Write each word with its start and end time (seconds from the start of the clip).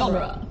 genre. 0.00 0.48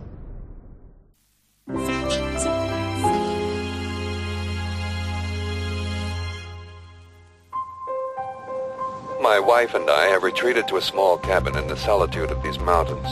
My 9.19 9.39
wife 9.39 9.73
and 9.73 9.89
I 9.89 10.05
have 10.09 10.21
retreated 10.21 10.67
to 10.67 10.77
a 10.77 10.81
small 10.81 11.17
cabin 11.17 11.57
in 11.57 11.67
the 11.67 11.75
solitude 11.75 12.29
of 12.29 12.43
these 12.43 12.59
mountains. 12.59 13.07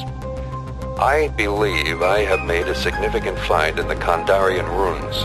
I 1.00 1.30
believe 1.36 2.04
I 2.04 2.20
have 2.20 2.46
made 2.46 2.68
a 2.68 2.76
significant 2.76 3.40
find 3.40 3.80
in 3.80 3.88
the 3.88 3.96
Kandarian 3.96 4.70
runes, 4.78 5.24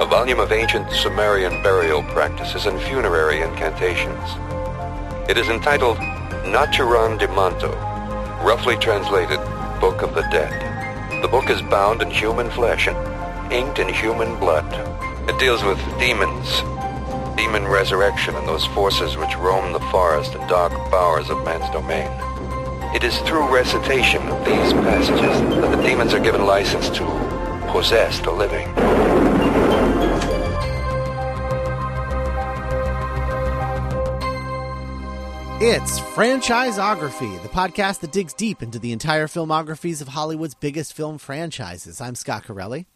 a 0.00 0.06
volume 0.06 0.38
of 0.38 0.52
ancient 0.52 0.92
Sumerian 0.92 1.60
burial 1.64 2.04
practices 2.14 2.66
and 2.66 2.80
funerary 2.82 3.40
incantations. 3.40 4.28
It 5.28 5.38
is 5.38 5.48
entitled 5.48 5.96
Naturan 6.54 7.18
Demanto, 7.18 7.74
roughly 8.44 8.76
translated 8.76 9.40
Book 9.80 10.00
of 10.02 10.14
the 10.14 10.22
Dead. 10.32 11.22
The 11.22 11.28
book 11.28 11.50
is 11.50 11.60
bound 11.60 12.00
in 12.00 12.10
human 12.10 12.50
flesh 12.50 12.88
and 12.88 13.52
inked 13.52 13.78
in 13.78 13.88
human 13.88 14.38
blood. 14.38 14.64
It 15.28 15.38
deals 15.38 15.62
with 15.62 15.78
demons, 15.98 16.62
demon 17.36 17.66
resurrection 17.68 18.34
and 18.36 18.48
those 18.48 18.64
forces 18.66 19.16
which 19.16 19.36
roam 19.36 19.72
the 19.72 19.80
forest 19.90 20.34
and 20.34 20.48
dark 20.48 20.72
bowers 20.90 21.28
of 21.28 21.44
man's 21.44 21.70
domain. 21.72 22.10
It 22.94 23.04
is 23.04 23.18
through 23.18 23.54
recitation 23.54 24.22
of 24.28 24.44
these 24.46 24.72
passages 24.72 25.40
that 25.60 25.76
the 25.76 25.82
demons 25.82 26.14
are 26.14 26.20
given 26.20 26.46
license 26.46 26.88
to 26.90 27.04
possess 27.70 28.18
the 28.20 28.30
living. 28.30 28.66
It's 35.58 35.98
Franchiseography, 35.98 37.42
the 37.42 37.48
podcast 37.48 38.00
that 38.00 38.12
digs 38.12 38.34
deep 38.34 38.62
into 38.62 38.78
the 38.78 38.92
entire 38.92 39.26
filmographies 39.26 40.02
of 40.02 40.08
Hollywood's 40.08 40.54
biggest 40.54 40.92
film 40.92 41.16
franchises. 41.16 41.98
I'm 41.98 42.14
Scott 42.14 42.44
Corelli. 42.44 42.86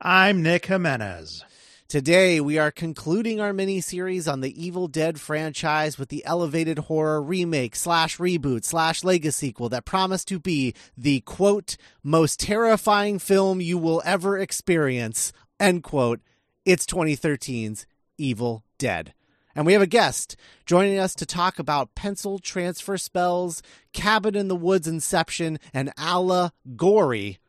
I'm 0.00 0.42
Nick 0.42 0.64
Jimenez. 0.64 1.44
Today, 1.86 2.40
we 2.40 2.56
are 2.56 2.70
concluding 2.70 3.42
our 3.42 3.52
mini 3.52 3.82
series 3.82 4.26
on 4.26 4.40
the 4.40 4.58
Evil 4.58 4.88
Dead 4.88 5.20
franchise 5.20 5.98
with 5.98 6.08
the 6.08 6.24
elevated 6.24 6.78
horror 6.78 7.20
remake 7.20 7.76
slash 7.76 8.16
reboot 8.16 8.64
slash 8.64 9.04
Lego 9.04 9.28
sequel 9.28 9.68
that 9.68 9.84
promised 9.84 10.28
to 10.28 10.40
be 10.40 10.72
the 10.96 11.20
quote, 11.20 11.76
most 12.02 12.40
terrifying 12.40 13.18
film 13.18 13.60
you 13.60 13.76
will 13.76 14.00
ever 14.06 14.38
experience, 14.38 15.30
end 15.60 15.82
quote. 15.82 16.20
It's 16.64 16.86
2013's 16.86 17.86
Evil 18.16 18.64
Dead. 18.78 19.12
And 19.58 19.66
we 19.66 19.72
have 19.72 19.82
a 19.82 19.88
guest 19.88 20.36
joining 20.66 21.00
us 21.00 21.16
to 21.16 21.26
talk 21.26 21.58
about 21.58 21.96
pencil 21.96 22.38
transfer 22.38 22.96
spells, 22.96 23.60
Cabin 23.92 24.36
in 24.36 24.46
the 24.46 24.54
Woods 24.54 24.86
Inception, 24.86 25.58
and 25.74 25.92
Allah 25.98 26.52
Gory 26.76 27.40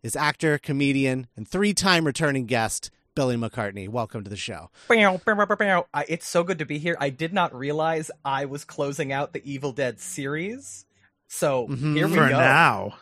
is 0.00 0.14
actor, 0.14 0.58
comedian, 0.58 1.26
and 1.36 1.48
three 1.48 1.74
time 1.74 2.04
returning 2.06 2.46
guest, 2.46 2.92
Billy 3.16 3.34
McCartney. 3.34 3.88
Welcome 3.88 4.22
to 4.22 4.30
the 4.30 4.36
show. 4.36 4.70
It's 4.88 6.28
so 6.28 6.44
good 6.44 6.60
to 6.60 6.64
be 6.64 6.78
here. 6.78 6.96
I 7.00 7.10
did 7.10 7.32
not 7.32 7.52
realize 7.52 8.12
I 8.24 8.44
was 8.44 8.64
closing 8.64 9.10
out 9.12 9.32
the 9.32 9.42
Evil 9.44 9.72
Dead 9.72 9.98
series. 9.98 10.86
So 11.26 11.66
Mhm. 11.66 11.96
here 11.96 12.06
we 12.06 12.14
For 12.14 12.28
go. 12.28 12.38
now. 12.38 12.94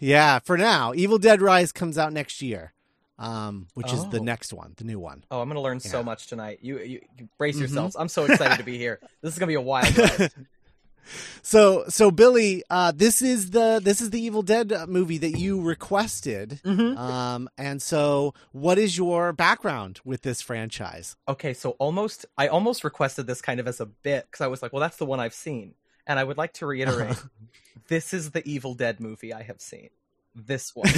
Yeah, 0.00 0.40
for 0.40 0.58
now, 0.58 0.92
Evil 0.92 1.18
Dead 1.18 1.40
Rise 1.40 1.70
comes 1.70 1.96
out 1.96 2.12
next 2.12 2.42
year, 2.42 2.72
um, 3.18 3.68
which 3.74 3.92
is 3.92 4.06
the 4.08 4.18
Oh. 4.20 4.22
next 4.24 4.52
one, 4.52 4.74
the 4.76 4.84
new 4.84 4.98
one. 4.98 5.24
Oh, 5.30 5.40
I'm 5.40 5.48
going 5.48 5.56
to 5.56 5.60
learn 5.60 5.80
Yeah. 5.84 5.90
so 5.90 6.02
much 6.02 6.26
tonight. 6.26 6.58
You, 6.62 6.78
you, 6.80 7.00
you 7.18 7.28
brace 7.38 7.56
Mhm. 7.56 7.60
yourselves. 7.60 7.96
I'm 7.98 8.08
so 8.08 8.24
excited 8.24 8.58
to 8.58 8.64
be 8.64 8.78
here. 8.78 8.98
This 9.22 9.32
is 9.34 9.38
going 9.38 9.46
to 9.48 9.50
be 9.50 9.54
a 9.54 9.60
wild 9.60 9.96
ride. 9.96 10.30
So, 11.42 11.84
so 11.88 12.12
Billy, 12.12 12.62
uh, 12.70 12.92
this 12.94 13.22
is 13.22 13.50
the 13.50 13.80
this 13.82 14.00
is 14.00 14.10
the 14.10 14.20
Evil 14.20 14.42
Dead 14.42 14.72
uh, 14.72 14.86
movie 14.86 15.18
that 15.18 15.32
you 15.36 15.60
requested. 15.60 16.60
Mhm. 16.64 16.96
Um, 16.96 17.48
and 17.58 17.82
so, 17.82 18.34
what 18.52 18.78
is 18.78 18.96
your 18.96 19.32
background 19.32 19.98
with 20.04 20.22
this 20.22 20.40
franchise? 20.40 21.16
Okay, 21.26 21.54
so 21.54 21.70
almost, 21.80 22.24
I 22.38 22.46
almost 22.46 22.84
requested 22.84 23.26
this 23.26 23.42
kind 23.42 23.58
of 23.58 23.66
as 23.66 23.80
a 23.80 23.86
bit 23.86 24.26
because 24.30 24.42
I 24.44 24.46
was 24.46 24.62
like, 24.62 24.72
well, 24.72 24.80
that's 24.80 24.96
the 24.96 25.04
one 25.06 25.18
I've 25.18 25.34
seen. 25.34 25.74
And 26.06 26.20
I 26.20 26.24
would 26.24 26.38
like 26.38 26.52
to 26.54 26.66
reiterate 26.66 27.16
this 27.88 28.14
is 28.14 28.30
the 28.30 28.48
Evil 28.48 28.74
Dead 28.74 29.00
movie 29.00 29.34
I 29.34 29.42
have 29.42 29.60
seen. 29.60 29.90
This 30.34 30.70
one. 30.74 30.88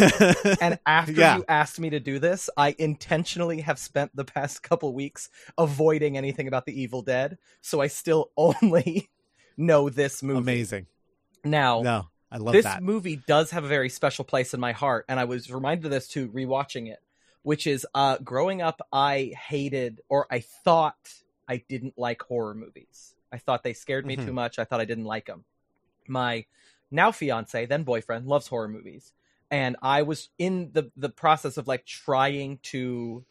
And 0.60 0.78
after 0.86 1.12
Yeah. 1.12 1.38
you 1.38 1.44
asked 1.48 1.80
me 1.80 1.90
to 1.90 2.00
do 2.00 2.18
this, 2.18 2.48
I 2.56 2.74
intentionally 2.78 3.60
have 3.62 3.78
spent 3.78 4.14
the 4.14 4.24
past 4.24 4.62
couple 4.62 4.92
weeks 4.94 5.28
avoiding 5.58 6.16
anything 6.16 6.46
about 6.48 6.66
the 6.66 6.80
Evil 6.80 7.02
Dead, 7.02 7.38
so 7.60 7.80
I 7.80 7.88
still 7.88 8.30
only 8.36 9.08
know 9.56 9.88
this 9.90 10.22
movie. 10.22 10.38
Amazing. 10.38 10.86
Now, 11.44 11.82
No, 11.82 12.08
I 12.30 12.38
love 12.38 12.52
this 12.52 12.64
that. 12.64 12.82
movie 12.82 13.16
does 13.16 13.50
have 13.50 13.64
a 13.64 13.68
very 13.68 13.88
special 13.88 14.24
place 14.24 14.54
in 14.54 14.60
my 14.60 14.72
heart, 14.72 15.04
and 15.08 15.18
I 15.20 15.24
was 15.24 15.50
reminded 15.52 15.84
of 15.86 15.90
this 15.90 16.08
too 16.08 16.28
rewatching 16.28 16.88
it, 16.88 17.00
which 17.42 17.66
is 17.66 17.86
uh 17.94 18.18
growing 18.18 18.62
up 18.62 18.80
I 18.92 19.32
hated 19.48 20.00
or 20.08 20.26
I 20.30 20.40
thought 20.40 21.12
I 21.48 21.58
didn't 21.68 21.98
like 21.98 22.22
horror 22.22 22.54
movies. 22.54 23.14
I 23.32 23.38
thought 23.38 23.64
they 23.64 23.72
scared 23.74 24.06
me 24.06 24.16
Mhm. 24.16 24.26
too 24.26 24.32
much. 24.32 24.58
I 24.60 24.64
thought 24.64 24.80
I 24.80 24.84
didn't 24.84 25.04
like 25.04 25.26
them. 25.26 25.44
My 26.06 26.46
now 26.90 27.10
fiance, 27.10 27.66
then 27.66 27.82
boyfriend, 27.82 28.26
loves 28.26 28.46
horror 28.46 28.68
movies. 28.68 29.12
And 29.54 29.76
I 29.82 30.03
was 30.03 30.31
in 30.37 30.70
the 30.72 30.91
the 30.97 31.09
process 31.09 31.56
of 31.59 31.69
like 31.69 31.87
trying 31.87 32.59
to 32.65 33.25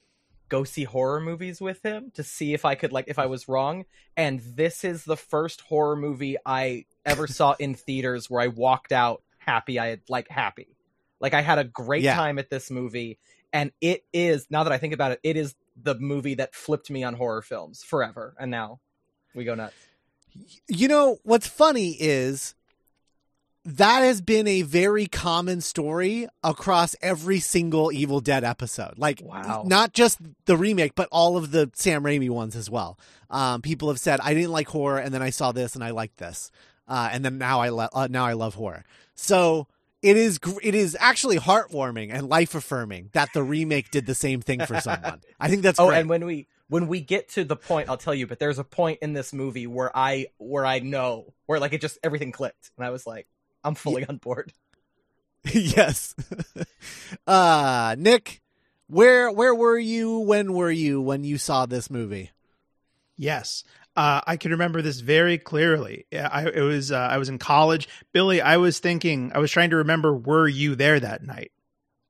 go 0.47 0.63
see 0.63 0.85
horror 0.85 1.19
movies 1.19 1.59
with 1.59 1.83
him 1.83 2.11
to 2.13 2.23
see 2.23 2.53
if 2.53 2.63
I 2.63 2.75
could 2.75 2.93
like 2.93 3.05
if 3.09 3.19
I 3.19 3.25
was 3.25 3.49
wrong. 3.49 3.83
And 4.15 4.39
this 4.39 4.85
is 4.85 5.03
the 5.03 5.17
first 5.17 5.59
horror 5.61 5.97
movie 5.97 6.37
I 6.45 6.85
ever 7.05 7.27
saw 7.27 7.55
in 7.59 7.73
theaters 7.87 8.29
where 8.29 8.41
I 8.41 8.47
walked 8.47 8.93
out 8.93 9.21
happy. 9.39 9.77
I 9.79 9.87
had 9.87 10.01
like 10.07 10.29
happy. 10.29 10.77
Like 11.19 11.33
I 11.33 11.41
had 11.41 11.59
a 11.59 11.65
great 11.65 12.03
Yeah. 12.03 12.15
time 12.15 12.39
at 12.39 12.49
this 12.49 12.71
movie. 12.71 13.17
And 13.51 13.73
it 13.81 14.05
is 14.13 14.47
now 14.49 14.63
that 14.63 14.71
I 14.71 14.77
think 14.77 14.93
about 14.93 15.11
it, 15.11 15.19
it 15.23 15.35
is 15.35 15.55
the 15.75 15.95
movie 15.95 16.35
that 16.35 16.55
flipped 16.55 16.89
me 16.89 17.03
on 17.03 17.15
horror 17.15 17.41
films 17.41 17.83
forever. 17.83 18.33
And 18.39 18.49
now 18.49 18.79
we 19.35 19.43
go 19.43 19.55
nuts. 19.55 19.75
You 20.69 20.87
know 20.87 21.17
what's 21.23 21.47
funny 21.47 21.97
is 21.99 22.55
that 23.65 24.01
has 24.01 24.21
been 24.21 24.47
a 24.47 24.61
very 24.63 25.05
common 25.05 25.61
story 25.61 26.27
across 26.43 26.95
every 27.01 27.39
single 27.39 27.91
Evil 27.91 28.19
Dead 28.19 28.43
episode. 28.43 28.97
Like, 28.97 29.21
Wow. 29.23 29.63
not 29.65 29.93
just 29.93 30.19
the 30.45 30.57
remake, 30.57 30.95
but 30.95 31.07
all 31.11 31.37
of 31.37 31.51
the 31.51 31.71
Sam 31.73 32.03
Raimi 32.03 32.29
ones 32.29 32.55
as 32.55 32.69
well. 32.69 32.99
Um, 33.29 33.61
people 33.61 33.87
have 33.87 33.99
said, 33.99 34.19
"I 34.21 34.33
didn't 34.33 34.51
like 34.51 34.67
horror, 34.67 34.99
and 34.99 35.13
then 35.13 35.21
I 35.21 35.29
saw 35.29 35.51
this, 35.51 35.75
and 35.75 35.83
I 35.83 35.91
liked 35.91 36.17
this, 36.17 36.51
uh, 36.87 37.09
and 37.11 37.23
then 37.23 37.37
now 37.37 37.61
I 37.61 37.69
lo- 37.69 37.89
uh, 37.93 38.07
now 38.11 38.25
I 38.25 38.33
love 38.33 38.55
horror." 38.55 38.83
So 39.15 39.67
it 40.01 40.17
is 40.17 40.37
gr- 40.39 40.59
it 40.61 40.75
is 40.75 40.97
actually 40.99 41.37
heartwarming 41.37 42.13
and 42.13 42.27
life 42.27 42.53
affirming 42.55 43.09
that 43.13 43.29
the 43.33 43.41
remake 43.43 43.89
did 43.91 44.05
the 44.05 44.13
same 44.15 44.41
thing 44.41 44.65
for 44.65 44.79
someone. 44.81 45.21
I 45.39 45.47
think 45.47 45.61
that's 45.61 45.79
oh, 45.79 45.87
great. 45.87 45.99
and 46.01 46.09
when 46.09 46.25
we 46.25 46.47
when 46.67 46.87
we 46.87 46.99
get 47.01 47.29
to 47.29 47.43
the 47.45 47.55
point, 47.55 47.87
I'll 47.89 47.97
tell 47.97 48.13
you. 48.13 48.27
But 48.27 48.39
there's 48.39 48.59
a 48.59 48.63
point 48.63 48.99
in 49.01 49.13
this 49.13 49.31
movie 49.31 49.67
where 49.67 49.95
I 49.95 50.27
where 50.37 50.65
I 50.65 50.79
know 50.79 51.33
where 51.45 51.59
like 51.59 51.71
it 51.73 51.81
just 51.81 51.97
everything 52.03 52.31
clicked, 52.33 52.71
and 52.77 52.85
I 52.85 52.89
was 52.89 53.07
like, 53.07 53.27
I'm 53.63 53.75
fully 53.75 54.05
on 54.05 54.17
board. 54.17 54.53
yes. 55.51 56.15
uh 57.27 57.95
Nick, 57.97 58.41
where 58.87 59.31
where 59.31 59.55
were 59.55 59.77
you 59.77 60.19
when 60.19 60.53
were 60.53 60.71
you 60.71 61.01
when 61.01 61.23
you 61.23 61.37
saw 61.37 61.65
this 61.65 61.89
movie? 61.89 62.31
Yes. 63.17 63.63
Uh, 63.95 64.21
I 64.25 64.37
can 64.37 64.51
remember 64.51 64.81
this 64.81 65.01
very 65.01 65.37
clearly. 65.37 66.07
Yeah, 66.09 66.27
I 66.31 66.47
it 66.47 66.61
was 66.61 66.91
uh, 66.91 66.97
I 66.97 67.17
was 67.17 67.29
in 67.29 67.37
college. 67.37 67.87
Billy, 68.11 68.41
I 68.41 68.57
was 68.57 68.79
thinking 68.79 69.31
I 69.35 69.39
was 69.39 69.51
trying 69.51 69.69
to 69.69 69.77
remember 69.77 70.15
were 70.15 70.47
you 70.47 70.75
there 70.75 70.99
that 70.99 71.23
night? 71.23 71.51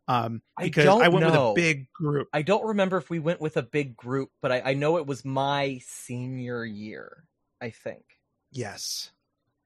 Um 0.08 0.42
I 0.58 0.64
because 0.64 0.86
don't 0.86 1.02
I, 1.02 1.10
went 1.10 1.26
know. 1.26 1.54
with 1.54 1.60
a 1.60 1.62
big 1.62 1.92
group. 1.92 2.30
I 2.34 2.42
don't 2.42 2.66
remember 2.66 2.98
if 2.98 3.10
we 3.10 3.20
went 3.20 3.42
with 3.42 3.58
a 3.58 3.64
big 3.64 3.98
group, 3.98 4.30
but 4.42 4.52
I, 4.52 4.62
I 4.62 4.74
know 4.76 4.98
it 4.98 5.08
was 5.08 5.26
my 5.26 5.80
senior 5.86 6.64
year. 6.64 7.26
I 7.62 7.70
think. 7.70 8.04
Yes. 8.52 9.12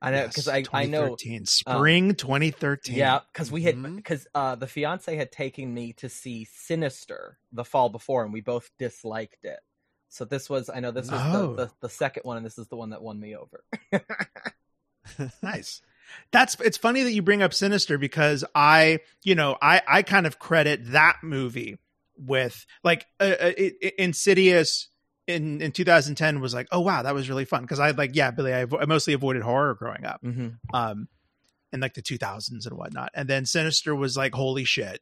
I 0.02 0.12
know 0.12 0.28
because 0.28 0.48
I 0.48 0.64
I 0.74 0.86
know 0.86 1.16
2013. 1.16 1.46
spring 1.46 2.16
2013. 2.16 2.96
Yeah, 2.96 3.20
because 3.34 3.52
we 3.52 3.64
had 3.64 3.82
because 3.96 4.28
uh, 4.36 4.56
the 4.56 4.68
fiance 4.68 5.16
had 5.16 5.32
taken 5.32 5.74
me 5.74 5.94
to 5.94 6.10
see 6.10 6.46
Sinister 6.46 7.38
the 7.52 7.66
fall 7.66 7.90
before, 7.90 8.24
and 8.24 8.32
we 8.32 8.42
both 8.42 8.70
disliked 8.78 9.44
it. 9.44 9.60
So 10.10 10.24
this 10.24 10.50
was 10.50 10.70
I 10.70 10.80
know 10.80 10.92
this 10.92 11.10
was 11.10 11.20
Oh. 11.24 11.56
the, 11.56 11.66
the 11.66 11.72
the 11.82 11.90
second 11.90 12.24
one, 12.24 12.38
and 12.38 12.46
this 12.46 12.58
is 12.58 12.68
the 12.68 12.76
one 12.76 12.92
that 12.92 13.02
won 13.02 13.20
me 13.20 13.36
over. 13.36 13.64
nice 15.42 15.82
that's 16.32 16.60
it's 16.62 16.78
funny 16.78 17.04
that 17.04 17.12
you 17.12 17.22
bring 17.22 17.42
up 17.42 17.54
sinister 17.54 17.98
because 17.98 18.44
i 18.56 19.00
you 19.24 19.36
know 19.36 19.58
i 19.62 19.82
i 19.88 20.02
kind 20.02 20.26
of 20.26 20.40
credit 20.40 20.92
that 20.92 21.18
movie 21.24 21.78
with 22.18 22.66
like 22.84 23.06
uh, 23.20 23.36
uh, 23.40 23.52
insidious 23.98 24.90
in 25.28 25.62
in 25.62 25.72
2010 25.72 26.40
was 26.40 26.54
like 26.54 26.68
oh 26.72 26.80
wow 26.80 27.04
that 27.04 27.14
was 27.14 27.30
really 27.30 27.46
fun 27.46 27.62
because 27.62 27.80
i 27.80 27.92
like 27.92 28.16
yeah 28.16 28.32
billy 28.32 28.54
I, 28.54 28.62
I 28.62 28.86
mostly 28.86 29.14
avoided 29.14 29.44
horror 29.44 29.76
growing 29.76 30.06
up 30.06 30.22
mm-hmm. 30.24 30.50
um 30.74 31.08
in 31.74 31.82
like 31.82 31.94
the 31.94 32.02
2000s 32.02 32.66
and 32.66 32.78
whatnot 32.78 33.12
and 33.14 33.30
then 33.30 33.46
sinister 33.46 33.96
was 33.96 34.16
like 34.16 34.34
holy 34.34 34.64
shit 34.64 35.02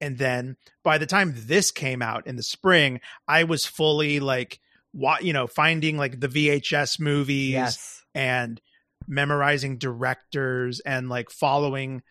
and 0.00 0.18
then 0.18 0.56
by 0.82 0.98
the 0.98 1.06
time 1.06 1.34
this 1.36 1.70
came 1.70 2.00
out 2.00 2.26
in 2.26 2.36
the 2.36 2.42
spring 2.42 3.00
i 3.28 3.44
was 3.44 3.66
fully 3.66 4.18
like 4.18 4.60
what 4.92 5.24
you 5.24 5.32
know 5.32 5.46
finding 5.46 5.98
like 5.98 6.20
the 6.20 6.28
vhs 6.28 6.98
movies 6.98 7.50
Yes, 7.50 8.02
and 8.14 8.60
memorizing 9.06 9.78
directors 9.78 10.80
and 10.80 11.08
like 11.08 11.30
following 11.30 12.02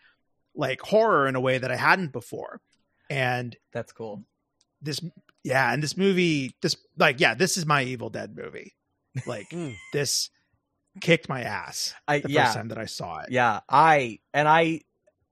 like 0.56 0.82
horror 0.82 1.28
in 1.28 1.36
a 1.36 1.42
way 1.42 1.58
that 1.58 1.72
I 1.72 1.76
hadn't 1.76 2.12
before. 2.12 2.62
And 3.10 3.56
That's 3.72 3.92
cool. 3.92 4.24
this 4.82 5.00
yeah, 5.44 5.72
and 5.74 5.82
this 5.84 5.98
movie 5.98 6.56
this 6.62 6.76
like 6.98 7.20
yeah, 7.20 7.34
this 7.34 7.58
is 7.58 7.66
my 7.66 7.84
Evil 7.84 8.10
Dead 8.10 8.36
movie. 8.36 8.74
Like 9.28 9.50
Mm. 9.52 9.76
this 9.92 10.30
kicked 11.02 11.28
my 11.30 11.42
ass 11.44 11.94
I 12.08 12.20
the 12.20 12.30
yeah 12.30 12.46
first 12.46 12.56
time 12.58 12.68
that 12.70 12.78
I 12.78 12.86
saw 12.86 13.20
it. 13.20 13.32
yeah 13.32 13.62
I 13.70 14.20
and 14.34 14.48
I 14.48 14.82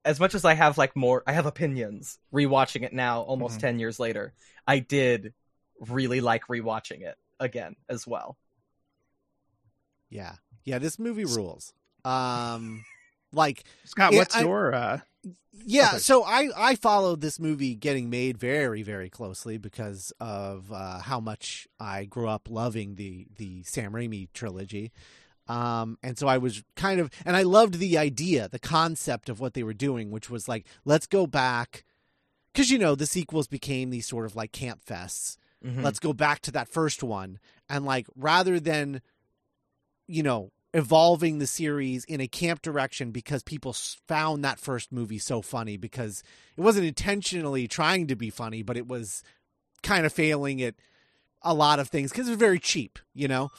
as 0.04 0.18
much 0.18 0.34
as 0.34 0.44
I 0.44 0.54
have 0.54 0.76
like 0.78 0.96
more 0.96 1.22
I 1.26 1.32
have 1.32 1.46
opinions 1.46 2.18
rewatching 2.34 2.82
it 2.82 2.92
now 2.92 3.20
almost 3.22 3.58
Mhm. 3.58 3.62
10 3.62 3.78
years 3.78 4.00
later 4.00 4.32
I 4.66 4.80
did 4.80 5.34
really 5.80 6.20
like 6.20 6.46
rewatching 6.48 7.02
it 7.02 7.16
again 7.40 7.76
as 7.88 8.06
well. 8.06 8.36
Yeah. 10.10 10.34
Yeah, 10.64 10.78
this 10.78 10.98
movie 10.98 11.24
rules. 11.24 11.72
Um 12.04 12.84
like 13.32 13.64
Scott, 13.84 14.12
Yeah, 14.12 14.18
what's 14.18 14.36
I- 14.36 14.42
your 14.42 14.74
uh 14.74 15.00
yeah, 15.52 15.88
Okay. 15.90 15.98
so 15.98 16.24
I 16.24 16.50
I 16.56 16.74
followed 16.76 17.20
this 17.20 17.38
movie 17.38 17.74
getting 17.74 18.10
made 18.10 18.38
very 18.38 18.82
very 18.82 19.08
closely 19.10 19.58
because 19.58 20.12
of 20.20 20.72
uh 20.72 20.98
how 21.00 21.20
much 21.20 21.68
I 21.78 22.04
grew 22.06 22.28
up 22.28 22.48
loving 22.50 22.94
the 22.96 23.26
the 23.36 23.62
Sam 23.64 23.92
Raimi 23.92 24.28
trilogy. 24.32 24.92
Um 25.48 25.98
and 26.02 26.18
so 26.18 26.26
I 26.28 26.38
was 26.38 26.62
kind 26.76 27.00
of 27.00 27.10
and 27.24 27.36
I 27.36 27.42
loved 27.42 27.74
the 27.74 27.98
idea, 27.98 28.48
the 28.48 28.58
concept 28.58 29.28
of 29.28 29.40
what 29.40 29.54
they 29.54 29.62
were 29.62 29.74
doing, 29.74 30.10
which 30.10 30.30
was 30.30 30.48
like 30.48 30.66
let's 30.84 31.06
go 31.06 31.26
back 31.26 31.84
cuz 32.54 32.70
you 32.70 32.78
know, 32.78 32.94
the 32.94 33.06
sequels 33.06 33.46
became 33.48 33.90
these 33.90 34.06
sort 34.06 34.26
of 34.26 34.34
like 34.36 34.52
camp 34.52 34.84
fests 34.84 35.36
Mhm. 35.64 35.82
let's 35.84 36.00
go 36.00 36.12
back 36.12 36.40
to 36.40 36.50
that 36.50 36.68
first 36.68 37.04
one 37.04 37.38
and 37.68 37.84
like 37.84 38.06
rather 38.16 38.58
than 38.58 39.00
you 40.08 40.22
know 40.22 40.50
evolving 40.74 41.38
the 41.38 41.46
series 41.46 42.04
in 42.04 42.20
a 42.20 42.26
camp 42.26 42.62
direction 42.62 43.10
because 43.10 43.42
people 43.42 43.74
found 44.08 44.44
that 44.44 44.58
first 44.58 44.90
movie 44.90 45.18
so 45.18 45.42
funny 45.42 45.76
because 45.76 46.22
it 46.56 46.60
wasn't 46.62 46.86
intentionally 46.86 47.68
trying 47.68 48.06
to 48.06 48.16
be 48.16 48.30
funny 48.30 48.62
but 48.62 48.76
it 48.76 48.88
was 48.88 49.22
kind 49.82 50.06
of 50.06 50.12
failing 50.12 50.62
at 50.62 50.74
a 51.42 51.52
lot 51.52 51.78
of 51.78 51.88
things 51.88 52.10
because 52.10 52.26
it 52.26 52.30
was 52.30 52.38
very 52.38 52.58
cheap 52.58 52.98
you 53.14 53.28
know? 53.28 53.50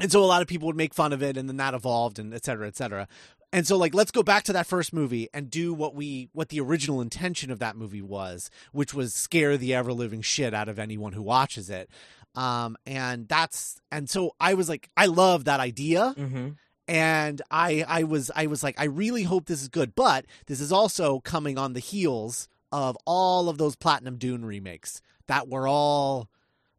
And 0.00 0.10
so 0.10 0.24
a 0.24 0.26
lot 0.26 0.42
of 0.42 0.48
people 0.48 0.66
would 0.66 0.76
make 0.76 0.92
fun 0.92 1.12
of 1.12 1.22
it 1.22 1.36
and 1.36 1.48
then 1.48 1.58
that 1.58 1.72
evolved 1.74 2.18
and 2.18 2.34
et 2.34 2.44
cetera 2.44 2.66
et 2.66 2.76
cetera. 2.76 3.06
And 3.52 3.64
so 3.64 3.76
like 3.76 3.94
let's 3.94 4.10
go 4.10 4.24
back 4.24 4.42
to 4.44 4.52
that 4.54 4.66
first 4.66 4.92
movie 4.92 5.28
and 5.32 5.48
do 5.48 5.72
what 5.72 5.94
we 5.94 6.28
what 6.32 6.48
the 6.48 6.58
original 6.58 7.00
intention 7.00 7.52
of 7.52 7.60
that 7.60 7.76
movie 7.76 8.02
was 8.02 8.50
which 8.72 8.92
was 8.92 9.14
scare 9.14 9.56
the 9.56 9.72
ever 9.72 9.92
living 9.92 10.22
shit 10.22 10.52
out 10.52 10.68
of 10.68 10.80
anyone 10.80 11.12
who 11.12 11.22
watches 11.22 11.70
it 11.70 11.88
um 12.34 12.76
and 12.86 13.28
that's 13.28 13.80
and 13.92 14.08
so 14.10 14.34
i 14.40 14.54
was 14.54 14.68
like 14.68 14.88
i 14.96 15.06
love 15.06 15.44
that 15.44 15.60
idea 15.60 16.14
Mhm. 16.18 16.56
and 16.88 17.40
i 17.50 17.84
i 17.86 18.02
was 18.04 18.30
i 18.34 18.46
was 18.46 18.62
like 18.62 18.74
i 18.80 18.84
really 18.84 19.22
hope 19.22 19.46
this 19.46 19.62
is 19.62 19.68
good 19.68 19.94
but 19.94 20.24
this 20.46 20.60
is 20.60 20.72
also 20.72 21.20
coming 21.20 21.58
on 21.58 21.72
the 21.74 21.80
heels 21.80 22.48
of 22.72 22.96
all 23.06 23.48
of 23.48 23.56
those 23.58 23.76
platinum 23.76 24.16
dune 24.18 24.44
remakes 24.44 25.00
that 25.28 25.48
were 25.48 25.68
all 25.68 26.28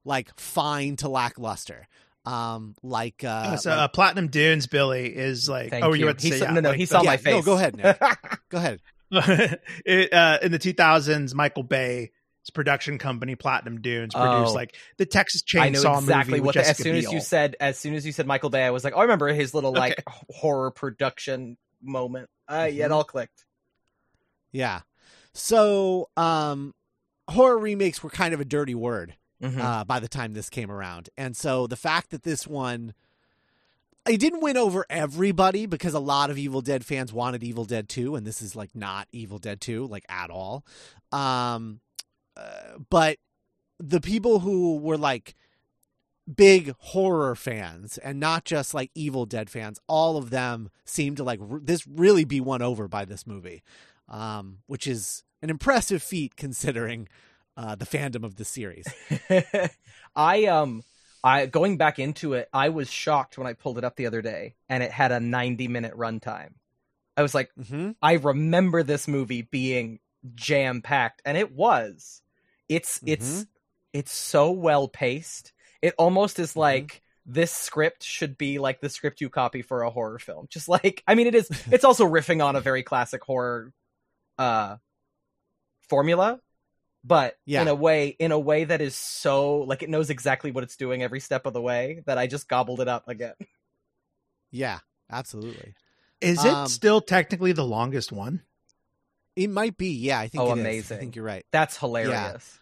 like 0.03 0.37
fine 0.39 0.95
to 0.97 1.09
lackluster 1.09 1.87
um 2.25 2.75
like 2.83 3.23
uh 3.23 3.51
Oh, 3.53 3.55
so 3.57 3.69
like- 3.69 3.79
uh, 3.79 3.87
Platinum 3.89 4.27
Dunes 4.29 4.67
Billy 4.67 5.15
is 5.15 5.47
like 5.47 5.73
oh 5.73 5.93
you. 5.93 6.01
you 6.01 6.05
were 6.07 6.13
to 6.15 6.21
He 6.21 6.31
say 6.31 6.39
saw- 6.39 6.45
yeah, 6.45 6.51
no, 6.53 6.61
no, 6.61 6.69
like 6.69 6.79
he 6.79 6.85
the- 6.85 6.89
saw 6.89 7.03
my 7.03 7.17
face. 7.17 7.33
no, 7.35 7.41
go 7.43 7.53
ahead, 7.53 7.75
Nick. 7.77 7.99
go 8.49 8.57
ahead 8.57 8.81
it, 9.85 10.11
uh, 10.13 10.39
in 10.41 10.51
the 10.51 10.57
2000s, 10.59 11.33
Michael 11.35 11.61
Bay's 11.63 12.09
production 12.50 12.97
company 12.97 13.36
Platinum 13.36 13.81
Dunes 13.81 14.13
produced 14.13 14.51
Oh. 14.51 14.53
like 14.53 14.75
the 14.97 15.06
Texas 15.06 15.42
Chainsaw 15.44 15.62
I 15.62 15.69
know 15.69 15.97
exactly 16.00 16.39
what. 16.39 16.56
The, 16.56 16.68
as 16.68 16.77
soon 16.77 16.95
as 16.95 17.12
you 17.12 17.19
said, 17.21 17.56
as 17.59 17.77
soon 17.80 17.94
as 17.95 18.06
you 18.06 18.12
said 18.12 18.27
Michael 18.27 18.50
Bay, 18.50 18.63
I 18.63 18.69
was 18.71 18.83
like, 18.83 18.94
oh, 18.95 19.00
I 19.00 19.01
remember 19.03 19.27
his 19.30 19.53
little 19.53 19.71
like 19.74 19.94
Okay. 19.94 20.03
h- 20.07 20.25
horror 20.38 20.71
production 20.71 21.57
moment. 21.81 22.30
Uh, 22.47 22.69
yeah, 22.71 22.86
it 22.86 22.89
Mhm. 22.89 22.94
all 22.95 23.03
clicked. 23.03 23.45
yeah 24.51 24.81
so 25.33 26.09
um 26.15 26.74
horror 27.27 27.57
remakes 27.57 28.01
were 28.03 28.09
kind 28.09 28.33
of 28.33 28.39
a 28.39 28.45
dirty 28.45 28.75
word 28.75 29.15
Mhm. 29.44 29.59
uh, 29.59 29.83
by 29.83 30.00
the 30.00 30.07
time 30.07 30.33
this 30.33 30.50
came 30.50 30.71
around. 30.71 31.09
And 31.18 31.36
so 31.36 31.68
the 31.68 31.75
fact 31.75 32.12
that 32.12 32.24
this 32.24 32.48
one, 32.48 32.94
it 34.07 34.18
didn't 34.19 34.39
win 34.41 34.56
over 34.56 34.86
everybody 34.89 35.65
because 35.65 35.94
a 35.94 36.00
lot 36.00 36.30
of 36.30 36.38
Evil 36.38 36.62
Dead 36.62 36.86
fans 36.86 37.12
wanted 37.12 37.44
Evil 37.44 37.65
Dead 37.65 37.89
2, 37.89 38.15
and 38.15 38.25
this 38.25 38.41
is 38.41 38.56
like 38.56 38.74
not 38.75 39.07
Evil 39.12 39.38
Dead 39.39 39.59
2, 39.59 39.88
like 39.88 40.06
at 40.07 40.30
all. 40.30 40.63
Um, 41.12 41.81
uh, 42.37 42.77
but 42.89 43.17
the 43.79 44.01
people 44.01 44.39
who 44.39 44.77
were 44.77 44.97
like 44.97 45.35
big 46.33 46.73
horror 46.79 47.35
fans 47.35 47.97
and 47.99 48.19
not 48.19 48.45
just 48.45 48.73
like 48.73 48.89
Evil 48.95 49.25
Dead 49.25 49.49
fans, 49.49 49.79
all 49.87 50.17
of 50.17 50.29
them 50.29 50.69
seemed 50.83 51.17
to 51.17 51.23
like 51.23 51.39
r- 51.39 51.59
this 51.61 51.85
really 51.87 52.25
be 52.25 52.41
won 52.41 52.61
over 52.61 52.87
by 52.87 53.05
this 53.05 53.27
movie, 53.27 53.63
um, 54.09 54.59
which 54.67 54.87
is 54.87 55.23
an 55.41 55.49
impressive 55.49 56.01
feat 56.01 56.35
considering 56.35 57.07
uh, 57.57 57.75
the 57.75 57.85
fandom 57.85 58.23
of 58.23 58.35
the 58.35 58.45
series. 58.45 58.88
I 60.15 60.45
um 60.45 60.83
I 61.23 61.45
going 61.45 61.77
back 61.77 61.99
into 61.99 62.33
it, 62.33 62.49
I 62.53 62.69
was 62.69 62.89
shocked 62.89 63.38
when 63.38 63.47
I 63.47 63.53
pulled 63.53 63.77
it 63.77 63.83
up 63.83 63.95
the 63.95 64.07
other 64.07 64.21
day 64.21 64.55
and 64.69 64.81
it 64.83 64.91
had 64.91 65.11
a 65.11 65.19
90 65.19 65.67
minute 65.67 65.93
runtime. 65.95 66.53
I 67.17 67.21
was 67.21 67.33
like, 67.35 67.51
Mm-hmm. 67.59 67.91
I 68.01 68.13
remember 68.13 68.83
this 68.83 69.07
movie 69.07 69.41
being 69.43 69.99
jam 70.33 70.81
packed 70.81 71.21
and 71.25 71.38
it 71.38 71.51
was. 71.51 72.21
It's 72.69 73.01
it's 73.06 73.45
it's 73.94 74.12
so 74.12 74.51
well 74.51 74.88
paced. 74.88 75.53
It 75.81 75.94
almost 75.97 76.39
is 76.39 76.56
like 76.56 77.01
this 77.25 77.51
script 77.51 78.03
should 78.03 78.38
be 78.38 78.59
like 78.59 78.81
the 78.81 78.89
script 78.89 79.21
you 79.21 79.29
copy 79.29 79.62
for 79.62 79.83
a 79.83 79.89
horror 79.89 80.19
film. 80.19 80.47
Just 80.50 80.67
like 80.67 81.03
I 81.07 81.15
mean 81.15 81.27
it 81.27 81.35
is 81.35 81.50
it's 81.71 81.83
also 81.85 82.06
riffing 82.06 82.44
on 82.44 82.56
a 82.56 82.62
very 82.62 82.83
classic 82.83 83.23
horror 83.23 83.71
uh 84.38 84.77
formula 85.88 86.39
but 87.03 87.35
Yeah. 87.45 87.62
in 87.62 87.67
a 87.67 87.75
way 87.75 88.07
in 88.07 88.31
a 88.31 88.39
way 88.39 88.63
that 88.63 88.81
is 88.81 88.95
so 88.95 89.59
like 89.59 89.83
it 89.83 89.89
knows 89.89 90.09
exactly 90.09 90.51
what 90.51 90.63
it's 90.63 90.75
doing 90.75 91.03
every 91.03 91.19
step 91.19 91.45
of 91.45 91.53
the 91.53 91.62
way 91.62 92.01
that 92.07 92.17
I 92.17 92.27
just 92.27 92.50
gobbled 92.50 92.81
it 92.81 92.88
up 92.88 93.07
again. 93.07 93.35
Yeah, 94.51 94.79
absolutely. 95.12 95.75
Is 96.21 96.44
it 96.44 96.51
Um, 96.53 96.67
still 96.67 97.01
technically 97.01 97.51
the 97.51 97.65
longest 97.65 98.12
one? 98.12 98.41
It 99.35 99.49
might 99.49 99.77
be. 99.77 99.89
Yeah, 99.89 100.19
I 100.19 100.27
think. 100.27 100.43
Oh, 100.43 100.51
it 100.51 100.53
is. 100.53 100.59
amazing. 100.59 100.97
I 100.97 100.99
think 100.99 101.15
you're 101.15 101.25
right. 101.25 101.45
That's 101.51 101.77
hilarious. 101.77 102.59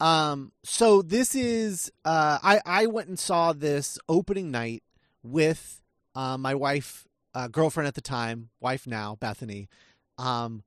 Yeah. 0.00 0.30
Um, 0.30 0.52
so 0.64 1.02
this 1.02 1.34
is. 1.34 1.92
Uh, 2.04 2.38
I 2.42 2.60
I 2.64 2.86
went 2.86 3.08
and 3.08 3.18
saw 3.18 3.52
this 3.52 3.98
opening 4.08 4.50
night 4.50 4.82
with 5.22 5.82
uh, 6.14 6.38
my 6.38 6.54
wife, 6.54 7.06
uh, 7.34 7.48
girlfriend 7.48 7.88
at 7.88 7.94
the 7.94 8.00
time, 8.00 8.50
wife 8.60 8.86
now, 8.86 9.16
Bethany. 9.20 9.68
Um, 10.18 10.62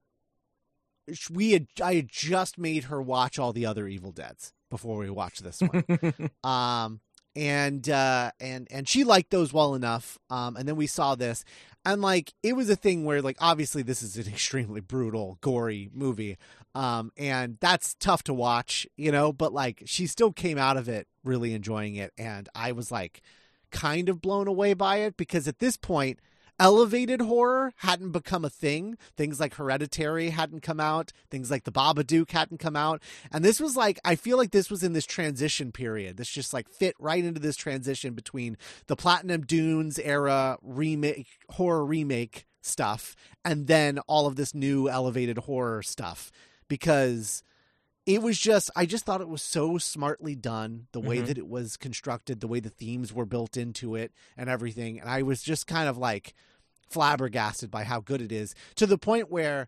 we 1.31 1.51
had 1.51 1.67
I 1.81 1.95
had 1.95 2.09
just 2.09 2.57
made 2.57 2.85
her 2.85 3.01
watch 3.01 3.39
all 3.39 3.53
the 3.53 3.65
other 3.65 3.87
Evil 3.87 4.11
Dead's 4.11 4.53
before 4.69 4.97
we 4.97 5.09
watched 5.09 5.43
this 5.43 5.61
one. 5.61 6.29
um 6.43 6.99
and 7.37 7.87
uh 7.87 8.31
and 8.39 8.67
and 8.71 8.89
she 8.89 9.03
liked 9.03 9.29
those 9.29 9.53
well 9.53 9.75
enough 9.75 10.17
um 10.31 10.57
and 10.57 10.67
then 10.67 10.75
we 10.75 10.87
saw 10.87 11.13
this 11.13 11.45
and 11.85 12.01
like 12.01 12.33
it 12.41 12.53
was 12.53 12.67
a 12.67 12.75
thing 12.75 13.05
where 13.05 13.21
like 13.21 13.37
obviously 13.39 13.83
this 13.83 14.01
is 14.01 14.17
an 14.17 14.27
extremely 14.33 14.81
brutal 14.81 15.37
gory 15.39 15.89
movie 15.93 16.35
um 16.73 17.11
and 17.15 17.57
that's 17.61 17.93
tough 17.99 18.23
to 18.23 18.33
watch 18.33 18.87
you 18.97 19.11
know 19.11 19.31
but 19.31 19.53
like 19.53 19.83
she 19.85 20.07
still 20.07 20.33
came 20.33 20.57
out 20.57 20.77
of 20.77 20.89
it 20.89 21.07
really 21.23 21.53
enjoying 21.53 21.95
it 21.95 22.11
and 22.17 22.49
i 22.55 22.71
was 22.71 22.91
like 22.91 23.21
kind 23.69 24.09
of 24.09 24.19
blown 24.19 24.47
away 24.47 24.73
by 24.73 24.97
it 24.97 25.15
because 25.15 25.47
at 25.47 25.59
this 25.59 25.77
point 25.77 26.19
elevated 26.59 27.21
horror 27.21 27.73
hadn't 27.77 28.11
become 28.11 28.43
a 28.43 28.49
thing 28.49 28.97
things 29.15 29.39
like 29.39 29.55
hereditary 29.55 30.29
hadn't 30.29 30.61
come 30.61 30.79
out 30.79 31.11
things 31.29 31.51
like 31.51 31.63
the 31.63 31.71
babadook 31.71 32.31
hadn't 32.31 32.59
come 32.59 32.75
out 32.75 33.01
and 33.31 33.43
this 33.43 33.59
was 33.59 33.75
like, 33.75 33.99
I 34.03 34.15
feel 34.15 34.37
like 34.37 34.51
this 34.51 34.69
was 34.69 34.83
in 34.83 34.93
this 34.93 35.05
transition 35.05 35.71
period. 35.71 36.17
This 36.17 36.29
just 36.29 36.53
like 36.53 36.69
fit 36.69 36.95
right 36.99 37.23
into 37.23 37.39
this 37.39 37.55
transition 37.55 38.13
between 38.13 38.57
the 38.87 38.95
Platinum 38.95 39.41
Dunes 39.41 39.99
era 39.99 40.57
remake, 40.61 41.27
horror 41.51 41.85
remake 41.85 42.45
stuff, 42.61 43.15
and 43.45 43.67
then 43.67 43.99
all 44.07 44.27
of 44.27 44.35
this 44.35 44.53
new 44.53 44.89
elevated 44.89 45.37
horror 45.39 45.81
stuff. 45.81 46.31
Because 46.67 47.43
it 48.07 48.21
was 48.23 48.39
just, 48.39 48.71
I 48.75 48.85
just 48.87 49.05
thought 49.05 49.19
it 49.21 49.27
was 49.27 49.41
so 49.43 49.77
smartly 49.77 50.33
done, 50.33 50.87
the 50.93 50.99
way 51.01 51.17
Mhm. 51.19 51.25
that 51.27 51.37
it 51.37 51.47
was 51.47 51.75
constructed, 51.77 52.39
the 52.39 52.47
way 52.47 52.59
the 52.61 52.69
themes 52.69 53.11
were 53.13 53.25
built 53.25 53.57
into 53.57 53.95
it, 53.95 54.13
and 54.37 54.49
everything. 54.49 54.99
And 54.99 55.09
I 55.09 55.21
was 55.21 55.43
just 55.43 55.67
kind 55.67 55.89
of 55.89 55.97
like 55.97 56.33
flabbergasted 56.89 57.69
by 57.69 57.83
how 57.83 57.99
good 57.99 58.21
it 58.21 58.31
is 58.31 58.55
to 58.75 58.87
the 58.87 58.97
point 58.97 59.29
where 59.29 59.67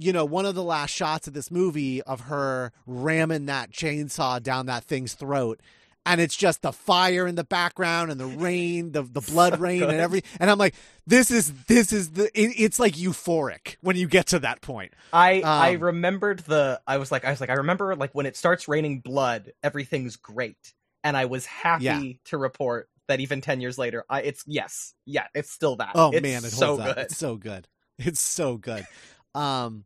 you 0.00 0.12
know, 0.12 0.24
one 0.24 0.46
of 0.46 0.54
the 0.54 0.62
last 0.62 0.90
shots 0.90 1.26
of 1.26 1.32
this 1.34 1.50
movie 1.50 2.00
of 2.02 2.20
her 2.22 2.70
ramming 2.86 3.46
that 3.46 3.72
chainsaw 3.72 4.40
down 4.40 4.66
that 4.66 4.84
thing's 4.84 5.14
throat. 5.14 5.60
And 6.10 6.20
it's 6.20 6.34
just 6.36 6.62
the 6.62 6.72
fire 6.72 7.26
in 7.26 7.34
the 7.34 7.44
background 7.44 8.10
and 8.10 8.18
the 8.20 8.26
rain, 8.26 8.92
the 8.92 9.02
the 9.02 9.20
blood 9.20 9.54
So 9.54 9.58
rain 9.60 9.80
good. 9.80 9.90
and 9.90 10.00
every. 10.00 10.22
And 10.40 10.50
I'm 10.50 10.58
like, 10.58 10.74
this 11.06 11.30
is 11.30 11.52
this 11.64 11.92
is 11.92 12.12
the. 12.12 12.24
It, 12.34 12.54
it's 12.58 12.78
like 12.80 12.94
euphoric 12.94 13.76
when 13.80 13.96
you 13.96 14.08
get 14.08 14.26
to 14.28 14.38
that 14.40 14.60
point. 14.60 14.92
I 15.12 15.42
I 15.42 15.72
Um, 15.74 15.80
remembered 15.80 16.40
the 16.40 16.80
I 16.86 16.98
was 16.98 17.12
like 17.12 17.24
I 17.24 17.30
was 17.30 17.40
like 17.40 17.50
I 17.50 17.54
remember 17.54 17.94
like 17.96 18.14
when 18.14 18.26
it 18.26 18.36
starts 18.36 18.68
raining 18.68 19.00
blood, 19.00 19.52
everything's 19.62 20.16
great. 20.16 20.74
And 21.04 21.16
I 21.16 21.26
was 21.26 21.46
happy 21.46 21.84
Yeah. 21.84 22.02
to 22.26 22.38
report 22.38 22.88
that 23.06 23.20
even 23.20 23.40
10 23.40 23.60
years 23.60 23.78
later, 23.78 24.04
I 24.10 24.22
it's 24.22 24.42
yes. 24.46 24.94
Yeah, 25.06 25.26
it's 25.34 25.50
still 25.50 25.76
that. 25.76 25.92
Oh 25.94 26.10
It's 26.12 26.22
man, 26.22 26.44
it 26.44 26.50
so 26.50 26.66
holds 26.66 26.80
up. 26.80 26.96
good. 26.96 27.04
It's 27.04 27.16
so 27.16 27.36
good. 27.36 27.68
It's 27.98 28.20
so 28.20 28.56
good. 28.56 28.86
Um, 29.34 29.84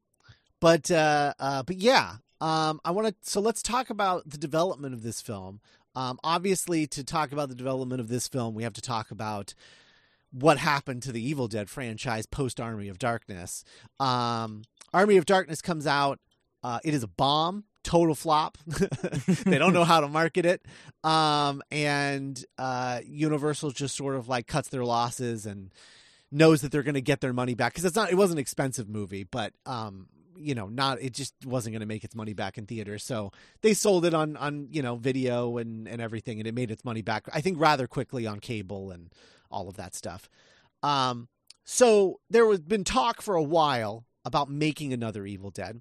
but 0.61 0.91
uh, 0.91 1.35
uh, 1.39 1.63
but 1.63 1.77
yeah, 1.77 2.17
um, 2.41 2.81
I 2.85 2.91
want 2.93 3.09
to. 3.09 3.15
So 3.23 3.41
let's 3.41 3.63
talk 3.63 3.91
about 3.91 4.29
the 4.29 4.39
development 4.39 4.95
of 4.95 5.03
this 5.03 5.21
film. 5.21 5.61
Um, 5.95 6.19
obviously, 6.25 6.87
to 6.89 7.05
talk 7.05 7.33
about 7.33 7.49
the 7.49 7.55
development 7.55 8.01
of 8.01 8.09
this 8.09 8.29
film, 8.29 8.55
we 8.55 8.63
have 8.63 8.73
to 8.75 8.83
talk 8.83 9.11
about 9.11 9.55
what 10.33 10.59
happened 10.59 11.03
to 11.03 11.13
the 11.13 11.23
Evil 11.23 11.49
Dead 11.49 11.69
franchise 11.69 12.27
post 12.27 12.61
Army 12.61 12.89
of 12.89 12.99
Darkness. 12.99 13.65
Um, 14.01 14.63
Army 14.93 15.17
of 15.17 15.27
Darkness 15.27 15.61
comes 15.61 15.87
out. 15.87 16.19
Uh, 16.63 16.79
it 16.85 16.95
is 16.95 17.03
a 17.03 17.09
bomb, 17.09 17.65
total 17.83 18.15
flop. 18.15 18.57
they 18.67 19.59
don't 19.59 19.75
know 19.75 19.85
how 19.85 20.01
to 20.01 20.09
market 20.09 20.47
it, 20.47 20.65
um, 21.05 21.63
and 21.71 22.43
uh, 22.57 23.01
Universal 23.05 23.73
just 23.73 23.97
sort 23.97 24.15
of 24.15 24.29
like 24.29 24.47
cuts 24.47 24.69
their 24.69 24.85
losses 24.85 25.45
and 25.45 25.73
knows 26.31 26.63
that 26.63 26.73
they're 26.73 26.83
going 26.83 26.95
to 26.95 27.03
get 27.03 27.21
their 27.21 27.33
money 27.33 27.55
back 27.55 27.73
because 27.73 27.85
it's 27.85 27.97
not. 27.97 28.11
It 28.11 28.17
was 28.17 28.31
an 28.31 28.39
expensive 28.39 28.89
movie, 28.89 29.25
but 29.25 29.53
um, 29.67 30.07
you 30.37 30.55
know, 30.55 30.69
not 30.69 31.01
it 31.01 31.13
just 31.13 31.35
wasn't 31.45 31.73
going 31.73 31.81
to 31.81 31.87
make 31.87 32.05
its 32.05 32.15
money 32.15 32.33
back 32.33 32.59
in 32.59 32.67
theaters. 32.67 33.05
So 33.05 33.33
they 33.61 33.75
sold 33.75 34.05
it 34.05 34.15
on 34.15 34.37
on 34.37 34.69
you 34.71 34.83
know 34.83 34.97
video 34.97 35.59
and 35.59 35.89
and 35.89 36.01
everything, 36.01 36.39
and 36.39 36.47
it 36.47 36.55
made 36.55 36.71
its 36.71 36.85
money 36.85 37.03
back. 37.03 37.27
I 37.33 37.41
think 37.41 37.61
rather 37.61 37.87
quickly 37.87 38.27
on 38.27 38.41
cable 38.41 38.91
and 38.91 39.13
all 39.51 39.69
of 39.69 39.77
that 39.77 39.95
stuff. 39.95 40.29
Um, 40.83 41.29
so 41.65 42.21
there 42.31 42.47
was 42.47 42.61
been 42.61 42.85
talk 42.85 43.23
for 43.23 43.35
a 43.35 43.43
while 43.43 44.05
about 44.25 44.51
making 44.51 44.93
another 44.93 45.27
Evil 45.27 45.51
Dead. 45.51 45.81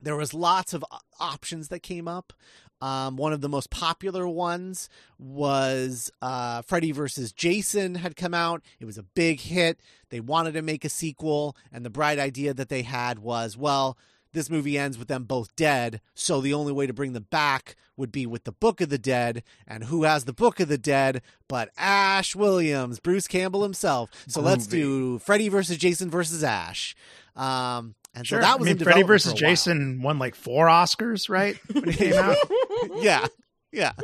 There 0.00 0.16
was 0.16 0.34
lots 0.34 0.74
of 0.74 0.84
options 1.18 1.68
that 1.68 1.80
came 1.80 2.08
up. 2.08 2.32
Um, 2.80 3.16
one 3.16 3.32
of 3.32 3.40
the 3.40 3.48
most 3.48 3.70
popular 3.70 4.28
ones 4.28 4.88
was 5.18 6.12
uh, 6.22 6.62
Freddy 6.62 6.92
versus 6.92 7.32
Jason 7.32 7.96
had 7.96 8.14
come 8.14 8.34
out. 8.34 8.62
It 8.78 8.84
was 8.84 8.98
a 8.98 9.02
big 9.02 9.40
hit. 9.40 9.80
They 10.10 10.20
wanted 10.20 10.52
to 10.52 10.62
make 10.62 10.84
a 10.84 10.88
sequel, 10.88 11.56
and 11.72 11.84
the 11.84 11.90
bright 11.90 12.20
idea 12.20 12.54
that 12.54 12.68
they 12.68 12.82
had 12.82 13.18
was, 13.18 13.56
well, 13.56 13.98
this 14.32 14.50
movie 14.50 14.78
ends 14.78 14.98
with 14.98 15.08
them 15.08 15.24
both 15.24 15.56
dead, 15.56 16.00
so 16.14 16.40
the 16.40 16.54
only 16.54 16.72
way 16.72 16.86
to 16.86 16.92
bring 16.92 17.14
them 17.14 17.26
back 17.30 17.74
would 17.96 18.12
be 18.12 18.26
with 18.26 18.44
the 18.44 18.52
Book 18.52 18.80
of 18.80 18.90
the 18.90 18.98
Dead. 18.98 19.42
And 19.66 19.84
who 19.84 20.04
has 20.04 20.24
the 20.24 20.32
Book 20.32 20.60
of 20.60 20.68
the 20.68 20.78
Dead 20.78 21.22
but 21.48 21.70
Ash 21.76 22.36
Williams, 22.36 23.00
Bruce 23.00 23.26
Campbell 23.26 23.62
himself? 23.62 24.10
So 24.28 24.40
let's 24.40 24.66
do 24.66 25.18
Freddy 25.18 25.48
versus 25.48 25.78
Jason 25.78 26.10
versus 26.10 26.44
Ash. 26.44 26.94
Um, 27.34 27.94
and 28.18 28.26
Sure. 28.26 28.40
so 28.40 28.46
that 28.46 28.58
was 28.58 28.68
I 28.68 28.72
mean, 28.74 28.82
Freddy 28.82 29.02
versus 29.02 29.32
for 29.32 29.38
a 29.38 29.42
while. 29.42 29.50
Jason 29.50 30.02
won 30.02 30.18
like 30.18 30.34
four 30.34 30.66
Oscars, 30.66 31.28
right? 31.28 31.56
When 31.72 31.88
it 31.88 31.96
came 31.96 32.14
out. 32.14 32.36
yeah, 32.96 33.26
yeah. 33.72 33.92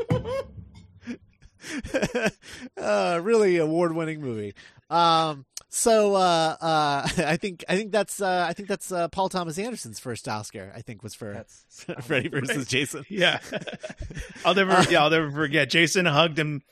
uh, 2.77 3.21
really 3.23 3.57
award-winning 3.57 4.21
movie. 4.21 4.55
Um, 4.91 5.45
so 5.71 6.15
uh, 6.15 6.57
uh, 6.61 7.09
I 7.19 7.37
think 7.37 7.65
I 7.69 7.77
think 7.77 7.91
that's 7.91 8.21
uh, 8.21 8.47
I 8.49 8.53
think 8.53 8.69
that's 8.69 8.93
uh, 8.93 9.09
Paul 9.09 9.29
Thomas 9.29 9.59
Anderson's 9.59 9.99
first 9.99 10.29
Oscar. 10.29 10.73
I 10.75 10.83
think 10.83 11.03
was 11.03 11.15
for 11.15 11.45
Freddy 12.03 12.29
versus 12.29 12.67
Jason. 12.69 13.05
Yeah. 13.09 13.41
I'll 14.45 14.55
never 14.55 14.91
yeah, 14.91 15.03
I'll 15.03 15.11
never 15.11 15.31
forget. 15.31 15.71
Jason 15.71 16.07
hugged 16.07 16.39
him 16.39 16.63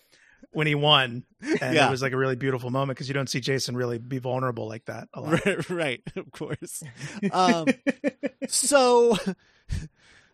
when 0.52 0.66
he 0.66 0.74
won. 0.74 1.24
And 1.60 1.74
Yeah. 1.74 1.88
it 1.88 1.90
was 1.90 2.02
like 2.02 2.12
a 2.12 2.16
really 2.16 2.36
beautiful 2.36 2.70
moment 2.70 2.96
because 2.96 3.08
you 3.08 3.14
don't 3.14 3.28
see 3.28 3.40
Jason 3.40 3.76
really 3.76 3.98
be 3.98 4.18
vulnerable 4.18 4.68
like 4.68 4.84
that 4.86 5.08
a 5.14 5.20
lot. 5.20 5.44
right, 5.44 5.70
right, 5.70 6.02
of 6.16 6.30
course. 6.32 6.82
Um, 7.32 7.66
so, 8.48 9.16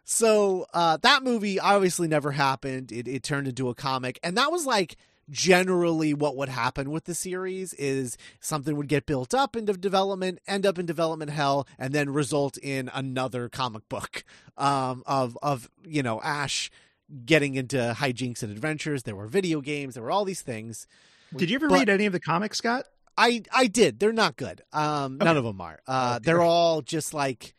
so 0.04 0.66
uh, 0.72 0.96
that 1.02 1.22
movie 1.22 1.60
obviously 1.60 2.08
never 2.08 2.32
happened. 2.32 2.92
It, 2.92 3.06
it 3.06 3.22
turned 3.22 3.48
into 3.48 3.68
a 3.68 3.74
comic, 3.74 4.18
and 4.22 4.36
that 4.36 4.50
was 4.50 4.66
like 4.66 4.96
generally 5.30 6.14
what 6.14 6.36
would 6.36 6.48
happen 6.48 6.90
with 6.90 7.04
the 7.04 7.14
series 7.14 7.74
is 7.74 8.16
something 8.40 8.74
would 8.76 8.88
get 8.88 9.04
built 9.04 9.34
up 9.34 9.54
into 9.56 9.74
development 9.74 10.38
end 10.48 10.64
up 10.64 10.78
in 10.78 10.86
development 10.86 11.30
hell 11.30 11.66
and 11.78 11.92
then 11.92 12.08
result 12.08 12.56
in 12.62 12.90
another 12.94 13.46
comic 13.50 13.86
book 13.90 14.24
um, 14.56 15.02
of 15.04 15.36
of 15.42 15.68
you 15.86 16.02
know 16.02 16.18
ash 16.22 16.70
getting 17.24 17.54
into 17.54 17.76
hijinks 17.98 18.42
and 18.42 18.52
adventures 18.52 19.04
there 19.04 19.16
were 19.16 19.26
video 19.26 19.60
games 19.60 19.94
there 19.94 20.02
were 20.02 20.10
all 20.10 20.24
these 20.26 20.42
things 20.42 20.86
Did 21.34 21.48
you 21.50 21.56
ever 21.56 21.68
But- 21.68 21.78
read 21.80 21.88
any 21.88 22.06
of 22.06 22.12
the 22.12 22.20
comics, 22.20 22.58
Scott? 22.58 22.84
I 23.16 23.42
I 23.52 23.66
did. 23.66 23.98
They're 23.98 24.12
not 24.12 24.36
good. 24.36 24.62
Um, 24.72 25.18
none 25.18 25.36
of 25.36 25.42
them 25.44 25.60
are. 25.60 25.80
Uh, 25.86 26.14
Okay. 26.16 26.24
they're 26.26 26.40
all 26.40 26.82
just 26.82 27.12
like 27.12 27.54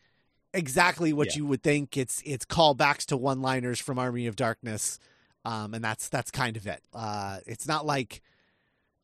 exactly 0.53 1.11
what 1.13 1.27
Yeah. 1.29 1.37
you 1.37 1.45
would 1.47 1.61
think. 1.61 1.97
It's 1.97 2.21
it's 2.25 2.45
callbacks 2.45 3.05
to 3.07 3.17
one 3.17 3.41
liners 3.41 3.79
from 3.79 3.99
Army 3.99 4.25
of 4.25 4.35
Darkness, 4.35 4.99
um, 5.45 5.73
and 5.73 5.83
that's 5.83 6.07
that's 6.09 6.31
kind 6.31 6.55
of 6.57 6.65
it. 6.65 6.81
Uh, 6.93 7.39
it's 7.45 7.67
not 7.67 7.85
like 7.85 8.21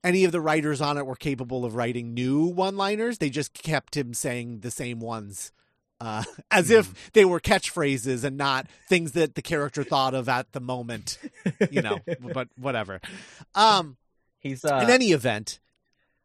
any 0.04 0.24
of 0.24 0.32
the 0.32 0.40
writers 0.42 0.80
on 0.82 0.98
it 0.98 1.06
were 1.06 1.16
capable 1.16 1.66
of 1.66 1.76
writing 1.76 2.14
new 2.14 2.46
one 2.46 2.78
liners. 2.78 3.18
They 3.18 3.30
just 3.30 3.54
kept 3.54 3.98
him 3.98 4.14
saying 4.14 4.62
the 4.62 4.72
same 4.72 5.00
ones. 5.00 5.52
Uh, 6.00 6.24
as 6.52 6.70
if 6.70 7.12
they 7.14 7.24
were 7.26 7.40
catchphrases 7.40 8.24
and 8.24 8.38
not 8.38 8.68
things 8.90 9.14
that 9.14 9.36
the 9.36 9.42
character 9.42 9.84
thought 9.84 10.14
of 10.14 10.28
at 10.28 10.52
the 10.52 10.60
moment, 10.60 11.18
you 11.70 11.82
know. 11.82 12.02
but 12.34 12.50
whatever. 12.58 13.00
Um, 13.54 13.98
He's 14.40 14.64
uh, 14.66 14.80
in 14.84 14.90
any 14.90 15.12
event, 15.12 15.60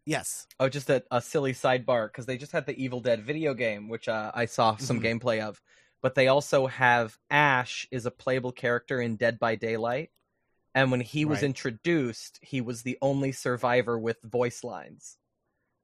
yes. 0.04 0.46
Oh, 0.58 0.68
just 0.68 0.90
a, 0.90 1.02
a 1.10 1.22
silly 1.22 1.52
sidebar 1.54 2.08
because 2.08 2.26
they 2.26 2.36
just 2.36 2.52
had 2.52 2.66
the 2.66 2.76
Evil 2.82 3.00
Dead 3.00 3.22
video 3.24 3.54
game, 3.54 3.88
which 3.88 4.08
uh, 4.08 4.30
I 4.34 4.46
saw 4.46 4.76
some 4.76 5.00
Mhm. 5.00 5.20
gameplay 5.20 5.40
of. 5.40 5.62
But 6.02 6.14
they 6.14 6.28
also 6.28 6.66
have 6.66 7.16
Ash 7.30 7.86
is 7.90 8.06
a 8.06 8.10
playable 8.10 8.52
character 8.52 9.00
in 9.00 9.16
Dead 9.16 9.38
by 9.38 9.54
Daylight, 9.54 10.10
and 10.74 10.90
when 10.90 11.00
he 11.00 11.24
was 11.24 11.36
Right. 11.38 11.44
introduced, 11.44 12.38
he 12.42 12.60
was 12.60 12.82
the 12.82 12.98
only 13.00 13.32
survivor 13.32 13.98
with 13.98 14.20
voice 14.22 14.64
lines. 14.64 15.16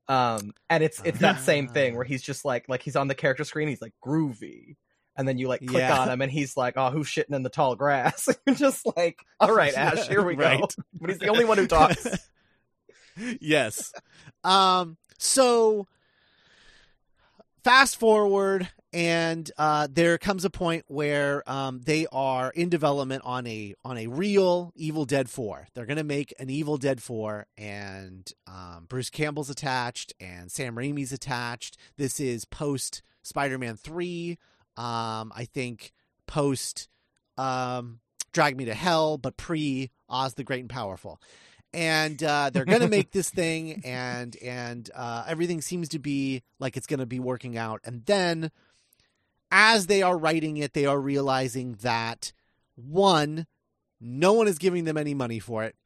Um, 0.08 0.52
and 0.70 0.84
it's 0.84 1.00
it's 1.04 1.18
that 1.18 1.40
same 1.40 1.66
thing 1.68 1.94
Ah. 1.94 1.96
where 1.96 2.04
he's 2.04 2.22
just 2.22 2.44
like 2.44 2.68
like 2.68 2.82
he's 2.82 2.96
on 2.96 3.08
the 3.08 3.14
character 3.14 3.42
screen, 3.44 3.66
he's 3.68 3.82
like 3.82 3.94
groovy, 4.04 4.76
and 5.16 5.26
then 5.26 5.36
you 5.38 5.48
like 5.48 5.66
click 5.66 5.80
Yeah. 5.80 5.98
on 5.98 6.08
him, 6.08 6.22
and 6.22 6.30
he's 6.30 6.56
like, 6.56 6.74
"Oh, 6.76 6.90
who's 6.90 7.08
shitting 7.08 7.34
in 7.34 7.42
the 7.42 7.48
tall 7.50 7.74
grass?" 7.74 8.28
You're 8.46 8.54
just 8.54 8.86
like, 8.96 9.18
"All 9.40 9.52
right, 9.52 9.74
Ash, 9.76 10.06
here 10.08 10.24
we 10.24 10.36
go." 10.36 10.68
But 11.00 11.10
he's 11.10 11.18
the 11.18 11.28
only 11.28 11.44
one 11.44 11.58
who 11.58 11.66
talks. 11.66 12.06
yes. 13.40 13.92
Um, 14.44 14.96
so 15.18 15.88
fast 17.64 17.96
forward 17.98 18.68
and 18.96 19.50
uh, 19.58 19.86
there 19.90 20.16
comes 20.16 20.46
a 20.46 20.50
point 20.50 20.86
where 20.86 21.42
um, 21.46 21.82
they 21.84 22.06
are 22.10 22.48
in 22.48 22.70
development 22.70 23.22
on 23.26 23.46
a 23.46 23.74
on 23.84 23.98
a 23.98 24.06
real 24.06 24.72
Evil 24.74 25.04
Dead 25.04 25.28
4. 25.28 25.68
They're 25.74 25.84
going 25.84 25.98
to 25.98 26.02
make 26.04 26.32
an 26.38 26.48
Evil 26.48 26.78
Dead 26.78 27.02
4 27.02 27.46
and 27.58 28.32
um, 28.46 28.86
Bruce 28.88 29.10
Campbell's 29.10 29.50
attached 29.50 30.14
and 30.18 30.50
Sam 30.50 30.76
Raimi's 30.76 31.12
attached. 31.12 31.76
This 31.98 32.18
is 32.18 32.46
post 32.46 33.02
Spider-Man 33.22 33.76
3. 33.76 34.38
Um, 34.78 35.30
I 35.36 35.46
think 35.52 35.92
post 36.26 36.88
um, 37.36 38.00
Drag 38.32 38.56
Me 38.56 38.64
to 38.64 38.74
Hell, 38.74 39.18
but 39.18 39.36
pre 39.36 39.90
Oz 40.08 40.32
the 40.34 40.44
Great 40.44 40.60
and 40.60 40.70
Powerful 40.70 41.20
and 41.74 42.22
uh, 42.22 42.48
they're 42.48 42.64
gonna 42.64 42.88
make 42.88 43.10
this 43.10 43.28
thing 43.28 43.82
and 43.84 44.36
and 44.42 44.90
uh, 44.94 45.24
everything 45.28 45.60
seems 45.60 45.90
to 45.90 45.98
be 45.98 46.42
like 46.58 46.78
it's 46.78 46.86
gonna 46.86 47.04
be 47.04 47.20
working 47.20 47.58
out 47.58 47.82
and 47.84 48.06
then 48.06 48.50
as 49.50 49.86
they 49.86 50.02
are 50.02 50.18
writing 50.18 50.56
it 50.56 50.72
they 50.72 50.86
are 50.86 51.00
realizing 51.00 51.74
that 51.82 52.32
one 52.74 53.46
no 54.00 54.32
one 54.32 54.48
is 54.48 54.58
giving 54.58 54.84
them 54.84 54.96
any 54.96 55.14
money 55.14 55.38
for 55.38 55.64
it 55.64 55.76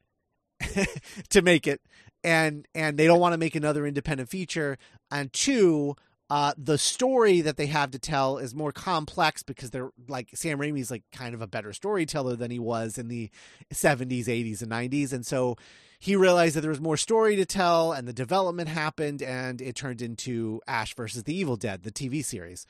to 1.29 1.41
make 1.41 1.67
it 1.67 1.81
and 2.23 2.67
and 2.75 2.97
they 2.97 3.05
don't 3.05 3.19
want 3.19 3.33
to 3.33 3.37
make 3.37 3.55
another 3.55 3.85
independent 3.85 4.29
feature 4.29 4.77
and 5.09 5.31
two 5.33 5.95
uh, 6.31 6.53
the 6.57 6.77
story 6.77 7.41
that 7.41 7.57
they 7.57 7.65
have 7.65 7.91
to 7.91 7.99
tell 7.99 8.37
is 8.37 8.55
more 8.55 8.71
complex 8.71 9.43
because 9.43 9.69
they're 9.69 9.89
like 10.07 10.29
Sam 10.33 10.59
Raimi's 10.59 10.89
like 10.89 11.03
kind 11.11 11.35
of 11.35 11.41
a 11.41 11.47
better 11.47 11.73
storyteller 11.73 12.37
than 12.37 12.49
he 12.49 12.57
was 12.57 12.97
in 12.97 13.09
the 13.09 13.29
70s, 13.73 14.27
80s, 14.27 14.61
and 14.61 14.71
90s. 14.71 15.11
And 15.11 15.25
so 15.25 15.57
he 15.99 16.15
realized 16.15 16.55
that 16.55 16.61
there 16.61 16.69
was 16.69 16.79
more 16.79 16.95
story 16.95 17.35
to 17.35 17.45
tell, 17.45 17.91
and 17.91 18.07
the 18.07 18.13
development 18.13 18.69
happened, 18.69 19.21
and 19.21 19.61
it 19.61 19.75
turned 19.75 20.01
into 20.01 20.61
Ash 20.67 20.95
versus 20.95 21.23
the 21.23 21.35
Evil 21.35 21.57
Dead, 21.57 21.83
the 21.83 21.91
TV 21.91 22.23
series. 22.23 22.65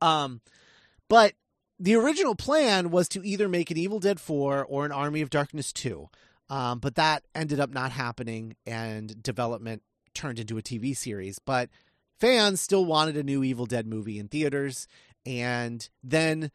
Um, 0.00 0.40
but 1.08 1.34
the 1.78 1.94
original 1.94 2.34
plan 2.34 2.90
was 2.90 3.08
to 3.10 3.26
either 3.26 3.48
make 3.48 3.70
an 3.70 3.76
Evil 3.76 4.00
Dead 4.00 4.20
4 4.20 4.64
or 4.64 4.84
an 4.84 4.92
Army 4.92 5.20
of 5.20 5.30
Darkness 5.30 5.72
2. 5.72 6.08
Um, 6.50 6.78
but 6.78 6.94
that 6.96 7.24
ended 7.34 7.60
up 7.60 7.70
not 7.70 7.92
happening, 7.92 8.56
and 8.66 9.22
development 9.22 9.82
turned 10.14 10.38
into 10.38 10.58
a 10.58 10.62
TV 10.62 10.96
series. 10.96 11.38
But 11.38 11.68
fans 12.18 12.60
still 12.60 12.84
wanted 12.84 13.16
a 13.16 13.22
new 13.22 13.44
Evil 13.44 13.66
Dead 13.66 13.86
movie 13.86 14.18
in 14.18 14.28
theaters, 14.28 14.88
and 15.26 15.88
then 16.02 16.50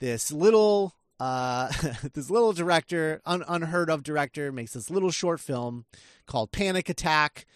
this 0.00 0.32
little 0.32 0.94
uh, 1.20 1.70
this 2.14 2.30
little 2.30 2.52
director, 2.52 3.20
un- 3.24 3.44
unheard 3.48 3.90
of 3.90 4.02
director, 4.02 4.52
makes 4.52 4.72
this 4.72 4.90
little 4.90 5.10
short 5.10 5.40
film 5.40 5.84
called 6.26 6.52
Panic 6.52 6.88
Attack, 6.88 7.46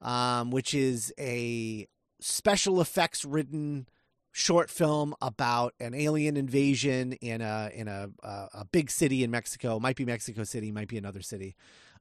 um, 0.00 0.50
which 0.50 0.74
is 0.74 1.12
a 1.18 1.86
special 2.20 2.80
effects 2.80 3.24
ridden 3.24 3.86
short 4.32 4.70
film 4.70 5.14
about 5.20 5.74
an 5.80 5.94
alien 5.94 6.36
invasion 6.36 7.12
in 7.14 7.40
a 7.40 7.70
in 7.74 7.88
a 7.88 8.08
a, 8.22 8.64
big 8.70 8.90
city 8.90 9.24
in 9.24 9.30
Mexico. 9.30 9.80
Might 9.80 9.96
be 9.96 10.04
Mexico 10.04 10.44
City, 10.44 10.70
might 10.70 10.88
be 10.88 10.98
another 10.98 11.22
city. 11.22 11.56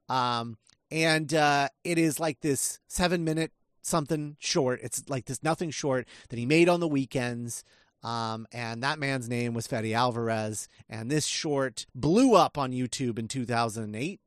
Um, 0.07 0.57
and 0.91 1.33
uh, 1.33 1.69
it 1.83 1.97
is 1.97 2.19
like 2.19 2.41
this 2.41 2.79
seven 2.87 3.23
minute 3.23 3.51
something 3.81 4.35
short. 4.39 4.79
It's 4.83 5.03
like 5.07 5.25
this 5.25 5.43
nothing 5.43 5.71
short 5.71 6.07
that 6.29 6.39
he 6.39 6.45
made 6.45 6.69
on 6.69 6.79
the 6.79 6.87
weekends. 6.87 7.63
Um, 8.01 8.47
and 8.51 8.81
that 8.83 8.99
man's 8.99 9.27
name 9.27 9.53
was 9.53 9.67
Fede 9.67 9.93
Alvarez. 9.93 10.69
And 10.89 11.11
this 11.11 11.25
short 11.25 11.85
blew 11.93 12.35
up 12.35 12.57
on 12.57 12.71
YouTube 12.71 13.19
in 13.19 13.27
2008. 13.27 14.21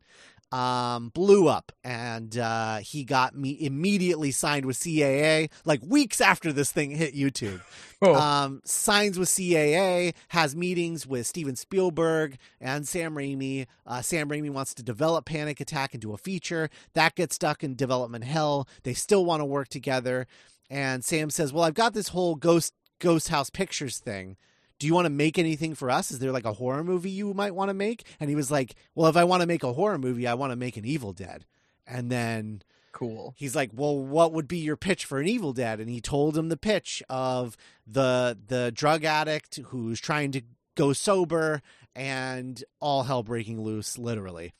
Um, 0.52 1.08
blew 1.08 1.48
up, 1.48 1.72
and 1.82 2.36
uh, 2.36 2.76
he 2.78 3.04
got 3.04 3.34
me 3.34 3.56
immediately 3.58 4.30
signed 4.32 4.66
with 4.66 4.78
CAA. 4.78 5.48
Like 5.64 5.80
weeks 5.82 6.20
after 6.20 6.52
this 6.52 6.70
thing 6.70 6.90
hit 6.90 7.14
YouTube, 7.14 7.62
Oh. 8.02 8.14
um, 8.14 8.60
signs 8.64 9.18
with 9.18 9.30
CAA, 9.30 10.12
has 10.28 10.54
meetings 10.54 11.06
with 11.06 11.26
Steven 11.26 11.56
Spielberg 11.56 12.36
and 12.60 12.86
Sam 12.86 13.14
Raimi. 13.14 13.66
Uh, 13.86 14.02
Sam 14.02 14.28
Raimi 14.28 14.50
wants 14.50 14.74
to 14.74 14.82
develop 14.82 15.24
Panic 15.24 15.58
Attack 15.60 15.94
into 15.94 16.12
a 16.12 16.18
feature. 16.18 16.68
That 16.92 17.14
gets 17.14 17.36
stuck 17.36 17.64
in 17.64 17.74
development 17.74 18.24
hell. 18.24 18.68
They 18.82 18.92
still 18.92 19.24
want 19.24 19.40
to 19.40 19.46
work 19.46 19.68
together. 19.68 20.26
And 20.68 21.02
Sam 21.04 21.30
says, 21.30 21.52
Well, 21.52 21.64
I've 21.64 21.74
got 21.74 21.94
this 21.94 22.08
whole 22.08 22.34
Ghost 22.34 22.74
Ghost 22.98 23.28
House 23.28 23.48
Pictures 23.50 23.98
thing. 23.98 24.36
Do 24.82 24.88
you 24.88 24.94
want 24.94 25.06
to 25.06 25.10
make 25.10 25.38
anything 25.38 25.76
for 25.76 25.90
us? 25.90 26.10
Is 26.10 26.18
there 26.18 26.32
like 26.32 26.44
a 26.44 26.54
horror 26.54 26.82
movie 26.82 27.08
you 27.08 27.32
might 27.34 27.54
want 27.54 27.68
to 27.68 27.72
make? 27.74 28.04
And 28.18 28.28
he 28.28 28.34
was 28.34 28.50
like, 28.50 28.74
Well, 28.96 29.08
if 29.08 29.16
I 29.16 29.22
want 29.22 29.40
to 29.42 29.46
make 29.46 29.62
a 29.62 29.74
horror 29.74 29.96
movie, 29.96 30.26
I 30.26 30.34
want 30.34 30.50
to 30.50 30.56
make 30.56 30.76
an 30.76 30.84
Evil 30.84 31.12
Dead. 31.12 31.46
And 31.86 32.10
then 32.10 32.62
cool. 32.90 33.32
he's 33.36 33.54
like, 33.54 33.70
"Well, 33.72 33.96
what 33.96 34.32
would 34.32 34.48
be 34.48 34.58
your 34.58 34.76
pitch 34.76 35.04
for 35.04 35.20
an 35.20 35.28
Evil 35.28 35.52
Dead?" 35.52 35.78
And 35.78 35.88
he 35.88 36.00
told 36.00 36.36
him 36.36 36.48
the 36.48 36.56
pitch 36.56 37.00
of 37.08 37.56
the 37.86 38.36
the 38.44 38.72
drug 38.72 39.04
addict 39.04 39.60
who's 39.66 40.00
trying 40.00 40.32
to 40.32 40.42
go 40.74 40.92
sober 40.92 41.62
and 41.94 42.64
all 42.80 43.04
hell 43.04 43.22
breaking 43.22 43.60
loose, 43.60 43.98
literally. 43.98 44.52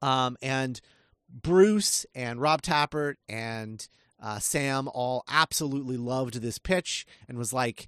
Um, 0.00 0.38
and 0.40 0.80
Bruce 1.28 2.06
and 2.14 2.40
Rob 2.40 2.62
Tapert 2.62 3.16
and 3.28 3.86
uh, 4.18 4.38
Sam 4.38 4.88
all 4.94 5.24
absolutely 5.28 5.98
loved 5.98 6.40
this 6.40 6.56
pitch 6.56 7.04
and 7.28 7.36
was 7.36 7.52
like, 7.52 7.86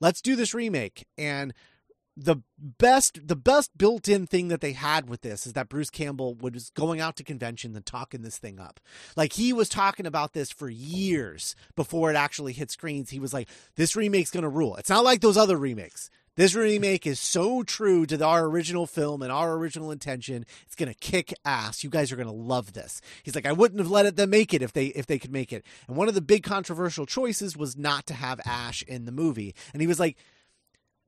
"Let's 0.00 0.22
do 0.22 0.36
this 0.36 0.54
remake." 0.54 1.06
And 1.16 1.54
the 2.16 2.36
best 2.58 3.26
the 3.28 3.36
best 3.36 3.76
built-in 3.78 4.26
thing 4.26 4.48
that 4.48 4.60
they 4.60 4.72
had 4.72 5.08
with 5.08 5.22
this 5.22 5.46
is 5.46 5.54
that 5.54 5.68
Bruce 5.68 5.90
Campbell 5.90 6.34
was 6.34 6.70
going 6.70 7.00
out 7.00 7.16
to 7.16 7.24
convention 7.24 7.74
and 7.74 7.86
talking 7.86 8.22
this 8.22 8.36
thing 8.36 8.60
up. 8.60 8.80
Like 9.16 9.34
he 9.34 9.52
was 9.52 9.68
talking 9.68 10.06
about 10.06 10.32
this 10.32 10.50
for 10.50 10.68
years 10.68 11.54
before 11.76 12.10
it 12.10 12.16
actually 12.16 12.52
hit 12.52 12.70
screens. 12.70 13.10
He 13.10 13.20
was 13.20 13.32
like, 13.32 13.48
"This 13.76 13.96
remake's 13.96 14.30
going 14.30 14.42
to 14.42 14.48
rule." 14.48 14.76
It's 14.76 14.90
not 14.90 15.04
like 15.04 15.20
those 15.20 15.36
other 15.36 15.56
remakes. 15.56 16.10
This 16.36 16.54
remake 16.54 17.06
is 17.06 17.20
so 17.20 17.62
true 17.62 18.06
to 18.06 18.24
our 18.24 18.44
original 18.46 18.86
film 18.86 19.20
and 19.20 19.32
our 19.32 19.54
original 19.54 19.90
intention. 19.90 20.46
It's 20.64 20.76
going 20.76 20.90
to 20.90 20.98
kick 20.98 21.34
ass. 21.44 21.82
You 21.82 21.90
guys 21.90 22.12
are 22.12 22.16
going 22.16 22.28
to 22.28 22.32
love 22.34 22.72
this. 22.72 23.00
He's 23.22 23.34
like, 23.34 23.46
I 23.46 23.52
wouldn't 23.52 23.80
have 23.80 23.90
let 23.90 24.16
them 24.16 24.30
make 24.30 24.54
it 24.54 24.62
if 24.62 24.72
they 24.72 24.86
if 24.86 25.06
they 25.06 25.18
could 25.18 25.32
make 25.32 25.52
it. 25.52 25.64
And 25.88 25.96
one 25.96 26.08
of 26.08 26.14
the 26.14 26.20
big 26.20 26.42
controversial 26.42 27.04
choices 27.04 27.56
was 27.56 27.76
not 27.76 28.06
to 28.06 28.14
have 28.14 28.40
Ash 28.46 28.82
in 28.82 29.04
the 29.04 29.12
movie. 29.12 29.54
And 29.72 29.80
he 29.80 29.88
was 29.88 30.00
like, 30.00 30.16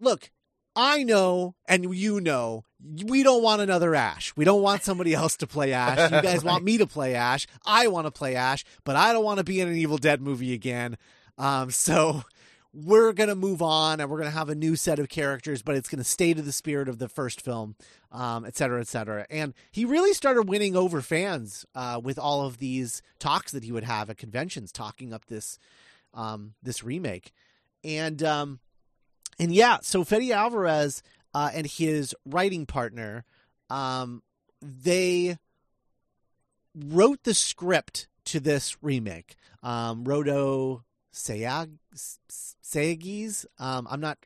Look, 0.01 0.31
I 0.75 1.05
know 1.05 1.55
and 1.67 1.95
you 1.95 2.21
know 2.21 2.65
we 3.05 3.23
don't 3.23 3.43
want 3.43 3.63
another 3.63 3.95
Ash. 3.95 4.33
We 4.37 4.45
don't 4.45 4.63
want 4.63 4.83
somebody 4.83 5.15
else 5.15 5.37
to 5.39 5.47
play 5.47 5.73
Ash. 5.73 6.11
You 6.11 6.21
guys 6.23 6.43
want 6.45 6.65
me 6.65 6.79
to 6.79 6.87
play 6.87 7.15
Ash. 7.15 7.47
I 7.65 7.87
want 7.89 8.07
to 8.07 8.11
play 8.11 8.35
Ash, 8.35 8.65
but 8.85 8.97
I 8.97 9.13
don't 9.13 9.25
want 9.25 9.39
to 9.39 9.45
be 9.45 9.61
in 9.61 9.69
an 9.69 9.77
Evil 9.77 9.99
Dead 9.99 10.21
movie 10.21 10.53
again. 10.53 10.97
Um, 11.39 11.71
so 11.71 12.23
we're 12.75 13.13
going 13.13 13.29
to 13.29 13.35
move 13.35 13.61
on 13.61 14.01
and 14.01 14.09
we're 14.09 14.19
going 14.19 14.31
to 14.31 14.37
have 14.37 14.49
a 14.49 14.55
new 14.55 14.77
set 14.77 14.99
of 14.99 15.09
characters, 15.09 15.63
but 15.63 15.77
it's 15.77 15.89
going 15.89 15.99
to 15.99 16.05
stay 16.05 16.33
to 16.33 16.41
the 16.41 16.53
spirit 16.53 16.89
of 16.89 16.99
the 16.99 17.09
first 17.09 17.41
film, 17.41 17.77
um, 18.11 18.47
et 18.47 18.57
cetera, 18.57 18.81
et 18.81 18.89
cetera. 18.89 19.27
And 19.31 19.53
he 19.71 19.85
really 19.85 20.15
started 20.15 20.49
winning 20.49 20.75
over 20.75 21.03
fans 21.03 21.67
uh, 21.75 22.01
with 22.03 22.19
all 22.19 22.47
of 22.47 22.59
these 22.59 23.03
talks 23.19 23.53
that 23.53 23.65
he 23.65 23.73
would 23.73 23.85
have 23.85 24.09
at 24.09 24.17
conventions, 24.17 24.73
talking 24.73 25.13
up 25.13 25.27
this 25.27 25.59
um, 26.15 26.55
this 26.63 26.83
remake. 26.83 27.33
And 27.85 28.23
um, 28.23 28.61
and 29.39 29.53
yeah, 29.53 29.79
so 29.83 30.05
Fede 30.05 30.33
Alvarez 30.33 31.03
uh, 31.35 31.51
and 31.53 31.67
his 31.67 32.15
writing 32.25 32.65
partner, 32.65 33.25
um, 33.69 34.23
they 34.61 35.37
wrote 36.75 37.25
the 37.25 37.35
script 37.35 38.09
to 38.27 38.41
this 38.41 38.77
remake. 38.83 39.35
Um, 39.63 40.05
Rodo 40.05 40.83
Sayag 41.13 41.79
Sayagues. 42.63 43.45
Um, 43.59 43.87
I'm 43.91 44.01
not 44.01 44.19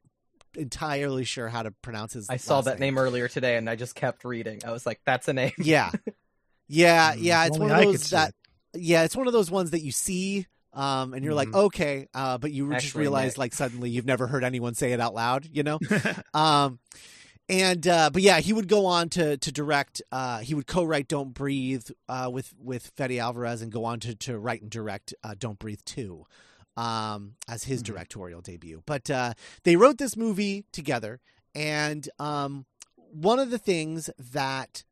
entirely 0.57 1.25
sure 1.25 1.49
how 1.49 1.63
to 1.63 1.71
pronounce 1.71 2.15
his. 2.15 2.31
I 2.31 2.37
saw 2.37 2.61
that 2.63 2.79
name 2.79 2.99
earlier 2.99 3.29
today, 3.29 3.57
and 3.57 3.69
I 3.69 3.77
just 3.77 3.95
kept 3.95 4.25
reading. 4.25 4.61
I 4.65 4.73
was 4.73 4.87
like, 4.87 5.01
"That's 5.05 5.29
a 5.29 5.33
name." 5.33 5.53
Yeah, 5.59 5.91
yeah, 6.69 7.13
Mm, 7.15 7.19
yeah. 7.19 7.47
It's 7.47 7.59
one 7.59 7.71
of 7.71 7.77
I 7.77 7.85
those 7.85 8.03
see 8.03 8.17
that. 8.17 8.35
Yeah, 8.75 9.05
it's 9.05 9.17
one 9.17 9.27
of 9.27 9.33
those 9.33 9.51
ones 9.51 9.71
that 9.71 9.83
you 9.83 9.93
see. 9.93 10.47
Um, 10.73 11.15
and 11.15 11.25
you're 11.25 11.33
like, 11.33 11.49
Mhm. 11.49 11.55
okay, 11.55 12.07
uh, 12.13 12.37
but 12.37 12.53
you 12.53 12.71
just 12.75 12.95
realize, 12.95 13.33
Nick. 13.33 13.39
like, 13.39 13.55
suddenly 13.55 13.89
you've 13.89 14.05
never 14.05 14.27
heard 14.27 14.45
anyone 14.45 14.75
say 14.75 14.93
it 14.93 15.01
out 15.01 15.15
loud, 15.15 15.49
you 15.51 15.63
know? 15.63 15.79
um, 16.35 16.81
and 17.49 17.87
uh, 17.87 18.11
but 18.11 18.21
yeah, 18.21 18.41
he 18.41 18.53
would 18.53 18.69
go 18.69 18.85
on 18.85 19.09
to 19.11 19.39
to 19.39 19.53
direct. 19.53 20.03
Uh, 20.13 20.41
he 20.41 20.53
would 20.53 20.67
co-write 20.67 21.09
"Don't 21.09 21.33
Breathe" 21.33 21.89
uh, 22.11 22.29
with 22.31 22.53
with 22.59 22.89
Fede 22.95 23.19
Alvarez, 23.19 23.63
and 23.63 23.73
go 23.73 23.85
on 23.87 24.01
to 24.01 24.15
to 24.17 24.39
write 24.39 24.61
and 24.61 24.71
direct 24.71 25.15
uh, 25.25 25.35
"Don't 25.39 25.59
Breathe" 25.59 25.81
two 25.87 26.27
um, 26.77 27.35
as 27.49 27.65
his 27.65 27.83
Mhm. 27.83 27.87
directorial 27.87 28.41
debut. 28.41 28.83
But 28.87 29.11
uh, 29.11 29.35
they 29.65 29.77
wrote 29.77 29.99
this 29.99 30.17
movie 30.17 30.65
together, 30.73 31.21
and 31.55 32.09
um, 32.19 32.67
one 33.11 33.39
of 33.39 33.51
the 33.51 33.59
things 33.59 34.11
that 34.19 34.85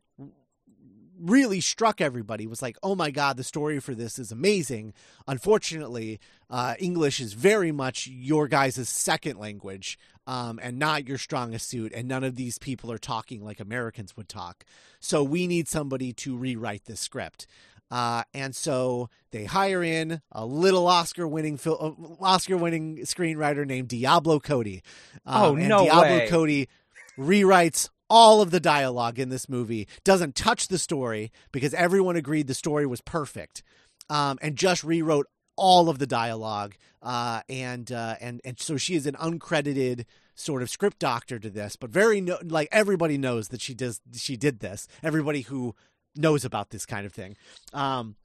really 1.16 1.60
struck 1.60 2.00
everybody 2.00 2.46
was 2.46 2.60
like, 2.60 2.76
oh 2.82 2.94
my 2.96 3.10
God, 3.10 3.36
the 3.36 3.44
story 3.44 3.78
for 3.80 3.94
this 3.94 4.18
is 4.18 4.32
amazing. 4.32 4.92
Unfortunately, 5.28 6.18
uh, 6.50 6.74
English 6.80 7.20
is 7.20 7.34
very 7.34 7.70
much 7.70 8.08
your 8.08 8.48
guys' 8.48 8.88
second 8.88 9.38
language 9.38 9.96
um, 10.26 10.58
and 10.60 10.76
not 10.78 11.06
your 11.06 11.18
strongest 11.18 11.68
suit. 11.68 11.92
And 11.94 12.08
none 12.08 12.24
of 12.24 12.34
these 12.34 12.58
people 12.58 12.90
are 12.90 12.98
talking 12.98 13.44
like 13.44 13.60
Americans 13.60 14.16
would 14.16 14.28
talk. 14.28 14.64
So 14.98 15.22
we 15.22 15.46
need 15.46 15.68
somebody 15.68 16.12
to 16.14 16.36
rewrite 16.36 16.86
this 16.86 17.00
script. 17.00 17.46
Uh, 17.90 18.22
and 18.32 18.56
so 18.56 19.08
they 19.30 19.44
hire 19.44 19.82
in 19.82 20.20
a 20.32 20.44
little 20.44 20.86
Oscar-winning 20.86 21.56
fil- 21.58 21.78
uh, 22.20 22.24
Oscar-winning 22.24 22.98
screenwriter 22.98 23.66
named 23.66 23.88
Diablo 23.88 24.40
Cody. 24.40 24.82
Um, 25.26 25.42
Oh, 25.42 25.56
and 25.56 25.68
no 25.68 25.84
Diablo 25.84 26.02
way. 26.18 26.28
Cody 26.28 26.68
rewrites 27.18 27.88
all 28.10 28.40
of 28.40 28.50
the 28.50 28.60
dialogue 28.60 29.18
in 29.18 29.28
this 29.28 29.48
movie. 29.48 29.88
Doesn't 30.04 30.34
touch 30.34 30.68
the 30.68 30.78
story 30.78 31.30
because 31.52 31.74
everyone 31.74 32.16
agreed 32.16 32.46
the 32.46 32.54
story 32.54 32.86
was 32.86 33.00
perfect, 33.00 33.62
um, 34.10 34.38
and 34.42 34.56
just 34.56 34.84
rewrote 34.84 35.26
all 35.56 35.88
of 35.88 35.98
the 35.98 36.06
dialogue. 36.06 36.74
Uh, 37.02 37.42
and 37.48 37.92
uh, 37.92 38.16
and 38.20 38.40
and 38.44 38.58
so 38.58 38.76
she 38.76 38.94
is 38.94 39.06
an 39.06 39.14
uncredited 39.14 40.04
sort 40.34 40.62
of 40.62 40.70
script 40.70 40.98
doctor 40.98 41.38
to 41.38 41.50
this, 41.50 41.76
but 41.76 41.90
very 41.90 42.20
no- 42.20 42.38
like 42.42 42.68
everybody 42.72 43.16
knows 43.18 43.48
that 43.48 43.60
she 43.60 43.74
does 43.74 44.00
she 44.14 44.36
did 44.36 44.60
this. 44.60 44.88
Everybody 45.02 45.42
who 45.42 45.74
knows 46.16 46.44
about 46.44 46.70
this 46.70 46.86
kind 46.86 47.06
of 47.06 47.12
thing. 47.12 47.36
Um, 47.72 48.16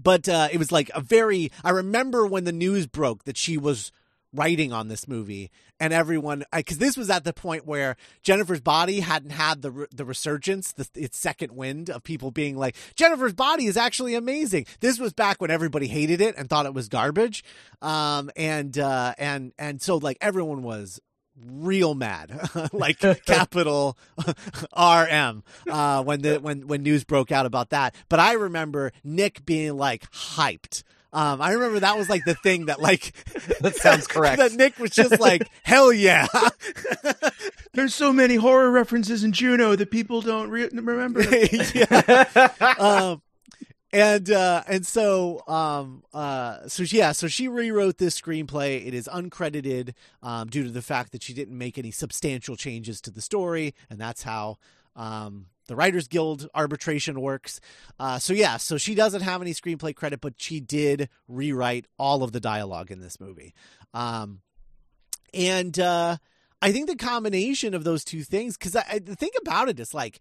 but 0.00 0.28
uh, 0.28 0.48
it 0.52 0.58
was 0.58 0.72
like 0.72 0.90
a 0.94 1.00
very. 1.00 1.50
I 1.64 1.70
remember 1.70 2.26
when 2.26 2.44
the 2.44 2.52
news 2.52 2.86
broke 2.86 3.24
that 3.24 3.36
she 3.36 3.58
was 3.58 3.92
writing 4.34 4.72
on 4.72 4.88
this 4.88 5.06
movie, 5.06 5.50
and 5.78 5.92
everyone 5.92 6.44
because 6.54 6.78
this 6.78 6.96
was 6.96 7.10
at 7.10 7.24
the 7.24 7.32
point 7.32 7.66
where 7.66 7.96
Jennifer's 8.22 8.60
Body 8.60 9.00
hadn't 9.00 9.30
had 9.30 9.62
the 9.62 9.86
the 9.94 10.04
resurgence, 10.04 10.72
the, 10.72 10.88
its 10.94 11.18
second 11.18 11.52
wind 11.52 11.90
of 11.90 12.02
people 12.02 12.30
being 12.30 12.56
like 12.56 12.76
Jennifer's 12.94 13.34
Body 13.34 13.66
is 13.66 13.76
actually 13.76 14.14
amazing. 14.14 14.66
This 14.80 14.98
was 14.98 15.12
back 15.12 15.40
when 15.40 15.50
everybody 15.50 15.88
hated 15.88 16.20
it 16.20 16.34
and 16.36 16.48
thought 16.48 16.66
it 16.66 16.74
was 16.74 16.88
garbage, 16.88 17.44
um, 17.82 18.30
and 18.36 18.78
uh, 18.78 19.14
and 19.18 19.52
and 19.58 19.82
so 19.82 19.98
like 19.98 20.18
everyone 20.20 20.62
was 20.62 21.00
real 21.44 21.94
mad 21.94 22.30
like 22.72 22.98
capital 23.24 23.96
rm 24.76 25.42
uh 25.68 26.02
when 26.02 26.20
the 26.22 26.38
when 26.40 26.66
when 26.68 26.82
news 26.82 27.04
broke 27.04 27.32
out 27.32 27.46
about 27.46 27.70
that 27.70 27.94
but 28.08 28.20
i 28.20 28.34
remember 28.34 28.92
nick 29.02 29.44
being 29.44 29.76
like 29.76 30.08
hyped 30.12 30.82
um 31.12 31.40
i 31.40 31.52
remember 31.52 31.80
that 31.80 31.96
was 31.96 32.08
like 32.08 32.24
the 32.24 32.34
thing 32.34 32.66
that 32.66 32.80
like 32.80 33.12
That 33.60 33.74
sounds 33.76 34.06
correct. 34.08 34.38
that 34.38 34.52
nick 34.52 34.78
was 34.78 34.90
just 34.90 35.18
like 35.20 35.48
hell 35.62 35.92
yeah 35.92 36.26
There's 37.74 37.94
so 37.94 38.12
many 38.12 38.34
horror 38.36 38.70
references 38.70 39.24
in 39.24 39.32
Juno 39.32 39.74
that 39.76 39.90
people 39.90 40.20
don't 40.20 40.50
re- 40.50 40.68
remember. 40.72 41.22
yeah 41.74 42.74
um 42.78 43.22
and 43.92 44.30
uh 44.30 44.62
and 44.66 44.86
so 44.86 45.42
um 45.46 46.02
uh 46.14 46.66
so 46.66 46.82
yeah 46.82 47.12
so 47.12 47.28
she 47.28 47.48
rewrote 47.48 47.98
this 47.98 48.18
screenplay. 48.20 48.86
It 48.86 48.94
is 48.94 49.08
uncredited 49.12 49.94
um 50.22 50.48
due 50.48 50.64
to 50.64 50.70
the 50.70 50.82
fact 50.82 51.12
that 51.12 51.22
she 51.22 51.34
didn't 51.34 51.56
make 51.56 51.78
any 51.78 51.90
substantial 51.90 52.56
changes 52.56 53.00
to 53.02 53.10
the 53.10 53.20
story 53.20 53.74
and 53.90 54.00
that's 54.00 54.22
how 54.22 54.56
um 54.96 55.46
the 55.68 55.76
writers 55.76 56.08
guild 56.08 56.48
arbitration 56.54 57.20
works. 57.20 57.60
Uh 57.98 58.18
so 58.18 58.32
yeah 58.32 58.56
so 58.56 58.78
she 58.78 58.94
doesn't 58.94 59.22
have 59.22 59.42
any 59.42 59.52
screenplay 59.52 59.94
credit 59.94 60.20
but 60.20 60.34
she 60.36 60.58
did 60.60 61.08
rewrite 61.28 61.86
all 61.98 62.22
of 62.22 62.32
the 62.32 62.40
dialogue 62.40 62.90
in 62.90 63.00
this 63.00 63.20
movie. 63.20 63.54
Um 63.92 64.40
and 65.34 65.78
uh 65.78 66.16
i 66.60 66.70
think 66.72 66.86
the 66.86 66.96
combination 66.96 67.72
of 67.74 67.84
those 67.84 68.04
two 68.04 68.22
things 68.22 68.56
because 68.56 68.76
I, 68.76 68.84
I 68.90 68.98
the 68.98 69.16
thing 69.16 69.30
about 69.40 69.68
it 69.70 69.80
is 69.80 69.94
like 69.94 70.20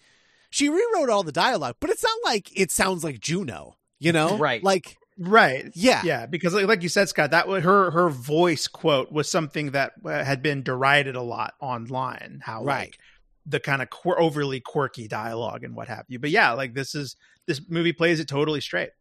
she 0.52 0.70
rewrote 0.70 1.10
all 1.10 1.24
the 1.24 1.32
dialogue, 1.32 1.78
but 1.80 1.90
it's 1.90 2.04
not 2.04 2.18
like 2.24 2.52
it 2.58 2.70
sounds 2.70 3.04
like 3.04 3.20
Juno, 3.20 3.78
you 4.00 4.12
know? 4.12 4.38
Right. 4.38 4.64
Like 4.64 4.98
Right. 5.18 5.70
Yeah. 5.76 6.02
Yeah, 6.04 6.26
because 6.26 6.54
like, 6.54 6.66
like 6.68 6.82
you 6.84 6.90
said, 6.90 7.08
Scott, 7.10 7.32
that 7.32 7.48
was 7.48 7.64
her 7.64 7.92
her 7.92 8.10
voice 8.10 8.68
quote 8.68 9.12
was 9.12 9.30
something 9.30 9.72
that 9.72 9.94
uh, 10.06 10.24
had 10.24 10.42
been 10.42 10.62
derided 10.64 11.16
a 11.16 11.22
lot 11.22 11.54
online. 11.60 12.42
How 12.44 12.64
Right. 12.64 12.90
like 12.90 12.98
the 13.46 13.60
kind 13.60 13.82
of 13.82 13.90
quir- 13.90 14.20
overly 14.20 14.60
quirky 14.60 15.08
dialogue 15.08 15.64
and 15.64 15.76
what 15.76 15.88
have 15.88 16.06
you. 16.08 16.18
But 16.20 16.30
yeah, 16.32 16.52
like 16.54 16.74
this 16.74 16.96
is 16.96 17.16
this 17.48 17.62
movie 17.70 17.94
plays 17.94 18.20
it 18.20 18.28
totally 18.28 18.62
straight. 18.62 18.92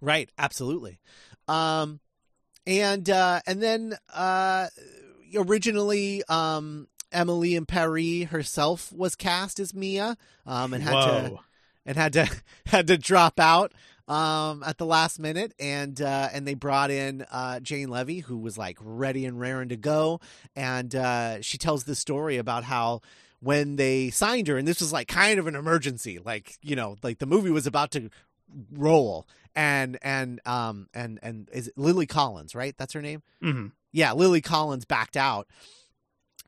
Right, 0.00 0.30
absolutely. 0.38 0.98
Um 1.48 2.00
and 2.66 3.08
uh 3.08 3.40
and 3.46 3.62
then 3.62 3.96
uh 4.12 4.68
originally 5.34 6.22
um 6.28 6.86
Emily 7.12 7.56
and 7.56 7.66
Perry 7.68 8.22
herself 8.24 8.92
was 8.92 9.14
cast 9.14 9.60
as 9.60 9.74
Mia 9.74 10.16
um 10.46 10.72
and 10.74 10.82
had 10.82 10.92
to 10.92 11.38
and 11.86 11.96
had 11.96 12.12
to 12.14 12.28
had 12.66 12.86
to 12.88 12.96
drop 12.98 13.38
out 13.40 13.72
um 14.08 14.62
at 14.64 14.78
the 14.78 14.86
last 14.86 15.18
minute. 15.18 15.54
And 15.58 16.00
uh 16.00 16.28
and 16.32 16.46
they 16.46 16.54
brought 16.54 16.90
in 16.90 17.24
uh 17.30 17.60
Jane 17.60 17.88
Levy 17.88 18.20
who 18.20 18.36
was 18.38 18.58
like 18.58 18.78
ready 18.80 19.24
and 19.26 19.38
raring 19.40 19.68
to 19.70 19.76
go. 19.76 20.20
And 20.56 20.94
uh 20.94 21.40
she 21.42 21.58
tells 21.58 21.84
the 21.84 21.94
story 21.94 22.36
about 22.36 22.64
how 22.64 23.00
when 23.40 23.76
they 23.76 24.10
signed 24.10 24.48
her 24.48 24.56
and 24.56 24.66
this 24.68 24.80
was 24.80 24.92
like 24.92 25.08
kind 25.08 25.38
of 25.38 25.46
an 25.48 25.54
emergency 25.56 26.18
like 26.24 26.56
you 26.62 26.76
know 26.76 26.96
like 27.02 27.18
the 27.18 27.26
movie 27.26 27.50
was 27.50 27.66
about 27.66 27.90
to 27.92 28.10
roll. 28.72 29.26
And 29.54 29.98
and 30.02 30.40
um 30.46 30.88
and 30.94 31.18
and 31.22 31.48
is 31.52 31.70
Lily 31.76 32.06
Collins 32.06 32.54
right? 32.54 32.74
That's 32.78 32.94
her 32.94 33.02
name? 33.02 33.22
Mhm. 33.42 33.72
yeah, 33.92 34.12
Lily 34.12 34.40
Collins 34.40 34.84
backed 34.84 35.16
out. 35.16 35.46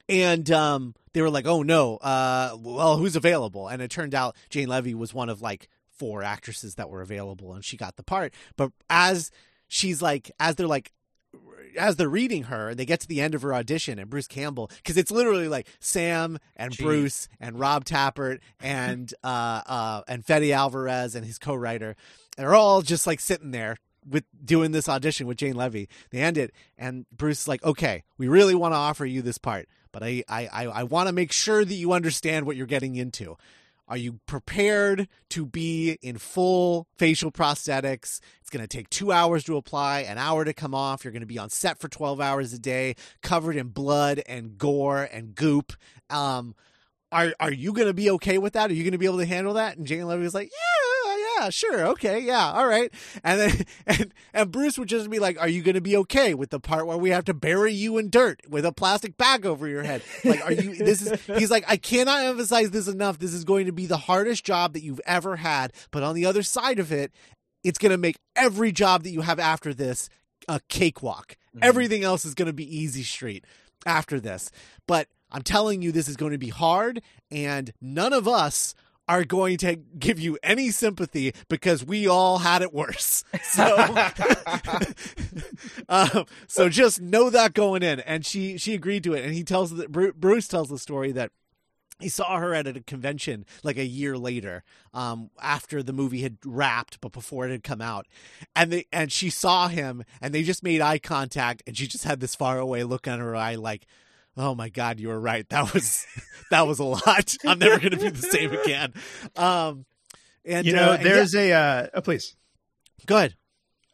And 0.09 0.51
um, 0.51 0.95
they 1.12 1.23
were 1.23 1.31
like, 1.31 1.47
"Oh 1.47 1.62
no, 1.62 1.97
uh, 1.97 2.57
well, 2.59 2.99
who's 2.99 3.17
available?" 3.17 3.69
And 3.69 3.81
it 3.81 3.90
turned 3.90 4.14
out 4.14 4.37
Jane 4.51 4.69
Levy 4.69 4.95
was 4.95 5.14
one 5.14 5.29
of 5.29 5.40
like 5.40 5.69
four 5.90 6.23
actresses 6.23 6.75
that 6.75 6.90
were 6.90 7.01
available, 7.01 7.55
and 7.55 7.64
she 7.64 7.77
got 7.77 7.97
the 7.97 8.03
part. 8.03 8.35
But 8.57 8.73
as 8.90 9.31
she's 9.69 10.03
like, 10.03 10.31
as 10.38 10.57
they're 10.57 10.67
like, 10.67 10.93
as 11.79 11.97
they're 11.97 12.09
reading 12.09 12.45
her, 12.45 12.71
and 12.71 12.79
they 12.79 12.85
get 12.85 13.01
to 13.01 13.09
the 13.09 13.21
end 13.21 13.35
of 13.35 13.43
her 13.43 13.55
audition, 13.55 13.99
and 13.99 14.11
Bruce 14.11 14.29
Campbell, 14.29 14.71
because 14.77 14.97
it's 14.97 15.11
literally 15.11 15.49
like 15.49 15.67
Sam 15.81 16.38
and 16.57 16.73
Jeez. 16.73 16.83
Bruce 16.83 17.29
and 17.40 17.59
Rob 17.59 17.85
Tapert 17.85 18.40
and 18.61 19.12
uh, 19.25 19.62
uh, 19.67 20.03
and 20.09 20.25
Fede 20.25 20.53
Alvarez 20.53 21.14
and 21.14 21.25
his 21.25 21.38
co-writer, 21.38 21.97
they're 22.37 22.55
all 22.55 22.83
just 22.83 23.07
like 23.07 23.21
sitting 23.21 23.51
there 23.53 23.77
with 24.09 24.25
doing 24.45 24.73
this 24.73 24.88
audition 24.88 25.27
with 25.27 25.38
Jane 25.38 25.55
Levy. 25.57 25.88
They 26.11 26.19
end 26.19 26.38
it, 26.38 26.53
and 26.77 27.07
Bruce 27.11 27.43
is 27.43 27.49
like, 27.49 27.64
"Okay, 27.64 28.05
we 28.19 28.29
really 28.29 28.55
want 28.55 28.73
to 28.75 28.79
offer 28.79 29.07
you 29.07 29.23
this 29.23 29.38
part, 29.38 29.69
but 29.94 30.02
I 30.02 30.24
I 30.28 30.48
I, 30.52 30.64
I 30.64 30.83
want 30.83 31.07
to 31.07 31.14
make 31.14 31.33
sure 31.33 31.64
that 31.64 31.74
you 31.74 31.92
understand 31.92 32.44
what 32.44 32.57
you're 32.57 32.66
getting 32.66 32.96
into. 32.96 33.37
Are 33.87 33.96
you 33.96 34.18
prepared 34.26 35.09
to 35.30 35.46
be 35.46 35.98
in 36.02 36.18
full 36.18 36.88
facial 36.96 37.30
prosthetics? 37.30 38.20
It's 38.40 38.50
going 38.50 38.62
to 38.62 38.66
take 38.66 38.88
two 38.90 39.12
hours 39.12 39.44
to 39.44 39.57
apply, 39.57 40.00
an 40.00 40.16
hour 40.18 40.44
to 40.44 40.54
come 40.54 40.74
off. 40.74 41.04
You're 41.04 41.12
going 41.12 41.20
to 41.20 41.26
be 41.26 41.38
on 41.38 41.50
set 41.50 41.78
for 41.78 41.88
12 41.88 42.18
hours 42.18 42.52
a 42.54 42.59
day, 42.59 42.94
covered 43.22 43.57
in 43.57 43.68
blood 43.68 44.22
and 44.26 44.57
gore 44.57 45.07
and 45.12 45.35
goop. 45.35 45.74
Um, 46.09 46.54
are 47.12 47.35
are 47.38 47.52
you 47.52 47.72
going 47.72 47.87
to 47.87 47.94
be 47.94 48.11
okay 48.12 48.38
with 48.38 48.54
that? 48.54 48.70
Are 48.70 48.74
you 48.74 48.83
going 48.83 48.92
to 48.92 48.98
be 48.98 49.07
able 49.07 49.18
to 49.18 49.26
handle 49.26 49.54
that?" 49.54 49.76
And 49.76 49.87
Jane 49.87 50.07
Levy 50.07 50.22
was 50.22 50.35
like, 50.35 50.50
"Yeah, 50.50 50.84
yeah, 51.38 51.51
sure, 51.51 51.87
okay, 51.88 52.20
yeah, 52.20 52.53
all 52.53 52.66
right." 52.66 52.92
And 53.23 53.40
then 53.40 53.64
and 53.87 54.14
and 54.33 54.51
Bruce 54.51 54.79
would 54.79 54.88
just 54.88 55.11
be 55.11 55.18
like, 55.18 55.40
"Are 55.40 55.49
you 55.49 55.62
going 55.62 55.75
to 55.75 55.81
be 55.81 55.97
okay 55.99 56.35
with 56.35 56.51
the 56.51 56.61
part 56.61 56.87
where 56.87 56.99
we 56.99 57.11
have 57.11 57.25
to 57.27 57.35
bury 57.35 57.73
you 57.73 57.99
in 57.99 58.11
dirt 58.11 58.40
with 58.49 58.64
a 58.64 58.73
plastic 58.73 59.16
bag 59.16 59.47
over 59.47 59.68
your 59.68 59.83
head? 59.83 60.03
Like, 60.25 60.44
are 60.44 60.53
you? 60.53 60.75
This 60.75 61.03
is." 61.03 61.20
He's 61.38 61.51
like, 61.51 61.64
"I 61.68 61.77
cannot 61.77 62.25
emphasize 62.25 62.70
this 62.70 62.88
enough. 62.88 63.18
This 63.18 63.33
is 63.33 63.44
going 63.44 63.66
to 63.66 63.73
be 63.73 63.87
the 63.87 63.97
hardest 63.97 64.44
job 64.44 64.73
that 64.75 64.83
you've 64.83 65.01
ever 65.07 65.37
had, 65.37 65.73
but 65.90 66.03
on 66.03 66.14
the 66.14 66.27
other 66.27 66.42
side 66.42 66.79
of 66.79 66.92
it, 66.92 67.12
it's 67.62 67.79
going 67.79 67.92
to 67.92 67.99
make 67.99 68.16
every 68.37 68.73
job 68.73 69.03
that 69.03 69.11
you 69.11 69.23
have 69.23 69.38
after 69.38 69.75
this 69.75 70.09
a 70.49 70.61
cakewalk. 70.68 71.37
Mm-hmm. 71.49 71.61
Everything 71.62 72.05
else 72.05 72.25
is 72.25 72.35
going 72.35 72.47
to 72.47 72.53
be 72.53 72.77
easy 72.77 73.03
street 73.03 73.44
after 73.87 74.20
this. 74.20 74.51
But 74.87 75.09
I'm 75.31 75.42
telling 75.42 75.83
you, 75.83 75.90
this 75.90 76.09
is 76.09 76.16
going 76.16 76.33
to 76.33 76.38
be 76.38 76.51
hard, 76.51 77.03
and 77.31 77.73
none 77.81 78.12
of 78.12 78.29
us 78.29 78.75
are 79.09 79.25
going 79.25 79.57
to 79.59 79.77
give 79.99 80.19
you 80.19 80.38
any 80.43 80.71
sympathy 80.71 81.35
because 81.49 81.85
we 81.85 82.09
all 82.09 82.38
had 82.38 82.62
it 82.62 82.73
worse. 82.73 83.25
So, 83.45 83.77
um, 85.88 86.27
so 86.49 86.69
just 86.69 87.01
know 87.01 87.31
that 87.31 87.55
going 87.55 87.83
in. 87.83 88.01
And 88.01 88.25
she 88.25 88.59
she 88.59 88.75
agreed 88.75 89.05
to 89.05 89.14
it, 89.14 89.25
and 89.25 89.33
he 89.33 89.45
tells 89.45 89.75
that 89.77 89.93
Bruce 89.93 90.49
tells 90.49 90.71
the 90.71 90.79
story 90.79 91.12
that 91.12 91.31
he 92.01 92.09
saw 92.09 92.38
her 92.38 92.55
at 92.55 92.67
a 92.67 92.81
convention 92.81 93.47
like 93.62 93.77
a 93.77 93.85
year 93.85 94.19
later 94.19 94.64
um, 94.93 95.31
after 95.40 95.83
the 95.83 95.93
movie 95.93 96.23
had 96.23 96.38
wrapped 96.45 97.01
but 97.01 97.12
before 97.12 97.47
it 97.47 97.53
had 97.53 97.62
come 97.62 97.81
out 97.81 98.07
and 98.57 98.73
they 98.73 98.87
and 98.93 99.12
she 99.12 99.31
saw 99.31 99.69
him 99.69 100.03
and 100.21 100.35
they 100.35 100.43
just 100.43 100.62
made 100.62 100.81
eye 100.81 100.99
contact 100.99 101.62
and 101.67 101.77
she 101.77 101.87
just 101.87 102.05
had 102.05 102.21
this 102.21 102.35
far 102.35 102.59
away 102.59 102.83
look 102.83 103.07
on 103.07 103.21
her 103.21 103.37
eye 103.37 103.55
like 103.55 103.87
oh 104.37 104.55
my 104.55 104.68
god 104.68 104.99
you 105.01 105.09
were 105.09 105.18
right 105.20 105.49
that 105.51 105.73
was 105.75 106.07
that 106.51 106.66
was 106.66 106.79
a 106.79 106.85
lot 106.85 107.35
i'm 107.47 107.59
never 107.59 107.79
going 107.79 107.90
to 107.92 107.97
be 107.99 108.11
the 108.11 108.23
same 108.27 108.53
again 108.53 108.92
um 109.37 109.85
and 110.47 110.66
you 110.66 110.75
know, 110.75 110.92
uh, 110.92 110.97
there's 110.99 111.33
yeah, 111.33 111.40
a 111.40 111.53
uh, 111.85 111.87
oh, 111.94 112.01
please. 112.03 112.37
good 113.07 113.35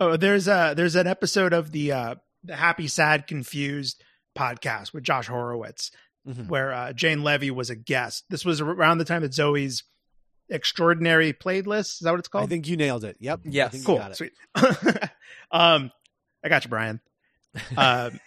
Oh, 0.01 0.17
there's 0.17 0.49
a 0.49 0.73
there's 0.77 0.97
an 0.97 1.07
episode 1.07 1.53
of 1.53 1.71
the 1.73 1.93
uh 1.93 2.15
the 2.43 2.57
Happy 2.57 2.89
Sad 2.89 3.27
Confused 3.27 4.03
podcast 4.37 4.93
with 4.95 5.05
Josh 5.05 5.27
Horowitz 5.29 5.91
Mhm. 6.29 6.49
where 6.49 6.73
uh, 6.73 6.93
Jane 6.93 7.23
Levy 7.23 7.51
was 7.51 7.71
a 7.71 7.75
guest. 7.77 8.25
This 8.29 8.45
was 8.45 8.61
around 8.61 8.99
the 8.99 9.05
time 9.07 9.23
that 9.23 9.33
Zoey's 9.33 9.85
Extraordinary 10.51 11.33
Playlist. 11.33 11.93
Is 11.95 11.99
that 12.01 12.11
what 12.11 12.19
it's 12.19 12.29
called? 12.29 12.45
i 12.45 12.47
think 12.47 12.67
you 12.67 12.77
nailed 12.77 13.05
it 13.05 13.17
yep 13.21 13.41
Yeah, 13.45 13.65
I 13.65 13.65
Yes. 13.67 13.71
think 13.73 13.83
you 13.83 13.87
cool, 13.87 13.99
got 13.99 14.11
it. 14.11 14.17
sweet. 14.17 14.33
um, 15.51 15.91
I 16.45 16.49
got 16.49 16.65
you, 16.65 16.71
Brian. 16.71 17.01
Um, 17.77 18.19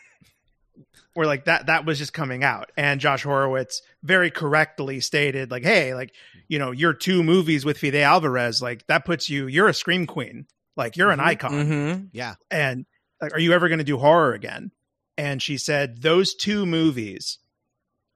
where 1.14 1.28
like 1.28 1.46
that 1.46 1.68
that 1.68 1.86
was 1.86 1.98
just 1.98 2.14
coming 2.14 2.44
out, 2.44 2.72
and 2.78 3.00
Josh 3.00 3.24
Horowitz 3.24 3.82
very 4.04 4.32
correctly 4.32 5.00
stated, 5.00 5.52
like, 5.52 5.64
"Hey, 5.64 5.94
like 5.94 6.14
you 6.48 6.60
know, 6.60 6.72
your 6.72 6.94
two 6.94 7.24
movies 7.24 7.64
with 7.66 7.78
Fede 7.78 7.96
Alvarez, 7.96 8.62
like 8.62 8.86
that 8.88 9.06
puts 9.06 9.30
you, 9.30 9.48
you're 9.48 9.68
a 9.70 9.74
scream 9.74 10.06
queen, 10.08 10.46
like 10.76 10.98
you're 10.98 11.10
Mhm. 11.10 11.14
an 11.14 11.20
icon." 11.20 11.52
Mm-hmm. 11.52 12.04
yeah 12.14 12.36
and 12.52 12.86
like 13.22 13.34
are 13.34 13.40
you 13.40 13.54
ever 13.54 13.70
going 13.70 13.78
to 13.80 13.84
do 13.86 13.98
horror 13.98 14.34
again 14.34 14.72
and 15.18 15.42
she 15.42 15.58
said 15.58 16.02
those 16.02 16.34
two 16.36 16.66
movies 16.66 17.38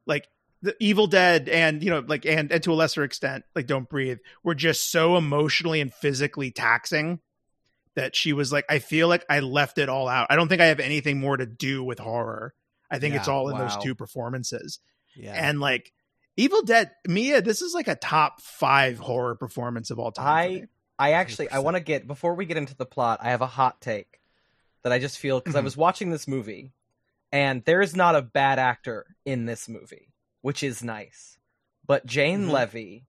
like 0.06 0.28
the 0.62 0.76
evil 0.80 1.08
dead 1.08 1.48
and 1.48 1.82
you 1.84 1.90
know 1.90 2.04
like 2.06 2.26
and, 2.26 2.52
and 2.52 2.64
to 2.64 2.74
a 2.74 2.76
lesser 2.76 3.04
extent 3.04 3.46
like 3.56 3.68
don't 3.68 3.88
breathe 3.90 4.18
were 4.44 4.56
just 4.56 4.92
so 4.92 5.16
emotionally 5.16 5.80
and 5.80 5.94
physically 5.94 6.52
taxing 6.52 7.20
that 7.96 8.16
she 8.16 8.34
was 8.34 8.52
like 8.52 8.66
i 8.70 8.80
feel 8.80 9.08
like 9.08 9.24
i 9.30 9.40
left 9.40 9.78
it 9.78 9.88
all 9.88 10.08
out 10.10 10.28
i 10.30 10.36
don't 10.36 10.50
think 10.50 10.62
i 10.62 10.66
have 10.66 10.80
anything 10.80 11.20
more 11.20 11.38
to 11.38 11.46
do 11.46 11.84
with 11.84 12.00
horror 12.00 12.54
i 12.92 13.00
think 13.00 13.16
it's 13.16 13.28
all 13.28 13.50
in 13.50 13.58
those 13.58 13.78
two 13.78 13.96
performances 13.96 14.80
yeah 15.16 15.34
and 15.48 15.60
like 15.60 15.92
evil 16.36 16.62
dead 16.64 16.92
mia 17.08 17.42
this 17.42 17.62
is 17.62 17.74
like 17.74 17.88
a 17.88 17.96
top 17.96 18.42
five 18.42 18.98
horror 19.00 19.36
performance 19.36 19.90
of 19.92 20.00
all 20.00 20.12
time 20.12 20.26
I. 20.28 20.64
I 21.00 21.12
actually 21.12 21.50
I 21.52 21.58
100%. 21.58 21.64
want 21.64 21.78
to 21.78 21.84
get 21.84 22.08
before 22.08 22.34
we 22.34 22.46
get 22.48 22.58
into 22.58 22.76
the 22.76 22.86
plot. 22.86 23.20
I 23.22 23.30
have 23.30 23.42
a 23.42 23.46
hot 23.46 23.82
take 23.82 24.20
that 24.82 24.92
I 24.92 24.98
just 24.98 25.20
feel 25.20 25.40
because 25.40 25.56
I 25.56 25.62
Mhm. 25.62 25.66
was 25.66 25.78
watching 25.78 26.10
this 26.10 26.28
movie, 26.28 26.74
and 27.32 27.64
there 27.66 27.82
is 27.84 27.96
not 27.96 28.16
a 28.16 28.24
bad 28.24 28.58
actor 28.58 29.06
in 29.24 29.46
this 29.46 29.70
movie, 29.70 30.12
which 30.42 30.64
is 30.64 30.82
nice. 30.84 31.38
But 31.86 32.08
Jane 32.08 32.48
Mhm. 32.48 32.52
Levy 32.52 33.06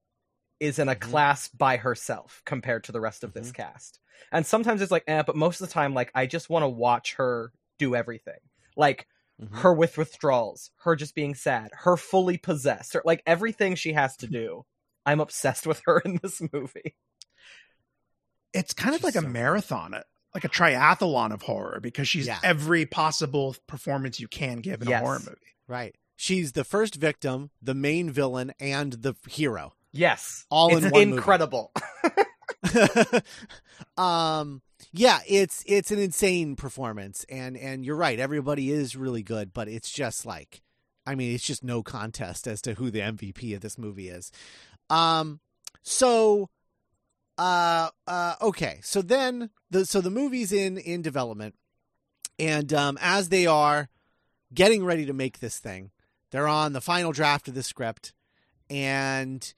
is 0.60 0.78
in 0.78 0.90
a 0.90 0.94
Mhm. 0.94 1.00
class 1.00 1.48
by 1.48 1.78
herself 1.78 2.42
compared 2.44 2.84
to 2.84 2.92
the 2.92 3.00
rest 3.00 3.24
of 3.24 3.32
this 3.32 3.52
cast. 3.52 4.00
And 4.30 4.44
sometimes 4.44 4.82
it's 4.82 4.92
like, 4.92 5.04
eh, 5.06 5.22
but 5.22 5.34
most 5.34 5.62
of 5.62 5.66
the 5.68 5.72
time, 5.72 5.94
like 5.94 6.10
I 6.14 6.26
just 6.26 6.50
want 6.50 6.64
to 6.64 6.68
watch 6.68 7.14
her 7.14 7.54
do 7.78 7.96
everything. 7.96 8.40
Like 8.76 9.06
Mhm. 9.40 9.58
her 9.60 9.72
with 9.72 9.96
withdrawals, 9.96 10.70
her 10.78 10.96
just 10.96 11.14
being 11.14 11.34
sad, 11.34 11.70
her 11.72 11.96
fully 11.96 12.36
possessed, 12.38 12.94
her 12.94 13.02
like 13.04 13.22
everything 13.26 13.74
she 13.76 13.92
has 13.92 14.16
to 14.18 14.26
do. 14.26 14.64
I'm 15.06 15.20
obsessed 15.20 15.66
with 15.66 15.80
her 15.86 16.00
in 16.00 16.18
this 16.22 16.42
movie. 16.52 16.96
it's 18.52 18.74
kind 18.74 18.94
of 18.94 19.00
She's 19.02 19.14
like 19.14 19.24
a 19.24 19.28
marathon, 19.28 19.94
like 20.34 20.44
a 20.44 20.48
triathlon 20.48 21.32
of 21.32 21.42
horror 21.42 21.78
because 21.80 22.08
she's 22.08 22.26
Yeah. 22.26 22.38
every 22.42 22.84
possible 22.86 23.54
performance 23.66 24.18
you 24.20 24.26
can 24.28 24.58
give 24.58 24.82
in 24.82 24.88
Yes. 24.88 25.00
a 25.02 25.04
horror 25.04 25.18
movie. 25.20 25.54
right 25.66 25.94
she's 26.16 26.52
the 26.52 26.64
first 26.64 26.96
victim 26.96 27.50
the 27.62 27.74
main 27.74 28.10
villain 28.10 28.52
and 28.58 28.92
the 28.94 29.14
hero 29.28 29.72
Yes, 29.92 30.44
All 30.50 30.76
it's 30.76 30.84
in 30.84 30.90
one 30.92 31.00
movie. 31.10 31.16
incredible. 31.18 31.72
um 33.96 34.62
yeah 34.92 35.20
it's 35.26 35.62
it's 35.66 35.90
an 35.90 35.98
insane 35.98 36.56
performance 36.56 37.24
and 37.28 37.56
and 37.56 37.84
you're 37.84 37.96
right 37.96 38.18
everybody 38.18 38.70
is 38.70 38.96
really 38.96 39.22
good 39.22 39.52
but 39.52 39.68
it's 39.68 39.90
just 39.90 40.24
like 40.24 40.62
i 41.06 41.14
mean 41.14 41.34
it's 41.34 41.44
just 41.44 41.64
no 41.64 41.82
contest 41.82 42.46
as 42.46 42.62
to 42.62 42.74
who 42.74 42.90
the 42.90 43.00
mvp 43.00 43.54
of 43.54 43.60
this 43.60 43.78
movie 43.78 44.08
is. 44.08 44.30
Um 44.90 45.40
so 45.82 46.48
uh 47.36 47.90
uh 48.06 48.34
okay 48.40 48.80
so 48.82 49.02
then 49.02 49.50
the 49.70 49.86
so 49.86 50.00
the 50.00 50.10
movie's 50.10 50.52
in 50.52 50.78
in 50.78 51.02
development 51.02 51.54
and 52.38 52.72
um 52.72 52.98
as 53.00 53.28
they 53.28 53.46
are 53.46 53.88
getting 54.52 54.84
ready 54.84 55.04
to 55.06 55.12
make 55.12 55.38
this 55.38 55.58
thing 55.58 55.90
they're 56.30 56.48
on 56.48 56.72
the 56.72 56.80
final 56.80 57.12
draft 57.12 57.48
of 57.48 57.54
the 57.54 57.62
script 57.62 58.12
and 58.70 59.54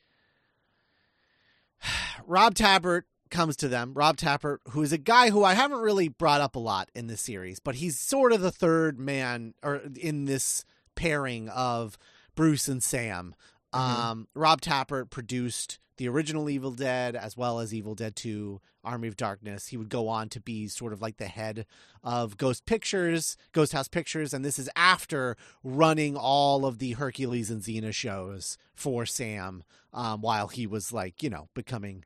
Rob 2.27 2.55
Tapert 2.55 3.03
comes 3.31 3.57
to 3.57 3.69
them, 3.69 3.95
Rob 3.95 4.17
Tapert, 4.17 4.59
who 4.71 4.83
is 4.83 4.93
a 4.93 4.99
guy 4.99 5.31
who 5.31 5.45
I 5.45 5.55
haven't 5.55 5.81
really 5.81 6.09
brought 6.09 6.41
up 6.41 6.57
a 6.57 6.61
lot 6.61 6.91
in 6.95 7.07
this 7.07 7.21
series, 7.21 7.61
but 7.61 7.77
he's 7.77 7.99
sort 7.99 8.33
of 8.33 8.41
the 8.41 8.51
third 8.51 8.99
man 8.99 9.55
or 9.63 9.83
in 9.99 10.25
this 10.25 10.65
pairing 10.95 11.49
of 11.49 11.97
Bruce 12.35 12.69
and 12.69 12.83
Sam. 12.83 13.35
Mm-hmm. 13.73 14.03
Um, 14.03 14.29
Rob 14.35 14.61
Tapert 14.61 15.11
produced 15.11 15.79
the 15.97 16.09
original 16.09 16.49
Evil 16.49 16.71
Dead 16.71 17.15
as 17.15 17.37
well 17.37 17.61
as 17.61 17.75
Evil 17.75 17.95
Dead 17.95 18.17
2 18.17 18.61
Army 18.83 19.07
of 19.07 19.17
Darkness. 19.17 19.69
He 19.69 19.77
would 19.77 19.91
go 19.91 20.09
on 20.09 20.31
to 20.31 20.41
be 20.41 20.67
sort 20.67 20.95
of 20.95 21.03
like 21.03 21.19
the 21.19 21.27
head 21.27 21.67
of 22.03 22.39
Ghost 22.39 22.65
Pictures, 22.65 23.37
Ghost 23.53 23.75
House 23.75 23.89
Pictures, 23.89 24.33
and 24.33 24.43
this 24.43 24.59
is 24.59 24.71
after 24.75 25.37
running 25.63 26.17
all 26.17 26.65
of 26.65 26.79
the 26.79 26.93
Hercules 26.93 27.51
and 27.51 27.61
Xena 27.61 27.93
shows 27.93 28.57
for 28.75 29.05
Sam 29.05 29.63
um, 29.93 30.23
while 30.23 30.49
he 30.49 30.67
was 30.67 30.91
like, 30.91 31.23
you 31.23 31.29
know, 31.29 31.49
becoming 31.55 32.05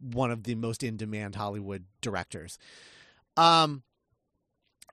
one 0.00 0.30
of 0.30 0.44
the 0.44 0.54
most 0.54 0.82
in 0.82 0.96
demand 0.96 1.34
Hollywood 1.34 1.84
directors. 2.00 2.58
Um, 3.36 3.82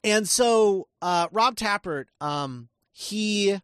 and 0.04 0.28
so 0.28 0.88
uh, 1.02 1.28
Rob 1.32 1.56
Tapert, 1.56 2.06
um, 2.20 2.70
he 2.92 3.60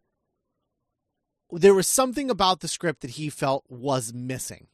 there 1.52 1.74
was 1.74 1.86
something 1.86 2.30
about 2.30 2.60
the 2.60 2.68
script 2.68 3.00
that 3.02 3.12
he 3.12 3.28
felt 3.28 3.64
was 3.68 4.14
missing, 4.14 4.68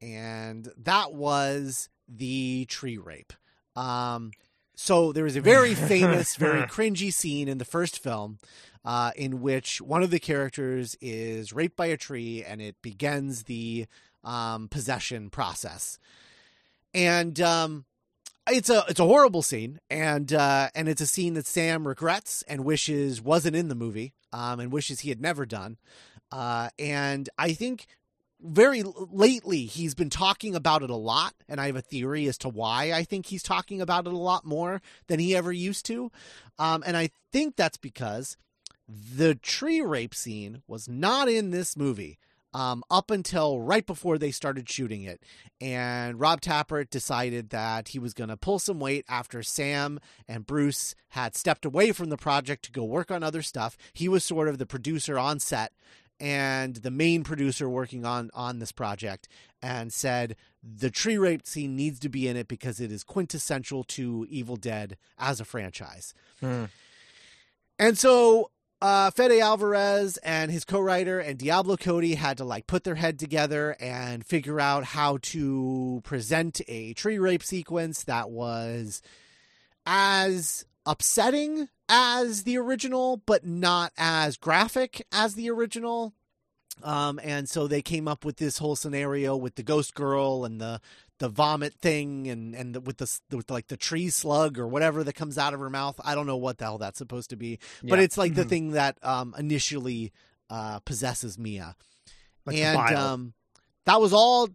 and 0.00 0.68
that 0.76 1.12
was 1.14 1.88
the 2.08 2.66
tree 2.68 2.98
rape. 2.98 3.32
Um, 3.76 4.32
so 4.74 5.12
there 5.12 5.24
was 5.24 5.36
a 5.36 5.40
very 5.40 5.74
famous, 5.74 6.36
very 6.36 6.62
cringy 6.62 7.12
scene 7.12 7.48
in 7.48 7.58
the 7.58 7.64
first 7.64 7.98
film 7.98 8.38
uh, 8.84 9.12
in 9.16 9.40
which 9.40 9.80
one 9.80 10.02
of 10.02 10.10
the 10.10 10.18
characters 10.18 10.96
is 11.00 11.52
raped 11.52 11.76
by 11.76 11.86
a 11.86 11.96
tree, 11.96 12.44
and 12.44 12.60
it 12.60 12.76
begins 12.82 13.44
the 13.44 13.86
um, 14.24 14.68
possession 14.68 15.30
process. 15.30 15.98
And 16.92 17.40
um, 17.40 17.84
it's 18.48 18.70
a 18.70 18.84
it's 18.88 19.00
a 19.00 19.04
horrible 19.04 19.42
scene, 19.42 19.80
and 19.88 20.32
uh, 20.32 20.68
and 20.74 20.88
it's 20.88 21.00
a 21.00 21.06
scene 21.06 21.34
that 21.34 21.46
Sam 21.46 21.86
regrets 21.86 22.42
and 22.48 22.64
wishes 22.64 23.20
wasn't 23.22 23.56
in 23.56 23.68
the 23.68 23.74
movie, 23.74 24.14
um, 24.32 24.60
and 24.60 24.72
wishes 24.72 25.00
he 25.00 25.08
had 25.08 25.20
never 25.20 25.46
done. 25.46 25.78
Uh, 26.32 26.70
and 26.78 27.28
I 27.38 27.52
think 27.52 27.86
very 28.42 28.82
lately 28.82 29.66
he's 29.66 29.94
been 29.94 30.10
talking 30.10 30.54
about 30.54 30.82
it 30.82 30.90
a 30.90 30.96
lot, 30.96 31.34
and 31.48 31.60
I 31.60 31.66
have 31.66 31.76
a 31.76 31.82
theory 31.82 32.26
as 32.26 32.38
to 32.38 32.48
why 32.48 32.92
I 32.92 33.04
think 33.04 33.26
he's 33.26 33.42
talking 33.42 33.80
about 33.80 34.06
it 34.06 34.12
a 34.12 34.16
lot 34.16 34.44
more 34.44 34.80
than 35.08 35.18
he 35.18 35.36
ever 35.36 35.52
used 35.52 35.86
to. 35.86 36.10
Um, 36.58 36.82
and 36.86 36.96
I 36.96 37.10
think 37.32 37.56
that's 37.56 37.76
because 37.76 38.36
the 38.88 39.34
tree 39.34 39.80
rape 39.80 40.14
scene 40.14 40.62
was 40.66 40.88
not 40.88 41.28
in 41.28 41.50
this 41.50 41.76
movie 41.76 42.18
um, 42.52 42.82
up 42.90 43.10
until 43.10 43.60
right 43.60 43.86
before 43.86 44.18
they 44.18 44.30
started 44.30 44.68
shooting 44.68 45.02
it. 45.02 45.22
And 45.60 46.18
Rob 46.18 46.40
Tapert 46.40 46.90
decided 46.90 47.50
that 47.50 47.88
he 47.88 47.98
was 47.98 48.14
going 48.14 48.30
to 48.30 48.36
pull 48.36 48.58
some 48.58 48.80
weight 48.80 49.04
after 49.08 49.42
Sam 49.42 50.00
and 50.26 50.46
Bruce 50.46 50.94
had 51.10 51.36
stepped 51.36 51.64
away 51.64 51.92
from 51.92 52.10
the 52.10 52.16
project 52.16 52.64
to 52.64 52.72
go 52.72 52.84
work 52.84 53.10
on 53.10 53.22
other 53.22 53.42
stuff. 53.42 53.76
He 53.92 54.08
was 54.08 54.24
sort 54.24 54.48
of 54.48 54.58
the 54.58 54.66
producer 54.66 55.18
on 55.18 55.38
set 55.38 55.72
and 56.20 56.76
the 56.76 56.90
main 56.90 57.24
producer 57.24 57.68
working 57.68 58.04
on 58.04 58.30
on 58.34 58.58
this 58.58 58.72
project 58.72 59.26
and 59.62 59.92
said 59.92 60.36
the 60.62 60.90
tree 60.90 61.16
rape 61.16 61.46
scene 61.46 61.74
needs 61.74 61.98
to 61.98 62.08
be 62.08 62.28
in 62.28 62.36
it 62.36 62.46
because 62.46 62.80
it 62.80 62.92
is 62.92 63.02
quintessential 63.02 63.82
to 63.84 64.26
Evil 64.28 64.56
Dead 64.56 64.98
as 65.18 65.40
a 65.40 65.44
franchise. 65.44 66.12
Hmm. 66.40 66.64
And 67.78 67.98
so 67.98 68.50
uh, 68.82 69.10
Fede 69.10 69.40
Alvarez 69.40 70.16
and 70.18 70.50
his 70.50 70.64
co-writer 70.64 71.18
and 71.20 71.38
Diablo 71.38 71.76
Cody 71.76 72.14
had 72.14 72.38
to 72.38 72.44
like 72.44 72.66
put 72.66 72.84
their 72.84 72.94
head 72.94 73.18
together 73.18 73.76
and 73.78 74.24
figure 74.24 74.60
out 74.60 74.84
how 74.84 75.18
to 75.22 76.00
present 76.04 76.60
a 76.66 76.94
tree 76.94 77.18
rape 77.18 77.42
sequence 77.42 78.04
that 78.04 78.30
was 78.30 79.02
as 79.84 80.64
upsetting 80.86 81.68
as 81.88 82.44
the 82.44 82.56
original, 82.56 83.18
but 83.26 83.44
not 83.44 83.92
as 83.98 84.36
graphic 84.36 85.06
as 85.12 85.34
the 85.34 85.50
original. 85.50 86.14
Um, 86.84 87.20
and 87.22 87.48
so 87.48 87.66
they 87.66 87.82
came 87.82 88.06
up 88.08 88.24
with 88.24 88.36
this 88.36 88.58
whole 88.58 88.76
scenario 88.76 89.36
with 89.36 89.54
the 89.56 89.62
ghost 89.62 89.94
girl 89.94 90.44
and 90.44 90.60
the 90.60 90.80
the 91.18 91.28
vomit 91.28 91.74
thing 91.74 92.28
and 92.28 92.54
and 92.54 92.74
the, 92.74 92.80
with 92.80 92.96
the 92.96 93.20
with 93.36 93.50
like 93.50 93.66
the 93.68 93.76
tree 93.76 94.08
slug 94.08 94.58
or 94.58 94.66
whatever 94.66 95.04
that 95.04 95.14
comes 95.14 95.36
out 95.38 95.52
of 95.54 95.60
her 95.60 95.68
mouth. 95.70 96.00
I 96.02 96.14
don't 96.14 96.26
know 96.26 96.36
what 96.38 96.58
the 96.58 96.64
hell 96.64 96.78
that's 96.78 96.98
supposed 96.98 97.30
to 97.30 97.36
be, 97.36 97.58
but 97.82 97.98
Yeah. 97.98 98.04
it's 98.04 98.16
like 98.18 98.34
the 98.34 98.44
Mhm. 98.44 98.48
thing 98.48 98.70
that 98.72 98.96
um, 99.02 99.34
initially 99.38 100.12
uh, 100.48 100.80
possesses 100.80 101.38
Mia. 101.38 101.76
Like 102.46 102.56
the 102.56 102.62
and 102.62 102.96
um, 102.96 103.34
that 103.86 104.00
was 104.00 104.12
all. 104.12 104.48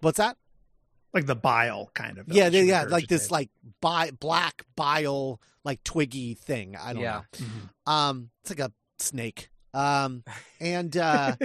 What's 0.00 0.18
that? 0.18 0.36
like 1.14 1.24
the 1.24 1.34
bile 1.34 1.90
kind 1.94 2.18
of. 2.18 2.28
yeah, 2.28 2.50
they, 2.50 2.64
yeah, 2.64 2.82
like 2.82 3.08
this 3.08 3.30
like 3.30 3.48
bi- 3.80 4.10
black 4.10 4.64
bile 4.76 5.40
like 5.64 5.82
twiggy 5.82 6.34
thing. 6.34 6.76
I 6.76 6.92
don't 6.92 7.02
Yeah. 7.02 7.22
know. 7.40 7.46
Mhm. 7.86 7.90
Um, 7.92 8.30
it's 8.42 8.50
like 8.50 8.58
a 8.60 8.72
snake. 8.98 9.48
Um, 9.78 10.24
and 10.60 10.96
uh, 10.96 11.36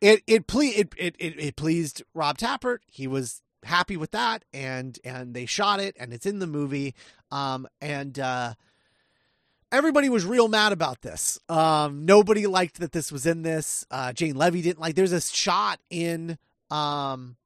it 0.00 0.22
it 0.26 0.46
ple- 0.46 0.62
it, 0.62 0.94
it 0.96 1.16
it 1.18 1.38
it 1.38 1.56
pleased 1.56 2.02
Rob 2.14 2.38
Tapert. 2.38 2.78
He 2.86 3.06
was 3.06 3.42
happy 3.62 3.96
with 3.96 4.10
that, 4.10 4.44
and 4.52 4.98
and 5.04 5.34
they 5.34 5.46
shot 5.46 5.80
it, 5.80 5.96
and 5.98 6.12
it's 6.12 6.26
in 6.26 6.40
the 6.40 6.46
movie. 6.46 6.94
Um, 7.30 7.68
and 7.80 8.18
uh, 8.18 8.54
everybody 9.70 10.08
was 10.08 10.24
real 10.24 10.48
mad 10.48 10.72
about 10.72 11.02
this. 11.02 11.38
Um, 11.48 12.04
nobody 12.04 12.46
liked 12.46 12.80
that 12.80 12.92
this 12.92 13.12
was 13.12 13.26
in 13.26 13.42
this. 13.42 13.86
Uh, 13.90 14.12
Jane 14.12 14.34
Levy 14.34 14.62
didn't 14.62 14.80
like. 14.80 14.94
There's 14.94 15.12
a 15.12 15.20
shot 15.20 15.80
in 15.90 16.38
um 16.70 17.36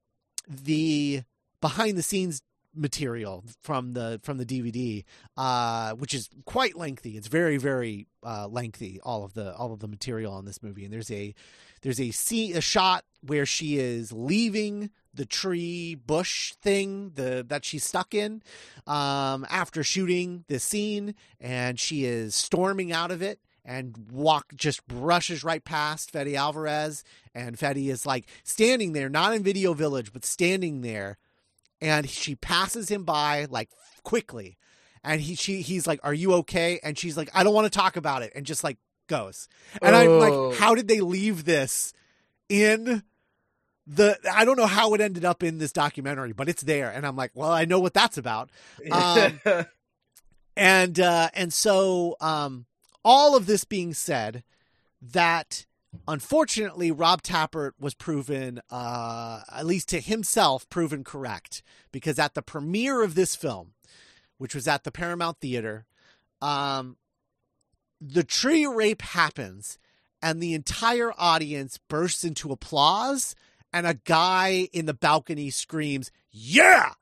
the 0.49 1.23
behind 1.61 1.97
the 1.97 2.03
scenes 2.03 2.43
material 2.75 3.45
from 3.63 3.93
the 3.93 4.21
from 4.23 4.39
the 4.39 4.47
DVD, 4.47 5.05
uh, 5.37 5.93
which 5.95 6.15
is 6.15 6.29
quite 6.45 6.77
lengthy. 6.77 7.17
It's 7.17 7.29
very 7.29 7.57
very 7.57 8.07
uh, 8.23 8.49
lengthy. 8.49 9.01
All 9.03 9.25
of 9.25 9.35
the 9.35 9.55
all 9.55 9.73
of 9.73 9.81
the 9.81 9.89
material 9.89 10.33
on 10.33 10.45
this 10.45 10.63
movie, 10.63 10.85
and 10.85 10.93
there's 10.93 11.11
a 11.11 11.35
there's 11.83 12.01
a 12.01 12.11
scene 12.11 12.57
a 12.57 12.61
shot 12.61 13.05
where 13.21 13.47
she 13.47 13.79
is 13.79 14.13
leaving 14.13 14.91
the 15.13 15.25
tree 15.27 15.95
bush 15.95 16.55
thing 16.55 17.13
the 17.15 17.45
that 17.49 17.65
she's 17.65 17.85
stuck 17.85 18.15
in 18.15 18.43
um, 18.87 19.47
after 19.49 19.83
shooting 19.83 20.45
this 20.49 20.65
scene, 20.65 21.15
and 21.41 21.79
she 21.79 22.05
is 22.05 22.35
storming 22.35 22.93
out 22.93 23.11
of 23.11 23.23
it. 23.23 23.41
And 23.67 23.97
walk 24.13 24.55
just 24.55 24.87
brushes 24.87 25.43
right 25.43 25.65
past 25.65 26.11
Fede 26.11 26.35
Alvarez, 26.35 27.03
and 27.35 27.59
Fede 27.59 27.89
is 27.89 28.05
like 28.05 28.27
standing 28.43 28.93
there, 28.93 29.09
not 29.09 29.33
in 29.33 29.43
Video 29.43 29.73
Village, 29.73 30.13
but 30.13 30.23
standing 30.23 30.83
there 30.83 31.17
and 31.85 32.09
she 32.09 32.35
passes 32.35 32.89
him 32.89 33.05
by 33.05 33.47
like 33.51 33.69
quickly. 34.03 34.57
And 35.03 35.21
he 35.21 35.35
she 35.35 35.61
he's 35.61 35.87
like 35.87 36.01
are 36.03 36.15
you 36.15 36.33
okay? 36.35 36.81
And 36.83 36.99
she's 36.99 37.17
like 37.17 37.29
i 37.35 37.45
don't 37.45 37.55
want 37.55 37.71
to 37.71 37.79
talk 37.79 37.97
about 37.97 38.23
it 38.23 38.33
and 38.35 38.47
just 38.47 38.65
like 38.65 38.79
goes. 39.07 39.49
And 39.83 39.95
i'm 39.95 40.09
Oh. 40.09 40.19
like 40.19 40.59
how 40.59 40.75
did 40.75 40.89
they 40.89 41.01
leave 41.01 41.45
this 41.45 41.93
in 42.49 43.03
the 43.87 44.19
i 44.33 44.45
don't 44.47 44.57
know 44.57 44.67
how 44.67 44.95
it 44.95 45.01
ended 45.03 45.25
up 45.27 45.43
in 45.43 45.59
this 45.59 45.73
documentary 45.73 46.33
but 46.33 46.49
it's 46.49 46.63
there. 46.63 46.91
And 46.91 47.07
i'm 47.07 47.17
like 47.17 47.33
well 47.35 47.51
i 47.53 47.65
know 47.67 47.81
what 47.81 47.93
that's 47.95 48.17
about. 48.19 48.49
Um, 48.91 49.41
and 50.57 50.99
uh 51.01 51.29
and 51.35 51.53
so 51.53 52.17
um 52.21 52.65
all 53.05 53.37
of 53.37 53.45
this 53.47 53.65
being 53.65 53.93
said 53.93 54.43
that 55.03 55.67
unfortunately 56.07 56.91
rob 56.91 57.23
Tapert 57.23 57.73
was 57.79 57.95
proven 57.95 58.61
uh 58.71 59.41
at 59.53 59.67
least 59.67 59.89
to 59.89 60.01
himself 60.01 60.69
proven 60.69 61.05
correct. 61.05 61.63
Because 61.93 62.19
at 62.19 62.35
the 62.35 62.43
premiere 62.43 63.03
of 63.03 63.15
this 63.15 63.35
film 63.37 63.73
which 64.39 64.55
was 64.55 64.67
at 64.69 64.85
the 64.85 64.93
paramount 64.93 65.39
theater 65.41 65.87
um 66.43 66.97
the 68.01 68.25
tree 68.25 68.67
rape 68.67 69.03
happens 69.03 69.79
and 70.21 70.43
the 70.43 70.55
entire 70.55 71.13
audience 71.19 71.79
bursts 71.89 72.25
into 72.25 72.53
applause 72.53 73.35
and 73.73 73.87
a 73.87 73.95
guy 73.95 74.69
in 74.73 74.87
the 74.87 74.95
balcony 74.95 75.51
screams 75.51 76.11
yeah! 76.31 76.93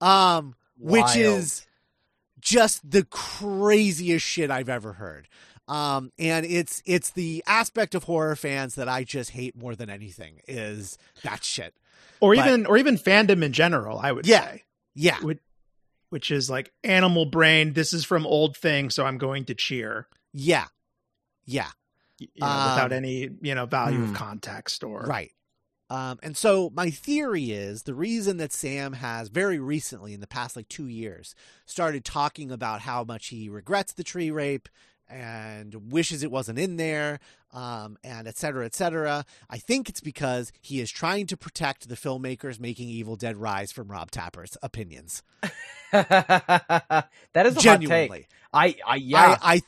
Um 0.00 0.54
which 0.78 1.16
is 1.16 1.66
just 2.40 2.88
the 2.88 3.04
craziest 3.04 4.24
shit 4.24 4.50
I've 4.50 4.68
ever 4.68 4.94
heard. 4.94 5.28
Um, 5.68 6.12
and 6.18 6.46
it's 6.46 6.80
it's 6.86 7.10
the 7.10 7.42
aspect 7.46 7.94
of 7.94 8.04
horror 8.04 8.36
fans 8.36 8.76
that 8.76 8.88
I 8.88 9.02
just 9.04 9.30
hate 9.30 9.56
more 9.56 9.74
than 9.74 9.90
anything 9.90 10.40
is 10.46 10.96
that 11.24 11.42
shit. 11.42 11.74
or 12.20 12.34
but- 12.36 12.46
even 12.46 12.66
or 12.66 12.76
even 12.78 12.96
fandom 12.96 13.42
in 13.42 13.52
general. 13.52 13.98
I 13.98 14.12
would 14.12 14.26
Yeah. 14.26 14.44
say, 14.44 14.62
Yeah, 14.94 15.20
which, 15.20 15.40
which 16.10 16.30
is 16.30 16.48
like 16.48 16.72
animal 16.84 17.26
brain. 17.26 17.72
This 17.72 17.92
is 17.92 18.04
from 18.04 18.26
old 18.26 18.56
thing, 18.56 18.90
so 18.90 19.04
I'm 19.04 19.18
going 19.18 19.44
to 19.46 19.54
cheer. 19.54 20.06
yeah, 20.32 20.66
yeah. 21.44 21.70
You 22.18 22.28
know, 22.38 22.46
without 22.46 22.92
Um, 22.92 22.96
any 22.96 23.28
you 23.42 23.54
know 23.54 23.66
value 23.66 23.98
hmm. 23.98 24.10
of 24.10 24.14
context 24.14 24.82
or 24.84 25.02
Right. 25.02 25.32
Um, 25.90 26.18
and 26.22 26.36
so 26.36 26.70
my 26.70 26.90
theory 26.90 27.50
is 27.52 27.82
the 27.84 27.94
reason 27.94 28.38
that 28.38 28.52
Sam 28.52 28.94
has 28.94 29.28
very 29.28 29.58
recently, 29.60 30.14
in 30.14 30.20
the 30.20 30.26
past 30.26 30.56
like 30.56 30.68
two 30.68 30.88
years, 30.88 31.34
started 31.64 32.04
talking 32.04 32.50
about 32.50 32.80
how 32.80 33.04
much 33.04 33.28
he 33.28 33.48
regrets 33.48 33.92
the 33.92 34.02
tree 34.02 34.30
rape 34.30 34.68
and 35.08 35.92
wishes 35.92 36.22
it 36.22 36.30
wasn't 36.30 36.58
in 36.58 36.76
there, 36.76 37.20
um, 37.52 37.96
and 38.04 38.26
et 38.26 38.36
cetera, 38.36 38.64
et 38.64 38.74
cetera. 38.74 39.24
I 39.48 39.58
think 39.58 39.88
it's 39.88 40.00
because 40.00 40.52
he 40.60 40.80
is 40.80 40.90
trying 40.90 41.26
to 41.28 41.36
protect 41.36 41.88
the 41.88 41.96
filmmakers 41.96 42.60
making 42.60 42.88
Evil 42.88 43.16
Dead 43.16 43.36
Rise 43.36 43.72
from 43.72 43.88
Rob 43.88 44.10
Tapper's 44.10 44.56
opinions. 44.62 45.22
that 45.92 47.08
is 47.36 47.56
Genuinely. 47.56 48.26
I, 48.52 48.76
I 48.86 48.96
yeah. 48.96 49.38
I, 49.40 49.54
I 49.54 49.62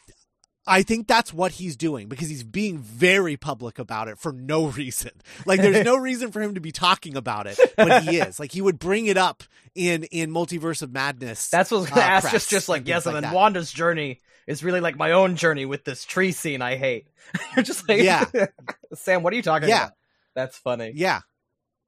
I 0.68 0.82
think 0.82 1.06
that's 1.06 1.32
what 1.32 1.52
he's 1.52 1.76
doing 1.76 2.08
because 2.08 2.28
he's 2.28 2.44
being 2.44 2.78
very 2.78 3.38
public 3.38 3.78
about 3.78 4.08
it 4.08 4.18
for 4.18 4.32
no 4.32 4.66
reason. 4.66 5.12
Like 5.46 5.60
there's 5.62 5.84
no 5.84 5.96
reason 5.98 6.30
for 6.30 6.42
him 6.42 6.54
to 6.54 6.60
be 6.60 6.72
talking 6.72 7.16
about 7.16 7.46
it, 7.46 7.58
but 7.76 8.04
he 8.04 8.18
is. 8.18 8.38
Like 8.38 8.52
he 8.52 8.60
would 8.60 8.78
bring 8.78 9.06
it 9.06 9.16
up 9.16 9.42
in 9.74 10.04
in 10.04 10.30
Multiverse 10.30 10.82
of 10.82 10.92
Madness. 10.92 11.48
That's 11.48 11.70
what 11.70 11.78
I 11.78 11.80
was 11.80 11.90
gonna 11.90 12.02
uh, 12.02 12.04
ask. 12.04 12.22
press 12.24 12.32
Just, 12.32 12.50
just 12.50 12.68
like 12.68 12.86
yes, 12.86 13.06
and 13.06 13.14
like 13.14 13.22
then 13.22 13.30
that. 13.30 13.36
Wanda's 13.36 13.72
journey 13.72 14.20
is 14.48 14.64
really 14.64 14.80
like 14.80 14.96
my 14.96 15.12
own 15.12 15.36
journey 15.36 15.64
with 15.66 15.84
this 15.84 16.04
tree 16.04 16.32
scene 16.32 16.60
I 16.62 16.74
hate. 16.76 17.06
You're 17.56 17.62
just 17.64 17.88
like, 17.88 18.02
Yeah. 18.02 18.24
Sam, 18.94 19.22
what 19.22 19.32
are 19.32 19.36
you 19.36 19.42
talking 19.42 19.68
Yeah. 19.68 19.84
about? 19.84 19.92
That's 20.34 20.58
funny. 20.58 20.92
Yeah. 20.96 21.20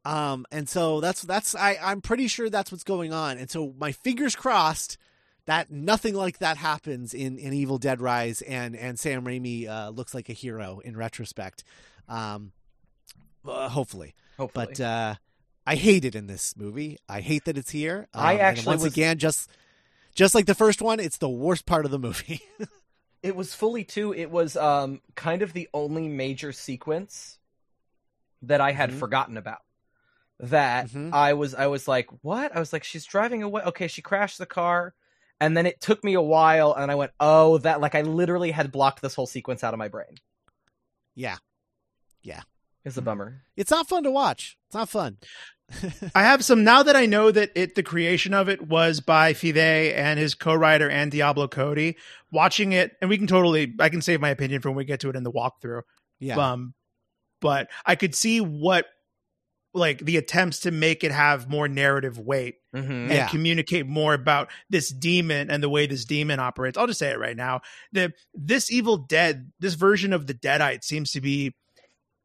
Um, 0.05 0.47
and 0.53 0.69
so 0.69 1.01
that's 1.01 1.23
that's 1.23 1.55
I 1.55 1.77
I'm 1.83 2.01
pretty 2.01 2.27
sure 2.29 2.49
that's 2.49 2.71
what's 2.73 2.85
going 2.85 3.13
on. 3.13 3.37
And 3.39 3.51
so 3.51 3.75
my 3.79 3.93
fingers 3.93 4.35
crossed 4.37 4.97
that 5.47 5.71
nothing 5.71 6.15
like 6.15 6.39
that 6.39 6.57
happens 6.57 7.13
in 7.13 7.39
in 7.39 7.53
Evil 7.53 7.77
Dead 7.79 8.01
Rise, 8.01 8.41
and 8.43 8.75
and 8.77 8.99
Sam 8.99 9.25
Raimi 9.25 9.69
uh, 9.69 9.91
looks 9.91 10.15
like 10.15 10.29
a 10.29 10.33
hero 10.33 10.81
in 10.85 10.97
retrospect. 10.97 11.65
Um, 12.09 12.53
uh, 13.47 13.69
hopefully, 13.69 14.15
Hopefully. 14.39 14.67
but 14.69 14.81
uh, 14.81 15.15
I 15.67 15.75
hate 15.77 16.05
it 16.05 16.15
in 16.15 16.27
this 16.27 16.57
movie. 16.57 16.99
I 17.09 17.21
hate 17.21 17.45
that 17.45 17.59
it's 17.59 17.71
here. 17.71 18.07
I 18.15 18.19
Um, 18.19 18.31
and 18.33 18.41
actually 18.41 18.67
once 18.69 18.83
was- 18.85 18.93
again 18.93 19.19
just 19.19 19.51
just 20.21 20.35
like 20.35 20.45
the 20.47 20.55
first 20.55 20.83
one, 20.83 21.01
it's 21.01 21.17
the 21.19 21.31
worst 21.31 21.65
part 21.65 21.85
of 21.87 21.91
the 21.91 21.99
movie. 21.99 22.43
It 23.23 23.37
was 23.37 23.55
fully 23.55 23.85
too. 23.85 24.15
It 24.15 24.31
was 24.31 24.57
um 24.57 25.03
kind 25.15 25.43
of 25.43 25.53
the 25.53 25.69
only 25.75 26.09
major 26.09 26.53
sequence 26.53 27.39
that 28.43 28.63
I 28.63 28.73
had 28.73 28.91
Mhm. 28.91 28.99
forgotten 28.99 29.37
about. 29.37 29.61
That 30.39 30.89
Mhm. 30.89 31.13
I 31.13 31.35
was 31.35 31.55
I 31.55 31.67
was 31.67 31.87
like, 31.87 32.09
what? 32.23 32.57
I 32.57 32.59
was 32.59 32.73
like, 32.73 32.83
she's 32.85 33.05
driving 33.05 33.43
away. 33.43 33.61
Okay, 33.63 33.89
she 33.89 34.01
crashed 34.01 34.39
the 34.39 34.47
car, 34.47 34.95
and 35.39 35.55
then 35.55 35.67
it 35.67 35.83
took 35.83 36.03
me 36.03 36.15
a 36.15 36.23
while, 36.23 36.73
and 36.73 36.91
I 36.91 36.95
went, 36.95 37.13
oh, 37.21 37.59
that 37.59 37.83
like 37.83 37.95
I 37.95 38.01
literally 38.03 38.53
had 38.53 38.73
blocked 38.73 39.03
this 39.03 39.15
whole 39.15 39.27
sequence 39.27 39.63
out 39.63 39.75
of 39.75 39.79
my 39.79 39.89
brain. 39.89 40.15
Yeah, 41.15 41.37
yeah, 42.23 42.43
It's 42.87 42.97
a 42.97 43.03
bummer. 43.03 43.43
it's 43.55 43.71
not 43.71 43.87
fun 43.87 44.05
to 44.05 44.11
watch. 44.11 44.57
It's 44.69 44.75
not 44.75 44.89
fun. 44.89 45.19
I 46.15 46.23
have 46.25 46.45
some 46.45 46.65
now 46.65 46.83
that 46.83 46.97
I 46.97 47.07
know 47.07 47.31
that 47.31 47.51
it 47.55 47.75
the 47.75 47.83
creation 47.83 48.35
of 48.35 48.49
it 48.49 48.67
was 48.67 49.01
by 49.01 49.33
Fede 49.35 49.57
and 49.57 50.19
his 50.19 50.35
co-writer 50.35 50.89
and 50.91 51.11
Diablo 51.11 51.49
Cody. 51.49 51.97
Watching 52.33 52.73
it, 52.73 52.97
and 53.01 53.09
we 53.11 53.19
can 53.19 53.27
totally 53.27 53.75
I 53.79 53.89
can 53.89 54.03
save 54.03 54.21
my 54.21 54.31
opinion 54.31 54.61
for 54.63 54.71
when 54.71 54.77
we 54.77 54.85
get 54.85 55.01
to 55.01 55.11
it 55.11 55.17
in 55.17 55.23
the 55.25 55.33
walkthrough. 55.33 55.83
yeah, 56.19 56.37
Um, 56.53 56.75
but 57.41 57.69
I 57.87 57.97
could 57.97 58.15
see 58.15 58.41
what 58.41 58.87
like 59.73 59.99
the 60.01 60.17
attempts 60.17 60.61
to 60.61 60.73
make 60.73 61.05
it 61.05 61.13
have 61.13 61.49
more 61.49 61.69
narrative 61.69 62.19
weight 62.19 62.57
Mm-hmm. 62.75 62.91
and 62.93 63.11
Yeah. 63.11 63.29
communicate 63.29 63.87
more 63.87 64.15
about 64.15 64.49
this 64.69 64.91
demon 64.91 65.51
and 65.51 65.61
the 65.63 65.69
way 65.69 65.87
this 65.89 66.05
demon 66.05 66.39
operates. 66.39 66.79
I'll 66.79 66.87
just 66.87 66.99
say 67.01 67.11
it 67.11 67.19
right 67.19 67.37
now. 67.37 67.63
The 67.93 68.13
this 68.35 68.71
Evil 68.71 68.97
Dead, 68.97 69.51
this 69.59 69.75
version 69.75 70.13
of 70.13 70.27
the 70.29 70.35
Deadite 70.35 70.85
seems 70.85 71.11
to 71.13 71.21
be 71.21 71.55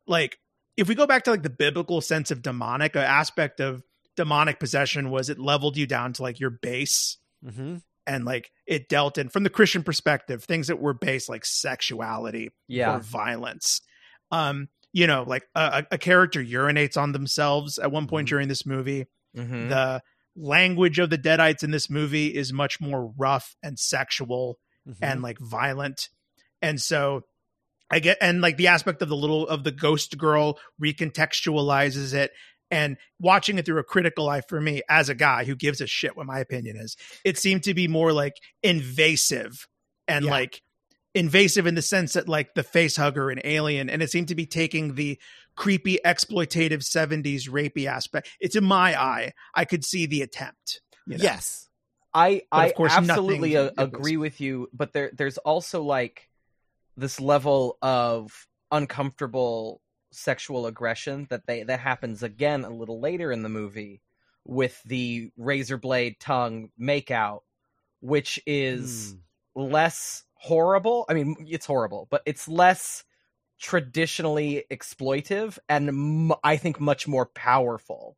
like 0.06 0.38
if 0.78 0.88
we 0.88 0.96
go 0.96 1.08
back 1.08 1.24
to 1.24 1.32
like 1.32 1.44
the 1.44 1.50
biblical 1.50 2.02
sense 2.02 2.32
of 2.32 2.42
demonic, 2.42 2.96
an 2.96 3.02
aspect 3.04 3.60
of 3.60 3.82
demonic 4.16 4.60
possession 4.60 5.10
was 5.12 5.30
it 5.30 5.38
leveled 5.40 5.76
you 5.78 5.86
down 5.88 6.14
to 6.14 6.22
like 6.22 6.40
your 6.40 6.50
base 6.50 7.18
hmm 7.48 7.78
and 8.08 8.24
like 8.24 8.52
it 8.68 8.88
dealt 8.88 9.18
in 9.18 9.30
from 9.30 9.44
the 9.44 9.50
Christian 9.50 9.82
perspective, 9.82 10.44
things 10.44 10.68
that 10.68 10.80
were 10.80 10.94
based 10.94 11.28
like 11.28 11.44
sexuality 11.44 12.52
Yeah. 12.68 12.98
or 12.98 13.00
violence. 13.00 13.82
Um, 14.32 14.70
you 14.94 15.08
know, 15.08 15.24
like 15.24 15.44
a, 15.56 15.86
a 15.92 15.98
character 15.98 16.40
urinates 16.44 16.98
on 16.98 17.14
themselves 17.14 17.80
at 17.80 17.92
one 17.92 18.06
point 18.08 18.28
Mhm. 18.28 18.30
during 18.30 18.48
this 18.48 18.66
movie 18.66 19.08
Mm-hmm. 19.36 19.70
the 19.70 20.02
language 20.36 21.00
of 21.00 21.10
the 21.10 21.18
deadites 21.18 21.64
in 21.64 21.72
this 21.72 21.90
movie 21.90 22.28
is 22.28 22.54
much 22.54 22.80
more 22.80 23.12
rough 23.18 23.56
and 23.64 23.78
sexual 23.80 24.60
Mm-hmm. 24.88 25.04
and 25.04 25.22
like 25.24 25.40
violent 25.40 26.10
and 26.62 26.80
so 26.80 27.24
i 27.92 28.00
get 28.00 28.18
and 28.22 28.42
like 28.42 28.58
the 28.58 28.68
aspect 28.68 29.02
of 29.02 29.10
the 29.10 29.16
little 29.16 29.48
of 29.48 29.64
the 29.64 29.72
ghost 29.72 30.18
girl 30.18 30.58
recontextualizes 30.82 32.14
it 32.14 32.32
and 32.72 32.98
watching 33.20 33.58
it 33.58 33.66
through 33.66 33.80
a 33.80 33.84
critical 33.84 34.28
eye 34.28 34.42
for 34.42 34.60
me 34.60 34.82
as 34.90 35.10
a 35.10 35.16
guy 35.16 35.44
who 35.44 35.56
gives 35.56 35.82
a 35.82 35.88
shit 35.88 36.16
what 36.18 36.26
my 36.26 36.40
opinion 36.40 36.76
is 36.78 36.96
it 37.24 37.38
seemed 37.38 37.64
to 37.64 37.74
be 37.74 37.88
more 37.88 38.12
like 38.12 38.34
invasive 38.64 39.68
and 40.08 40.26
Yeah. 40.26 40.32
like 40.32 40.62
invasive 41.14 41.66
in 41.66 41.76
the 41.76 41.82
sense 41.82 42.14
that 42.14 42.28
like 42.28 42.54
the 42.56 42.64
face 42.64 42.98
hugger 42.98 43.30
and 43.30 43.40
alien 43.46 43.90
and 43.90 44.04
it 44.04 44.12
seemed 44.12 44.28
to 44.28 44.36
be 44.36 44.46
taking 44.46 44.96
the 44.96 45.18
creepy 45.56 45.98
exploitative 46.06 46.84
70s 46.84 47.50
rapey 47.50 47.86
aspect 47.86 48.28
it's 48.42 48.56
in 48.58 48.64
my 48.66 49.00
eye 49.02 49.32
i 49.54 49.64
could 49.64 49.86
see 49.86 50.06
the 50.06 50.22
attempt 50.22 50.82
you 51.08 51.18
know? 51.18 51.24
yes, 51.24 51.70
I 52.14 52.42
I 52.52 52.68
of 52.68 52.76
course, 52.76 52.94
absolutely 52.96 53.56
a- 53.56 53.72
agree 53.78 54.18
with 54.18 54.42
you, 54.42 54.70
but 54.74 54.92
there 54.94 55.12
there's 55.14 55.38
also 55.38 55.84
like 55.84 56.28
this 56.98 57.20
level 57.20 57.78
of 57.82 58.48
uncomfortable 58.72 59.82
sexual 60.12 60.66
aggression 60.68 61.28
that 61.30 61.46
they 61.46 61.64
that 61.64 61.80
happens 61.80 62.24
again 62.24 62.64
a 62.64 62.70
little 62.70 63.00
later 63.02 63.32
in 63.32 63.44
the 63.44 63.50
movie 63.50 64.02
with 64.46 64.82
the 64.84 65.32
razor 65.38 65.78
blade 65.78 66.20
tongue 66.20 66.70
makeout, 66.80 67.42
which 68.02 68.40
is 68.46 69.16
Mm. 69.56 69.72
less 69.72 70.24
horrible. 70.36 71.06
I 71.10 71.14
mean, 71.14 71.36
it's 71.48 71.66
horrible, 71.66 72.08
but 72.12 72.22
it's 72.26 72.48
less 72.48 73.04
traditionally 73.60 74.66
exploitive 74.72 75.58
and 75.70 75.90
m- 75.90 76.34
I 76.44 76.58
think 76.58 76.80
much 76.80 77.08
more 77.08 77.26
powerful 77.28 78.18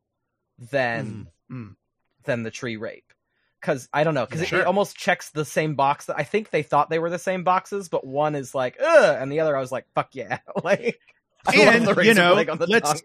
than 0.58 1.28
Mm, 1.50 1.54
mm. 1.54 1.76
than 2.24 2.42
the 2.42 2.50
tree 2.50 2.76
rape. 2.76 3.12
Because 3.60 3.88
I 3.92 4.04
don't 4.04 4.14
know, 4.14 4.24
because 4.24 4.42
it, 4.42 4.48
Sure. 4.48 4.60
it 4.60 4.66
almost 4.66 4.96
checks 4.96 5.30
the 5.30 5.44
same 5.44 5.74
box. 5.74 6.06
That 6.06 6.18
I 6.18 6.22
think 6.24 6.50
they 6.50 6.62
thought 6.62 6.90
they 6.90 6.98
were 6.98 7.10
the 7.10 7.18
same 7.18 7.42
boxes, 7.44 7.88
but 7.88 8.06
one 8.06 8.34
is 8.34 8.54
like, 8.54 8.76
ugh, 8.80 9.16
and 9.20 9.30
the 9.32 9.40
other 9.40 9.56
I 9.56 9.60
was 9.60 9.72
like, 9.72 9.86
fuck 9.94 10.14
yeah, 10.14 10.38
like. 10.62 11.00
I 11.46 11.56
love 11.56 11.74
And, 11.74 11.86
the 11.86 12.02
you 12.04 12.14
know, 12.14 12.34
on 12.36 12.58
the 12.58 12.66
let's- 12.66 13.02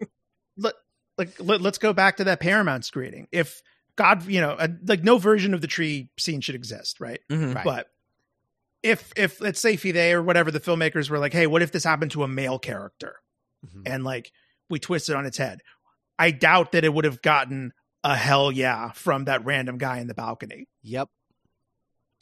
let, 0.56 0.74
like 1.16 1.30
let, 1.40 1.60
let's 1.60 1.78
go 1.78 1.92
back 1.92 2.16
to 2.18 2.24
that 2.24 2.40
paramount 2.40 2.84
screening 2.84 3.28
if 3.32 3.62
god 3.96 4.26
you 4.26 4.40
know 4.40 4.50
uh, 4.50 4.66
like 4.86 5.02
no 5.04 5.18
version 5.18 5.54
of 5.54 5.60
the 5.60 5.66
tree 5.68 6.08
scene 6.18 6.40
should 6.40 6.56
exist 6.56 6.98
right 7.00 7.20
Mhm. 7.30 7.54
Right. 7.54 7.64
but 7.64 7.86
if 8.82 9.12
if 9.16 9.40
let's 9.40 9.60
say 9.60 9.76
Fede 9.76 10.12
or 10.14 10.22
whatever 10.22 10.50
the 10.50 10.58
filmmakers 10.60 11.08
were 11.08 11.18
like 11.20 11.32
hey 11.32 11.46
what 11.46 11.62
if 11.62 11.70
this 11.72 11.84
happened 11.84 12.10
to 12.12 12.24
a 12.24 12.28
male 12.28 12.58
character 12.58 13.16
Mhm. 13.66 13.82
and 13.86 14.04
like 14.04 14.32
we 14.68 14.78
twist 14.80 15.08
it 15.08 15.14
on 15.16 15.26
its 15.26 15.38
head 15.38 15.60
i 16.18 16.30
doubt 16.32 16.72
that 16.72 16.84
it 16.84 16.92
would 16.92 17.04
have 17.04 17.22
gotten 17.22 17.72
a 18.04 18.14
hell 18.14 18.52
yeah 18.52 18.92
from 18.92 19.24
that 19.24 19.44
random 19.44 19.78
guy 19.78 19.98
in 19.98 20.06
the 20.06 20.14
balcony 20.14 20.68
Yep. 20.82 21.08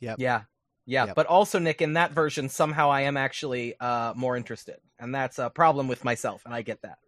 Yep. 0.01 0.17
Yeah, 0.19 0.43
yeah, 0.87 1.07
Yep. 1.07 1.15
but 1.17 1.27
also 1.27 1.59
Nick, 1.59 1.81
in 1.83 1.93
that 1.93 2.13
version, 2.13 2.49
somehow 2.49 2.91
I 2.91 3.03
am 3.03 3.17
actually 3.17 3.75
uh 3.79 4.15
more 4.17 4.37
interested, 4.37 4.77
and 4.99 5.15
that's 5.15 5.39
a 5.39 5.51
problem 5.51 5.87
with 5.89 6.05
myself, 6.05 6.43
and 6.45 6.55
I 6.55 6.63
get 6.63 6.83
that. 6.83 6.99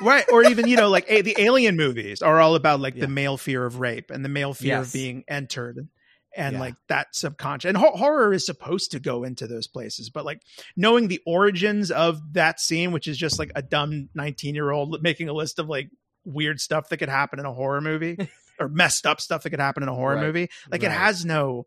right 0.00 0.24
or 0.32 0.44
even 0.44 0.66
you 0.68 0.76
know 0.76 0.88
like 0.88 1.04
a, 1.08 1.22
the 1.22 1.34
alien 1.38 1.76
movies 1.76 2.22
are 2.22 2.40
all 2.40 2.54
about 2.54 2.80
like 2.80 2.94
Yeah. 2.94 3.02
the 3.02 3.08
male 3.08 3.36
fear 3.36 3.64
of 3.66 3.78
rape 3.80 4.10
and 4.10 4.24
the 4.24 4.28
male 4.28 4.54
fear 4.54 4.78
Yes. 4.78 4.86
of 4.86 4.92
being 4.92 5.24
entered 5.28 5.88
and 6.36 6.54
Yeah. 6.54 6.60
like 6.60 6.74
that 6.88 7.08
subconscious 7.12 7.68
and 7.68 7.76
ho- 7.76 7.96
horror 7.96 8.32
is 8.32 8.46
supposed 8.46 8.92
to 8.92 9.00
go 9.00 9.24
into 9.24 9.46
those 9.48 9.66
places 9.66 10.08
but 10.08 10.24
like 10.24 10.40
knowing 10.76 11.08
the 11.08 11.20
origins 11.26 11.90
of 11.90 12.20
that 12.34 12.58
scene 12.60 12.92
which 12.92 13.06
is 13.08 13.18
just 13.18 13.38
like 13.40 13.50
a 13.56 13.60
dumb 13.62 14.08
19 14.14 14.54
year 14.54 14.70
old 14.70 15.02
making 15.02 15.28
a 15.28 15.32
list 15.32 15.58
of 15.58 15.68
like 15.68 15.90
weird 16.24 16.60
stuff 16.60 16.88
that 16.88 16.98
could 16.98 17.08
happen 17.08 17.38
in 17.38 17.46
a 17.46 17.52
horror 17.52 17.80
movie 17.80 18.16
or 18.60 18.68
messed 18.68 19.06
up 19.06 19.20
stuff 19.20 19.42
that 19.42 19.50
could 19.50 19.60
happen 19.60 19.82
in 19.82 19.88
a 19.88 19.94
horror 19.94 20.16
Right. 20.16 20.24
movie 20.26 20.50
like 20.70 20.82
it 20.82 20.90
has 20.90 21.24
no 21.24 21.66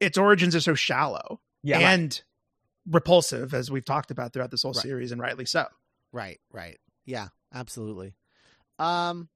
its 0.00 0.16
origins 0.18 0.54
are 0.56 0.60
so 0.60 0.74
shallow 0.74 1.40
Yeah, 1.62 1.78
and 1.78 2.22
repulsive 2.88 3.54
as 3.54 3.70
we've 3.70 3.84
talked 3.84 4.10
about 4.10 4.32
throughout 4.32 4.50
this 4.50 4.62
whole 4.62 4.72
Right. 4.72 4.82
series 4.82 5.12
and 5.12 5.20
rightly 5.20 5.44
so 5.46 5.66
Right, 6.12 6.40
right. 6.52 6.78
Yeah, 7.06 7.28
absolutely. 7.54 8.14
Um 8.78 9.28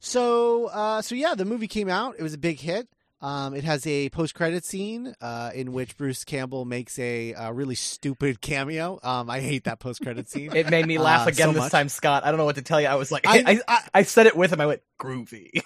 so 0.00 0.66
uh 0.66 1.02
so 1.02 1.14
yeah, 1.14 1.34
the 1.34 1.44
movie 1.44 1.68
came 1.68 1.88
out. 1.88 2.16
It 2.18 2.22
was 2.22 2.34
a 2.34 2.38
big 2.38 2.60
hit. 2.60 2.88
Um 3.22 3.54
it 3.54 3.64
has 3.64 3.86
a 3.86 4.10
post-credit 4.10 4.64
scene 4.64 5.14
uh 5.20 5.50
in 5.54 5.72
which 5.72 5.96
Bruce 5.96 6.24
Campbell 6.24 6.64
makes 6.64 6.98
a, 6.98 7.32
uh 7.34 7.50
really 7.52 7.76
stupid 7.76 8.40
cameo. 8.40 8.98
Um 9.02 9.30
I 9.30 9.40
hate 9.40 9.64
that 9.64 9.78
post-credit 9.80 10.28
scene. 10.28 10.50
it 10.56 10.68
made 10.68 10.86
me 10.86 10.98
laugh 10.98 11.26
Uh, 11.26 11.30
again 11.30 11.46
so 11.48 11.52
this 11.52 11.60
much. 11.62 11.72
time, 11.72 11.88
Scott. 11.88 12.24
I 12.24 12.30
don't 12.30 12.38
know 12.38 12.44
what 12.44 12.56
to 12.56 12.62
tell 12.62 12.80
you. 12.80 12.88
I 12.88 12.96
was 12.96 13.10
like, 13.12 13.26
I, 13.26 13.38
I, 13.46 13.60
I, 13.68 13.78
I 13.94 14.02
said 14.02 14.26
it 14.26 14.36
with 14.36 14.52
him. 14.52 14.60
I 14.60 14.66
went 14.66 14.82
groovy. 15.00 15.50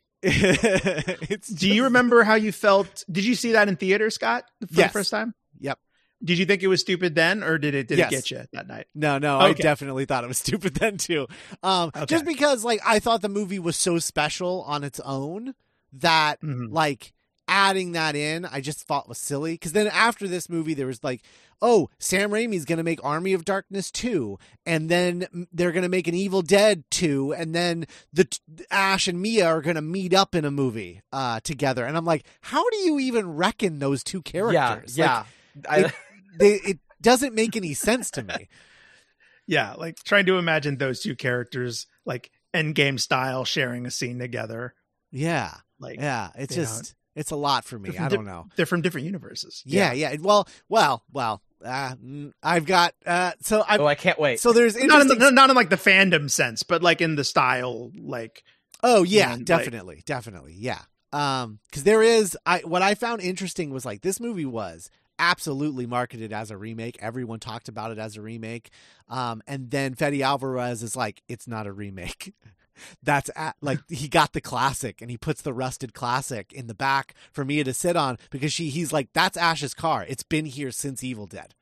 it's 0.22 1.48
Do 1.48 1.68
you 1.68 1.84
remember 1.84 2.22
how 2.24 2.34
you 2.34 2.52
felt? 2.52 3.04
Did 3.10 3.24
you 3.24 3.34
see 3.34 3.52
that 3.52 3.68
in 3.68 3.76
theater, 3.76 4.10
Scott, 4.10 4.44
for 4.60 4.66
Yes. 4.80 4.90
the 4.92 4.98
first 4.98 5.10
time? 5.10 5.34
Yep. 5.60 5.78
Did 6.22 6.38
you 6.38 6.44
think 6.44 6.62
it 6.62 6.66
was 6.66 6.82
stupid 6.82 7.14
then, 7.14 7.42
or 7.42 7.56
did 7.56 7.74
it 7.74 7.88
did 7.88 7.96
Yes. 7.98 8.08
it 8.12 8.14
get 8.16 8.30
you 8.30 8.44
that 8.52 8.68
night? 8.68 8.86
No, 8.94 9.16
no, 9.16 9.38
I 9.38 9.54
definitely 9.54 10.04
thought 10.04 10.22
it 10.22 10.26
was 10.26 10.36
stupid 10.38 10.74
then 10.74 10.98
too. 10.98 11.26
Um, 11.62 11.88
Okay. 11.96 12.04
just 12.06 12.26
because 12.26 12.62
like 12.64 12.80
I 12.84 12.98
thought 12.98 13.22
the 13.22 13.30
movie 13.30 13.58
was 13.58 13.76
so 13.76 13.98
special 13.98 14.62
on 14.66 14.84
its 14.84 15.00
own 15.00 15.54
that 15.92 16.40
Mhm. 16.42 16.72
like 16.72 17.12
adding 17.48 17.92
that 17.92 18.14
in, 18.14 18.44
I 18.44 18.60
just 18.60 18.82
thought 18.84 19.08
was 19.08 19.18
silly. 19.18 19.54
Because 19.54 19.72
then 19.72 19.88
after 19.88 20.28
this 20.28 20.48
movie, 20.48 20.72
there 20.74 20.86
was 20.86 21.02
like, 21.02 21.22
oh, 21.60 21.90
Sam 21.98 22.30
Raimi's 22.30 22.64
going 22.64 22.76
to 22.78 22.84
make 22.84 23.02
Army 23.04 23.32
of 23.32 23.44
Darkness 23.44 23.90
2, 23.90 24.38
and 24.64 24.88
then 24.88 25.48
they're 25.52 25.72
going 25.72 25.82
to 25.82 25.88
make 25.88 26.06
an 26.06 26.14
Evil 26.14 26.42
Dead 26.42 26.84
2, 26.92 27.34
and 27.34 27.52
then 27.54 27.86
the 28.12 28.28
Ash 28.70 29.08
and 29.08 29.20
Mia 29.20 29.46
are 29.46 29.60
going 29.62 29.74
to 29.74 29.82
meet 29.82 30.14
up 30.14 30.34
in 30.36 30.44
a 30.44 30.50
movie 30.52 31.02
uh, 31.12 31.40
together. 31.40 31.84
And 31.84 31.96
I'm 31.96 32.04
like, 32.04 32.24
how 32.40 32.62
do 32.70 32.76
you 32.78 33.00
even 33.00 33.28
reckon 33.34 33.80
those 33.80 34.04
two 34.04 34.22
characters? 34.22 34.96
Yeah, 34.96 35.24
yeah. 35.56 35.68
Like, 35.68 35.86
it, 35.86 35.92
they, 36.38 36.52
it 36.70 36.78
doesn't 37.02 37.34
make 37.34 37.56
any 37.56 37.74
sense 37.74 38.10
to 38.12 38.22
me. 38.22 38.48
Yeah, 39.46 39.72
like 39.72 39.96
trying 40.04 40.26
to 40.26 40.38
imagine 40.38 40.76
those 40.76 41.00
two 41.00 41.16
characters 41.16 41.88
like 42.06 42.30
endgame 42.54 43.00
style 43.00 43.44
sharing 43.44 43.84
a 43.84 43.90
scene 43.90 44.20
together. 44.20 44.74
Yeah. 45.10 45.54
Like 45.80 45.98
yeah, 45.98 46.30
it's 46.36 46.54
just 46.54 46.82
know, 46.82 47.20
it's 47.20 47.30
a 47.30 47.36
lot 47.36 47.64
for 47.64 47.78
me. 47.78 47.96
I 47.98 48.08
don't 48.08 48.24
know. 48.24 48.46
They're 48.56 48.66
from 48.66 48.82
different 48.82 49.06
universes. 49.06 49.62
Yeah, 49.66 49.92
yeah. 49.92 50.12
yeah. 50.12 50.18
Well, 50.20 50.48
well, 50.68 51.02
well. 51.12 51.42
Uh, 51.62 51.94
mm, 52.02 52.32
I've 52.42 52.64
got 52.64 52.94
uh, 53.04 53.32
so 53.40 53.64
I. 53.68 53.76
Oh, 53.78 53.86
I 53.86 53.94
can't 53.94 54.18
wait. 54.18 54.40
So 54.40 54.52
there's 54.52 54.82
not 54.82 55.02
in, 55.02 55.08
the, 55.08 55.30
not 55.30 55.50
in 55.50 55.56
like 55.56 55.68
the 55.68 55.76
fandom 55.76 56.30
sense, 56.30 56.62
but 56.62 56.82
like 56.82 57.00
in 57.00 57.16
the 57.16 57.24
style, 57.24 57.90
like. 57.98 58.44
Oh 58.82 59.02
yeah, 59.02 59.36
definitely, 59.42 59.96
like... 59.96 60.04
definitely, 60.06 60.54
yeah. 60.56 60.80
Um, 61.12 61.58
because 61.66 61.84
there 61.84 62.02
is 62.02 62.38
I 62.46 62.60
what 62.60 62.82
I 62.82 62.94
found 62.94 63.20
interesting 63.20 63.70
was 63.70 63.84
like 63.84 64.00
this 64.00 64.20
movie 64.20 64.46
was 64.46 64.90
absolutely 65.20 65.86
marketed 65.86 66.32
as 66.32 66.50
a 66.50 66.56
remake. 66.56 66.96
Everyone 67.00 67.38
talked 67.38 67.68
about 67.68 67.92
it 67.92 67.98
as 67.98 68.16
a 68.16 68.22
remake. 68.22 68.70
Um, 69.08 69.42
and 69.46 69.70
then 69.70 69.94
Fede 69.94 70.22
Alvarez 70.22 70.82
is 70.82 70.96
like, 70.96 71.22
it's 71.28 71.46
not 71.46 71.66
a 71.66 71.72
remake. 71.72 72.34
that's 73.02 73.30
at, 73.36 73.56
like 73.60 73.80
he 73.88 74.08
got 74.08 74.32
the 74.32 74.40
classic 74.40 75.00
and 75.00 75.10
he 75.10 75.16
puts 75.16 75.42
the 75.42 75.52
rusted 75.52 75.94
classic 75.94 76.52
in 76.52 76.66
the 76.66 76.74
back 76.74 77.14
for 77.32 77.44
Mia 77.44 77.64
to 77.64 77.74
sit 77.74 77.96
on 77.96 78.18
because 78.30 78.52
she 78.52 78.68
he's 78.68 78.92
like 78.92 79.08
that's 79.12 79.36
Ash's 79.36 79.74
car. 79.74 80.04
It's 80.08 80.22
been 80.22 80.46
here 80.46 80.70
since 80.70 81.02
Evil 81.04 81.26
Dead. 81.26 81.54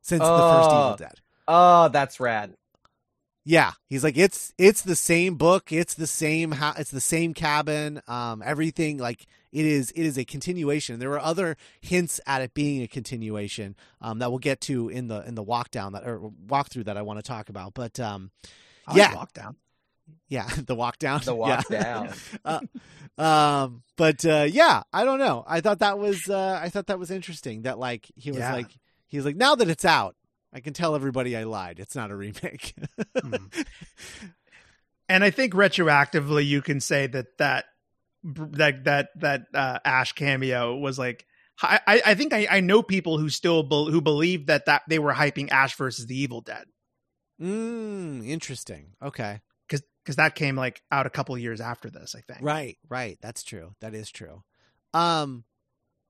Since 0.00 0.22
the 0.22 0.42
first 0.42 0.70
Evil 0.72 0.96
Dead. 0.96 1.20
Oh, 1.46 1.88
that's 1.88 2.20
rad. 2.20 2.54
Yeah, 3.44 3.72
he's 3.86 4.04
like 4.04 4.18
it's 4.18 4.52
it's 4.58 4.82
the 4.82 4.94
same 4.94 5.36
book, 5.36 5.72
it's 5.72 5.94
the 5.94 6.06
same 6.06 6.52
ha- 6.52 6.74
it's 6.76 6.90
the 6.90 7.00
same 7.00 7.32
cabin, 7.32 8.02
um 8.06 8.42
everything 8.44 8.98
like 8.98 9.26
it 9.52 9.64
is 9.64 9.90
it 9.92 10.02
is 10.02 10.18
a 10.18 10.26
continuation. 10.26 10.98
There 10.98 11.08
were 11.08 11.18
other 11.18 11.56
hints 11.80 12.20
at 12.26 12.42
it 12.42 12.52
being 12.52 12.82
a 12.82 12.86
continuation 12.86 13.74
um 14.02 14.18
that 14.18 14.28
we'll 14.28 14.38
get 14.38 14.60
to 14.62 14.90
in 14.90 15.08
the 15.08 15.26
in 15.26 15.34
the 15.34 15.42
walk 15.42 15.70
down 15.70 15.94
that 15.94 16.06
or 16.06 16.30
walkthrough 16.46 16.84
that 16.84 16.98
I 16.98 17.02
want 17.02 17.20
to 17.20 17.22
talk 17.22 17.48
about. 17.48 17.72
But 17.72 17.98
um 17.98 18.32
yeah, 18.94 19.14
walk 19.14 19.32
down. 19.32 19.56
Yeah, 20.28 20.48
the 20.66 20.74
walk 20.74 20.98
down. 20.98 21.20
The 21.24 21.34
walk 21.34 21.64
yeah. 21.70 21.82
down. 21.82 22.14
uh, 22.44 22.60
um, 23.22 23.82
but 23.96 24.24
uh, 24.24 24.46
yeah, 24.48 24.82
I 24.92 25.04
don't 25.04 25.18
know. 25.18 25.44
I 25.46 25.60
thought 25.60 25.80
that 25.80 25.98
was 25.98 26.28
uh, 26.28 26.58
I 26.62 26.68
thought 26.68 26.86
that 26.86 26.98
was 26.98 27.10
interesting. 27.10 27.62
That 27.62 27.78
like 27.78 28.06
he 28.14 28.30
was 28.30 28.40
yeah. 28.40 28.52
like 28.52 28.70
he 29.06 29.16
was 29.16 29.26
like 29.26 29.36
now 29.36 29.54
that 29.54 29.68
it's 29.68 29.84
out, 29.84 30.14
I 30.52 30.60
can 30.60 30.72
tell 30.72 30.94
everybody 30.94 31.36
I 31.36 31.44
lied. 31.44 31.80
It's 31.80 31.96
not 31.96 32.10
a 32.10 32.16
remake. 32.16 32.74
mm. 33.16 33.66
And 35.10 35.24
I 35.24 35.30
think 35.30 35.54
retroactively, 35.54 36.46
you 36.46 36.60
can 36.60 36.80
say 36.80 37.06
that 37.06 37.38
that 37.38 37.64
that 38.22 38.84
that 38.84 39.08
that 39.16 39.46
uh, 39.54 39.78
Ash 39.84 40.12
cameo 40.12 40.76
was 40.76 40.98
like. 40.98 41.24
I, 41.60 41.80
I 42.06 42.14
think 42.14 42.32
I, 42.32 42.46
I 42.48 42.60
know 42.60 42.84
people 42.84 43.18
who 43.18 43.28
still 43.30 43.64
be, 43.64 43.90
who 43.90 44.00
believe 44.00 44.46
that 44.46 44.66
that 44.66 44.82
they 44.86 45.00
were 45.00 45.12
hyping 45.12 45.50
Ash 45.50 45.74
versus 45.74 46.06
the 46.06 46.16
Evil 46.16 46.40
Dead. 46.40 46.66
Mm, 47.40 48.28
interesting. 48.28 48.92
Okay 49.02 49.40
because 50.08 50.16
that 50.16 50.34
came 50.34 50.56
like 50.56 50.80
out 50.90 51.04
a 51.04 51.10
couple 51.10 51.36
years 51.36 51.60
after 51.60 51.90
this, 51.90 52.14
I 52.16 52.22
think. 52.22 52.38
Right, 52.40 52.78
right. 52.88 53.18
That's 53.20 53.42
true. 53.42 53.74
That 53.82 53.94
is 53.94 54.10
true. 54.10 54.42
Um, 54.94 55.44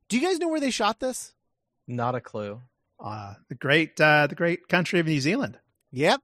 do 0.09 0.17
you 0.17 0.25
guys 0.25 0.39
know 0.39 0.47
where 0.47 0.61
they 0.61 0.71
shot 0.71 1.01
this? 1.01 1.35
Not 1.89 2.15
a 2.15 2.21
clue. 2.21 2.61
Uh, 3.01 3.35
the 3.49 3.57
great, 3.57 4.01
uh, 4.01 4.29
the 4.29 4.37
great 4.37 4.69
country 4.69 5.01
of 5.01 5.07
New 5.07 5.21
Zealand. 5.21 5.59
Yep, 5.91 6.21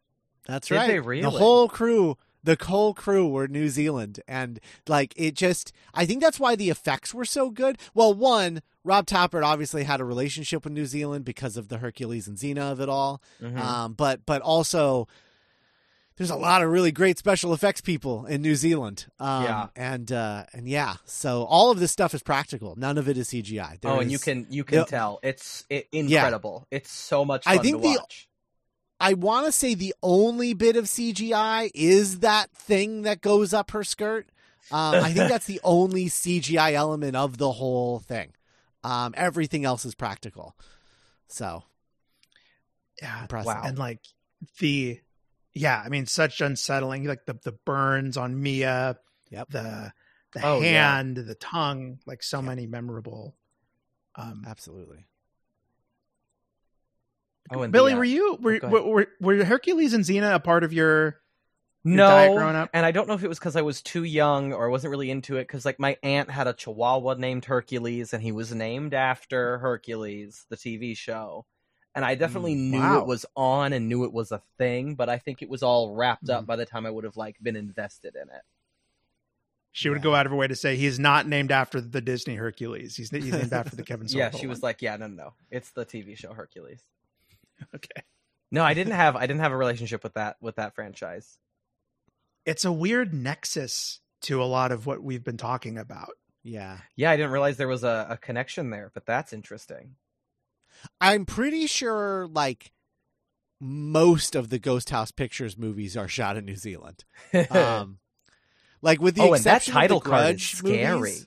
that's 0.47 0.68
Did 0.68 0.77
right. 0.77 1.05
Really? 1.05 1.22
The 1.22 1.31
whole 1.31 1.68
crew, 1.68 2.16
the 2.45 2.57
whole 2.62 2.95
crew 2.95 3.27
were 3.27 3.49
New 3.49 3.68
Zealand, 3.68 4.20
and 4.29 4.61
like 4.87 5.12
it 5.16 5.35
just, 5.35 5.72
I 5.93 6.07
think 6.07 6.22
that's 6.22 6.39
why 6.39 6.55
the 6.55 6.70
effects 6.70 7.12
were 7.12 7.25
so 7.25 7.51
good. 7.51 7.77
Well, 7.93 8.14
one, 8.14 8.62
Rob 8.85 9.07
Tapert 9.07 9.43
obviously 9.43 9.83
had 9.83 10.01
a 10.01 10.05
relationship 10.05 10.62
with 10.62 10.75
New 10.75 10.87
Zealand 10.87 11.25
because 11.25 11.57
of 11.57 11.66
the 11.66 11.79
Hercules 11.79 12.29
and 12.29 12.39
Xena 12.39 12.70
of 12.70 12.81
it 12.81 12.89
all. 12.89 13.20
Mm-hmm. 13.43 13.59
Um, 13.59 13.95
but 13.95 14.25
but 14.27 14.43
also 14.43 15.09
there's 16.17 16.31
a 16.31 16.37
lot 16.37 16.62
of 16.62 16.71
really 16.71 16.93
great 16.93 17.19
special 17.19 17.53
effects 17.53 17.81
people 17.81 18.27
in 18.27 18.41
New 18.41 18.55
Zealand. 18.55 19.07
Um, 19.19 19.45
yeah, 19.45 19.67
and 19.75 20.12
uh, 20.12 20.45
and 20.53 20.69
yeah, 20.69 20.95
so 21.05 21.45
all 21.45 21.71
of 21.71 21.81
this 21.81 21.91
stuff 21.91 22.15
is 22.15 22.23
practical. 22.23 22.77
None 22.77 22.99
of 22.99 23.09
it 23.09 23.19
is 23.19 23.29
CGI. 23.29 23.81
There 23.81 23.91
oh, 23.91 23.99
and 23.99 24.07
is, 24.07 24.12
you 24.12 24.19
can 24.19 24.47
you 24.49 24.65
can 24.65 24.85
tell 24.87 25.19
it's 25.23 25.65
it, 25.69 25.89
incredible. 25.93 26.67
Yeah. 26.71 26.79
It's 26.79 26.91
so 26.91 27.25
much. 27.25 27.45
I 27.47 27.59
think 27.59 27.83
the 27.83 27.99
I 29.01 29.15
want 29.15 29.47
to 29.47 29.53
say 29.53 29.75
the 29.75 29.95
only 30.03 30.55
bit 30.55 30.77
of 30.77 30.85
CGI 30.85 31.71
is 31.75 32.21
that 32.21 32.51
thing 32.53 33.03
that 33.03 33.21
goes 33.21 33.53
up 33.53 33.73
her 33.73 33.85
skirt. 33.85 34.29
Um, 34.71 34.95
I 34.95 35.12
think 35.12 35.29
that's 35.29 35.47
the 35.47 35.61
only 35.65 36.07
CGI 36.07 36.73
element 36.73 37.17
of 37.17 37.39
the 37.39 37.53
whole 37.53 37.99
thing. 37.99 38.33
Um, 38.85 39.15
everything 39.17 39.65
else 39.65 39.85
is 39.85 39.95
practical. 39.95 40.55
So, 41.27 41.65
yeah, 43.03 43.23
impressive. 43.23 43.47
Wow. 43.47 43.62
And 43.65 43.79
like 43.79 44.01
the 44.61 45.01
yeah, 45.55 45.81
I 45.85 45.89
mean, 45.89 46.07
such 46.07 46.41
unsettling. 46.41 47.05
Like 47.05 47.27
the 47.27 47.39
the 47.43 47.53
burns 47.53 48.17
on 48.17 48.43
Mia, 48.43 48.99
yep. 49.31 49.49
the 49.51 49.93
the 50.33 50.45
oh, 50.45 50.61
hand, 50.61 51.17
yeah. 51.17 51.23
the 51.23 51.35
tongue, 51.37 52.01
like 52.07 52.23
so 52.23 52.39
yep. 52.39 52.47
many 52.47 52.67
memorable. 52.67 53.37
Um, 54.17 54.45
Absolutely. 54.47 55.07
Oh, 57.53 57.63
and 57.63 57.73
Billy, 57.73 57.93
the, 57.93 57.97
uh, 57.97 57.99
were 57.99 58.05
you 58.05 58.39
were, 58.41 58.61
oh, 58.63 58.69
were, 58.69 58.83
were 58.83 59.07
were 59.21 59.45
Hercules 59.45 59.95
and 59.95 60.05
Xena 60.05 60.35
a 60.35 60.41
part 60.41 60.65
of 60.65 60.73
your 60.73 61.21
no, 61.87 62.67
and 62.73 62.87
I 62.87 62.91
don't 62.93 63.07
know 63.07 63.15
if 63.15 63.23
it 63.23 63.29
was 63.29 63.39
because 63.39 63.57
I 63.57 63.63
was 63.63 63.83
too 63.83 64.05
young 64.05 64.55
or 64.55 64.67
I 64.67 64.71
wasn't 64.71 64.91
really 64.91 65.11
into 65.11 65.37
it. 65.37 65.47
Because 65.47 65.67
like 65.67 65.79
my 65.79 65.99
aunt 66.03 66.31
had 66.31 66.47
a 66.47 66.55
Chihuahua 66.55 67.15
named 67.15 67.45
Hercules, 67.45 68.15
and 68.15 68.23
he 68.23 68.33
was 68.33 68.55
named 68.55 68.95
after 68.95 69.59
Hercules, 69.59 70.47
the 70.49 70.57
TV 70.57 70.97
show 70.97 71.45
and 71.95 72.05
I 72.05 72.15
definitely 72.15 72.57
mm, 72.57 72.71
knew 72.71 72.81
wow. 72.81 73.01
it 73.01 73.07
was 73.07 73.25
on 73.37 73.73
and 73.73 73.89
knew 73.89 74.05
it 74.05 74.13
was 74.13 74.33
a 74.33 74.43
thing, 74.59 74.95
but 74.95 75.09
I 75.09 75.19
think 75.19 75.43
it 75.43 75.49
was 75.49 75.63
all 75.63 75.95
wrapped 75.95 76.29
up 76.29 76.45
mm. 76.45 76.47
by 76.47 76.57
the 76.57 76.67
time 76.67 76.87
I 76.87 76.91
would 76.91 77.05
have 77.05 77.17
like 77.17 77.37
been 77.43 77.57
invested 77.57 78.17
in 78.17 78.29
it. 78.29 78.43
She 79.73 79.89
would 79.89 80.03
go 80.03 80.15
out 80.15 80.25
of 80.25 80.31
her 80.31 80.39
way 80.39 80.47
to 80.47 80.55
say 80.55 80.77
he's 80.77 81.01
not 81.01 81.27
named 81.27 81.51
after 81.51 81.81
the 81.81 82.01
Disney 82.01 82.37
Hercules. 82.37 82.95
He's, 82.97 83.11
he's 83.11 83.33
named 83.33 83.53
after 83.53 83.75
the 83.75 83.83
Kevin 83.83 84.07
yeah, 84.11 84.31
she 84.31 84.47
was 84.47 84.63
like, 84.63 84.83
"Yeah, 84.83 84.97
no, 84.97 85.09
no, 85.09 85.15
no, 85.17 85.33
it's 85.51 85.73
the 85.73 85.85
TV 85.85 86.17
show 86.17 86.33
Hercules." 86.33 86.83
Okay. 87.75 88.03
No, 88.51 88.65
I 88.65 88.75
didn't 88.75 88.95
have 88.95 89.17
I 89.17 89.27
didn't 89.27 89.41
have 89.41 89.53
a 89.53 89.57
relationship 89.57 90.03
with 90.03 90.15
that 90.15 90.37
with 90.41 90.57
that 90.57 90.75
franchise. 90.75 91.39
It's 92.45 92.65
a 92.65 92.73
weird 92.73 93.15
nexus 93.15 94.01
to 94.23 94.43
a 94.43 94.45
lot 94.45 94.71
of 94.71 94.87
what 94.87 95.03
we've 95.03 95.25
been 95.25 95.37
talking 95.37 95.79
about. 95.79 96.11
Yeah. 96.43 96.79
Yeah, 96.95 97.11
I 97.11 97.17
didn't 97.17 97.33
realize 97.33 97.57
there 97.57 97.69
was 97.69 97.85
a, 97.85 98.07
a 98.11 98.17
connection 98.17 98.71
there, 98.71 98.91
but 98.93 99.07
that's 99.07 99.33
interesting. 99.33 99.97
I'm 101.01 101.25
pretty 101.27 101.66
sure 101.66 102.27
like 102.27 102.72
most 103.61 104.35
of 104.35 104.51
the 104.51 104.59
Ghost 104.59 104.91
House 104.91 105.11
Pictures 105.11 105.57
movies 105.57 105.97
are 105.97 106.09
shot 106.09 106.37
in 106.37 106.45
New 106.45 106.57
Zealand. 106.57 107.05
Um, 107.51 107.99
like 108.83 109.01
with 109.01 109.14
the 109.14 109.22
oh, 109.22 109.33
exception 109.33 109.72
and 109.72 109.77
that 109.77 109.81
title 109.81 109.99
of 109.99 110.05
the 110.05 110.11
card 110.11 110.37
is 110.37 110.43
scary. 110.43 110.99
Movies, 110.99 111.27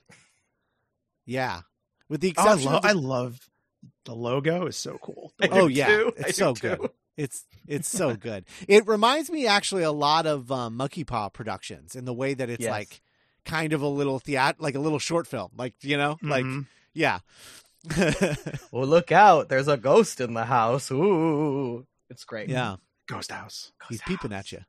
yeah, 1.26 1.62
with 2.08 2.20
the 2.20 2.28
exception, 2.28 2.68
oh, 2.68 2.70
I, 2.70 2.74
lo- 2.74 2.80
the... 2.80 2.88
I, 2.88 2.92
love 2.92 3.50
the 4.04 4.14
logo 4.14 4.66
is 4.66 4.76
so 4.76 4.96
cool. 5.02 5.32
oh 5.50 5.66
yeah, 5.66 5.88
too. 5.88 6.12
it's 6.16 6.28
I 6.28 6.30
so 6.30 6.54
good. 6.54 6.90
It's 7.16 7.44
it's 7.66 7.88
so 7.88 8.14
good. 8.14 8.44
It 8.68 8.86
reminds 8.86 9.28
me 9.28 9.48
actually 9.48 9.82
a 9.82 9.90
lot 9.90 10.24
of 10.24 10.52
um, 10.52 10.76
Monkey 10.76 11.02
Paw 11.02 11.28
Productions 11.30 11.96
in 11.96 12.04
the 12.04 12.14
way 12.14 12.32
that 12.34 12.48
it's 12.48 12.62
yes. 12.62 12.70
like 12.70 13.02
kind 13.44 13.72
of 13.72 13.82
a 13.82 13.88
little 13.88 14.20
theat 14.20 14.60
like 14.60 14.76
a 14.76 14.80
little 14.80 15.00
short 15.00 15.26
film, 15.26 15.50
like 15.56 15.74
you 15.82 15.96
know, 15.96 16.14
mm-hmm. 16.14 16.30
like 16.30 16.46
yeah. 16.94 17.18
Well, 18.72 18.86
look 18.86 19.12
out! 19.12 19.48
There's 19.48 19.68
a 19.68 19.76
ghost 19.76 20.20
in 20.20 20.34
the 20.34 20.44
house. 20.44 20.90
Ooh, 20.90 21.86
it's 22.10 22.24
great. 22.24 22.48
Yeah, 22.48 22.76
ghost 23.06 23.30
house. 23.30 23.72
Ghost 23.80 23.90
He's 23.90 24.00
house. 24.00 24.08
peeping 24.08 24.32
at 24.32 24.52
you. 24.52 24.60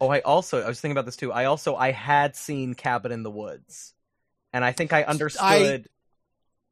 Oh, 0.00 0.08
I 0.08 0.20
also 0.20 0.62
I 0.62 0.68
was 0.68 0.80
thinking 0.80 0.92
about 0.92 1.06
this 1.06 1.16
too. 1.16 1.32
I 1.32 1.46
also 1.46 1.76
I 1.76 1.92
had 1.92 2.36
seen 2.36 2.74
Cabin 2.74 3.12
in 3.12 3.22
the 3.22 3.30
Woods, 3.30 3.94
and 4.52 4.64
I 4.64 4.72
think 4.72 4.92
I 4.92 5.04
understood. 5.04 5.88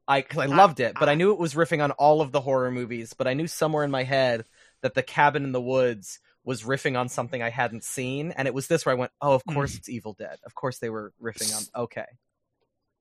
I 0.09 0.20
because 0.20 0.39
I, 0.39 0.43
I, 0.45 0.47
loved 0.47 0.80
it, 0.80 0.95
but 0.99 1.09
I, 1.09 1.12
I 1.12 1.14
knew 1.14 1.33
it 1.33 1.39
was 1.39 1.55
riffing 1.55 1.83
on 1.83 1.93
all 1.93 2.20
of 2.20 2.33
the 2.33 2.41
horror 2.41 2.70
movies. 2.70 3.14
But 3.14 3.28
I 3.28 3.35
knew 3.35 3.47
somewhere 3.47 3.85
in 3.85 3.91
my 3.91 4.03
head 4.03 4.45
that 4.83 4.95
the 4.95 5.03
Cabin 5.03 5.45
in 5.45 5.53
the 5.53 5.61
Woods 5.61 6.18
was 6.45 6.64
riffing 6.64 6.99
on 6.99 7.09
something 7.09 7.41
I 7.41 7.51
hadn't 7.51 7.85
seen, 7.85 8.33
and 8.33 8.49
it 8.49 8.55
was 8.55 8.66
this 8.66 8.85
where 8.85 8.95
I 8.95 8.99
went, 8.99 9.12
"Oh, 9.20 9.35
of 9.35 9.45
course 9.47 9.74
mm. 9.74 9.78
it's 9.78 9.89
Evil 9.89 10.14
Dead. 10.14 10.39
Of 10.45 10.55
course 10.55 10.78
they 10.78 10.91
were 10.91 11.12
riffing 11.22 11.57
on." 11.57 11.85
Okay, 11.85 12.07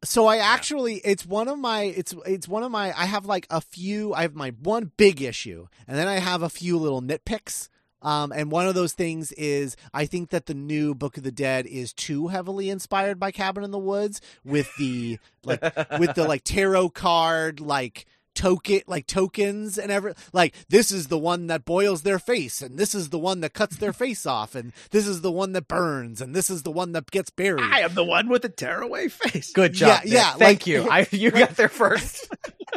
so 0.04 0.26
I 0.28 0.38
actually 0.38 0.96
it's 0.96 1.26
one 1.26 1.48
of 1.48 1.60
my 1.60 1.84
it's 1.84 2.14
it's 2.26 2.48
one 2.48 2.64
of 2.64 2.72
my 2.72 2.94
I 2.98 3.06
have 3.06 3.26
like 3.26 3.48
a 3.50 3.62
few 3.62 4.14
I 4.14 4.24
have 4.24 4.36
my 4.36 4.54
one 4.62 4.92
big 4.98 5.22
issue 5.22 5.68
and 5.88 5.98
then 5.98 6.08
I 6.08 6.20
have 6.20 6.42
a 6.42 6.50
few 6.50 6.78
little 6.78 7.02
nitpicks. 7.02 7.70
Um, 8.04 8.32
and 8.32 8.50
one 8.50 8.68
of 8.68 8.74
those 8.74 8.94
things 8.94 9.32
is 9.34 9.76
I 9.94 10.08
think 10.08 10.32
that 10.32 10.48
the 10.48 10.56
new 10.56 10.96
Book 10.96 11.18
of 11.18 11.24
the 11.24 11.32
Dead 11.32 11.68
is 11.68 11.94
too 11.94 12.30
heavily 12.30 12.72
inspired 12.72 13.20
by 13.20 13.30
Cabin 13.30 13.64
in 13.64 13.70
the 13.70 13.78
Woods 13.78 14.22
with 14.44 14.72
the 14.80 15.20
like 15.44 15.62
with 16.00 16.16
the 16.16 16.26
like 16.28 16.44
tarot 16.44 16.90
card 16.90 17.60
like 17.60 18.08
token 18.42 18.82
like 18.88 19.06
tokens 19.06 19.78
and 19.78 19.92
every 19.92 20.14
like 20.34 20.56
this 20.70 20.92
is 20.92 21.08
the 21.10 21.18
one 21.18 21.46
that 21.48 21.64
boils 21.64 22.02
their 22.02 22.18
face 22.18 22.62
and 22.64 22.78
this 22.80 22.96
is 22.96 23.10
the 23.10 23.20
one 23.20 23.42
that 23.42 23.54
cuts 23.54 23.76
their 23.78 23.94
face 23.94 24.26
off 24.26 24.56
and 24.56 24.74
this 24.90 25.06
is 25.06 25.22
the 25.22 25.32
one 25.32 25.52
that 25.52 25.68
burns 25.68 26.22
and 26.22 26.34
this 26.36 26.50
is 26.50 26.64
the 26.64 26.72
one 26.72 26.92
that 26.94 27.12
gets 27.12 27.30
buried. 27.30 27.64
I 27.64 27.82
am 27.82 27.94
the 27.94 28.04
one 28.04 28.30
with 28.30 28.42
the 28.42 28.50
tearaway 28.50 29.10
face. 29.10 29.52
Good 29.54 29.74
job. 29.74 30.02
Yeah, 30.06 30.14
yeah, 30.16 30.30
Thank 30.32 30.62
like- 30.62 30.68
you. 30.68 30.88
I 30.92 31.08
you 31.12 31.30
got 31.30 31.56
there 31.56 31.70
first. 31.70 32.28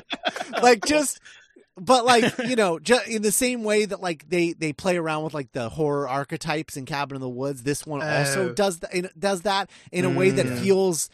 like 0.62 0.84
just 0.84 1.20
but 1.76 2.04
like 2.04 2.36
you 2.46 2.56
know 2.56 2.78
just 2.78 3.08
in 3.08 3.22
the 3.22 3.32
same 3.32 3.64
way 3.64 3.84
that 3.84 4.00
like 4.00 4.28
they 4.28 4.52
they 4.52 4.72
play 4.72 4.96
around 4.96 5.24
with 5.24 5.34
like 5.34 5.50
the 5.52 5.68
horror 5.68 6.08
archetypes 6.08 6.76
in 6.76 6.84
cabin 6.84 7.16
in 7.16 7.20
the 7.20 7.28
woods 7.28 7.62
this 7.62 7.86
one 7.86 8.02
also 8.02 8.50
Oh. 8.50 8.52
does 8.52 8.78
that 8.80 8.94
in, 8.94 9.08
does 9.18 9.42
that 9.42 9.70
in 9.90 10.04
a 10.04 10.10
way 10.10 10.30
that 10.30 10.46
Mm. 10.46 10.58
feels 10.60 11.08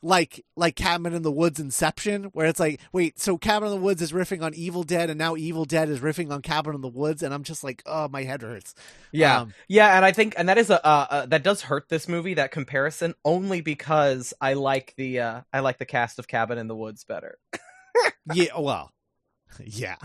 like 0.00 0.44
like 0.56 0.76
cabin 0.76 1.12
in 1.12 1.22
the 1.22 1.32
woods 1.32 1.58
inception 1.58 2.24
where 2.32 2.46
it's 2.46 2.60
like 2.60 2.80
wait 2.92 3.18
so 3.18 3.36
cabin 3.36 3.66
in 3.68 3.74
the 3.74 3.80
woods 3.80 4.00
is 4.00 4.12
riffing 4.12 4.42
on 4.42 4.54
evil 4.54 4.84
dead 4.84 5.10
and 5.10 5.18
now 5.18 5.34
evil 5.34 5.64
dead 5.64 5.88
is 5.88 5.98
riffing 5.98 6.30
on 6.30 6.40
cabin 6.40 6.72
in 6.74 6.80
the 6.82 6.88
woods 6.88 7.20
and 7.22 7.34
i'm 7.34 7.42
just 7.42 7.64
like 7.64 7.82
oh 7.84 8.06
my 8.08 8.22
head 8.22 8.40
hurts 8.42 8.76
Yeah, 9.10 9.40
Um, 9.40 9.54
yeah, 9.66 9.96
and 9.96 10.04
I 10.04 10.12
think, 10.12 10.34
and 10.36 10.48
that 10.48 10.56
is 10.58 10.70
a 10.70 10.84
uh, 10.86 11.06
uh, 11.10 11.26
that 11.26 11.42
does 11.42 11.62
hurt 11.62 11.88
this 11.88 12.06
movie. 12.06 12.34
That 12.34 12.52
comparison, 12.52 13.14
only 13.24 13.60
because 13.60 14.32
I 14.40 14.52
like 14.52 14.94
the 14.96 15.20
uh, 15.20 15.40
I 15.52 15.60
like 15.60 15.78
the 15.78 15.86
cast 15.86 16.18
of 16.20 16.28
Cabin 16.28 16.58
in 16.58 16.68
the 16.68 16.76
Woods 16.76 17.02
better. 17.04 17.38
yeah 18.34 18.56
well 18.58 18.92
yeah 19.64 19.96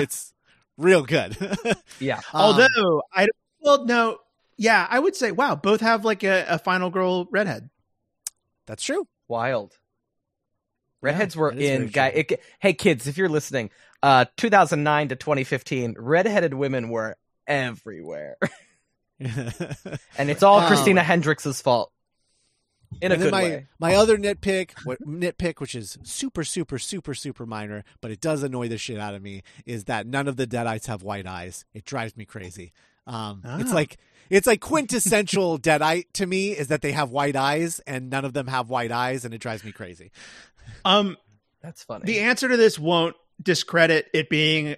it's 0.00 0.32
real 0.76 1.02
good 1.02 1.36
Yeah, 1.98 2.18
Um, 2.18 2.22
Although 2.34 3.02
I 3.12 3.20
don't- 3.22 3.30
well 3.62 3.84
no 3.84 4.18
yeah 4.56 4.86
I 4.88 4.98
would 4.98 5.16
say 5.16 5.32
wow 5.32 5.54
both 5.56 5.80
have 5.80 6.04
like 6.04 6.22
a, 6.22 6.44
a 6.48 6.58
final 6.58 6.90
girl 6.90 7.26
redhead. 7.32 7.68
That's 8.70 8.84
true 8.84 9.06
wild. 9.28 9.76
Redheads 11.02 11.34
Yeah, 11.34 11.40
were 11.40 11.50
in 11.52 11.86
guy. 11.88 12.08
It, 12.08 12.40
hey 12.60 12.72
kids, 12.72 13.06
if 13.06 13.16
you're 13.18 13.28
listening, 13.28 13.70
uh, 14.02 14.26
2009 14.36 15.08
to 15.08 15.16
2015, 15.16 15.96
redheaded 15.98 16.54
women 16.54 16.88
were 16.88 17.16
everywhere, 17.46 18.36
and 19.18 20.30
it's 20.30 20.42
all 20.42 20.60
Um, 20.60 20.66
Christina 20.68 21.02
Hendricks' 21.02 21.60
fault. 21.60 21.92
In 23.00 23.12
a 23.12 23.16
good 23.16 23.30
my 23.30 23.42
way. 23.42 23.66
my 23.78 23.94
other 23.94 24.18
nitpick, 24.18 24.72
what 24.84 25.00
nitpick, 25.00 25.58
which 25.60 25.74
is 25.74 25.96
super, 26.02 26.44
super, 26.44 26.78
super, 26.78 27.14
super 27.14 27.46
minor, 27.46 27.82
but 28.00 28.10
it 28.10 28.20
does 28.20 28.42
annoy 28.42 28.68
the 28.68 28.78
shit 28.78 28.98
out 28.98 29.14
of 29.14 29.22
me, 29.22 29.42
is 29.64 29.84
that 29.84 30.06
none 30.06 30.28
of 30.28 30.36
the 30.36 30.46
Deadites 30.46 30.86
have 30.86 31.02
white 31.02 31.26
eyes. 31.26 31.64
It 31.72 31.84
drives 31.84 32.16
me 32.16 32.24
crazy. 32.24 32.72
Um, 33.06 33.42
It's 33.58 33.72
Ah. 33.72 33.74
like 33.74 33.96
it's 34.30 34.46
like 34.46 34.60
quintessential 34.60 35.58
Deadite 35.68 36.06
to 36.14 36.26
me 36.26 36.52
is 36.52 36.68
that 36.68 36.80
they 36.82 36.92
have 36.92 37.10
white 37.10 37.36
eyes 37.36 37.80
and 37.80 38.08
none 38.08 38.24
of 38.24 38.32
them 38.32 38.46
have 38.46 38.70
white 38.70 38.92
eyes, 38.92 39.24
and 39.24 39.34
it 39.34 39.38
drives 39.38 39.64
me 39.64 39.72
crazy. 39.72 40.10
Um 40.84 41.16
That's 41.62 41.82
funny. 41.82 42.04
the 42.06 42.20
answer 42.20 42.48
to 42.48 42.56
this 42.56 42.78
won't 42.78 43.16
discredit 43.42 44.06
it 44.14 44.28
being 44.30 44.76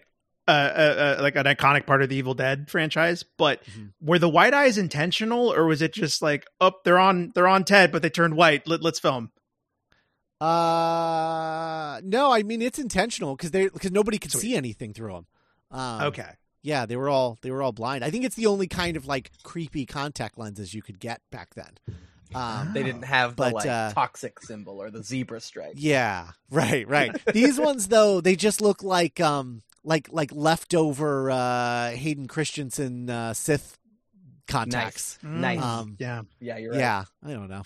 uh, 0.48 0.50
uh, 0.50 1.14
uh, 1.18 1.22
like 1.22 1.36
an 1.36 1.44
iconic 1.44 1.86
part 1.86 2.03
of 2.03 2.09
the 2.09 2.16
Evil 2.16 2.34
Dead 2.34 2.68
franchise, 2.68 3.22
but 3.38 3.62
Mhm. 3.64 3.92
were 4.00 4.18
the 4.18 4.28
white 4.28 4.53
eyes 4.55 4.76
intentional, 4.76 5.53
or 5.53 5.66
was 5.66 5.82
it 5.82 5.94
just 5.94 6.20
like, 6.20 6.44
oh, 6.61 6.72
they're 6.84 6.98
on 6.98 7.30
they're 7.36 7.46
on 7.46 7.62
Ted, 7.64 7.92
but 7.92 8.03
they 8.03 8.11
turned 8.11 8.34
white? 8.34 8.66
Let, 8.66 8.82
let's 8.82 8.98
film. 8.98 9.30
Uh, 10.40 12.00
no, 12.05 12.32
I 12.32 12.42
mean 12.42 12.61
it's 12.62 12.78
intentional 12.80 13.36
because 13.36 13.53
they 13.53 13.68
because 13.68 13.92
nobody 13.92 14.18
could 14.18 14.32
Sweet. 14.32 14.40
see 14.40 14.57
anything 14.57 14.92
through 14.92 15.12
them. 15.12 15.26
Um, 15.70 16.03
okay, 16.09 16.30
Yeah, 16.62 16.86
they 16.86 16.96
were 16.96 17.08
all 17.08 17.38
they 17.42 17.50
were 17.50 17.62
all 17.62 17.72
blind. 17.72 18.04
I 18.04 18.10
think 18.10 18.24
it's 18.24 18.36
the 18.36 18.46
only 18.46 18.66
kind 18.68 18.96
of 18.96 19.06
like 19.06 19.30
creepy 19.42 19.84
contact 19.86 20.38
lenses 20.38 20.74
you 20.74 20.82
could 20.82 21.00
get 21.00 21.20
back 21.30 21.54
then. 21.54 21.78
Um, 22.34 22.72
they 22.72 22.82
didn't 22.82 23.02
have 23.02 23.36
the 23.36 23.42
But, 23.42 23.52
like 23.54 23.66
uh, 23.66 23.92
toxic 23.92 24.40
symbol 24.40 24.80
or 24.80 24.90
the 24.90 25.02
zebra 25.02 25.40
stripe. 25.40 25.74
Yeah, 25.76 26.30
right, 26.50 26.88
right. 26.88 27.20
These 27.32 27.58
ones 27.60 27.88
though, 27.88 28.20
they 28.20 28.36
just 28.36 28.60
look 28.60 28.82
like 28.82 29.20
um 29.20 29.62
like 29.84 30.08
like 30.12 30.30
leftover 30.32 31.30
uh 31.30 31.90
Hayden 31.90 32.28
Christensen 32.28 33.10
uh 33.10 33.34
Sith 33.34 33.76
contacts. 34.46 35.18
Nice. 35.22 35.58
Nice. 35.58 35.62
Um 35.64 35.96
yeah. 35.98 36.22
yeah, 36.40 36.58
you're 36.58 36.72
right. 36.72 36.80
yeah, 36.80 37.04
I 37.24 37.32
don't 37.32 37.50
know. 37.50 37.62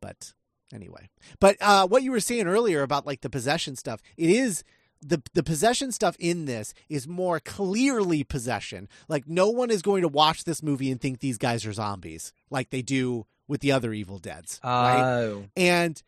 But 0.00 0.32
anyway. 0.72 1.08
But 1.40 1.56
uh 1.60 1.86
what 1.88 2.02
you 2.02 2.12
were 2.12 2.20
saying 2.20 2.46
earlier 2.46 2.82
about 2.82 3.06
like 3.06 3.22
the 3.22 3.30
possession 3.30 3.74
stuff, 3.76 4.00
it 4.16 4.30
is 4.30 4.62
the 5.06 5.22
the 5.34 5.42
possession 5.42 5.92
stuff 5.92 6.16
in 6.18 6.46
this 6.46 6.72
is 6.88 7.06
more 7.06 7.40
clearly 7.40 8.24
possession. 8.24 8.88
Like 9.08 9.28
no 9.28 9.50
one 9.50 9.70
is 9.70 9.82
going 9.82 10.02
to 10.02 10.08
watch 10.08 10.44
this 10.44 10.62
movie 10.62 10.90
and 10.90 11.00
think 11.00 11.20
these 11.20 11.38
guys 11.38 11.66
are 11.66 11.72
zombies 11.72 12.32
like 12.50 12.70
they 12.70 12.82
do 12.82 13.26
with 13.46 13.60
the 13.60 13.72
other 13.72 13.92
Evil 13.92 14.18
Deads. 14.18 14.60
right? 14.64 15.02
Oh, 15.02 15.44
and 15.56 16.02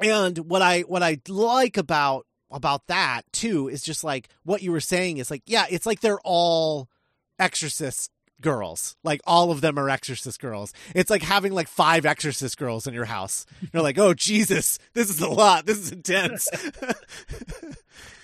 and 0.00 0.38
what 0.38 0.62
i 0.62 0.82
what 0.82 1.02
i 1.02 1.18
like 1.28 1.76
about 1.76 2.24
about 2.52 2.86
that 2.86 3.22
too 3.32 3.68
is 3.68 3.82
just 3.82 4.04
like 4.04 4.28
what 4.44 4.62
you 4.62 4.70
were 4.70 4.80
saying 4.80 5.18
is 5.18 5.28
like 5.30 5.42
yeah 5.46 5.66
it's 5.68 5.86
like 5.86 6.00
they're 6.00 6.20
all 6.24 6.88
exorcist 7.38 8.10
girls 8.40 8.96
like 9.02 9.20
all 9.26 9.50
of 9.50 9.60
them 9.60 9.78
are 9.78 9.90
exorcist 9.90 10.40
girls 10.40 10.72
it's 10.94 11.10
like 11.10 11.22
having 11.22 11.52
like 11.52 11.66
five 11.68 12.06
exorcist 12.06 12.56
girls 12.56 12.86
in 12.86 12.94
your 12.94 13.04
house 13.06 13.44
you're 13.72 13.82
like 13.82 13.98
oh 13.98 14.14
jesus 14.14 14.78
this 14.94 15.10
is 15.10 15.20
a 15.20 15.28
lot 15.28 15.66
this 15.66 15.78
is 15.78 15.90
intense 15.92 16.48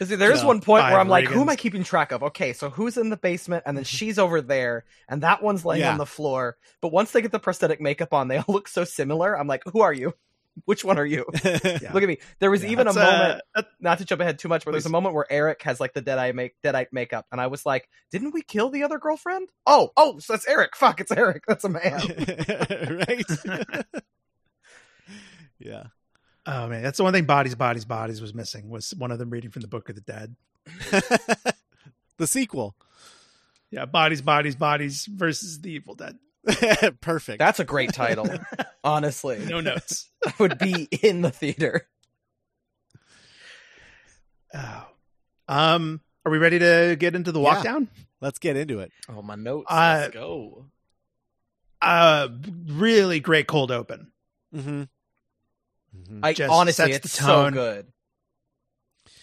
See, 0.03 0.17
there's 0.17 0.41
So, 0.41 0.47
one 0.47 0.61
point 0.61 0.85
where 0.85 0.99
I'm 0.99 1.09
like, 1.09 1.27
who 1.27 1.41
am 1.41 1.49
I 1.49 1.57
keeping 1.57 1.83
track 1.83 2.13
of? 2.13 2.23
Okay, 2.25 2.53
so 2.53 2.69
who's 2.69 2.97
in 2.97 3.11
the 3.11 3.17
basement, 3.17 3.63
and 3.67 3.77
then 3.77 3.85
she's 3.85 4.19
over 4.19 4.41
there, 4.41 4.85
and 5.09 5.23
that 5.23 5.43
one's 5.43 5.65
laying 5.65 5.81
Yeah. 5.83 5.93
on 5.93 5.99
the 5.99 6.05
floor. 6.07 6.57
But 6.81 6.93
once 6.93 7.13
they 7.13 7.23
get 7.23 7.33
the 7.33 7.39
prosthetic 7.39 7.81
makeup 7.81 8.13
on, 8.13 8.29
they 8.29 8.37
all 8.39 8.45
look 8.49 8.69
so 8.69 8.85
similar. 8.85 9.39
I'm 9.39 9.47
like, 9.47 9.63
who 9.73 9.81
are 9.81 9.93
you? 9.93 10.13
Which 10.67 10.85
one 10.85 10.99
are 10.99 11.05
you? 11.07 11.25
yeah. 11.45 11.91
Look 11.93 12.03
at 12.03 12.09
me. 12.09 12.19
There 12.39 12.51
was 12.51 12.63
Yeah. 12.63 12.71
even 12.71 12.87
a 12.89 12.93
That's, 12.93 12.97
uh, 13.09 13.13
moment, 13.13 13.43
that- 13.55 13.67
not 13.81 13.99
to 13.99 14.05
jump 14.05 14.21
ahead 14.21 14.39
too 14.39 14.49
much, 14.49 14.65
but 14.65 14.71
there's 14.73 14.87
a 14.87 14.91
moment 14.91 15.15
where 15.15 15.27
Eric 15.31 15.63
has 15.63 15.81
like 15.81 15.93
the 15.95 16.01
dead 16.01 16.19
eye 16.19 16.33
make 16.33 16.55
deadite 16.63 16.89
makeup, 16.93 17.27
and 17.33 17.41
I 17.41 17.49
was 17.49 17.67
like, 17.67 17.89
didn't 18.11 18.33
we 18.33 18.43
kill 18.43 18.71
the 18.71 18.83
other 18.85 18.99
girlfriend? 18.99 19.49
Oh, 19.67 19.91
oh, 19.97 20.19
so 20.21 20.33
that's 20.33 20.47
Eric. 20.47 20.77
Fuck, 20.77 21.01
it's 21.01 21.11
Eric. 21.13 21.45
That's 21.49 21.65
a 21.65 21.69
man. 21.69 22.01
right 23.09 23.25
yeah 25.59 25.85
oh 26.47 26.69
man, 26.69 26.83
that's 26.83 26.99
the 26.99 27.05
one 27.05 27.13
thing. 27.13 27.25
Bodies, 27.25 27.55
bodies, 27.55 27.85
bodies 27.85 28.21
was 28.21 28.35
missing. 28.35 28.69
Was 28.69 28.93
one 28.97 29.11
of 29.11 29.19
them 29.19 29.31
reading 29.31 29.51
from 29.51 29.63
the 29.63 29.69
Book 29.69 29.89
of 29.89 29.95
the 29.95 30.01
Dead? 30.03 30.37
the 32.19 32.27
sequel 32.27 32.75
Yeah, 33.71 33.87
bodies, 33.87 34.23
bodies, 34.23 34.55
bodies 34.57 35.07
versus 35.07 35.61
the 35.61 35.73
Evil 35.73 35.95
Dead. 35.95 36.19
perfect 37.01 37.39
That's 37.39 37.61
a 37.61 37.65
great 37.65 37.93
title. 37.93 38.29
Honestly, 38.85 39.39
No 39.47 39.61
notes. 39.61 40.11
I 40.27 40.33
would 40.39 40.59
be 40.59 40.89
in 41.03 41.23
the 41.23 41.31
theater. 41.31 41.87
oh. 44.55 44.87
Um, 45.49 46.01
are 46.25 46.33
we 46.33 46.39
ready 46.39 46.59
to 46.59 46.97
get 46.99 47.15
into 47.15 47.33
the 47.33 47.41
Yeah. 47.41 47.45
walk 47.55 47.65
down? 47.65 47.89
let's 48.21 48.39
get 48.39 48.57
into 48.57 48.81
it 48.81 48.91
Oh, 49.09 49.21
my 49.21 49.35
notes. 49.35 49.67
Uh, 49.69 49.99
Let's 50.05 50.15
go. 50.15 50.67
Uh, 51.83 52.29
really 52.67 53.21
great 53.21 53.47
cold 53.47 53.71
open. 53.71 54.11
mm-hmm. 54.55 54.85
Mm-hmm. 55.95 56.21
I 56.25 56.33
just 56.33 56.51
honestly, 56.53 56.93
sets 56.93 56.99
the 57.01 57.07
it's 57.07 57.13
so 57.19 57.27
tone. 57.27 57.53
good. 57.53 57.87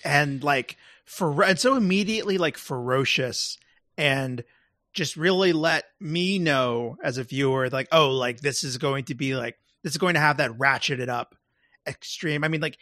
and 0.05 0.43
like 0.43 0.77
for 1.05 1.43
and 1.43 1.59
so 1.59 1.75
immediately 1.75 2.37
like 2.37 2.57
ferocious 2.57 3.57
and 3.97 4.43
just 4.93 5.15
really 5.15 5.53
let 5.53 5.85
me 5.99 6.37
know 6.39 6.97
as 7.03 7.17
a 7.17 7.23
viewer 7.23 7.69
like 7.69 7.87
oh 7.91 8.09
like 8.11 8.39
this 8.41 8.63
is 8.63 8.77
going 8.77 9.05
to 9.05 9.15
be 9.15 9.35
like 9.35 9.57
this 9.83 9.93
is 9.93 9.97
going 9.97 10.13
to 10.15 10.19
have 10.19 10.37
that 10.37 10.51
ratcheted 10.51 11.07
up 11.09 11.35
extreme 11.87 12.43
i 12.43 12.47
mean 12.47 12.61
like 12.61 12.77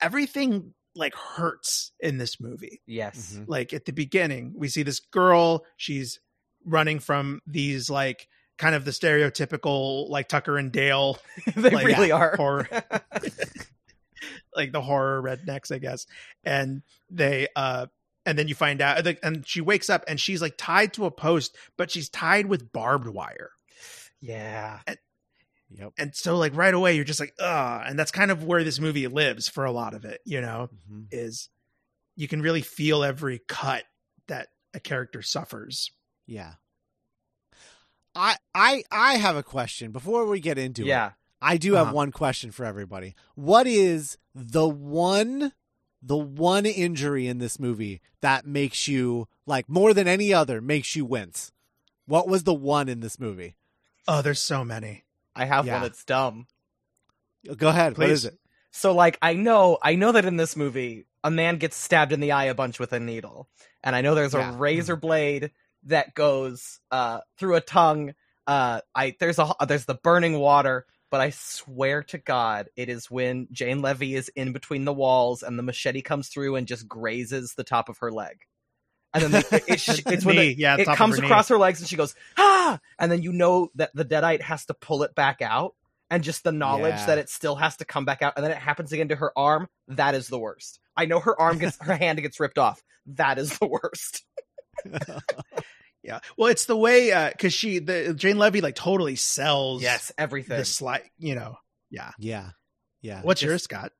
everything 0.00 0.74
like 0.94 1.14
hurts 1.14 1.92
in 2.00 2.18
this 2.18 2.40
movie 2.40 2.80
Yes. 2.86 3.36
Mhm. 3.38 3.44
like 3.48 3.72
at 3.72 3.84
the 3.84 3.92
beginning 3.92 4.52
we 4.56 4.68
see 4.68 4.82
this 4.82 5.00
girl 5.00 5.64
she's 5.76 6.20
running 6.64 6.98
from 6.98 7.40
these 7.46 7.88
like 7.88 8.28
kind 8.58 8.74
of 8.74 8.84
the 8.84 8.90
stereotypical 8.90 10.08
like 10.10 10.28
tucker 10.28 10.58
and 10.58 10.72
dale 10.72 11.18
they 11.56 11.70
Like, 11.70 11.86
really 11.86 12.08
yeah, 12.08 12.14
are. 12.14 12.36
horror 12.36 12.68
like 14.54 14.72
the 14.72 14.80
horror 14.80 15.22
rednecks 15.22 15.72
i 15.74 15.78
guess 15.78 16.06
and 16.44 16.82
they 17.10 17.48
uh 17.56 17.86
and 18.28 18.38
then 18.38 18.48
you 18.48 18.54
find 18.54 18.80
out 18.80 19.04
and 19.22 19.46
she 19.46 19.60
wakes 19.60 19.88
up 19.90 20.04
and 20.06 20.20
she's 20.20 20.40
like 20.42 20.54
tied 20.56 20.92
to 20.92 21.06
a 21.06 21.10
post 21.10 21.56
but 21.76 21.90
she's 21.90 22.08
tied 22.08 22.46
with 22.46 22.72
barbed 22.72 23.08
wire 23.08 23.50
yeah. 24.20 24.80
yep 25.70 25.92
and 25.98 26.14
so 26.14 26.36
like 26.36 26.54
right 26.56 26.74
away 26.74 26.94
you're 26.96 27.04
just 27.04 27.20
like 27.20 27.34
uh 27.40 27.82
and 27.86 27.98
that's 27.98 28.10
kind 28.10 28.30
of 28.30 28.44
where 28.44 28.64
this 28.64 28.80
movie 28.80 29.06
lives 29.06 29.48
for 29.48 29.64
a 29.64 29.72
lot 29.72 29.94
of 29.94 30.04
it 30.04 30.20
you 30.24 30.40
know 30.40 30.68
Mhm. 30.90 31.06
is 31.10 31.48
you 32.16 32.26
can 32.28 32.42
really 32.42 32.62
feel 32.62 33.04
every 33.04 33.40
cut 33.48 33.84
that 34.28 34.48
a 34.74 34.80
character 34.80 35.22
suffers 35.22 35.90
Yeah. 36.26 36.54
I 38.14 38.36
I 38.54 38.82
I 38.90 39.14
have 39.18 39.36
a 39.36 39.42
question 39.42 39.92
before 39.92 40.26
we 40.26 40.40
get 40.40 40.58
into 40.58 40.82
it. 40.82 40.86
Yeah. 40.88 41.12
I 41.40 41.56
do 41.56 41.74
have 41.74 41.88
Uh-huh. 41.88 41.94
one 41.96 42.10
question 42.12 42.50
for 42.50 42.64
everybody. 42.64 43.14
What 43.36 43.66
is 43.68 44.18
the 44.34 44.68
one 44.68 45.52
the 46.02 46.16
one 46.16 46.66
injury 46.66 47.26
in 47.26 47.38
this 47.38 47.58
movie 47.58 48.00
that 48.20 48.46
makes 48.46 48.86
you 48.88 49.28
like 49.46 49.68
more 49.68 49.92
than 49.94 50.06
any 50.08 50.32
other 50.32 50.60
makes 50.60 50.94
you 50.96 51.04
wince? 51.04 51.52
What 52.06 52.28
was 52.28 52.44
the 52.44 52.54
one 52.54 52.88
in 52.88 53.00
this 53.00 53.18
movie? 53.18 53.56
Oh, 54.06 54.22
there's 54.22 54.40
so 54.40 54.64
many. 54.64 55.04
I 55.34 55.44
have 55.44 55.66
Yeah. 55.66 55.74
one 55.74 55.82
that's 55.82 56.04
dumb. 56.04 56.46
Go 57.56 57.68
ahead. 57.68 57.92
What 57.96 58.06
Please. 58.06 58.12
is 58.12 58.24
it? 58.26 58.38
So 58.70 58.92
like 58.94 59.18
I 59.22 59.34
know 59.34 59.78
I 59.82 59.94
know 59.94 60.12
that 60.12 60.24
in 60.24 60.36
this 60.36 60.56
movie 60.56 61.06
a 61.24 61.30
man 61.30 61.56
gets 61.58 61.76
stabbed 61.76 62.12
in 62.12 62.20
the 62.20 62.32
eye 62.32 62.44
a 62.44 62.54
bunch 62.54 62.78
with 62.78 62.92
a 62.92 63.00
needle. 63.00 63.48
And 63.82 63.94
I 63.96 64.00
know 64.02 64.14
there's 64.14 64.34
a 64.34 64.38
Yeah. 64.38 64.54
razor 64.56 64.96
blade 64.96 65.50
that 65.84 66.14
goes 66.14 66.80
uh 66.90 67.20
through 67.38 67.56
a 67.56 67.60
tongue. 67.60 68.14
Uh 68.46 68.80
I 68.94 69.14
there's 69.18 69.38
a 69.38 69.52
there's 69.66 69.84
the 69.86 69.94
burning 69.94 70.38
water, 70.38 70.86
but 71.10 71.20
I 71.20 71.30
swear 71.30 72.02
to 72.04 72.18
god 72.18 72.68
it 72.76 72.88
is 72.88 73.10
when 73.10 73.48
Jane 73.52 73.80
Levy 73.82 74.14
is 74.14 74.28
in 74.36 74.52
between 74.52 74.84
the 74.84 74.92
walls 74.92 75.42
and 75.42 75.58
the 75.58 75.62
machete 75.62 76.02
comes 76.02 76.28
through 76.28 76.56
and 76.56 76.66
just 76.66 76.86
grazes 76.88 77.54
the 77.54 77.64
top 77.64 77.88
of 77.88 77.98
her 77.98 78.10
leg. 78.12 78.38
And 79.14 79.22
then 79.24 79.30
the, 79.30 79.38
it, 79.56 79.64
it, 79.88 80.06
it's 80.12 80.24
when 80.24 80.36
the, 80.36 80.54
yeah, 80.54 80.76
it 80.76 80.86
comes 80.86 81.16
her 81.16 81.22
knee. 81.22 81.28
across 81.28 81.48
her 81.48 81.58
legs 81.58 81.80
and 81.80 81.88
she 81.88 81.96
goes 81.96 82.14
ah 82.36 82.78
and 82.98 83.10
then 83.10 83.22
you 83.22 83.32
know 83.32 83.70
that 83.76 83.90
the 83.94 84.04
deadite 84.04 84.42
has 84.42 84.66
to 84.66 84.74
pull 84.74 85.02
it 85.02 85.14
back 85.14 85.40
out 85.40 85.74
and 86.10 86.22
just 86.22 86.44
the 86.44 86.52
knowledge 86.52 86.94
Yeah. 86.94 87.06
that 87.06 87.18
it 87.18 87.28
still 87.30 87.56
has 87.56 87.76
to 87.78 87.84
come 87.84 88.04
back 88.04 88.22
out 88.22 88.34
and 88.36 88.44
then 88.44 88.50
it 88.52 88.58
happens 88.58 88.92
again 88.92 89.08
to 89.08 89.16
her 89.16 89.32
arm 89.36 89.68
that 89.88 90.14
is 90.14 90.28
the 90.28 90.38
worst 90.38 90.78
i 90.96 91.06
know 91.06 91.20
her 91.20 91.38
arm 91.40 91.58
gets 91.58 91.78
her 91.80 91.94
hand 91.96 92.20
gets 92.20 92.38
ripped 92.38 92.58
off 92.58 92.82
that 93.06 93.38
is 93.38 93.58
the 93.58 93.66
worst 93.66 94.24
Yeah. 96.02 96.20
Well, 96.36 96.48
it's 96.48 96.64
the 96.66 96.76
way 96.76 97.28
because 97.32 97.52
she 97.52 97.78
the 97.80 98.14
Jane 98.14 98.38
Levy 98.38 98.60
like 98.60 98.74
totally 98.76 99.16
sells 99.16 99.82
yes 99.82 100.12
everything 100.16 100.58
the 100.58 100.64
slight. 100.64 101.10
You 101.18 101.34
know. 101.34 101.56
Yeah. 101.90 102.10
Yeah. 102.18 102.50
Yeah. 103.02 103.20
What's 103.22 103.40
Just- 103.40 103.48
yours, 103.48 103.62
Scott? 103.64 103.92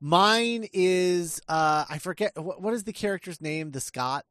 Mine 0.00 0.66
is 0.72 1.40
uh 1.48 1.84
I 1.88 1.98
forget 1.98 2.32
what, 2.36 2.60
what 2.60 2.74
is 2.74 2.84
the 2.84 2.92
character's 2.92 3.40
name? 3.40 3.70
The 3.70 3.80
Scott. 3.80 4.24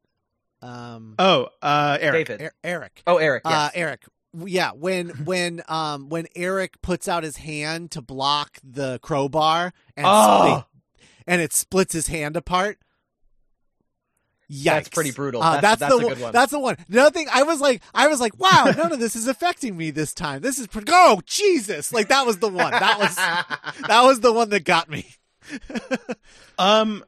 Um 0.62 1.16
Oh, 1.20 1.48
uh, 1.62 1.98
Eric. 2.00 2.28
david 2.28 2.42
Er- 2.48 2.54
Eric. 2.64 3.04
oh 3.08 3.18
eric 3.18 3.44
yes. 3.46 3.54
Uh 3.54 3.70
Eric. 3.76 4.02
Yeah, 4.46 4.72
when 4.72 5.10
when 5.26 5.62
um 5.68 6.10
when 6.10 6.28
Eric 6.36 6.82
puts 6.82 7.08
out 7.08 7.24
his 7.24 7.38
hand 7.38 7.92
to 7.92 8.02
block 8.02 8.58
the 8.64 9.00
crowbar 9.02 9.74
and 9.96 10.06
Oh! 10.10 10.48
split, 10.50 10.66
and 11.28 11.42
it 11.42 11.54
splits 11.54 11.94
his 11.94 12.08
hand 12.08 12.36
apart. 12.38 12.78
Yikes. 14.54 14.64
That's 14.64 14.90
pretty 14.90 15.12
brutal. 15.12 15.42
Uh, 15.42 15.60
That's- 15.62 15.80
that's 15.80 15.92
the 15.94 15.98
a 16.06 16.10
good 16.10 16.20
one. 16.22 16.32
That's 16.34 16.52
the 16.52 16.60
one. 16.60 16.76
Another 16.90 17.12
thing, 17.12 17.28
I 17.32 17.44
was 17.44 17.60
like, 17.60 17.82
I 17.94 18.08
was 18.08 18.20
like, 18.20 18.38
wow, 18.40 18.66
none 18.78 18.92
of 18.92 19.00
this 19.00 19.16
is 19.16 19.28
affecting 19.28 19.76
me 19.76 19.92
this 19.92 20.14
time. 20.14 20.42
This 20.42 20.60
is 20.60 20.68
pretty. 20.68 20.92
Oh 20.94 21.22
Jesus! 21.26 21.92
Like 21.94 22.10
that 22.10 22.26
was 22.26 22.38
the 22.40 22.50
one. 22.50 22.72
That 22.72 23.00
was 23.00 23.16
that 23.88 24.02
was 24.04 24.20
the 24.20 24.32
one 24.34 24.50
that 24.50 24.64
got 24.66 24.90
me. 24.90 25.06
Um, 26.58 27.04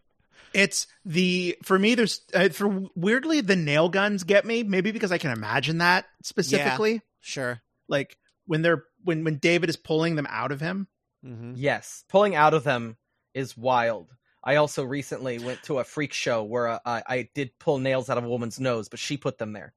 it's 0.53 0.87
the 1.03 1.57
for 1.63 1.77
me. 1.77 1.95
There's 1.95 2.21
uh, 2.33 2.49
for 2.49 2.87
weirdly 2.95 3.41
the 3.41 3.55
nail 3.55 3.89
guns 3.89 4.23
get 4.23 4.45
me. 4.45 4.63
Maybe 4.63 4.91
because 4.91 5.11
I 5.11 5.17
can 5.17 5.31
imagine 5.31 5.79
that 5.79 6.05
specifically. 6.23 7.01
Sure. 7.19 7.61
Like 7.87 8.17
when 8.45 8.61
they're 8.61 8.83
when 9.03 9.23
when 9.23 9.37
David 9.37 9.69
is 9.69 9.75
pulling 9.77 10.15
them 10.15 10.27
out 10.29 10.51
of 10.51 10.59
him. 10.61 10.87
Mm-hmm. 11.25 11.53
yes 11.55 12.03
pulling 12.07 12.35
out 12.35 12.53
of 12.53 12.63
them 12.63 12.97
is 13.33 13.57
wild 13.57 14.13
i 14.45 14.55
also 14.57 14.83
recently 14.83 15.39
went 15.39 15.61
to 15.63 15.79
a 15.79 15.83
freak 15.83 16.13
show 16.13 16.43
where 16.43 16.67
uh, 16.67 16.79
I, 16.85 17.03
I 17.07 17.29
did 17.33 17.57
pull 17.59 17.79
nails 17.79 18.09
out 18.09 18.17
of 18.17 18.23
a 18.23 18.29
woman's 18.29 18.59
nose 18.59 18.87
but 18.89 18.99
she 18.99 19.17
put 19.17 19.37
them 19.37 19.53
there 19.53 19.73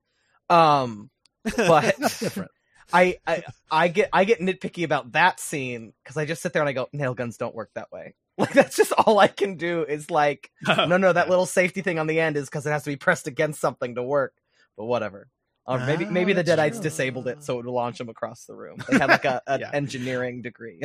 um 0.51 1.11
but 1.57 1.97
Different. 2.21 2.51
I, 2.93 3.17
I 3.27 3.43
I 3.71 3.89
get 3.89 4.09
I 4.15 4.25
get 4.25 4.41
nitpicky 4.41 4.83
about 4.85 5.13
that 5.13 5.41
scene 5.41 5.93
because 6.03 6.17
I 6.17 6.25
just 6.25 6.41
sit 6.41 6.53
there 6.55 6.63
and 6.63 6.69
I 6.69 6.73
go 6.73 6.89
nail 6.93 7.13
guns 7.15 7.37
don't 7.37 7.55
work 7.55 7.71
that 7.75 7.93
way. 7.93 8.15
Like 8.39 8.53
that's 8.53 8.77
just 8.77 8.93
all 8.93 9.19
I 9.19 9.27
can 9.27 9.57
do 9.57 9.83
is 9.83 10.11
like 10.11 10.51
no 10.67 10.97
no 10.97 11.13
that 11.13 11.29
little 11.29 11.45
safety 11.45 11.83
thing 11.83 11.99
on 11.99 12.07
the 12.07 12.21
end 12.21 12.37
is 12.37 12.47
because 12.49 12.65
it 12.67 12.71
has 12.71 12.85
to 12.85 12.91
be 12.91 12.97
pressed 12.97 13.27
against 13.27 13.61
something 13.61 13.97
to 13.97 14.03
work. 14.03 14.33
But 14.77 14.85
whatever. 14.87 15.29
Or 15.67 15.79
maybe 15.81 16.05
Ah, 16.07 16.11
maybe 16.13 16.33
the 16.33 16.43
that's 16.45 16.57
Deadites 16.57 16.75
true. 16.75 16.83
disabled 16.83 17.29
it 17.29 17.43
so 17.43 17.55
it 17.59 17.65
would 17.67 17.73
launch 17.73 17.99
them 17.99 18.09
across 18.09 18.45
the 18.47 18.55
room. 18.55 18.79
They 18.89 18.97
had 18.97 19.11
like 19.11 19.25
a 19.27 19.43
an 19.47 19.61
Yeah. 19.61 19.71
engineering 19.75 20.41
degree. 20.41 20.81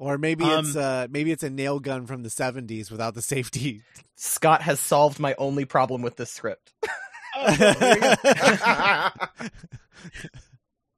Or 0.00 0.16
maybe 0.16 0.44
Um, 0.44 0.64
it's 0.64 0.74
uh 0.76 1.06
maybe 1.10 1.30
it's 1.30 1.42
a 1.42 1.50
nail 1.50 1.78
gun 1.78 2.06
from 2.06 2.22
the 2.22 2.30
seventies 2.30 2.90
without 2.90 3.14
the 3.14 3.20
safety. 3.22 3.82
Scott 4.16 4.62
has 4.62 4.80
solved 4.80 5.20
my 5.20 5.34
only 5.36 5.66
problem 5.66 6.00
with 6.02 6.16
this 6.16 6.30
script. 6.30 6.72
Oh, 7.36 7.54
there 7.54 7.94
you 7.94 8.16
go. 8.16 9.48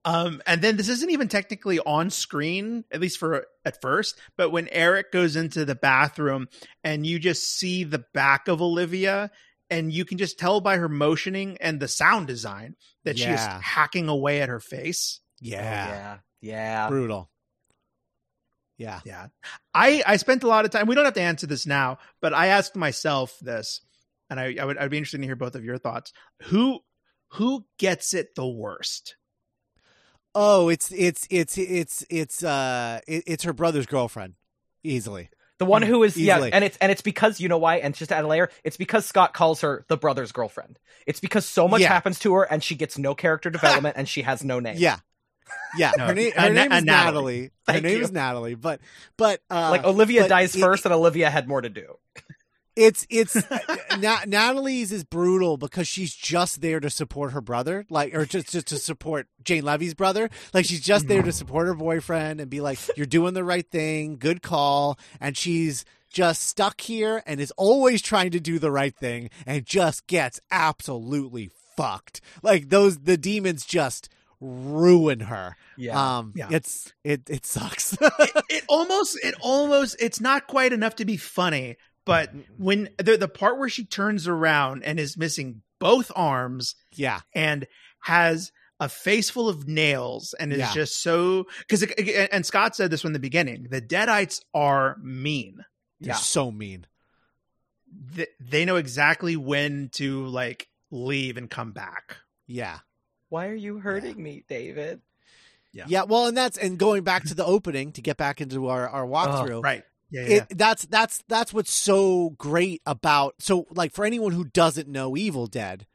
Um, 0.04 0.42
and 0.46 0.60
then 0.62 0.76
this 0.76 0.88
isn't 0.88 1.10
even 1.10 1.28
technically 1.28 1.78
on 1.78 2.10
screen, 2.10 2.84
at 2.90 3.00
least 3.00 3.18
for 3.18 3.46
at 3.64 3.80
first. 3.80 4.18
But 4.36 4.50
when 4.50 4.68
Eric 4.72 5.12
goes 5.12 5.36
into 5.36 5.64
the 5.64 5.76
bathroom 5.76 6.48
and 6.82 7.06
you 7.06 7.18
just 7.20 7.42
see 7.56 7.84
the 7.84 8.04
back 8.12 8.48
of 8.48 8.60
Olivia, 8.60 9.30
and 9.70 9.92
you 9.92 10.04
can 10.04 10.18
just 10.18 10.38
tell 10.38 10.60
by 10.60 10.76
her 10.78 10.88
motioning 10.88 11.56
and 11.60 11.78
the 11.78 11.86
sound 11.86 12.26
design 12.26 12.74
that 13.04 13.16
she 13.18 13.26
is 13.28 13.40
hacking 13.40 14.08
away 14.08 14.40
at 14.40 14.48
her 14.48 14.60
face. 14.60 15.20
yeah. 15.40 15.60
yeah. 15.88 16.16
Yeah. 16.40 16.88
Brutal. 16.88 17.30
Yeah. 18.82 19.00
Yeah, 19.04 19.26
I 19.74 20.02
I 20.06 20.16
spent 20.16 20.42
a 20.42 20.48
lot 20.48 20.64
of 20.64 20.70
time. 20.70 20.86
We 20.86 20.94
don't 20.94 21.04
have 21.04 21.14
to 21.14 21.20
answer 21.22 21.46
this 21.46 21.66
now, 21.66 21.98
but 22.20 22.34
I 22.34 22.48
asked 22.48 22.76
myself 22.76 23.38
this, 23.40 23.80
and 24.28 24.38
I, 24.40 24.56
I 24.60 24.64
would 24.64 24.78
I'd 24.78 24.90
be 24.90 24.96
interested 24.98 25.18
to 25.18 25.24
hear 25.26 25.36
both 25.36 25.54
of 25.54 25.64
your 25.64 25.78
thoughts. 25.78 26.12
Who 26.44 26.80
who 27.28 27.64
gets 27.78 28.12
it 28.14 28.34
the 28.34 28.46
worst? 28.46 29.16
Oh, 30.34 30.68
it's 30.68 30.90
it's 30.92 31.26
it's 31.30 31.58
it's 31.58 32.04
it's 32.08 32.42
uh 32.42 33.00
it, 33.06 33.24
it's 33.26 33.44
her 33.44 33.52
brother's 33.52 33.86
girlfriend, 33.86 34.34
easily. 34.82 35.30
The 35.58 35.66
one 35.66 35.82
who 35.82 36.02
is 36.02 36.16
yeah, 36.16 36.40
and 36.42 36.64
it's 36.64 36.76
and 36.78 36.90
it's 36.90 37.02
because 37.02 37.38
you 37.38 37.48
know 37.48 37.58
why, 37.58 37.76
and 37.76 37.94
just 37.94 38.08
to 38.08 38.16
add 38.16 38.24
a 38.24 38.26
layer, 38.26 38.50
it's 38.64 38.76
because 38.76 39.06
Scott 39.06 39.32
calls 39.34 39.60
her 39.60 39.84
the 39.88 39.96
brother's 39.96 40.32
girlfriend. 40.32 40.78
It's 41.06 41.20
because 41.20 41.46
so 41.46 41.68
much 41.68 41.82
Yeah. 41.82 41.88
happens 41.88 42.18
to 42.20 42.34
her, 42.34 42.42
and 42.42 42.64
she 42.64 42.74
gets 42.74 42.98
no 42.98 43.14
character 43.14 43.48
development, 43.50 43.96
and 43.96 44.08
she 44.08 44.22
has 44.22 44.42
no 44.42 44.58
name. 44.58 44.76
Yeah. 44.78 44.96
Yeah, 45.78 45.92
No, 45.96 46.06
her 46.06 46.14
name 46.14 46.32
uh, 46.36 46.42
her 46.42 46.52
Na- 46.52 46.62
name 46.62 46.72
uh, 46.72 46.76
is 46.76 46.84
Natalie. 46.84 47.40
Natalie. 47.40 47.50
Her 47.68 47.80
name 47.80 47.96
you. 47.98 48.04
is 48.04 48.12
Natalie, 48.12 48.54
but 48.54 48.80
but 49.16 49.40
uh 49.50 49.70
like 49.70 49.84
Olivia 49.84 50.22
but 50.22 50.28
dies 50.28 50.54
it- 50.54 50.60
first, 50.60 50.84
and 50.84 50.92
Olivia 50.92 51.30
had 51.30 51.48
more 51.48 51.60
to 51.62 51.68
do. 51.70 51.96
it's 52.76 53.06
it's 53.10 53.36
Na- 53.98 54.24
Natalie's 54.26 54.92
is 54.92 55.04
brutal 55.04 55.56
because 55.56 55.88
she's 55.88 56.14
just 56.14 56.60
there 56.60 56.78
to 56.80 56.90
support 56.90 57.32
her 57.32 57.40
brother, 57.40 57.84
like 57.90 58.14
or 58.14 58.24
just 58.26 58.50
just 58.52 58.66
to 58.68 58.76
support 58.78 59.28
Jane 59.44 59.64
Levy's 59.64 59.94
brother. 59.94 60.28
Like 60.52 60.64
she's 60.66 60.80
just 60.82 61.08
there 61.08 61.22
to 61.22 61.32
support 61.32 61.66
her 61.66 61.74
boyfriend 61.74 62.40
and 62.40 62.50
be 62.50 62.60
like, 62.60 62.78
"You're 62.96 63.06
doing 63.06 63.32
the 63.34 63.44
right 63.44 63.68
thing, 63.70 64.16
good 64.18 64.42
call." 64.42 64.98
And 65.20 65.36
she's 65.38 65.84
just 66.10 66.42
stuck 66.42 66.82
here 66.82 67.22
and 67.24 67.40
is 67.40 67.52
always 67.56 68.02
trying 68.02 68.30
to 68.32 68.40
do 68.40 68.58
the 68.58 68.70
right 68.70 68.94
thing 68.94 69.30
and 69.46 69.64
just 69.64 70.06
gets 70.06 70.38
absolutely 70.50 71.50
fucked. 71.76 72.20
Like 72.42 72.68
those 72.68 72.98
the 72.98 73.16
demons 73.16 73.64
just 73.64 74.10
ruin 74.44 75.20
her. 75.20 75.56
Yeah, 75.76 76.16
Um 76.18 76.32
Yeah. 76.34 76.48
it's 76.50 76.92
it 77.04 77.30
it 77.30 77.46
sucks. 77.46 77.92
it, 78.00 78.44
it 78.50 78.64
almost 78.68 79.18
it 79.22 79.34
almost 79.40 79.96
it's 80.00 80.20
not 80.20 80.48
quite 80.48 80.72
enough 80.72 80.96
to 80.96 81.04
be 81.04 81.16
funny 81.16 81.76
but 82.04 82.32
when 82.58 82.88
the 82.98 83.16
the 83.16 83.28
part 83.28 83.58
where 83.58 83.68
she 83.68 83.84
turns 83.84 84.26
around 84.26 84.82
and 84.82 84.98
is 84.98 85.16
missing 85.16 85.62
both 85.78 86.10
arms 86.16 86.74
yeah. 86.94 87.20
and 87.32 87.66
has 88.00 88.50
a 88.80 88.88
face 88.88 89.30
full 89.30 89.48
of 89.48 89.68
nails 89.68 90.34
and 90.40 90.52
is 90.52 90.58
Yeah. 90.58 90.72
just 90.74 91.00
so 91.00 91.46
because 91.60 91.84
and 92.32 92.44
Scott 92.44 92.74
said 92.74 92.90
this 92.90 93.02
from 93.02 93.12
the 93.12 93.20
beginning 93.20 93.68
the 93.70 93.80
deadites 93.80 94.40
are 94.52 94.96
mean 95.00 95.64
They're 96.00 96.14
Yeah. 96.14 96.16
so 96.16 96.50
mean. 96.50 96.86
Th- 98.16 98.28
they 98.40 98.64
know 98.64 98.76
exactly 98.76 99.36
when 99.36 99.90
to 99.92 100.26
like 100.26 100.66
leave 100.90 101.36
and 101.36 101.48
come 101.48 101.70
back 101.72 102.16
Yeah. 102.48 102.80
Why 103.32 103.48
are 103.48 103.54
you 103.54 103.78
hurting 103.78 104.22
me, 104.22 104.44
David? 104.48 105.00
Yeah. 105.72 105.84
Yeah, 105.88 106.02
well, 106.04 106.26
and 106.26 106.36
that's 106.36 106.58
and 106.58 106.78
going 106.78 107.02
back 107.02 107.24
to 107.24 107.34
the 107.34 107.44
opening 107.44 107.92
to 107.92 108.02
get 108.02 108.16
back 108.16 108.40
into 108.40 108.68
our 108.68 108.88
our 108.88 109.04
oh, 109.04 109.08
walkthrough. 109.08 109.62
right 109.64 109.84
yeah, 110.12 110.20
yeah. 110.20 110.36
It 110.50 110.58
that's 110.58 110.84
that's 110.84 111.24
that's 111.26 111.54
what's 111.54 111.72
so 111.72 112.30
great 112.36 112.82
about 112.84 113.34
so 113.38 113.66
like 113.70 113.92
for 113.92 114.04
anyone 114.04 114.32
who 114.32 114.44
doesn't 114.44 114.86
know 114.86 115.16
Evil 115.16 115.46
Dead, 115.46 115.86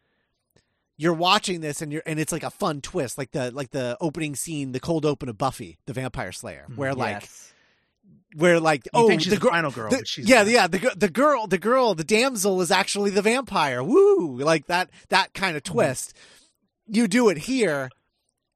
you're 0.97 1.13
watching 1.13 1.61
this 1.61 1.83
and 1.83 1.93
you're 1.93 2.01
and 2.07 2.19
it's 2.19 2.31
like 2.31 2.41
a 2.41 2.49
fun 2.49 2.81
twist, 2.81 3.19
like 3.19 3.31
the 3.31 3.51
like 3.51 3.69
the 3.69 3.95
opening 4.01 4.35
scene, 4.35 4.71
the 4.71 4.79
cold 4.79 5.05
open 5.05 5.29
of 5.29 5.37
Buffy, 5.37 5.77
the 5.85 5.93
Vampire 5.93 6.31
Slayer, 6.31 6.65
mm, 6.67 6.77
where 6.77 6.95
like 6.95 7.21
Yes. 7.21 7.53
where 8.35 8.59
like 8.59 8.85
you 8.85 8.91
oh 8.95 9.07
think 9.07 9.21
she's 9.21 9.33
the 9.33 9.39
the, 9.39 9.47
final 9.47 9.69
girl 9.69 9.91
the- 9.91 9.97
but 9.97 10.07
she's 10.07 10.27
yeah, 10.27 10.41
not. 10.41 10.47
yeah, 10.47 10.65
the 10.65 10.93
the 10.97 11.09
girl, 11.09 11.45
the 11.45 11.59
girl, 11.59 11.93
the 11.93 12.03
damsel 12.03 12.59
is 12.61 12.71
actually 12.71 13.11
the 13.11 13.21
vampire. 13.21 13.83
Woo! 13.83 14.37
Like 14.39 14.65
that, 14.65 14.89
that 15.09 15.35
kind 15.35 15.55
of 15.55 15.61
mm-hmm. 15.61 15.73
twist. 15.73 16.15
You 16.87 17.07
do 17.07 17.29
it 17.29 17.37
here, 17.37 17.89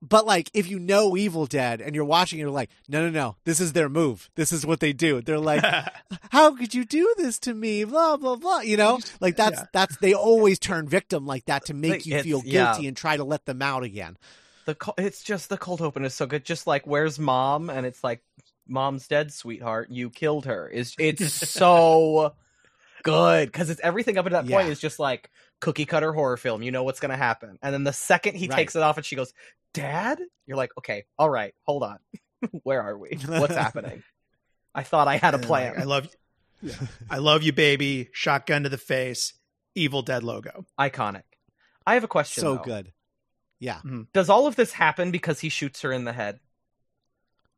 but 0.01 0.25
like 0.25 0.49
if 0.53 0.67
you 0.69 0.79
know 0.79 1.15
Evil 1.17 1.45
Dead 1.45 1.81
and 1.81 1.93
you're 1.95 2.05
watching, 2.05 2.39
you're 2.39 2.49
like, 2.49 2.69
no, 2.87 3.03
no, 3.03 3.09
no, 3.09 3.35
this 3.43 3.59
is 3.59 3.73
their 3.73 3.89
move. 3.89 4.29
This 4.35 4.51
is 4.51 4.65
what 4.65 4.79
they 4.79 4.93
do. 4.93 5.21
They're 5.21 5.37
like, 5.39 5.63
how 6.31 6.55
could 6.55 6.73
you 6.73 6.85
do 6.85 7.13
this 7.17 7.37
to 7.39 7.53
me? 7.53 7.83
Blah 7.83 8.17
blah 8.17 8.35
blah. 8.37 8.61
You 8.61 8.77
know, 8.77 8.99
like 9.19 9.35
that's 9.35 9.59
Yeah. 9.59 9.65
that's 9.73 9.97
they 9.97 10.13
always 10.13 10.59
turn 10.59 10.87
victim 10.87 11.25
like 11.25 11.45
that 11.45 11.65
to 11.65 11.73
make 11.73 12.05
you 12.05 12.13
it's- 12.13 12.23
feel 12.25 12.41
yeah. 12.45 12.71
guilty 12.71 12.87
and 12.87 12.95
try 12.97 13.17
to 13.17 13.23
let 13.23 13.45
them 13.45 13.61
out 13.61 13.83
again. 13.83 14.17
the 14.65 14.75
it's 14.97 15.23
just 15.23 15.49
the 15.49 15.57
cold 15.57 15.81
open 15.81 16.05
is 16.05 16.13
so 16.13 16.25
good. 16.25 16.45
Just 16.45 16.65
like 16.67 16.87
where's 16.87 17.19
mom, 17.19 17.69
and 17.69 17.85
it's 17.85 18.03
like 18.03 18.23
mom's 18.67 19.07
dead, 19.07 19.33
sweetheart. 19.33 19.89
You 19.91 20.09
killed 20.09 20.45
her. 20.45 20.67
Is 20.69 20.95
it's 20.97 21.33
so 21.49 22.33
good 23.03 23.47
because 23.51 23.69
it's 23.69 23.81
everything 23.81 24.17
up 24.17 24.25
to 24.25 24.31
that 24.31 24.47
point 24.47 24.69
is 24.69 24.79
just 24.79 24.99
like 24.99 25.29
cookie 25.61 25.85
cutter 25.85 26.11
horror 26.11 26.35
film. 26.37 26.61
You 26.61 26.71
know 26.71 26.83
what's 26.83 26.99
gonna 26.99 27.15
happen, 27.15 27.57
and 27.61 27.73
then 27.73 27.85
the 27.85 27.93
second 27.93 28.35
he 28.35 28.47
Right. 28.47 28.57
takes 28.57 28.75
it 28.75 28.83
off 28.83 28.97
and 28.97 29.05
she 29.05 29.15
goes, 29.15 29.33
"Dad," 29.73 30.19
you're 30.45 30.57
like, 30.57 30.71
"Okay, 30.77 31.05
all 31.17 31.29
right, 31.29 31.55
hold 31.63 31.83
on, 31.83 31.99
where 32.63 32.81
are 32.81 32.97
we? 32.97 33.17
What's 33.25 33.55
happening?" 33.65 34.03
I 34.75 34.83
thought 34.83 35.07
I 35.07 35.17
had 35.17 35.33
a 35.33 35.37
And, 35.37 35.45
plan. 35.45 35.73
like, 35.73 35.81
I 35.81 35.85
love 35.85 36.09
you. 36.61 36.71
I 37.09 37.17
love 37.17 37.43
you, 37.43 37.53
baby. 37.53 38.09
Shotgun 38.11 38.63
to 38.63 38.69
the 38.69 38.77
face. 38.77 39.33
Evil 39.75 40.01
Dead 40.01 40.23
logo. 40.23 40.65
Iconic. 40.79 41.23
I 41.85 41.95
have 41.95 42.03
a 42.03 42.09
question. 42.09 42.41
so 42.41 42.55
though. 42.55 42.63
good. 42.63 42.93
Yeah. 43.59 43.77
Mm-hmm. 43.77 44.03
Does 44.13 44.29
all 44.29 44.47
of 44.47 44.55
this 44.55 44.71
happen 44.73 45.11
because 45.11 45.39
he 45.39 45.49
shoots 45.49 45.81
her 45.81 45.91
in 45.91 46.05
the 46.05 46.13
head? 46.13 46.39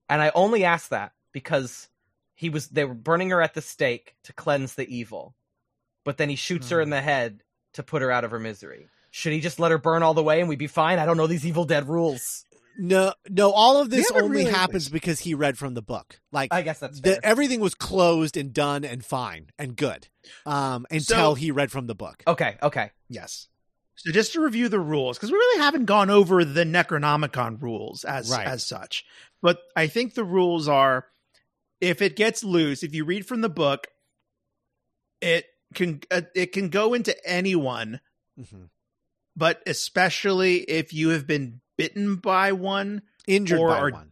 And 0.10 0.22
I 0.22 0.32
only 0.36 0.64
ask 0.64 0.90
that 0.90 1.14
because 1.32 1.88
he 2.36 2.50
was 2.50 2.68
they 2.70 2.86
were 2.86 2.94
burning 2.94 3.30
her 3.30 3.42
at 3.42 3.54
the 3.54 3.62
stake 3.62 4.16
to 4.24 4.34
cleanse 4.34 4.76
the 4.76 4.88
evil. 4.88 5.36
But 6.04 6.18
then 6.18 6.30
he 6.30 6.36
shoots 6.36 6.70
her 6.70 6.82
in 6.82 6.90
mm. 6.90 6.92
the 6.92 7.02
head 7.02 7.43
to 7.74 7.84
put 7.84 8.02
her 8.02 8.12
out 8.12 8.24
of 8.24 8.32
her 8.32 8.40
misery. 8.40 8.88
Should 9.12 9.34
he 9.34 9.40
just 9.42 9.60
let 9.60 9.72
her 9.72 9.78
burn 9.78 10.02
all 10.04 10.14
the 10.14 10.24
way 10.24 10.40
and 10.40 10.50
we'd 10.50 10.58
be 10.60 10.68
fine? 10.68 10.98
I 11.00 11.06
don't 11.06 11.18
know 11.18 11.28
these 11.28 11.46
Evil 11.46 11.66
Dead 11.66 11.88
rules. 11.88 12.46
No, 12.80 13.14
no. 13.30 13.52
All 13.52 13.80
of 13.80 13.92
this 13.92 14.10
only 14.12 14.40
really- 14.40 14.52
happens 14.52 14.90
because 14.90 15.20
he 15.20 15.36
read 15.36 15.58
from 15.60 15.76
the 15.76 15.84
book. 15.84 16.20
Like 16.32 16.52
I 16.52 16.64
guess 16.64 16.80
that's 16.80 17.00
fair. 17.00 17.16
the, 17.16 17.26
everything 17.26 17.60
was 17.60 17.76
closed 17.76 18.36
and 18.36 18.52
done 18.52 18.84
and 18.84 19.06
fine 19.06 19.52
and 19.60 19.76
good 19.76 20.08
um, 20.48 20.88
until 20.90 21.32
So- 21.32 21.36
he 21.36 21.52
read 21.52 21.72
from 21.72 21.86
the 21.86 21.94
book. 21.96 22.24
okay, 22.26 22.58
okay. 22.64 22.90
Yes. 23.10 23.48
So 23.96 24.12
just 24.12 24.34
to 24.34 24.42
review 24.42 24.70
the 24.70 24.80
rules, 24.80 25.18
because 25.20 25.30
we 25.32 25.38
really 25.38 25.62
haven't 25.62 25.86
gone 25.86 26.10
over 26.10 26.44
the 26.44 26.64
Necronomicon 26.64 27.62
rules 27.62 28.04
as 28.04 28.32
Right. 28.32 28.48
as 28.48 28.66
such. 28.66 29.06
But 29.44 29.60
I 29.76 29.86
think 29.86 30.16
the 30.16 30.24
rules 30.24 30.68
are 30.68 31.06
if 31.80 32.02
it 32.02 32.16
gets 32.16 32.44
loose, 32.44 32.82
if 32.82 32.96
you 32.96 33.06
read 33.06 33.28
from 33.28 33.42
the 33.42 33.50
book, 33.50 33.86
it 35.22 35.46
can 35.74 36.02
uh, 36.12 36.22
it 36.36 36.52
can 36.54 36.70
go 36.70 36.94
into 36.94 37.16
anyone, 37.28 38.00
Mhm. 38.40 38.70
but 39.36 39.62
especially 39.68 40.58
if 40.62 40.94
you 40.94 41.10
have 41.10 41.28
been 41.28 41.62
bitten 41.78 42.16
by 42.18 42.52
one, 42.52 43.02
Injured 43.28 43.60
Or 43.60 43.68
by 43.70 43.98
one. 43.98 44.12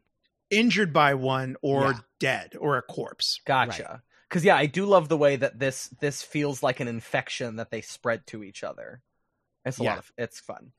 injured 0.49 0.93
by 0.93 1.14
one, 1.16 1.57
or 1.62 1.91
Yeah. 1.91 1.99
dead 2.20 2.55
or 2.59 2.78
a 2.78 2.82
corpse. 2.82 3.39
Gotcha. 3.45 4.03
Because 4.30 4.45
yeah, 4.45 4.55
I 4.55 4.66
do 4.66 4.86
love 4.86 5.09
the 5.09 5.18
way 5.18 5.36
that 5.36 5.59
this 5.59 5.89
this 5.99 6.24
feels 6.24 6.64
like 6.64 6.80
an 6.80 6.88
infection 6.88 7.57
that 7.57 7.72
they 7.72 7.82
spread 7.82 8.26
to 8.28 8.43
each 8.43 8.64
other. 8.64 9.01
It's 9.66 9.80
a 9.80 9.84
Yeah. 9.84 9.89
lot 9.91 9.99
of 9.99 10.12
it's 10.18 10.39
fun. 10.39 10.72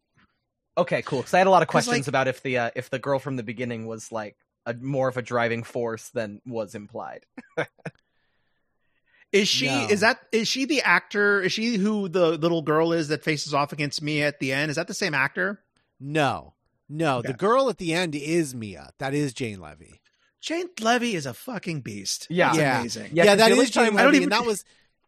Okay, 0.78 1.02
cool. 1.02 1.18
Because 1.20 1.34
I 1.34 1.38
had 1.38 1.46
a 1.46 1.50
lot 1.50 1.60
of 1.62 1.68
questions 1.68 1.98
like- 1.98 2.08
about 2.08 2.28
if 2.28 2.42
the 2.42 2.56
uh, 2.58 2.70
if 2.74 2.88
the 2.88 2.98
girl 2.98 3.18
from 3.18 3.36
the 3.36 3.42
beginning 3.42 3.86
was 3.86 4.10
like 4.10 4.38
a 4.64 4.72
more 4.72 5.08
of 5.08 5.16
a 5.18 5.22
driving 5.22 5.62
force 5.64 6.08
than 6.08 6.40
was 6.46 6.74
implied. 6.74 7.26
Is 9.32 9.48
she 9.48 9.66
No. 9.66 9.86
is 9.90 10.00
that 10.00 10.20
is 10.30 10.46
she 10.46 10.66
the 10.66 10.82
actor? 10.82 11.40
Is 11.40 11.52
she 11.52 11.76
who 11.76 12.08
the 12.08 12.32
little 12.38 12.62
girl 12.62 12.92
is 12.92 13.08
that 13.08 13.24
faces 13.24 13.54
off 13.54 13.72
against 13.72 14.02
me 14.02 14.22
at 14.22 14.38
the 14.40 14.52
end? 14.52 14.70
Is 14.70 14.76
that 14.76 14.88
the 14.88 14.94
same 14.94 15.14
actor? 15.14 15.62
No, 15.98 16.54
no. 16.88 17.18
Okay. 17.18 17.28
The 17.28 17.34
girl 17.34 17.68
at 17.70 17.78
the 17.78 17.94
end 17.94 18.14
is 18.14 18.54
Mia. 18.54 18.90
That 18.98 19.14
is 19.14 19.32
Jane 19.32 19.60
Levy. 19.60 20.00
Jane 20.40 20.66
Levy 20.80 21.14
is 21.14 21.24
a 21.24 21.32
fucking 21.32 21.80
beast. 21.80 22.26
Yeah. 22.28 22.50
It's 22.50 22.58
Yeah. 22.58 22.80
amazing. 22.80 23.10
Yeah, 23.12 23.24
Yeah, 23.24 23.30
'cause 23.30 23.38
that 23.38 23.48
the 23.56 23.64
Jane 23.66 23.66
time- 23.86 23.96
I 23.96 24.02
don't 24.02 24.14
even- 24.16 24.24
and 24.24 24.32
that 24.32 24.44
was 24.44 24.64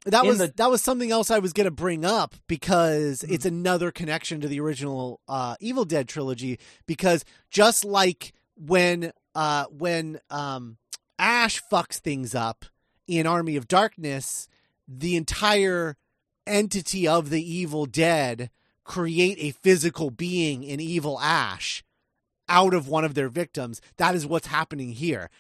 that 0.06 0.24
was 0.26 0.36
the- 0.38 0.52
that 0.56 0.70
was 0.70 0.82
something 0.82 1.10
else 1.10 1.30
I 1.30 1.38
was 1.38 1.54
going 1.54 1.64
to 1.64 1.70
bring 1.70 2.04
up 2.04 2.34
because 2.46 3.20
Mhm. 3.20 3.32
it's 3.32 3.46
another 3.46 3.90
connection 3.90 4.40
to 4.42 4.48
the 4.48 4.60
original 4.60 5.20
uh, 5.28 5.56
Evil 5.60 5.84
Dead 5.86 6.08
trilogy. 6.08 6.58
Because 6.86 7.24
just 7.50 7.84
like 7.86 8.32
when 8.54 9.12
uh, 9.34 9.64
when 9.70 10.20
um, 10.30 10.76
Ash 11.18 11.60
fucks 11.72 11.96
things 11.98 12.34
up 12.34 12.64
in 13.06 13.26
Army 13.26 13.56
of 13.56 13.68
Darkness, 13.68 14.48
the 14.86 15.16
entire 15.16 15.96
entity 16.46 17.06
of 17.08 17.30
the 17.30 17.42
Evil 17.42 17.86
Dead 17.86 18.50
create 18.84 19.38
a 19.40 19.50
physical 19.50 20.10
being 20.10 20.62
in 20.62 20.80
Evil 20.80 21.18
Ash 21.20 21.82
out 22.48 22.74
of 22.74 22.88
one 22.88 23.04
of 23.04 23.14
their 23.14 23.28
victims. 23.28 23.80
That 23.96 24.14
is 24.14 24.26
what's 24.26 24.48
happening 24.48 24.92
here. 24.92 25.30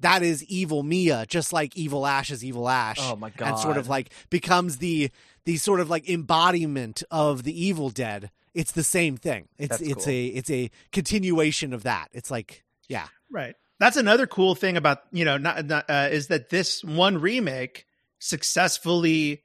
That 0.00 0.22
is 0.22 0.44
evil 0.44 0.82
Mia, 0.82 1.24
just 1.26 1.52
like 1.52 1.76
evil 1.76 2.06
Ash 2.06 2.30
is 2.30 2.44
evil 2.44 2.68
Ash. 2.68 2.98
Oh 3.00 3.16
my 3.16 3.30
god! 3.30 3.48
And 3.48 3.58
sort 3.58 3.76
of 3.76 3.88
like 3.88 4.12
becomes 4.28 4.78
the 4.78 5.10
the 5.44 5.56
sort 5.56 5.80
of 5.80 5.88
like 5.88 6.08
embodiment 6.08 7.02
of 7.10 7.44
the 7.44 7.64
evil 7.64 7.90
dead. 7.90 8.30
It's 8.54 8.72
the 8.72 8.82
same 8.82 9.16
thing. 9.16 9.48
It's 9.56 9.78
That's 9.78 9.82
it's 9.82 10.04
cool. 10.04 10.12
a 10.12 10.26
it's 10.26 10.50
a 10.50 10.70
continuation 10.92 11.72
of 11.72 11.84
that. 11.84 12.08
It's 12.12 12.30
like 12.30 12.64
yeah. 12.88 13.06
Right. 13.30 13.54
That's 13.80 13.96
another 13.96 14.26
cool 14.26 14.54
thing 14.54 14.76
about 14.76 15.00
you 15.12 15.24
know 15.24 15.36
not, 15.38 15.64
not 15.66 15.88
uh, 15.90 16.08
is 16.10 16.28
that 16.28 16.50
this 16.50 16.82
one 16.84 17.18
remake 17.20 17.86
successfully 18.18 19.42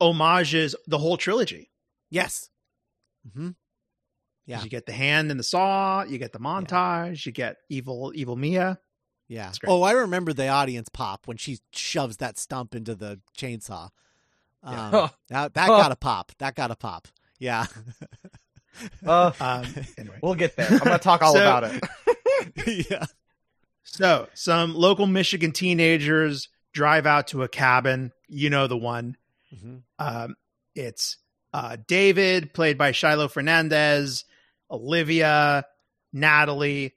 homages 0.00 0.74
the 0.86 0.98
whole 0.98 1.16
trilogy. 1.16 1.70
Yes. 2.10 2.48
hmm 3.34 3.46
'Cause 3.48 3.54
Yeah. 4.46 4.62
You 4.62 4.70
get 4.70 4.86
the 4.86 4.92
hand 4.92 5.30
and 5.30 5.38
the 5.40 5.44
saw. 5.44 6.04
You 6.04 6.18
get 6.18 6.32
the 6.32 6.38
montage. 6.38 7.26
You 7.26 7.32
get 7.32 7.56
evil 7.68 8.12
evil 8.14 8.36
Mia. 8.36 8.78
Yeah. 9.28 9.50
Oh, 9.66 9.82
I 9.82 9.92
remember 9.92 10.32
the 10.32 10.46
audience 10.48 10.88
pop 10.88 11.26
when 11.26 11.36
she 11.36 11.58
shoves 11.72 12.18
that 12.18 12.38
stump 12.38 12.74
into 12.74 12.94
the 12.94 13.20
chainsaw. 13.36 13.90
Um, 14.62 14.76
Yeah. 14.92 15.08
that 15.28 15.54
that 15.54 15.68
got 15.68 15.90
a 15.92 15.96
pop. 15.96 16.32
That 16.38 16.54
got 16.54 16.70
a 16.70 16.76
pop. 16.76 17.08
Yeah. 17.38 17.66
Uh, 19.04 19.32
Um, 19.40 19.64
anyway. 19.98 20.18
we'll 20.22 20.34
get 20.34 20.54
there. 20.56 20.68
I'm 20.70 20.78
gonna 20.78 20.98
talk 20.98 21.22
all 21.22 21.32
So- 21.34 21.40
about 21.40 21.64
it. 21.64 22.86
yeah. 22.90 23.06
So, 23.86 24.28
some 24.34 24.74
local 24.74 25.06
Michigan 25.06 25.52
teenagers 25.52 26.48
drive 26.72 27.06
out 27.06 27.28
to 27.28 27.42
a 27.42 27.48
cabin. 27.48 28.12
You 28.28 28.50
know 28.50 28.66
the 28.66 28.76
one. 28.76 29.16
Mhm. 29.54 29.82
Um, 29.98 30.34
it's 30.74 31.16
uh, 31.52 31.76
David, 31.86 32.52
played 32.52 32.76
by 32.76 32.92
Shiloh 32.92 33.28
Fernandez, 33.28 34.24
Olivia, 34.70 35.64
Natalie, 36.12 36.94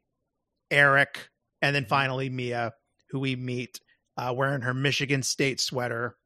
Eric, 0.70 1.30
and 1.62 1.76
then 1.76 1.86
finally 1.86 2.30
Mia, 2.30 2.74
who 3.10 3.20
we 3.20 3.36
meet 3.36 3.80
uh, 4.18 4.34
wearing 4.36 4.62
her 4.62 4.74
Michigan 4.74 5.24
State 5.24 5.62
sweater 5.62 6.18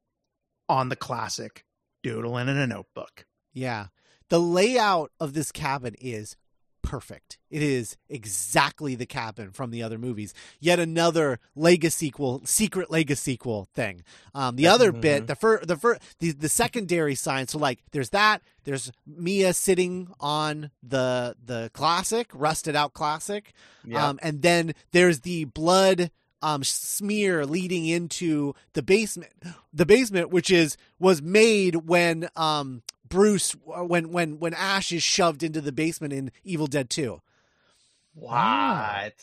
on 0.68 0.88
the 0.88 0.96
classic, 0.96 1.64
doodling 2.02 2.48
in 2.48 2.56
a 2.56 2.66
notebook. 2.66 3.26
Yeah. 3.52 3.88
The 4.30 4.40
layout 4.40 5.12
of 5.20 5.34
this 5.34 5.52
cabin 5.52 5.94
is 6.00 6.34
perfect. 6.84 7.38
It 7.50 7.62
is 7.62 7.96
exactly 8.08 8.94
the 8.94 9.06
cabin 9.06 9.50
from 9.50 9.70
the 9.70 9.82
other 9.82 9.98
movies. 9.98 10.34
Yet 10.60 10.78
another 10.78 11.40
legacy 11.56 12.06
sequel, 12.06 12.42
secret 12.44 12.90
legacy 12.90 13.32
sequel 13.32 13.68
thing. 13.74 14.04
Um, 14.34 14.56
the 14.56 14.66
other 14.68 14.92
Mhm. 14.92 15.00
bit, 15.00 15.26
the 15.26 15.34
fir- 15.34 15.64
the 15.64 15.76
fir- 15.76 15.98
the 16.20 16.32
the 16.32 16.48
secondary 16.48 17.14
sign. 17.14 17.46
So 17.48 17.58
like, 17.58 17.80
there's 17.92 18.10
that. 18.10 18.42
There's 18.64 18.92
Mia 19.06 19.52
sitting 19.54 20.08
on 20.20 20.70
the 20.82 21.34
the 21.44 21.70
classic, 21.72 22.30
rusted 22.34 22.76
out 22.76 22.92
classic. 22.92 23.52
Yeah. 23.84 24.06
Um, 24.08 24.18
and 24.22 24.42
then 24.42 24.74
there's 24.92 25.20
the 25.20 25.44
blood 25.46 26.10
um, 26.42 26.62
smear 26.62 27.46
leading 27.46 27.86
into 27.86 28.54
the 28.74 28.82
basement. 28.82 29.32
The 29.72 29.86
basement, 29.86 30.28
which 30.30 30.50
is 30.50 30.76
was 30.98 31.22
made 31.22 31.74
when 31.88 32.28
um, 32.36 32.82
Bruce, 33.08 33.52
when 33.64 34.10
when 34.10 34.38
when 34.40 34.54
Ash 34.54 34.90
is 34.92 35.02
shoved 35.02 35.42
into 35.42 35.60
the 35.60 35.72
basement 35.72 36.12
in 36.12 36.30
Evil 36.42 36.66
Dead 36.66 36.88
Two. 36.90 37.20
what? 38.14 39.14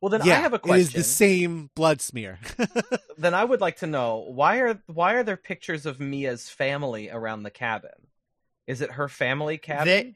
Well, 0.00 0.10
then 0.10 0.20
yeah, 0.24 0.34
I 0.34 0.40
have 0.40 0.52
a 0.52 0.58
question. 0.58 0.80
is 0.80 0.92
the 0.92 1.02
same 1.02 1.70
blood 1.74 2.02
smear. 2.02 2.38
then 3.16 3.32
I 3.32 3.42
would 3.42 3.62
like 3.62 3.78
to 3.78 3.86
know 3.86 4.26
why 4.28 4.58
are 4.58 4.78
why 4.86 5.14
are 5.14 5.22
there 5.22 5.36
pictures 5.38 5.86
of 5.86 5.98
Mia's 5.98 6.50
family 6.50 7.08
around 7.08 7.42
the 7.42 7.50
cabin? 7.50 7.90
Is 8.66 8.82
it 8.82 8.92
her 8.92 9.08
family 9.08 9.56
cabin? 9.56 9.86
They- 9.86 10.14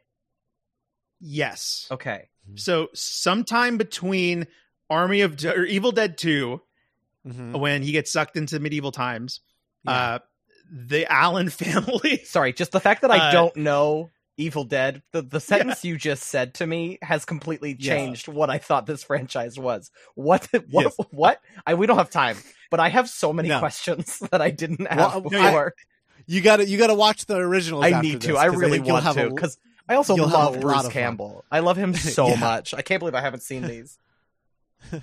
yes. 1.21 1.87
Okay. 1.91 2.29
So, 2.55 2.89
sometime 2.95 3.77
between 3.77 4.47
Army 4.89 5.21
of 5.21 5.43
or 5.45 5.65
Evil 5.65 5.93
Dead 5.93 6.17
2 6.17 6.61
Mhm. 7.27 7.59
when 7.59 7.83
he 7.83 7.93
gets 7.93 8.11
sucked 8.11 8.37
into 8.37 8.59
medieval 8.59 8.91
times. 8.93 9.41
Yeah. 9.85 9.93
Uh, 9.93 10.19
the 10.71 11.11
Allen 11.11 11.49
family. 11.51 12.23
Sorry, 12.25 12.53
just 12.53 12.73
the 12.73 12.81
fact 12.81 13.03
that 13.03 13.11
I 13.11 13.29
Uh, 13.29 13.33
don't 13.33 13.57
know 13.57 14.11
Evil 14.37 14.65
Dead, 14.65 15.03
the, 15.13 15.23
the 15.23 15.41
sentence 15.41 15.85
you 15.85 15.97
just 15.97 16.23
said 16.25 16.55
to 16.55 16.67
me 16.67 16.99
has 17.03 17.25
completely 17.25 17.77
Yeah. 17.79 17.95
changed 17.97 18.29
what 18.29 18.51
I 18.51 18.59
thought 18.59 18.87
this 18.87 19.03
franchise 19.05 19.59
was. 19.59 19.91
What? 20.15 20.47
What? 20.71 20.85
Yes. 20.85 20.97
What? 21.11 21.41
I 21.67 21.75
we 21.75 21.87
don't 21.87 21.99
have 21.99 22.11
time, 22.11 22.37
but 22.71 22.79
I 22.81 22.89
have 22.89 23.09
so 23.09 23.33
many 23.33 23.49
No. 23.49 23.59
questions 23.59 24.19
that 24.31 24.41
I 24.41 24.51
didn't 24.51 24.87
have 24.87 24.99
Well, 24.99 25.21
before. 25.23 25.75
you 26.27 26.41
got 26.41 26.59
to 26.59 26.67
you 26.67 26.79
got 26.79 26.87
to 26.89 26.95
watch 26.95 27.27
the 27.27 27.37
original. 27.37 27.83
I 27.83 28.01
need 28.01 28.21
to. 28.21 28.29
this, 28.29 28.37
I 28.37 28.47
really 28.47 28.79
you'll 28.79 28.93
want 28.93 29.05
have 29.05 29.17
to 29.17 29.29
because 29.31 29.59
I 29.89 29.95
also 29.95 30.15
love 30.15 30.61
Bruce 30.61 30.77
of 30.79 30.83
fun. 30.85 30.93
Campbell. 30.93 31.45
I 31.51 31.61
love 31.61 31.77
him 31.77 31.95
so 31.95 32.29
Yeah. 32.29 32.37
much. 32.37 32.75
I 32.75 32.83
can't 32.83 33.01
believe 33.01 33.15
I 33.15 33.23
haven't 33.23 33.43
seen 33.43 33.63
these. 33.63 33.99
No, 34.93 35.01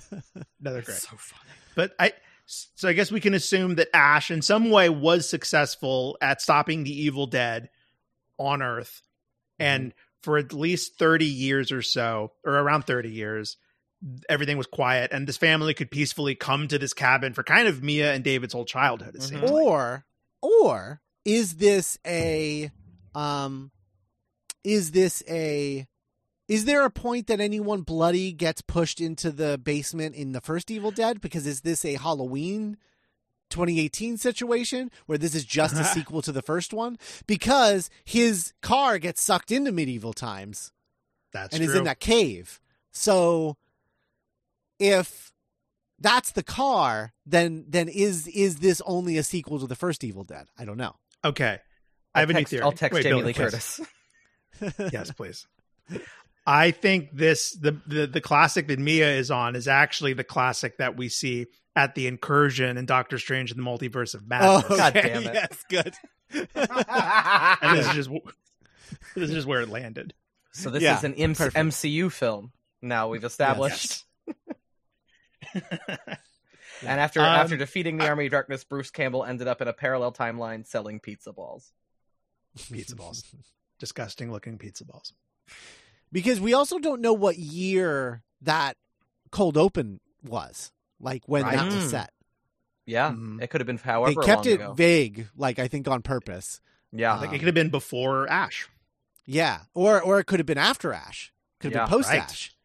they're 0.74 0.82
great. 0.82 0.98
So 0.98 1.10
funny. 1.18 1.52
But 1.76 1.94
I 2.00 2.14
so 2.46 2.88
I 2.88 2.94
guess 2.94 3.12
we 3.12 3.20
can 3.20 3.34
assume 3.34 3.76
that 3.76 3.90
Ash 3.94 4.30
in 4.32 4.42
some 4.42 4.70
way 4.70 4.90
was 4.90 5.28
successful 5.28 6.18
at 6.22 6.42
stopping 6.42 6.84
the 6.84 7.02
evil 7.04 7.28
dead 7.28 7.70
on 8.38 8.62
Earth. 8.62 9.02
And 9.58 9.94
for 10.22 10.38
at 10.38 10.54
least 10.54 10.98
30 11.00 11.26
years 11.26 11.72
or 11.72 11.82
so, 11.82 12.34
or 12.44 12.54
around 12.54 12.84
30 12.84 13.10
years, 13.10 13.58
everything 14.30 14.58
was 14.58 14.68
quiet 14.68 15.12
and 15.12 15.26
this 15.26 15.38
family 15.38 15.74
could 15.74 15.90
peacefully 15.90 16.36
come 16.36 16.68
to 16.68 16.78
this 16.78 16.94
cabin 16.94 17.34
for 17.34 17.44
kind 17.44 17.68
of 17.68 17.82
Mia 17.82 18.14
and 18.14 18.24
David's 18.24 18.54
whole 18.54 18.66
childhood. 18.66 19.16
It 19.16 19.22
Mhm. 19.22 19.30
seems 19.30 19.50
or 19.50 20.06
or 20.42 21.02
is 21.24 21.56
this 21.56 21.98
a 22.06 22.72
um 23.16 23.72
is 24.64 24.92
this 24.92 25.24
a 25.30 25.88
is 26.48 26.66
there 26.66 26.86
a 26.86 26.90
point 26.90 27.28
that 27.28 27.40
anyone 27.40 27.82
bloody 27.82 28.32
gets 28.32 28.62
pushed 28.62 29.02
into 29.02 29.32
the 29.32 29.58
basement 29.58 30.16
in 30.16 30.32
the 30.32 30.42
first 30.42 30.70
Evil 30.70 30.92
Dead? 30.92 31.22
Because 31.22 31.46
is 31.48 31.62
this 31.62 31.84
a 31.86 31.96
Halloween 31.96 32.78
2018 33.50 34.18
situation 34.18 34.92
where 35.06 35.18
this 35.18 35.34
is 35.36 35.46
just 35.46 35.76
a 35.76 35.84
sequel 35.96 36.22
to 36.22 36.32
the 36.32 36.42
first 36.42 36.74
one? 36.74 36.98
Because 37.28 37.90
his 38.04 38.54
car 38.62 39.00
gets 39.00 39.22
sucked 39.22 39.52
into 39.52 39.72
medieval 39.72 40.14
times 40.14 40.72
That's 41.34 41.56
and 41.56 41.64
true. 41.64 41.74
is 41.74 41.78
in 41.78 41.86
that 41.86 42.00
cave. 42.00 42.60
So 42.92 43.58
if 44.80 45.32
that's 46.00 46.32
the 46.34 46.44
car, 46.44 47.14
then 47.26 47.66
then 47.68 47.88
is 47.88 48.28
is 48.28 48.58
this 48.58 48.82
only 48.86 49.18
a 49.18 49.24
sequel 49.24 49.60
to 49.60 49.68
the 49.68 49.76
first 49.76 50.04
Evil 50.04 50.24
Dead? 50.24 50.48
I 50.58 50.66
don't 50.66 50.78
know. 50.78 50.96
okay. 51.24 51.60
I 52.14 52.20
I'll 52.20 52.22
have 52.22 52.30
a 52.30 52.34
new 52.40 52.46
theory. 52.46 52.62
I'll 52.62 52.72
text 52.72 52.94
Wait, 52.94 53.04
Jamie 53.04 53.16
Billy, 53.22 53.26
Lee 53.28 53.34
please. 53.34 53.44
Curtis. 53.44 53.82
yes, 54.94 55.12
please. 55.12 55.48
I 56.46 56.72
think 56.72 57.10
this 57.12 57.52
the, 57.52 57.80
the 57.88 58.08
the 58.08 58.22
classic 58.22 58.68
that 58.68 58.80
Mia 58.80 59.12
is 59.12 59.32
on 59.32 59.56
is 59.56 59.68
actually 59.68 60.14
the 60.14 60.24
classic 60.24 60.78
that 60.78 60.96
we 60.96 61.10
see 61.10 61.48
at 61.76 61.96
the 61.96 62.08
incursion 62.08 62.78
in 62.78 62.86
Doctor 62.86 63.18
Strange 63.18 63.52
in 63.52 63.58
the 63.58 63.64
Multiverse 63.64 64.14
of 64.14 64.28
Madness. 64.28 64.68
God 64.78 64.94
damn 64.94 65.24
it. 65.24 65.34
Yes, 65.34 65.66
good. 65.70 65.94
and 66.56 67.78
this 67.78 67.88
is 67.88 67.94
just 67.94 68.10
this 69.16 69.30
is 69.30 69.32
just 69.32 69.48
where 69.48 69.62
it 69.62 69.70
landed. 69.70 70.14
So 70.54 70.70
this 70.70 70.84
Yeah, 70.84 70.98
is 70.98 71.04
an 71.04 71.16
MC- 71.16 71.44
MCU 71.46 72.12
film. 72.12 72.52
Now 72.82 73.10
we've 73.10 73.24
established. 73.24 74.04
And 76.82 77.00
after 77.00 77.22
Um, 77.22 77.26
after 77.28 77.56
defeating 77.56 77.98
the 77.98 78.08
Army 78.08 78.26
of 78.26 78.32
Darkness, 78.32 78.64
Bruce 78.66 78.92
Campbell 78.92 79.24
ended 79.24 79.48
up 79.48 79.62
in 79.62 79.68
a 79.70 79.74
parallel 79.74 80.12
timeline 80.12 80.68
selling 80.68 81.00
pizza 81.00 81.32
balls. 81.32 81.72
Pizza 82.70 82.96
balls. 82.98 83.24
Disgusting 83.80 84.32
looking 84.32 84.58
pizza 84.58 84.84
balls. 84.84 85.14
Because 86.16 86.40
we 86.40 86.54
also 86.54 86.80
don't 86.80 87.02
know 87.02 87.14
what 87.14 87.38
year 87.38 88.24
that 88.42 88.78
cold 89.32 89.58
open 89.58 90.00
was, 90.24 90.72
like 91.00 91.28
when 91.28 91.44
Right. 91.44 91.58
that 91.58 91.66
was 91.66 91.76
Mm. 91.76 91.90
set. 91.90 92.14
Yeah, 92.86 93.12
Mhm. 93.12 93.42
it 93.42 93.48
could 93.50 93.60
have 93.62 93.68
been 93.68 93.78
however 93.78 94.20
they 94.22 94.26
kept 94.26 94.46
long 94.46 94.54
it 94.54 94.62
ago. 94.62 94.74
vague, 94.74 95.28
like 95.36 95.60
I 95.60 95.68
think 95.68 95.88
on 95.88 96.02
purpose. 96.02 96.62
yeah, 96.92 97.16
Like 97.18 97.30
Um, 97.30 97.36
it 97.36 97.40
could 97.40 97.48
have 97.48 97.56
been 97.56 97.70
before 97.70 98.30
Ash. 98.30 98.68
Yeah, 99.26 99.64
or 99.74 100.02
or 100.02 100.20
it 100.20 100.26
could 100.28 100.40
have 100.40 100.46
been 100.46 100.58
after 100.58 100.94
Ash. 100.94 101.34
Could 101.60 101.74
have 101.74 101.82
Yeah, 101.82 101.86
been 101.86 101.92
post 101.98 102.10
right. 102.10 102.22
Ash. 102.22 102.56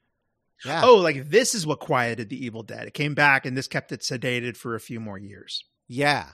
Yeah. 0.65 0.83
Oh, 0.85 0.97
like 0.97 1.31
this 1.31 1.55
is 1.55 1.67
what 1.67 1.81
quieted 1.81 2.29
the 2.29 2.45
Evil 2.45 2.63
Dead. 2.63 2.87
It 2.87 2.93
came 2.95 3.15
back 3.15 3.47
and 3.47 3.57
this 3.57 3.67
kept 3.67 3.93
it 3.93 4.01
sedated 4.03 4.57
for 4.59 4.75
a 4.75 4.81
few 4.81 5.01
more 5.01 5.19
years. 5.19 5.65
Yeah. 5.89 6.33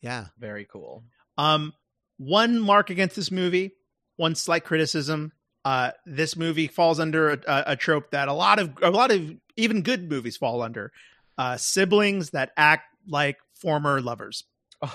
Yeah. 0.00 0.26
very 0.36 0.64
cool. 0.64 1.04
Um, 1.38 1.74
one 2.18 2.58
mark 2.60 2.90
against 2.90 3.14
this 3.16 3.30
movie, 3.30 3.72
one 4.16 4.34
slight 4.34 4.64
criticism. 4.64 5.32
Uh, 5.64 5.90
this 6.06 6.36
movie 6.36 6.66
falls 6.66 7.00
under 7.00 7.30
a, 7.30 7.40
a, 7.46 7.76
trope 7.76 8.10
that 8.12 8.28
a 8.28 8.32
lot 8.32 8.58
of 8.58 8.72
a 8.80 8.90
lot 8.90 9.10
of 9.10 9.34
even 9.56 9.82
good 9.82 10.08
movies 10.08 10.36
fall 10.36 10.62
under. 10.62 10.92
Uh, 11.36 11.56
siblings 11.56 12.30
that 12.30 12.52
act 12.56 12.84
like 13.06 13.36
former 13.54 14.00
lovers. 14.00 14.44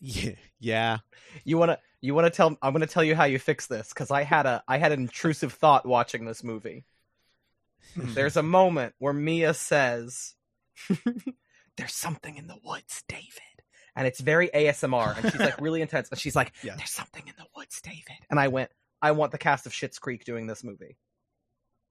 Yeah. 0.00 0.32
Yeah. 0.58 0.98
You 1.44 1.58
wanna 1.58 1.78
you 2.00 2.14
wanna 2.14 2.30
tell? 2.30 2.56
I'm 2.62 2.72
gonna 2.72 2.86
tell 2.86 3.04
you 3.04 3.14
how 3.14 3.24
you 3.24 3.38
fix 3.38 3.66
this 3.66 3.90
because 3.90 4.10
I 4.10 4.22
had 4.22 4.46
a 4.46 4.62
I 4.66 4.78
had 4.78 4.92
an 4.92 5.00
intrusive 5.00 5.52
thought 5.52 5.86
watching 5.86 6.24
this 6.24 6.42
movie. 6.42 6.84
There's 7.96 8.36
a 8.36 8.42
moment 8.42 8.94
where 8.98 9.12
Mia 9.12 9.52
says, 9.52 10.34
"There's 11.76 11.94
something 11.94 12.36
in 12.36 12.46
the 12.46 12.56
woods, 12.64 13.02
David," 13.08 13.62
and 13.96 14.06
it's 14.06 14.20
very 14.20 14.48
ASMR, 14.48 15.16
and 15.16 15.32
she's 15.32 15.40
like 15.40 15.60
really 15.60 15.82
intense, 15.82 16.08
and 16.08 16.18
she's 16.18 16.36
like, 16.36 16.52
Yeah. 16.62 16.76
"There's 16.76 16.90
something 16.90 17.26
in 17.26 17.34
the 17.36 17.46
woods, 17.56 17.80
David," 17.82 18.24
and 18.30 18.38
I 18.38 18.48
went, 18.48 18.70
"I 19.02 19.12
want 19.12 19.32
the 19.32 19.38
cast 19.38 19.66
of 19.66 19.72
Schitt's 19.72 19.98
Creek 19.98 20.24
doing 20.24 20.46
this 20.46 20.62
movie." 20.64 20.96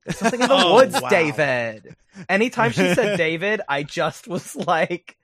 There's 0.05 0.17
something 0.17 0.41
in 0.41 0.47
the 0.47 0.55
Oh, 0.57 0.75
woods, 0.75 0.99
wow. 1.01 1.09
David. 1.09 1.95
Anytime 2.29 2.71
she 2.71 2.93
said 2.93 3.17
David, 3.17 3.61
I 3.67 3.83
just 3.83 4.27
was 4.27 4.55
like, 4.55 5.17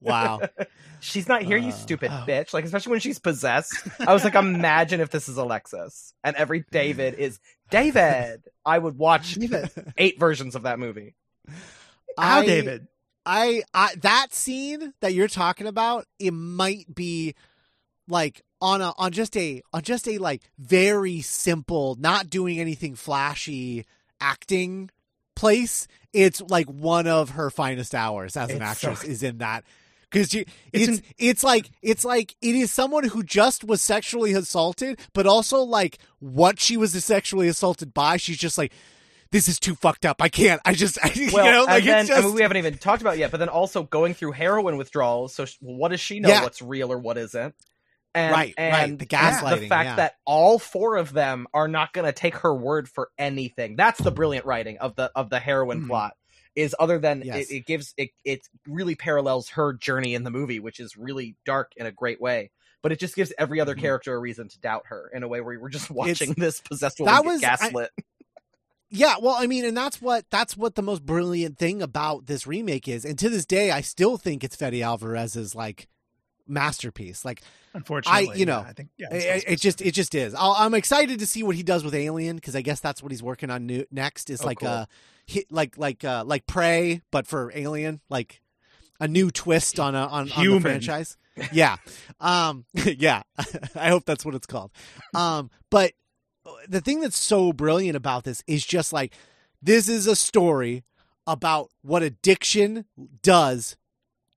Wow. 0.00 0.40
She's 1.00 1.28
not 1.28 1.42
here, 1.42 1.56
you 1.56 1.68
Uh, 1.68 1.72
stupid 1.72 2.10
oh. 2.12 2.24
bitch. 2.26 2.52
Like, 2.52 2.64
especially 2.64 2.90
when 2.90 3.00
she's 3.00 3.20
possessed. 3.20 3.74
I 4.00 4.12
was 4.12 4.24
like, 4.24 4.34
imagine 4.34 5.00
if 5.00 5.10
this 5.10 5.28
is 5.28 5.36
Alexis 5.36 6.12
and 6.24 6.34
every 6.36 6.64
David 6.72 7.14
is 7.14 7.38
David. 7.70 8.42
I 8.64 8.78
would 8.78 8.98
watch 8.98 9.38
eight 9.96 10.18
versions 10.18 10.56
of 10.56 10.62
that 10.64 10.78
movie. 10.80 11.14
How, 12.18 12.40
I- 12.40 12.46
David? 12.46 12.88
I, 13.30 13.62
I 13.74 13.94
that 14.02 14.28
scene 14.32 14.94
that 15.02 15.12
you're 15.12 15.28
talking 15.28 15.66
about, 15.66 16.06
it 16.18 16.30
might 16.32 16.92
be 16.92 17.34
like 18.08 18.42
on 18.60 18.80
a 18.82 18.92
on 18.98 19.12
just 19.12 19.36
a 19.36 19.62
on 19.72 19.82
just 19.82 20.08
a 20.08 20.18
like 20.18 20.42
very 20.58 21.20
simple, 21.20 21.96
not 21.98 22.28
doing 22.30 22.58
anything 22.60 22.94
flashy 22.94 23.84
acting 24.20 24.90
place. 25.36 25.86
It's 26.12 26.40
like 26.40 26.66
one 26.66 27.06
of 27.06 27.30
her 27.30 27.50
finest 27.50 27.94
hours 27.94 28.36
as 28.36 28.50
an 28.50 28.62
It's 28.62 28.80
so- 28.80 28.88
actress 28.90 29.04
is 29.04 29.22
in 29.22 29.38
that. 29.38 29.64
Because 30.10 30.32
you, 30.32 30.46
It's 30.72 30.88
it's 30.88 30.98
an- 30.98 31.04
it's 31.18 31.44
like 31.44 31.70
it's 31.82 32.04
like 32.04 32.34
it 32.40 32.54
is 32.54 32.72
someone 32.72 33.04
who 33.04 33.22
just 33.22 33.62
was 33.62 33.82
sexually 33.82 34.32
assaulted, 34.32 34.98
but 35.12 35.26
also 35.26 35.58
like 35.60 35.98
what 36.18 36.58
she 36.58 36.78
was 36.78 36.92
sexually 37.04 37.46
assaulted 37.46 37.92
by. 37.92 38.16
She's 38.16 38.38
just 38.38 38.56
like, 38.56 38.72
this 39.32 39.48
is 39.48 39.60
too 39.60 39.74
fucked 39.74 40.06
up. 40.06 40.22
I 40.22 40.30
can't. 40.30 40.62
I 40.64 40.72
just, 40.72 40.98
you 41.14 41.28
Well, 41.30 41.44
know, 41.52 41.64
like 41.64 41.82
and 41.82 41.88
then 41.90 41.98
it's 42.00 42.08
just 42.08 42.22
I 42.22 42.24
mean, 42.24 42.34
we 42.34 42.40
haven't 42.40 42.56
even 42.56 42.78
talked 42.78 43.02
about 43.02 43.16
it 43.16 43.18
yet, 43.20 43.30
but 43.30 43.36
then 43.36 43.50
also 43.50 43.82
going 43.82 44.14
through 44.14 44.32
heroin 44.32 44.78
withdrawals. 44.78 45.34
So, 45.34 45.44
sh- 45.44 45.58
what 45.60 45.90
does 45.90 46.00
she 46.00 46.20
know? 46.20 46.30
Yeah. 46.30 46.42
What's 46.42 46.62
real 46.62 46.90
or 46.90 46.96
what 46.98 47.18
isn't? 47.18 47.54
And, 48.18 48.32
Right, 48.32 48.54
and 48.58 48.72
right, 48.72 48.98
the 48.98 49.06
gaslighting. 49.06 49.60
the 49.60 49.68
fact 49.68 49.86
yeah. 49.90 49.96
that 49.96 50.14
all 50.24 50.58
four 50.58 50.96
of 50.96 51.12
them 51.12 51.46
are 51.54 51.68
not 51.68 51.92
going 51.92 52.06
to 52.06 52.12
take 52.12 52.36
her 52.38 52.54
word 52.54 52.88
for 52.88 53.10
anything. 53.18 53.76
That's 53.76 54.00
the 54.00 54.10
brilliant 54.10 54.44
writing 54.46 54.78
of 54.78 54.96
the 54.96 55.10
of 55.14 55.30
the 55.30 55.38
heroin 55.38 55.82
Mhm. 55.82 55.88
plot. 55.88 56.14
Is 56.56 56.74
other 56.80 56.98
than 56.98 57.22
Yes. 57.24 57.50
it, 57.50 57.54
it 57.58 57.66
gives 57.66 57.94
it 57.96 58.10
it 58.24 58.40
really 58.66 58.96
parallels 58.96 59.50
her 59.50 59.72
journey 59.72 60.14
in 60.14 60.24
the 60.24 60.30
movie, 60.30 60.58
which 60.58 60.80
is 60.80 60.96
really 60.96 61.36
dark 61.44 61.72
in 61.76 61.86
a 61.86 61.92
great 61.92 62.20
way. 62.20 62.50
But 62.82 62.92
it 62.92 62.98
just 62.98 63.14
gives 63.14 63.32
every 63.38 63.60
other 63.60 63.74
Mhm. 63.76 63.80
character 63.80 64.14
a 64.14 64.18
reason 64.18 64.48
to 64.48 64.58
doubt 64.60 64.84
her 64.86 65.10
in 65.14 65.22
a 65.22 65.28
way 65.28 65.40
where 65.40 65.58
we're 65.60 65.68
just 65.68 65.90
watching 65.90 66.32
this 66.36 66.60
possessed 66.60 66.98
that 66.98 67.24
was- 67.24 67.40
get 67.40 67.52
I- 67.52 67.56
gaslit. 67.70 67.90
Yeah, 68.90 69.16
well, 69.20 69.34
I 69.38 69.46
mean, 69.46 69.64
and 69.66 69.76
that's 69.76 70.00
what 70.00 70.24
that's 70.30 70.56
what 70.56 70.74
the 70.74 70.82
most 70.82 71.04
brilliant 71.04 71.58
thing 71.58 71.82
about 71.82 72.26
this 72.26 72.46
remake 72.46 72.88
is. 72.88 73.04
And 73.04 73.18
to 73.18 73.28
this 73.28 73.44
day, 73.44 73.70
I 73.70 73.82
still 73.82 74.16
think 74.16 74.42
it's 74.42 74.56
Fede 74.56 74.82
Alvarez's 74.82 75.54
like 75.54 75.88
masterpiece. 76.48 77.24
Like 77.24 77.42
Unfortunately, 77.74 78.30
I 78.30 78.34
you 78.34 78.46
know, 78.46 78.60
yeah, 78.60 78.68
I 78.68 78.72
think 78.72 78.88
yeah, 78.96 79.14
it, 79.14 79.44
it 79.46 79.60
just 79.60 79.80
it 79.82 79.92
just 79.92 80.14
is. 80.14 80.34
I'll, 80.34 80.54
I'm 80.58 80.74
excited 80.74 81.18
to 81.20 81.26
see 81.26 81.42
what 81.42 81.54
he 81.56 81.62
does 81.62 81.84
with 81.84 81.94
Alien 81.94 82.36
because 82.36 82.56
I 82.56 82.62
guess 82.62 82.80
that's 82.80 83.02
what 83.02 83.12
he's 83.12 83.22
working 83.22 83.50
on 83.50 83.66
new, 83.66 83.84
next. 83.90 84.30
Is 84.30 84.42
Oh, 84.42 84.46
like 84.46 84.60
cool. 84.60 84.68
a 84.68 84.88
hit 85.26 85.50
like 85.52 85.76
like 85.78 86.04
uh 86.04 86.24
like 86.26 86.46
Prey, 86.46 87.02
but 87.10 87.26
for 87.26 87.52
Alien, 87.54 88.00
like 88.08 88.40
a 89.00 89.06
new 89.06 89.30
twist 89.30 89.78
on 89.78 89.94
a 89.94 90.06
on, 90.06 90.30
on 90.32 90.46
the 90.46 90.60
franchise. 90.60 91.16
Yeah, 91.52 91.76
um, 92.20 92.64
yeah. 92.74 93.22
I 93.76 93.90
hope 93.90 94.04
that's 94.04 94.24
what 94.24 94.34
it's 94.34 94.46
called. 94.46 94.72
Um, 95.14 95.50
but 95.70 95.92
the 96.68 96.80
thing 96.80 97.00
that's 97.00 97.18
so 97.18 97.52
brilliant 97.52 97.96
about 97.96 98.24
this 98.24 98.42
is 98.46 98.64
just 98.66 98.92
like 98.92 99.12
this 99.62 99.88
is 99.88 100.06
a 100.06 100.16
story 100.16 100.82
about 101.26 101.70
what 101.82 102.02
addiction 102.02 102.86
does 103.22 103.76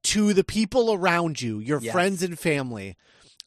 to 0.03 0.33
the 0.33 0.43
people 0.43 0.93
around 0.93 1.41
you, 1.41 1.59
your 1.59 1.79
Yes. 1.81 1.93
friends 1.93 2.23
and 2.23 2.37
family, 2.37 2.97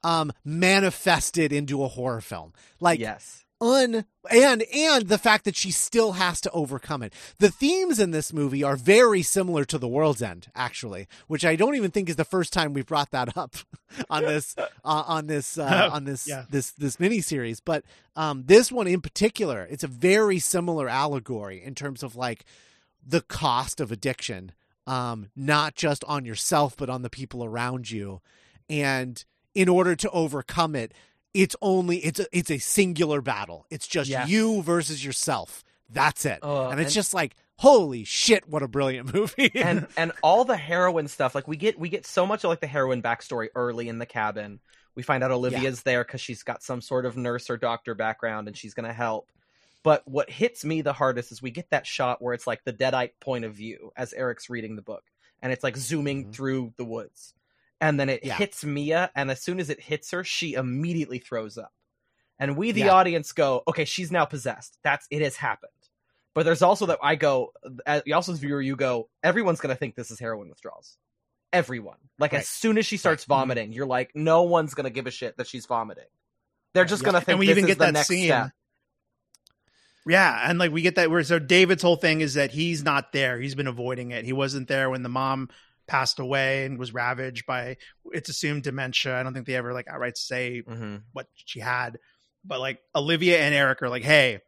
um, 0.02 0.32
manifested 0.44 1.52
into 1.52 1.82
a 1.84 1.88
horror 1.88 2.20
film. 2.20 2.52
Like 2.80 3.00
yes. 3.00 3.44
un 3.60 4.04
and 4.30 4.62
and 4.74 5.08
the 5.08 5.16
fact 5.18 5.44
that 5.44 5.56
she 5.56 5.70
still 5.70 6.12
has 6.12 6.40
to 6.42 6.50
overcome 6.50 7.02
it. 7.02 7.14
The 7.38 7.50
themes 7.50 7.98
in 7.98 8.10
this 8.10 8.32
movie 8.32 8.62
are 8.62 8.76
very 8.76 9.22
similar 9.22 9.64
to 9.66 9.78
The 9.78 9.88
World's 9.88 10.20
End, 10.22 10.48
actually, 10.54 11.06
which 11.28 11.44
I 11.44 11.56
don't 11.56 11.74
even 11.76 11.90
think 11.90 12.08
is 12.10 12.16
the 12.16 12.24
first 12.24 12.52
time 12.52 12.72
we've 12.74 12.84
brought 12.86 13.10
that 13.12 13.36
up 13.36 13.54
on 14.10 14.24
this 14.24 14.54
uh, 14.84 15.04
on 15.06 15.26
this 15.26 15.56
uh, 15.56 15.88
on 15.92 16.04
this 16.04 16.26
Yeah. 16.28 16.44
this 16.50 16.72
this 16.72 16.96
miniseries. 16.96 17.60
But 17.64 17.84
um, 18.16 18.44
this 18.46 18.70
one 18.70 18.86
in 18.86 19.00
particular, 19.00 19.66
it's 19.70 19.84
a 19.84 19.88
very 19.88 20.38
similar 20.38 20.88
allegory 20.88 21.62
in 21.62 21.74
terms 21.74 22.02
of 22.02 22.14
like 22.16 22.44
the 23.06 23.20
cost 23.22 23.80
of 23.80 23.90
addiction, 23.92 24.52
um, 24.86 25.28
not 25.34 25.74
just 25.74 26.04
on 26.04 26.24
yourself 26.24 26.76
but 26.76 26.90
on 26.90 27.02
the 27.02 27.10
people 27.10 27.44
around 27.44 27.90
you, 27.90 28.20
and 28.68 29.24
in 29.54 29.68
order 29.68 29.94
to 29.96 30.10
overcome 30.10 30.74
it 30.74 30.92
it's 31.34 31.56
only 31.60 31.98
it's 31.98 32.20
a, 32.20 32.26
it's 32.32 32.50
a 32.50 32.58
singular 32.58 33.20
battle. 33.20 33.66
It's 33.68 33.88
just 33.88 34.08
you 34.28 34.62
versus 34.62 35.04
yourself. 35.04 35.64
That's 35.90 36.24
it. 36.24 36.38
Uh, 36.42 36.68
and 36.68 36.80
it's 36.80 36.88
and- 36.88 36.94
just 36.94 37.12
like 37.12 37.34
holy 37.56 38.04
shit, 38.04 38.48
what 38.48 38.62
a 38.62 38.68
brilliant 38.68 39.12
movie. 39.14 39.50
and 39.54 39.86
and 39.96 40.12
all 40.22 40.44
the 40.44 40.56
heroin 40.56 41.08
stuff 41.08 41.34
like 41.34 41.46
we 41.48 41.56
get 41.56 41.78
we 41.78 41.88
get 41.88 42.06
so 42.06 42.26
much 42.26 42.44
of 42.44 42.48
like 42.48 42.60
the 42.60 42.66
heroin 42.66 43.02
backstory 43.02 43.48
early 43.54 43.88
in 43.88 43.98
the 43.98 44.06
cabin 44.06 44.60
we 44.96 45.02
find 45.02 45.24
out 45.24 45.30
olivia's 45.30 45.82
there 45.82 46.04
because 46.04 46.20
she's 46.20 46.42
got 46.42 46.62
some 46.62 46.80
sort 46.80 47.06
of 47.06 47.16
nurse 47.16 47.50
or 47.50 47.56
doctor 47.56 47.94
background 47.94 48.48
and 48.48 48.56
she's 48.56 48.74
going 48.74 48.86
to 48.86 48.92
help 48.92 49.30
but 49.84 50.02
what 50.08 50.28
hits 50.28 50.64
me 50.64 50.80
the 50.82 50.92
hardest 50.92 51.30
is 51.30 51.40
we 51.40 51.52
get 51.52 51.70
that 51.70 51.86
shot 51.86 52.20
where 52.20 52.34
it's 52.34 52.46
like 52.48 52.64
the 52.64 52.72
deadite 52.72 53.12
point 53.20 53.44
of 53.44 53.54
view 53.54 53.92
as 53.96 54.12
eric's 54.12 54.50
reading 54.50 54.74
the 54.74 54.82
book 54.82 55.04
and 55.40 55.52
it's 55.52 55.62
like 55.62 55.76
zooming 55.76 56.26
Mhm. 56.26 56.34
through 56.34 56.74
the 56.76 56.84
woods 56.84 57.34
and 57.80 58.00
then 58.00 58.08
it 58.08 58.24
Yeah. 58.24 58.34
hits 58.36 58.64
Mia, 58.64 59.10
and 59.14 59.30
as 59.30 59.42
soon 59.42 59.60
as 59.60 59.68
it 59.70 59.78
hits 59.80 60.10
her, 60.12 60.24
she 60.24 60.54
immediately 60.54 61.18
throws 61.18 61.58
up. 61.58 61.72
And 62.38 62.56
we, 62.56 62.70
the 62.72 62.80
Yeah. 62.82 62.94
audience, 62.94 63.30
go, 63.32 63.62
okay, 63.68 63.84
she's 63.84 64.10
now 64.10 64.24
possessed. 64.24 64.78
That's 64.82 65.06
it 65.10 65.20
has 65.22 65.36
happened. 65.36 65.70
But 66.34 66.44
there's 66.44 66.62
also 66.62 66.86
that 66.86 66.98
I 67.02 67.14
go, 67.16 67.52
as 67.84 68.02
also 68.12 68.32
as 68.32 68.38
viewer, 68.38 68.62
you 68.62 68.74
go, 68.74 69.10
everyone's 69.22 69.60
gonna 69.60 69.74
think 69.76 69.96
this 69.96 70.10
is 70.10 70.18
heroin 70.18 70.48
withdrawals. 70.48 70.96
Everyone, 71.52 71.98
like 72.18 72.32
Right. 72.32 72.40
as 72.40 72.48
soon 72.48 72.78
as 72.78 72.86
she 72.86 72.96
starts 72.96 73.28
Right. 73.28 73.34
Mhm. 73.36 73.38
vomiting, 73.40 73.72
you're 73.72 73.86
like, 73.86 74.12
no 74.16 74.42
one's 74.42 74.72
gonna 74.74 74.88
give 74.90 75.06
a 75.06 75.10
shit 75.12 75.36
that 75.36 75.46
she's 75.46 75.66
vomiting. 75.66 76.08
They're 76.72 76.84
just 76.86 77.02
Yeah. 77.02 77.06
gonna 77.06 77.20
think 77.20 77.28
and 77.34 77.38
we 77.40 77.46
this 77.46 77.52
even 77.58 77.64
is 77.64 77.68
get 77.68 77.78
the 77.78 77.84
that 77.86 77.92
next 77.92 78.08
scene. 78.08 78.26
step. 78.26 78.50
Yeah, 80.06 80.48
and 80.48 80.58
like 80.58 80.70
we 80.70 80.82
get 80.82 80.96
that 80.96 81.10
where 81.10 81.22
so 81.24 81.38
David's 81.38 81.82
whole 81.82 81.96
thing 81.96 82.20
is 82.20 82.34
that 82.34 82.50
he's 82.50 82.82
not 82.84 83.12
there. 83.12 83.40
He's 83.40 83.54
been 83.54 83.66
avoiding 83.66 84.10
it. 84.10 84.24
He 84.24 84.32
wasn't 84.32 84.68
there 84.68 84.90
when 84.90 85.02
the 85.02 85.08
mom 85.08 85.48
passed 85.86 86.18
away 86.18 86.64
and 86.64 86.78
was 86.78 86.92
ravaged 86.94 87.46
by 87.46 87.76
it's 88.12 88.28
assumed 88.28 88.62
dementia. 88.64 89.18
I 89.18 89.22
don't 89.22 89.32
think 89.34 89.46
they 89.46 89.54
ever 89.54 89.72
like 89.72 89.88
outright 89.88 90.16
say 90.18 90.60
hmm 90.60 90.96
what 91.12 91.26
she 91.34 91.60
had. 91.60 91.98
But 92.44 92.60
like 92.60 92.80
Olivia 92.94 93.38
and 93.40 93.54
Eric 93.54 93.80
are 93.82 93.88
like, 93.88 94.02
hey, 94.02 94.40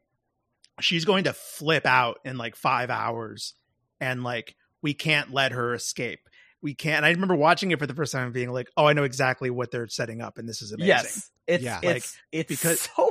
she's 0.81 1.07
going 1.07 1.25
to 1.25 1.33
flip 1.33 1.87
out 1.87 2.19
in 2.25 2.37
like 2.37 2.55
five 2.57 2.91
hours. 2.91 3.55
And 4.01 4.23
like 4.23 4.55
we 4.83 4.93
can't 4.93 5.33
let 5.33 5.53
her 5.53 5.73
escape. 5.73 6.21
We 6.63 6.75
can't. 6.75 7.05
I 7.05 7.11
remember 7.11 7.35
watching 7.35 7.71
it 7.71 7.79
for 7.79 7.87
the 7.87 7.95
first 7.95 8.13
time 8.13 8.25
and 8.25 8.33
being 8.35 8.51
like, 8.53 8.69
oh, 8.77 8.87
I 8.87 8.93
know 8.93 9.05
exactly 9.05 9.51
what 9.51 9.71
they're 9.71 9.89
setting 9.89 10.21
up, 10.21 10.37
and 10.39 10.49
this 10.49 10.63
is 10.63 10.73
amazing. 10.73 10.89
Yes, 10.89 11.31
it's 11.47 11.63
Yeah. 11.65 11.81
it's 11.83 12.19
it's 12.33 12.49
because- 12.49 12.81
so. 12.97 13.06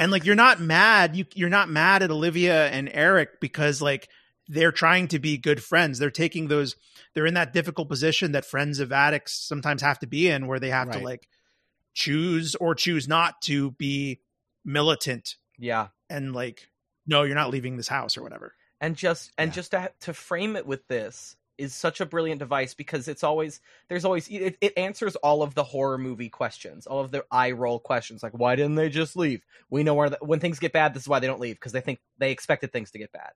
And 0.00 0.10
like 0.10 0.24
you're 0.24 0.34
not 0.34 0.60
mad 0.60 1.14
you 1.14 1.24
you're 1.34 1.48
not 1.48 1.68
mad 1.68 2.02
at 2.02 2.10
Olivia 2.10 2.68
and 2.70 2.90
Eric 2.92 3.38
because 3.40 3.80
like 3.80 4.08
they're 4.48 4.72
trying 4.72 5.06
to 5.08 5.18
be 5.20 5.36
good 5.38 5.62
friends 5.62 5.98
they're 6.00 6.10
taking 6.10 6.48
those 6.48 6.74
they're 7.14 7.26
in 7.26 7.34
that 7.34 7.52
difficult 7.52 7.88
position 7.88 8.32
that 8.32 8.44
friends 8.44 8.80
of 8.80 8.90
addicts 8.92 9.32
sometimes 9.34 9.82
have 9.82 9.98
to 10.00 10.06
be 10.08 10.28
in 10.28 10.46
where 10.48 10.58
they 10.58 10.70
have 10.70 10.88
Right. 10.88 10.98
to 10.98 11.04
like 11.04 11.28
choose 11.94 12.54
or 12.56 12.74
choose 12.74 13.06
not 13.08 13.40
to 13.42 13.72
be 13.72 14.20
militant 14.64 15.36
Yeah. 15.58 15.88
and 16.08 16.34
like 16.34 16.68
no 17.06 17.22
you're 17.22 17.34
not 17.34 17.50
leaving 17.50 17.76
this 17.76 17.88
house 17.88 18.16
or 18.16 18.22
whatever 18.22 18.54
and 18.80 18.96
just 18.96 19.30
and 19.38 19.50
Yeah. 19.50 19.54
just 19.54 19.70
to, 19.72 19.92
to 20.00 20.14
frame 20.14 20.56
it 20.56 20.66
with 20.66 20.86
this 20.88 21.36
is 21.60 21.74
such 21.74 22.00
a 22.00 22.06
brilliant 22.06 22.38
device 22.38 22.72
because 22.72 23.06
it's 23.06 23.22
always 23.22 23.60
there's 23.88 24.06
always 24.06 24.26
it, 24.28 24.56
it 24.60 24.72
answers 24.78 25.14
all 25.16 25.42
of 25.42 25.54
the 25.54 25.62
horror 25.62 25.98
movie 25.98 26.30
questions 26.30 26.86
all 26.86 27.00
of 27.00 27.10
the 27.10 27.22
eye 27.30 27.50
roll 27.50 27.78
questions 27.78 28.22
like 28.22 28.32
why 28.32 28.56
didn't 28.56 28.76
they 28.76 28.88
just 28.88 29.14
leave? 29.14 29.42
We 29.68 29.82
know 29.82 29.94
where 29.94 30.10
the, 30.10 30.18
when 30.20 30.40
things 30.40 30.58
get 30.58 30.72
bad 30.72 30.94
this 30.94 31.02
is 31.02 31.08
why 31.08 31.20
they 31.20 31.26
don't 31.26 31.40
leave 31.40 31.56
because 31.56 31.72
they 31.72 31.82
think 31.82 32.00
they 32.18 32.32
expected 32.32 32.72
things 32.72 32.90
to 32.92 32.98
get 32.98 33.12
bad. 33.12 33.30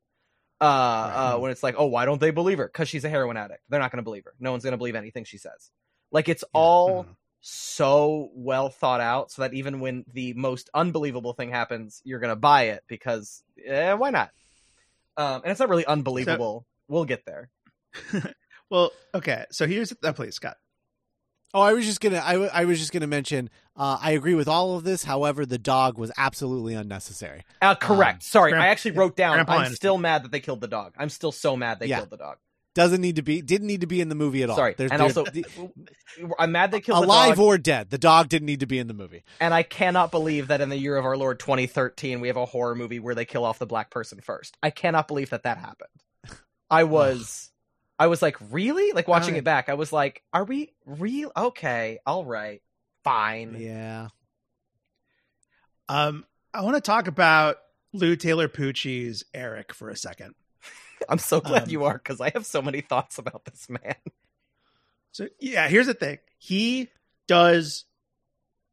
Uh, 0.60 0.64
uh 0.64 1.38
when 1.38 1.50
it's 1.50 1.62
like 1.62 1.74
oh 1.78 1.86
why 1.86 2.06
don't 2.06 2.20
they 2.20 2.30
believe 2.30 2.58
her? 2.58 2.66
Because 2.66 2.88
she's 2.88 3.04
a 3.04 3.10
heroin 3.10 3.36
addict. 3.36 3.60
They're 3.68 3.80
not 3.80 3.92
going 3.92 3.98
to 3.98 4.04
believe 4.04 4.24
her. 4.24 4.32
No 4.40 4.50
one's 4.50 4.64
going 4.64 4.72
to 4.72 4.78
believe 4.78 4.96
anything 4.96 5.24
she 5.24 5.38
says. 5.38 5.70
Like 6.10 6.28
it's 6.28 6.44
all 6.54 7.04
Mhm. 7.04 7.16
so 7.42 8.30
well 8.34 8.70
thought 8.70 9.02
out 9.02 9.30
so 9.30 9.42
that 9.42 9.52
even 9.52 9.80
when 9.80 10.06
the 10.14 10.32
most 10.32 10.70
unbelievable 10.72 11.34
thing 11.34 11.50
happens 11.50 12.00
you're 12.04 12.20
going 12.20 12.32
to 12.32 12.36
buy 12.36 12.64
it 12.64 12.84
because 12.88 13.44
eh, 13.66 13.92
why 13.92 14.10
not? 14.10 14.30
Um, 15.16 15.42
and 15.42 15.50
it's 15.50 15.60
not 15.60 15.68
really 15.68 15.86
unbelievable. 15.86 16.66
We'll 16.88 17.04
get 17.04 17.24
there 17.24 17.50
well 18.70 18.90
okay 19.14 19.44
so 19.50 19.66
here's 19.66 19.92
oh, 20.02 20.12
please 20.12 20.34
Scott 20.34 20.56
Oh, 21.56 21.60
I 21.60 21.72
was 21.72 21.86
just 21.86 22.00
gonna. 22.00 22.20
I, 22.20 22.32
w- 22.32 22.50
I 22.52 22.64
was 22.64 22.80
just 22.80 22.92
gonna 22.92 23.06
mention. 23.06 23.48
Uh, 23.76 23.96
I 24.02 24.10
agree 24.10 24.34
with 24.34 24.48
all 24.48 24.74
of 24.76 24.82
this. 24.82 25.04
However, 25.04 25.46
the 25.46 25.56
dog 25.56 25.98
was 25.98 26.10
absolutely 26.18 26.74
unnecessary. 26.74 27.42
uh, 27.62 27.76
correct 27.76 28.24
sorry 28.24 28.50
Grandpa- 28.50 28.64
i 28.66 28.68
actually 28.70 28.90
wrote 28.90 29.14
down 29.16 29.34
Grandpa 29.34 29.52
i'm 29.52 29.58
understood. 29.58 29.76
still 29.76 29.98
mad 29.98 30.24
that 30.24 30.32
they 30.32 30.40
killed 30.40 30.60
the 30.60 30.66
dog 30.66 30.94
i'm 30.98 31.08
still 31.10 31.30
so 31.30 31.56
mad 31.56 31.78
they 31.78 31.86
Yeah. 31.86 31.98
killed 31.98 32.10
the 32.10 32.16
dog 32.16 32.38
Doesn't 32.74 33.00
need 33.00 33.14
to 33.16 33.22
be. 33.22 33.40
Didn't 33.40 33.68
need 33.68 33.82
to 33.82 33.86
be 33.86 34.00
in 34.00 34.08
the 34.08 34.16
movie 34.16 34.42
at 34.42 34.50
all. 34.50 34.56
sorry 34.56 34.74
There's- 34.76 34.90
and 34.90 35.00
there's- 35.00 35.16
also 35.16 35.30
the- 35.30 35.46
i'm 36.40 36.50
mad 36.50 36.72
they 36.72 36.80
killed 36.80 37.04
the 37.04 37.06
alive 37.06 37.36
dog 37.36 37.44
or 37.46 37.56
dead, 37.58 37.88
the 37.90 37.98
dog 37.98 38.28
didn't 38.28 38.46
need 38.46 38.58
to 38.60 38.66
be 38.66 38.80
in 38.80 38.88
the 38.88 38.94
movie. 38.94 39.22
and 39.38 39.54
i 39.54 39.62
cannot 39.62 40.10
believe 40.10 40.48
that 40.48 40.60
in 40.60 40.70
the 40.70 40.76
year 40.76 40.96
of 40.96 41.04
our 41.04 41.16
lord 41.16 41.38
2013 41.38 42.20
we 42.20 42.26
have 42.26 42.36
a 42.36 42.46
horror 42.46 42.74
movie 42.74 42.98
where 42.98 43.14
they 43.14 43.24
kill 43.24 43.44
off 43.44 43.60
the 43.60 43.66
black 43.66 43.90
person 43.92 44.20
first 44.20 44.56
i 44.60 44.70
cannot 44.70 45.06
believe 45.06 45.30
that 45.30 45.44
that 45.44 45.58
happened 45.58 46.40
i 46.68 46.82
was 46.82 47.52
i 47.98 48.06
was 48.06 48.20
like 48.22 48.36
really 48.50 48.92
like 48.92 49.08
watching 49.08 49.30
Alright. 49.30 49.38
it 49.38 49.44
back 49.44 49.68
i 49.68 49.74
was 49.74 49.92
like 49.92 50.22
are 50.32 50.44
we 50.44 50.72
real 50.86 51.30
okay 51.36 51.98
all 52.06 52.24
right 52.24 52.62
fine 53.04 53.56
Yeah. 53.58 54.08
um 55.88 56.24
I 56.52 56.62
want 56.62 56.76
to 56.76 56.80
talk 56.80 57.08
about 57.08 57.56
Lou 57.92 58.14
Taylor 58.14 58.48
Pucci's 58.48 59.24
Eric 59.34 59.72
for 59.74 59.90
a 59.90 59.96
second 59.96 60.34
i'm 61.08 61.18
so 61.18 61.40
glad 61.40 61.64
Um, 61.64 61.70
you 61.70 61.84
are 61.84 61.94
because 61.94 62.20
i 62.20 62.30
have 62.30 62.46
so 62.46 62.62
many 62.62 62.80
thoughts 62.80 63.18
about 63.18 63.44
this 63.44 63.68
man 63.68 63.96
So 65.12 65.28
yeah, 65.38 65.68
here's 65.68 65.86
the 65.86 65.94
thing. 65.94 66.18
He 66.38 66.88
does 67.28 67.84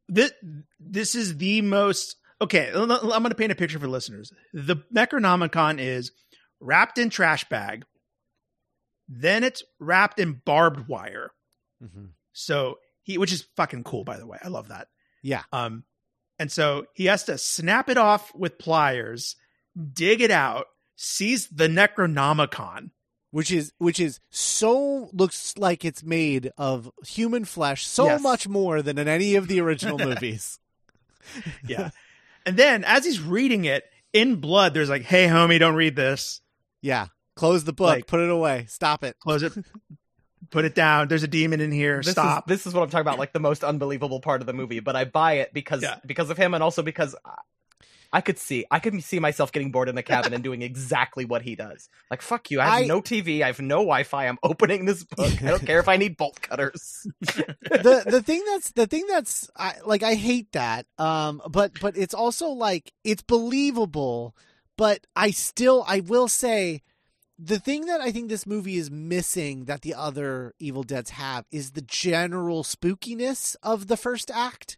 this. 0.08 0.32
This 0.80 1.14
is 1.14 1.36
the 1.36 1.62
most 1.62 2.16
okay. 2.40 2.68
I'm 2.74 2.88
going 2.88 3.28
to 3.28 3.34
paint 3.36 3.52
a 3.52 3.54
picture 3.54 3.78
for 3.78 3.86
listeners. 3.86 4.32
The 4.52 4.78
Necronomicon 4.92 5.78
is 5.78 6.10
wrapped 6.58 6.98
in 6.98 7.10
trash 7.10 7.48
bag, 7.48 7.84
then 9.08 9.44
it's 9.44 9.62
wrapped 9.78 10.18
in 10.18 10.40
barbed 10.44 10.88
wire. 10.88 11.30
hmm 11.80 12.06
So 12.32 12.78
he, 13.02 13.18
which 13.18 13.32
is 13.32 13.46
fucking 13.56 13.84
cool, 13.84 14.04
by 14.04 14.16
the 14.18 14.26
way. 14.26 14.38
I 14.42 14.48
love 14.48 14.68
that. 14.68 14.88
Yeah. 15.22 15.42
Um, 15.52 15.84
and 16.38 16.50
so 16.50 16.86
he 16.94 17.06
has 17.06 17.24
to 17.24 17.38
snap 17.38 17.88
it 17.88 17.98
off 17.98 18.34
with 18.34 18.58
pliers, 18.58 19.36
dig 19.92 20.20
it 20.20 20.30
out, 20.30 20.66
sees 20.96 21.48
the 21.48 21.68
Necronomicon. 21.68 22.90
Which 23.30 23.50
is 23.50 23.72
which 23.78 23.98
is 23.98 24.20
so 24.28 25.08
looks 25.14 25.56
like 25.56 25.86
it's 25.86 26.02
made 26.04 26.50
of 26.58 26.90
human 27.06 27.46
flesh 27.46 27.86
so 27.86 28.04
Yes. 28.04 28.22
much 28.22 28.46
more 28.46 28.82
than 28.82 28.98
in 28.98 29.08
any 29.08 29.36
of 29.36 29.48
the 29.48 29.58
original 29.58 29.96
movies. 30.06 30.58
Yeah. 31.66 31.90
and 32.44 32.58
then 32.58 32.84
as 32.84 33.06
he's 33.06 33.22
reading 33.22 33.64
it 33.64 33.84
in 34.12 34.34
blood, 34.36 34.74
there's 34.74 34.90
like, 34.90 35.00
hey, 35.04 35.28
homie, 35.28 35.58
don't 35.58 35.76
read 35.76 35.96
this. 35.96 36.42
Yeah. 36.82 37.06
Close 37.34 37.64
the 37.64 37.72
book. 37.72 37.86
Like- 37.88 38.06
put 38.06 38.20
it 38.20 38.30
away. 38.30 38.66
Stop 38.68 39.04
it. 39.04 39.16
Close 39.20 39.42
it. 39.42 39.52
Put 40.50 40.64
it 40.66 40.74
down. 40.74 41.08
There's 41.08 41.22
a 41.22 41.28
demon 41.28 41.60
in 41.62 41.72
here. 41.72 42.02
this 42.02 42.12
Stop. 42.12 42.50
Is, 42.50 42.56
this 42.58 42.66
is 42.66 42.74
what 42.74 42.82
I'm 42.82 42.90
talking 42.90 43.02
about, 43.02 43.18
like 43.18 43.32
the 43.32 43.40
most 43.40 43.64
unbelievable 43.64 44.20
part 44.20 44.42
of 44.42 44.46
the 44.46 44.52
movie. 44.52 44.80
But 44.80 44.96
I 44.96 45.04
buy 45.04 45.34
it 45.34 45.54
because 45.54 45.82
Yeah. 45.82 45.96
because 46.04 46.28
of 46.28 46.36
him, 46.36 46.52
and 46.52 46.62
also 46.62 46.82
because 46.82 47.14
I, 47.24 47.36
I 48.12 48.20
could 48.20 48.38
see 48.38 48.66
I 48.70 48.78
could 48.78 49.02
see 49.02 49.18
myself 49.18 49.50
getting 49.52 49.70
bored 49.70 49.88
in 49.88 49.94
the 49.94 50.02
cabin 50.02 50.34
and 50.34 50.44
doing 50.44 50.60
exactly 50.60 51.24
what 51.24 51.40
he 51.40 51.54
does. 51.54 51.88
Like 52.10 52.20
fuck 52.20 52.50
you, 52.50 52.60
I 52.60 52.64
have 52.66 52.82
I- 52.82 52.86
no 52.86 53.00
TV, 53.00 53.40
I 53.42 53.46
have 53.46 53.60
no 53.60 53.76
Wi-Fi. 53.76 54.26
I'm 54.28 54.38
opening 54.42 54.84
this 54.84 55.04
book. 55.04 55.42
I 55.42 55.46
don't 55.46 55.64
care 55.64 55.78
if 55.78 55.88
I 55.88 55.96
need 55.96 56.18
bolt 56.18 56.42
cutters. 56.42 57.06
the 57.20 58.02
the 58.06 58.20
thing 58.22 58.42
that's 58.50 58.72
the 58.72 58.86
thing 58.86 59.06
that's 59.08 59.48
I, 59.56 59.76
like 59.86 60.02
I 60.02 60.14
hate 60.14 60.52
that. 60.52 60.84
Um, 60.98 61.40
but 61.48 61.72
but 61.80 61.96
it's 61.96 62.14
also 62.14 62.48
like 62.48 62.92
it's 63.04 63.22
believable. 63.22 64.36
But 64.76 65.06
I 65.16 65.30
still 65.30 65.82
I 65.88 66.00
will 66.00 66.28
say 66.28 66.82
the 67.44 67.58
thing 67.58 67.86
that 67.86 68.00
I 68.00 68.12
think 68.12 68.28
this 68.28 68.46
movie 68.46 68.76
is 68.76 68.90
missing 68.90 69.64
that 69.64 69.82
the 69.82 69.94
other 69.94 70.54
Evil 70.58 70.82
Deads 70.82 71.10
have 71.10 71.44
is 71.50 71.72
the 71.72 71.82
general 71.82 72.62
spookiness 72.62 73.56
of 73.62 73.88
the 73.88 73.96
first 73.96 74.30
act. 74.30 74.76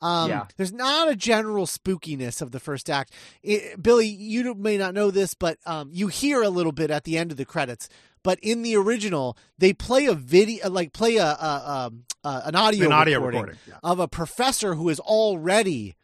Um, 0.00 0.30
Yeah. 0.30 0.46
There's 0.56 0.72
not 0.72 1.08
a 1.10 1.16
general 1.16 1.66
spookiness 1.66 2.40
of 2.40 2.52
the 2.52 2.60
first 2.60 2.88
act. 2.88 3.12
It, 3.42 3.82
Billy, 3.82 4.06
you 4.06 4.54
may 4.54 4.78
not 4.78 4.94
know 4.94 5.10
this, 5.10 5.34
but 5.34 5.58
um, 5.66 5.90
you 5.92 6.06
hear 6.08 6.42
a 6.42 6.48
little 6.50 6.72
bit 6.72 6.90
at 6.90 7.04
the 7.04 7.18
end 7.18 7.30
of 7.30 7.36
the 7.36 7.44
credits. 7.44 7.88
But 8.22 8.38
in 8.42 8.62
the 8.62 8.76
original, 8.76 9.36
they 9.58 9.72
play 9.72 10.06
a 10.06 10.14
video, 10.14 10.70
like 10.70 10.92
play 10.92 11.16
a, 11.16 11.24
a, 11.26 11.62
um, 11.66 12.04
uh, 12.24 12.42
an 12.44 12.54
audio, 12.54 12.86
An 12.86 12.92
audio 12.92 13.18
recording, 13.18 13.40
recording. 13.40 13.58
Yeah. 13.68 13.78
of 13.82 13.98
a 14.00 14.08
professor 14.08 14.74
who 14.74 14.88
is 14.88 15.00
already 15.00 15.94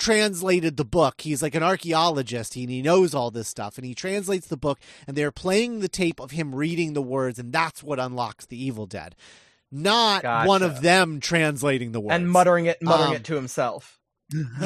translated 0.00 0.76
the 0.76 0.84
book. 0.84 1.20
He's 1.20 1.42
like 1.42 1.54
an 1.54 1.62
archaeologist 1.62 2.56
and 2.56 2.68
he 2.70 2.82
knows 2.82 3.14
all 3.14 3.30
this 3.30 3.46
stuff 3.46 3.76
and 3.78 3.84
he 3.84 3.94
translates 3.94 4.48
the 4.48 4.56
book 4.56 4.80
and 5.06 5.16
they're 5.16 5.30
playing 5.30 5.78
the 5.80 5.88
tape 5.88 6.18
of 6.18 6.32
him 6.32 6.52
reading 6.54 6.94
the 6.94 7.02
words 7.02 7.38
and 7.38 7.52
that's 7.52 7.82
what 7.84 8.00
unlocks 8.00 8.46
the 8.46 8.60
Evil 8.60 8.86
Dead. 8.86 9.14
Not 9.70 10.24
one 10.48 10.62
of 10.64 10.82
them 10.82 11.20
translating 11.20 11.92
the 11.92 12.00
words. 12.00 12.16
and 12.16 12.28
muttering 12.28 12.66
it 12.66 12.82
muttering 12.82 13.10
Um, 13.10 13.16
it 13.16 13.24
to 13.24 13.36
himself. 13.36 14.00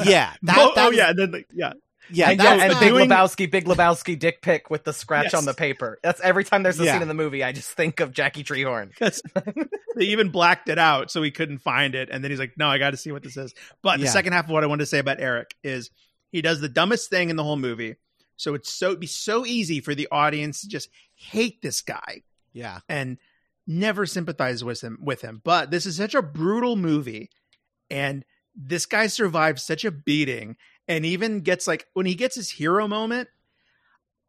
Yeah. 0.03 0.33
That, 0.43 0.57
oh, 0.57 0.73
that 0.75 0.85
oh, 0.85 0.89
was- 0.89 0.97
yeah. 0.97 1.13
Then, 1.13 1.31
like, 1.31 1.47
yeah. 1.53 1.73
Yeah. 2.09 2.29
and, 2.31 2.41
yeah, 2.41 2.53
and 2.53 2.79
Big 2.79 2.89
doing- 2.89 3.09
Lebowski, 3.09 3.49
Big 3.49 3.65
Lebowski 3.65 4.17
dick 4.17 4.41
pic 4.41 4.69
with 4.69 4.83
the 4.83 4.93
scratch 4.93 5.25
Yes. 5.25 5.33
on 5.33 5.45
the 5.45 5.53
paper. 5.53 5.99
That's 6.03 6.21
every 6.21 6.43
time 6.43 6.63
there's 6.63 6.79
a 6.79 6.83
Yeah. 6.85 6.93
scene 6.93 7.01
in 7.01 7.07
the 7.07 7.13
movie, 7.13 7.43
I 7.43 7.51
just 7.51 7.71
think 7.71 7.99
of 7.99 8.11
Jackie 8.13 8.43
Treehorn. 8.43 8.91
They 9.95 10.05
even 10.07 10.27
blacked 10.29 10.67
it 10.67 10.77
out 10.77 11.09
so 11.09 11.21
he 11.23 11.31
couldn't 11.31 11.59
find 11.59 11.95
it. 11.95 12.09
And 12.11 12.21
then 12.21 12.29
he's 12.29 12.39
like, 12.39 12.57
no, 12.57 12.67
I 12.67 12.77
got 12.79 12.89
to 12.91 12.97
see 12.97 13.13
what 13.13 13.23
this 13.23 13.37
is. 13.37 13.53
But 13.81 14.01
the 14.01 14.07
second 14.07 14.33
half 14.33 14.43
of 14.45 14.51
what 14.51 14.61
I 14.63 14.67
wanted 14.67 14.81
to 14.83 14.87
say 14.87 14.99
about 14.99 15.21
Eric 15.21 15.55
is 15.63 15.89
he 16.33 16.41
does 16.41 16.59
the 16.59 16.67
dumbest 16.67 17.09
thing 17.09 17.29
in 17.29 17.37
the 17.37 17.43
whole 17.45 17.55
movie. 17.55 17.95
So 18.35 18.55
it's 18.55 18.69
so 18.73 18.87
it'd 18.87 18.99
be 18.99 19.07
so 19.07 19.45
easy 19.45 19.79
for 19.79 19.95
the 19.95 20.09
audience 20.11 20.61
to 20.61 20.67
just 20.67 20.89
hate 21.15 21.61
this 21.61 21.81
guy 21.81 22.23
yeah. 22.51 22.79
and 22.89 23.17
never 23.65 24.05
sympathize 24.05 24.61
with 24.65 24.81
him 24.81 24.97
with 25.01 25.21
him. 25.21 25.39
But 25.45 25.71
this 25.71 25.85
is 25.85 25.95
such 25.95 26.13
a 26.13 26.21
brutal 26.21 26.75
movie, 26.75 27.29
and 27.89 28.25
this 28.53 28.85
guy 28.85 29.07
survives 29.07 29.63
such 29.63 29.85
a 29.85 29.91
beating, 29.91 30.57
and 30.87 31.05
even 31.05 31.41
gets 31.41 31.67
like 31.67 31.87
when 31.93 32.05
he 32.05 32.15
gets 32.15 32.35
his 32.35 32.49
hero 32.49 32.87
moment, 32.87 33.29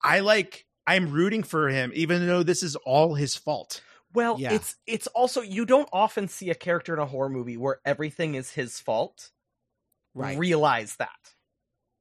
I 0.03 0.21
like 0.21 0.67
I'm 0.87 1.11
rooting 1.11 1.43
for 1.43 1.69
him, 1.69 1.91
even 1.95 2.27
though 2.27 2.43
this 2.43 2.63
is 2.63 2.77
all 2.77 3.15
his 3.15 3.35
fault. 3.35 3.81
Well, 4.15 4.37
Yeah. 4.39 4.53
it's 4.55 4.77
it's 4.87 5.07
also 5.09 5.43
you 5.43 5.67
don't 5.67 5.89
often 5.93 6.29
see 6.29 6.51
a 6.51 6.55
character 6.55 6.95
in 6.95 7.01
a 7.01 7.07
horror 7.07 7.29
movie 7.29 7.57
where 7.57 7.81
everything 7.85 8.35
is 8.35 8.51
his 8.53 8.79
fault. 8.81 9.31
Right. 10.15 10.39
Realize 10.39 10.97
that. 10.97 11.11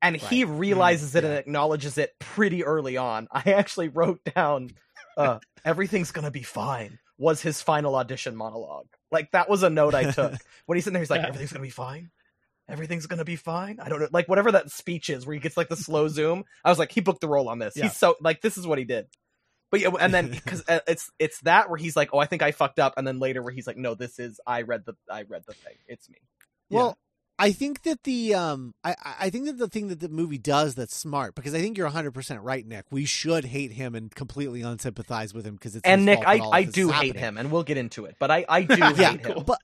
And 0.02 0.16
he 0.16 0.44
Right. 0.46 0.58
realizes 0.60 1.16
it 1.16 1.24
and 1.24 1.34
acknowledges 1.34 1.98
it 1.98 2.14
pretty 2.20 2.64
early 2.64 2.96
on. 2.96 3.28
I 3.32 3.52
actually 3.54 3.90
wrote 3.90 4.24
down 4.24 4.72
uh 5.18 5.40
everything's 5.66 6.12
gonna 6.12 6.32
be 6.32 6.44
fine 6.44 7.00
was 7.18 7.42
his 7.42 7.62
final 7.62 7.96
audition 7.96 8.36
monologue. 8.36 8.88
Like 9.12 9.32
that 9.32 9.50
was 9.50 9.64
a 9.64 9.70
note 9.70 9.96
I 9.96 10.12
took. 10.12 10.34
when 10.66 10.76
he's 10.76 10.84
sitting 10.84 10.94
there, 10.94 11.02
he's 11.02 11.10
like, 11.10 11.22
Yeah. 11.22 11.28
Everything's 11.30 11.52
gonna 11.54 11.64
be 11.64 11.70
fine. 11.70 12.12
Everything's 12.68 13.06
gonna 13.06 13.26
be 13.26 13.36
fine. 13.36 13.80
I 13.80 13.90
don't 13.90 14.00
know, 14.00 14.08
like 14.12 14.28
whatever 14.28 14.52
that 14.54 14.72
speech 14.72 15.10
is, 15.10 15.26
where 15.26 15.34
he 15.34 15.40
gets 15.40 15.58
like 15.58 15.70
the 15.70 15.76
slow 15.76 16.08
zoom. 16.10 16.46
I 16.64 16.70
was 16.70 16.80
like, 16.80 16.92
he 16.92 17.02
booked 17.02 17.22
the 17.22 17.28
role 17.28 17.50
on 17.50 17.60
this. 17.60 17.76
Yeah. 17.76 17.84
He's 17.84 17.98
so 17.98 18.16
like, 18.22 18.42
this 18.42 18.58
is 18.58 18.66
what 18.66 18.78
he 18.80 18.86
did. 18.86 19.08
But 19.72 19.82
yeah, 19.82 19.90
and 20.00 20.14
then 20.14 20.30
because 20.32 20.64
uh, 20.68 20.80
it's 20.88 21.12
it's 21.20 21.40
that 21.42 21.70
where 21.70 21.78
he's 21.78 21.96
like, 21.96 22.10
oh, 22.14 22.20
I 22.20 22.26
think 22.26 22.42
I 22.42 22.52
fucked 22.52 22.80
up, 22.80 22.94
and 22.98 23.08
then 23.08 23.20
later 23.20 23.42
where 23.42 23.54
he's 23.54 23.68
like, 23.68 23.78
no, 23.78 23.96
this 23.96 24.20
is 24.20 24.40
I 24.46 24.64
read 24.64 24.84
the 24.86 24.96
I 25.10 25.24
read 25.24 25.44
the 25.48 25.54
thing. 25.54 25.76
It's 25.88 26.10
me. 26.10 26.18
Well, 26.70 26.98
I 27.38 27.52
think 27.52 27.84
that 27.84 28.04
the 28.04 28.34
um 28.34 28.74
I 28.84 28.96
I 29.22 29.30
think 29.30 29.46
that 29.46 29.58
the 29.58 29.68
thing 29.68 29.90
that 29.90 30.00
the 30.00 30.10
movie 30.10 30.38
does 30.38 30.76
that's 30.76 30.96
smart 30.96 31.36
because 31.36 31.54
I 31.54 31.60
think 31.60 31.78
you're 31.78 31.90
100% 31.90 32.40
right 32.42 32.66
Nick. 32.66 32.86
We 32.92 33.06
should 33.06 33.46
hate 33.46 33.74
him 33.74 33.96
and 33.96 34.14
completely 34.14 34.62
unsympathize 34.62 35.34
with 35.34 35.46
him 35.46 35.56
because 35.56 35.76
it's 35.76 35.86
and 35.86 36.06
Nick, 36.06 36.20
I 36.26 36.40
I 36.40 36.64
do 36.64 36.90
hate 36.90 37.18
him, 37.18 37.38
and 37.38 37.52
we'll 37.52 37.64
get 37.64 37.78
into 37.78 38.06
it. 38.06 38.16
But 38.20 38.32
I 38.32 38.46
I 38.48 38.62
do 38.64 38.78
yeah, 38.78 39.12
hate 39.12 39.26
him. 39.26 39.44
but 39.46 39.60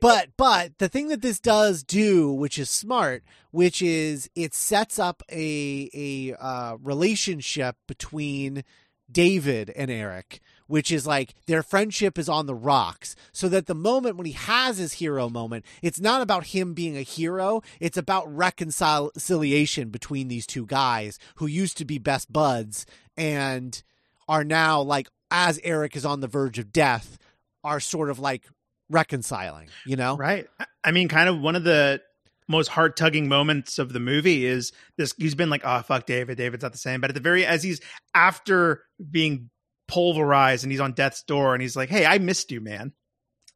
but 0.00 0.28
but 0.36 0.78
the 0.78 0.88
thing 0.88 1.08
that 1.08 1.22
this 1.22 1.40
does 1.40 1.82
do, 1.82 2.30
which 2.32 2.58
is 2.58 2.68
smart, 2.68 3.22
which 3.50 3.80
is 3.80 4.28
it 4.34 4.54
sets 4.54 4.98
up 4.98 5.22
a 5.30 5.90
a 5.94 6.34
uh, 6.38 6.76
relationship 6.82 7.76
between 7.86 8.62
David 9.10 9.70
and 9.70 9.90
Eric, 9.90 10.40
which 10.66 10.90
is 10.90 11.06
like 11.06 11.34
their 11.46 11.62
friendship 11.62 12.18
is 12.18 12.28
on 12.28 12.46
the 12.46 12.54
rocks. 12.54 13.14
So 13.32 13.48
that 13.48 13.66
the 13.66 13.74
moment 13.74 14.16
when 14.16 14.26
he 14.26 14.32
has 14.32 14.78
his 14.78 14.94
hero 14.94 15.28
moment, 15.28 15.64
it's 15.82 16.00
not 16.00 16.22
about 16.22 16.46
him 16.46 16.74
being 16.74 16.96
a 16.96 17.02
hero. 17.02 17.62
It's 17.80 17.96
about 17.96 18.34
reconciliation 18.34 19.90
between 19.90 20.28
these 20.28 20.46
two 20.46 20.66
guys 20.66 21.18
who 21.36 21.46
used 21.46 21.76
to 21.78 21.84
be 21.84 21.98
best 21.98 22.32
buds 22.32 22.86
and 23.16 23.82
are 24.28 24.44
now 24.44 24.80
like 24.80 25.08
as 25.30 25.60
Eric 25.64 25.96
is 25.96 26.04
on 26.04 26.20
the 26.20 26.28
verge 26.28 26.58
of 26.58 26.72
death, 26.72 27.18
are 27.64 27.80
sort 27.80 28.10
of 28.10 28.18
like 28.18 28.44
reconciling, 28.88 29.68
you 29.84 29.96
know? 29.96 30.16
Right. 30.16 30.46
I- 30.84 30.92
mean, 30.92 31.08
kind 31.08 31.28
of 31.28 31.40
one 31.40 31.56
of 31.56 31.64
the 31.64 32.00
most 32.48 32.68
heart 32.68 32.96
tugging 32.96 33.28
moments 33.28 33.78
of 33.80 33.92
the 33.92 33.98
movie 33.98 34.46
is 34.46 34.72
this. 34.96 35.12
He's 35.18 35.34
been 35.34 35.50
like, 35.50 35.62
oh, 35.64 35.82
fuck 35.82 36.06
David. 36.06 36.38
David's 36.38 36.62
not 36.62 36.70
the 36.70 36.78
same. 36.78 37.00
But 37.00 37.10
at 37.10 37.14
the 37.14 37.20
very, 37.20 37.44
as 37.44 37.62
he's 37.64 37.80
after 38.14 38.82
being 39.10 39.50
pulverized 39.88 40.64
and 40.64 40.70
he's 40.72 40.80
on 40.80 40.92
death's 40.92 41.22
door 41.22 41.54
and 41.54 41.62
he's 41.62 41.76
like, 41.76 41.88
hey, 41.88 42.04
I 42.06 42.18
missed 42.18 42.50
you, 42.50 42.60
man. 42.60 42.92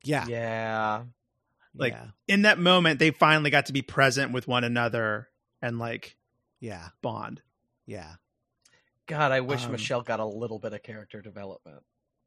Yeah. 0.05 0.27
yeah, 0.27 1.03
like- 1.75 1.93
yeah. 1.93 2.07
In 2.29 2.43
that 2.43 2.59
moment, 2.59 2.99
they 2.99 3.11
finally 3.11 3.51
got 3.51 3.67
to 3.67 3.73
be 3.73 3.83
present 3.83 4.33
with 4.33 4.47
one 4.49 4.65
another 4.65 5.29
and 5.61 5.79
like 5.79 6.17
Yeah. 6.61 6.89
bond. 7.03 7.43
Yeah. 7.87 8.15
God, 9.07 9.33
I 9.33 9.41
wish 9.41 9.65
Um, 9.65 9.73
Michelle 9.73 10.03
got 10.03 10.21
a 10.21 10.25
little 10.25 10.59
bit 10.61 10.73
of 10.73 10.83
character 10.85 11.21
development, 11.21 11.83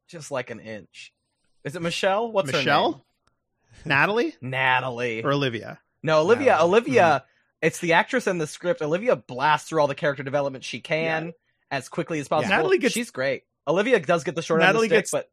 just 0.07 0.29
like 0.31 0.49
an 0.49 0.59
inch. 0.59 1.13
Is 1.63 1.75
it 1.77 1.81
Michelle? 1.81 2.29
What's 2.31 2.51
her 2.51 2.57
name? 2.57 2.65
Michelle? 2.65 3.05
Natalie 3.85 4.35
Natalie. 4.41 5.23
or 5.23 5.31
Olivia? 5.31 5.79
No, 6.03 6.19
Olivia. 6.21 6.51
Natalie. 6.51 6.69
Olivia. 6.69 7.25
It's 7.61 7.79
the 7.79 7.93
actress 7.93 8.27
in 8.27 8.37
the 8.37 8.45
script. 8.47 8.81
Olivia 8.81 9.15
blasts 9.15 9.69
through 9.69 9.79
all 9.79 9.87
the 9.87 9.95
character 9.95 10.21
development 10.23 10.65
she 10.65 10.81
can 10.81 11.33
as 11.71 11.87
quickly 11.87 12.19
as 12.19 12.27
possible. 12.27 12.49
Natalie 12.53 12.77
gets- 12.77 12.93
She's 12.93 13.09
great. 13.09 13.43
Olivia 13.67 13.99
does 13.99 14.23
get 14.23 14.35
the 14.35 14.41
short 14.41 14.59
Natalie 14.61 14.85
end 14.85 14.85
of 14.85 14.89
the 14.89 14.95
gets- 15.01 15.09
stick, 15.09 15.29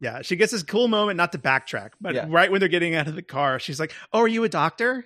Yeah, 0.00 0.22
she 0.22 0.36
gets 0.36 0.52
this 0.52 0.62
cool 0.62 0.88
moment, 0.88 1.16
not 1.16 1.32
to 1.32 1.38
backtrack, 1.38 1.90
but 2.00 2.14
Yeah. 2.14 2.26
right 2.28 2.50
when 2.50 2.60
they're 2.60 2.68
getting 2.68 2.94
out 2.94 3.08
of 3.08 3.14
the 3.14 3.22
car, 3.22 3.58
she's 3.58 3.80
like, 3.80 3.92
"Oh, 4.12 4.20
are 4.20 4.28
you 4.28 4.44
a 4.44 4.48
doctor?" 4.48 5.04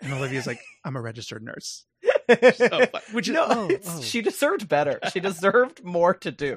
And 0.00 0.12
Olivia's 0.12 0.46
like, 0.46 0.60
"I'm 0.84 0.96
a 0.96 1.00
registered 1.00 1.42
nurse." 1.42 1.84
but 2.26 2.56
So 2.56 2.68
fun. 2.68 3.02
Which 3.12 3.28
is 3.28 3.34
no, 3.34 3.46
oh, 3.48 3.70
oh. 3.86 4.00
she 4.00 4.22
deserved 4.22 4.68
better. 4.68 4.98
She 5.12 5.20
deserved 5.30 5.84
more 5.84 6.14
to 6.14 6.30
do. 6.32 6.56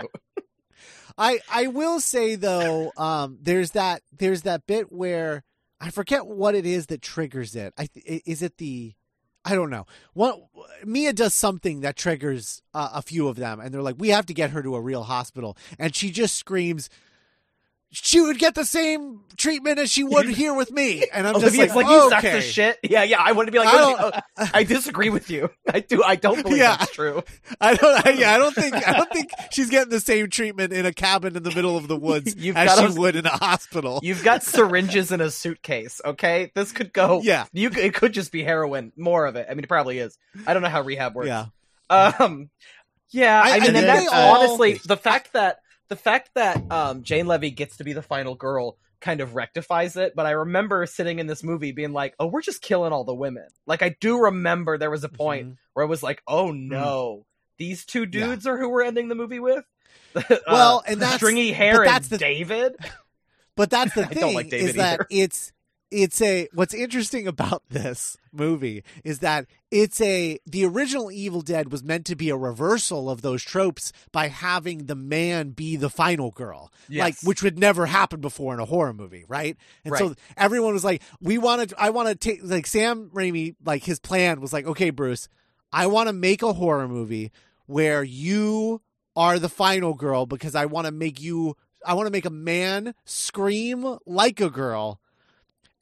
I 1.17 1.39
I 1.49 1.67
will 1.67 1.99
say 1.99 2.35
though, 2.35 2.91
um, 2.97 3.37
there's 3.41 3.71
that 3.71 4.01
there's 4.11 4.41
that 4.43 4.65
bit 4.67 4.91
where 4.91 5.43
I 5.79 5.89
forget 5.91 6.25
what 6.25 6.55
it 6.55 6.65
is 6.65 6.87
that 6.87 7.01
triggers 7.01 7.55
it. 7.55 7.73
I 7.77 7.87
is 7.95 8.41
it 8.41 8.57
the 8.57 8.95
I 9.45 9.53
don't 9.53 9.69
know. 9.69 9.85
What 10.13 10.39
Mia 10.83 11.13
does 11.13 11.35
something 11.35 11.81
that 11.81 11.95
triggers 11.95 12.63
uh, 12.73 12.89
a 12.93 13.01
few 13.03 13.27
of 13.27 13.35
them, 13.35 13.59
and 13.59 13.71
they're 13.71 13.83
like, 13.83 13.95
"We 13.99 14.09
have 14.09 14.25
to 14.25 14.33
get 14.33 14.49
her 14.49 14.63
to 14.63 14.75
a 14.75 14.81
real 14.81 15.03
hospital," 15.03 15.55
and 15.77 15.95
she 15.95 16.09
just 16.09 16.35
screams. 16.35 16.89
She 17.97 18.19
would 18.19 18.37
get 18.37 18.55
the 18.55 18.65
same 18.65 19.21
treatment 19.37 19.79
as 19.79 19.89
she 19.89 20.03
would 20.03 20.27
here 20.27 20.53
with 20.53 20.69
me, 20.69 21.05
and 21.13 21.25
I'm 21.25 21.39
just 21.39 21.57
like, 21.57 21.73
like, 21.73 21.87
you 21.87 22.07
okay. 22.07 22.09
suck 22.09 22.23
of 22.25 22.43
shit. 22.43 22.79
Yeah, 22.83 23.03
yeah. 23.03 23.21
I 23.21 23.31
wouldn't 23.31 23.53
be 23.53 23.59
like, 23.59 23.69
I 23.69 23.77
don't- 23.77 24.15
oh, 24.37 24.49
I 24.53 24.63
disagree 24.65 25.09
with 25.09 25.29
you. 25.29 25.49
I 25.73 25.79
do. 25.79 26.03
I 26.03 26.15
don't 26.17 26.43
believe 26.43 26.57
Yeah. 26.57 26.75
that's 26.75 26.91
true. 26.91 27.23
I 27.61 27.73
don't. 27.75 28.05
I, 28.05 28.09
yeah, 28.11 28.33
I 28.33 28.37
don't 28.37 28.53
think. 28.53 28.75
I 28.75 28.93
don't 28.93 29.09
think 29.11 29.31
she's 29.51 29.69
getting 29.69 29.89
the 29.91 29.99
same 30.01 30.29
treatment 30.29 30.73
in 30.73 30.85
a 30.85 30.91
cabin 30.93 31.37
in 31.37 31.43
the 31.43 31.51
middle 31.55 31.77
of 31.77 31.87
the 31.87 31.95
woods 31.95 32.35
You've 32.35 32.57
as 32.57 32.67
got 32.67 32.79
she 32.89 32.95
a- 32.95 32.99
would 32.99 33.15
in 33.15 33.25
a 33.25 33.29
hospital. 33.37 34.01
You've 34.03 34.23
got 34.23 34.43
syringes 34.43 35.11
in 35.13 35.21
a 35.21 35.31
suitcase. 35.31 36.01
Okay, 36.03 36.51
this 36.53 36.73
could 36.73 36.91
go. 36.91 37.21
Yeah. 37.23 37.45
you. 37.53 37.69
It 37.69 37.93
could 37.93 38.11
just 38.13 38.31
be 38.31 38.43
heroin. 38.43 38.91
More 38.97 39.25
of 39.25 39.37
it. 39.37 39.47
I 39.49 39.53
mean, 39.53 39.63
it 39.63 39.67
probably 39.69 39.99
is. 39.99 40.17
I 40.45 40.53
don't 40.53 40.61
know 40.63 40.69
how 40.69 40.81
rehab 40.81 41.15
works. 41.15 41.27
yeah. 41.27 41.45
Um, 41.89 42.49
yeah, 43.11 43.41
I- 43.41 43.51
I, 43.55 43.59
mean, 43.59 43.75
and 43.75 44.07
all- 44.11 44.37
honestly 44.43 44.81
the 44.85 44.97
fact 44.97 45.31
that 45.33 45.59
the 45.87 45.95
fact 45.95 46.31
that 46.35 46.71
um, 46.71 47.03
Jane 47.03 47.27
Levy 47.27 47.51
gets 47.51 47.77
to 47.77 47.83
be 47.83 47.93
the 47.93 48.01
final 48.01 48.35
girl 48.35 48.77
kind 49.01 49.21
of 49.21 49.35
rectifies 49.35 49.95
it. 49.97 50.15
But 50.15 50.25
I 50.25 50.31
remember 50.31 50.85
sitting 50.85 51.19
in 51.19 51.27
this 51.27 51.43
movie 51.43 51.71
being 51.71 51.93
like, 51.93 52.15
"Oh, 52.19 52.27
we're 52.27 52.41
just 52.41 52.61
killing 52.61 52.91
all 52.93 53.03
the 53.03 53.13
women." 53.13 53.47
Like 53.67 53.81
I 53.83 53.95
do 53.99 54.17
remember 54.19 54.77
there 54.77 54.89
was 54.91 55.03
a 55.03 55.09
point 55.09 55.47
Mhm. 55.49 55.57
where 55.73 55.85
I 55.85 55.89
was 55.89 56.01
like, 56.01 56.21
"Oh 56.27 56.51
no, 56.51 57.25
these 57.57 57.85
two 57.85 58.05
dudes 58.05 58.47
are 58.47 58.57
who 58.57 58.69
we're 58.69 58.83
ending 58.83 59.07
the 59.09 59.15
movie 59.15 59.39
with." 59.39 59.63
Uh, 60.15 60.21
Well, 60.47 60.83
and 60.87 61.01
that's- 61.01 61.17
stringy 61.17 61.51
hair 61.51 61.83
that's 61.83 62.07
and 62.09 62.11
the- 62.11 62.23
David. 62.23 62.75
But 63.57 63.69
that's 63.69 63.93
the 63.95 64.01
I 64.05 64.07
thing 64.07 64.21
don't 64.21 64.33
like 64.33 64.45
is 64.47 64.51
David 64.51 64.75
that 64.77 64.99
it's 65.09 65.51
it's 65.95 66.21
a 66.21 66.49
what's 66.53 66.73
interesting 66.73 67.25
about 67.25 67.63
this 67.69 68.17
movie 68.33 68.83
is 69.05 69.19
that 69.19 69.45
it's 69.71 70.01
a 70.01 70.37
the 70.45 70.65
original 70.65 71.09
Evil 71.09 71.41
Dead 71.41 71.71
was 71.71 71.83
meant 71.83 72.05
to 72.07 72.15
be 72.15 72.29
a 72.29 72.35
reversal 72.35 73.09
of 73.09 73.21
those 73.21 73.41
tropes 73.41 73.93
by 74.11 74.27
having 74.27 74.85
the 74.87 74.95
man 74.95 75.51
be 75.51 75.77
the 75.77 75.89
final 75.89 76.31
girl. 76.31 76.71
Like 77.03 77.15
which 77.23 77.41
would 77.41 77.57
never 77.57 77.85
happen 77.85 78.19
before 78.19 78.53
in 78.53 78.59
a 78.59 78.65
horror 78.65 78.93
movie, 78.93 79.23
right? 79.29 79.55
And 79.85 79.93
so 79.99 80.15
everyone 80.35 80.73
was 80.73 80.83
like, 80.83 81.01
We 81.21 81.37
wanted 81.37 81.73
I 81.77 81.91
want 81.91 82.09
to 82.09 82.15
take 82.15 82.41
like 82.43 82.67
Sam 82.67 83.09
Raimi, 83.13 83.55
like 83.63 83.83
his 83.83 83.99
plan 83.99 84.41
was 84.41 84.51
like, 84.51 84.67
Okay, 84.67 84.89
Bruce, 84.89 85.29
I 85.71 85.87
want 85.87 86.07
to 86.07 86.13
make 86.13 86.43
a 86.43 86.53
horror 86.53 86.89
movie 86.89 87.31
where 87.67 88.03
you 88.03 88.81
are 89.15 89.39
the 89.39 89.49
final 89.49 89.93
girl 89.93 90.25
because 90.25 90.55
I 90.55 90.65
want 90.65 90.87
to 90.87 90.91
make 90.91 91.21
you 91.21 91.55
I 91.85 91.93
want 91.93 92.07
to 92.07 92.11
make 92.11 92.25
a 92.25 92.29
man 92.29 92.95
scream 93.05 93.97
like 94.05 94.41
a 94.41 94.49
girl 94.49 94.99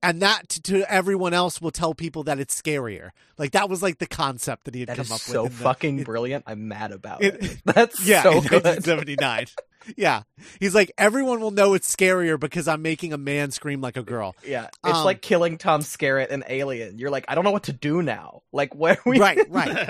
and 0.03 0.21
that 0.21 0.49
to, 0.49 0.61
to 0.63 0.91
everyone 0.91 1.33
else 1.33 1.59
will 1.61 1.71
tell 1.71 1.95
people 1.95 2.23
that 2.25 2.39
it's 2.39 2.59
scarier. 2.61 3.09
Like 3.37 3.51
that 3.53 3.69
was 3.69 3.81
like 3.81 3.97
the 3.97 4.05
concept 4.05 4.65
that 4.65 4.75
he 4.75 4.81
had 4.81 4.89
That 4.89 4.97
come 4.97 5.11
up 5.11 5.19
so 5.21 5.43
with. 5.43 5.57
the- 5.57 5.63
fucking 5.63 5.99
it- 5.99 6.05
brilliant. 6.05 6.43
I'm 6.45 6.67
mad 6.67 6.91
about 6.91 7.23
it- 7.23 7.43
it. 7.43 7.57
That's 7.65 8.05
yeah, 8.05 8.21
so 8.21 8.33
good. 8.41 8.63
1979. 8.63 9.45
yeah. 9.97 10.23
He's 10.59 10.75
like 10.75 10.91
everyone 10.97 11.39
will 11.39 11.51
know 11.51 11.73
it's 11.73 11.93
scarier 11.93 12.39
because 12.39 12.67
I'm 12.67 12.81
making 12.81 13.13
a 13.13 13.17
man 13.17 13.49
scream 13.51 13.81
like 13.81 13.97
a 13.97 14.03
girl. 14.03 14.35
Yeah, 14.45 14.67
it's 14.85 14.97
Um, 14.99 15.05
like 15.05 15.21
killing 15.21 15.57
Tom 15.57 15.81
Skerritt 15.81 16.27
in 16.29 16.43
Alien. 16.47 16.99
You're 16.99 17.09
like, 17.09 17.25
I 17.27 17.35
don't 17.35 17.43
know 17.43 17.51
what 17.51 17.63
to 17.63 17.73
do 17.73 18.01
now. 18.03 18.43
Like, 18.51 18.75
where 18.75 18.97
we 19.05 19.19
right, 19.19 19.39
right. 19.49 19.89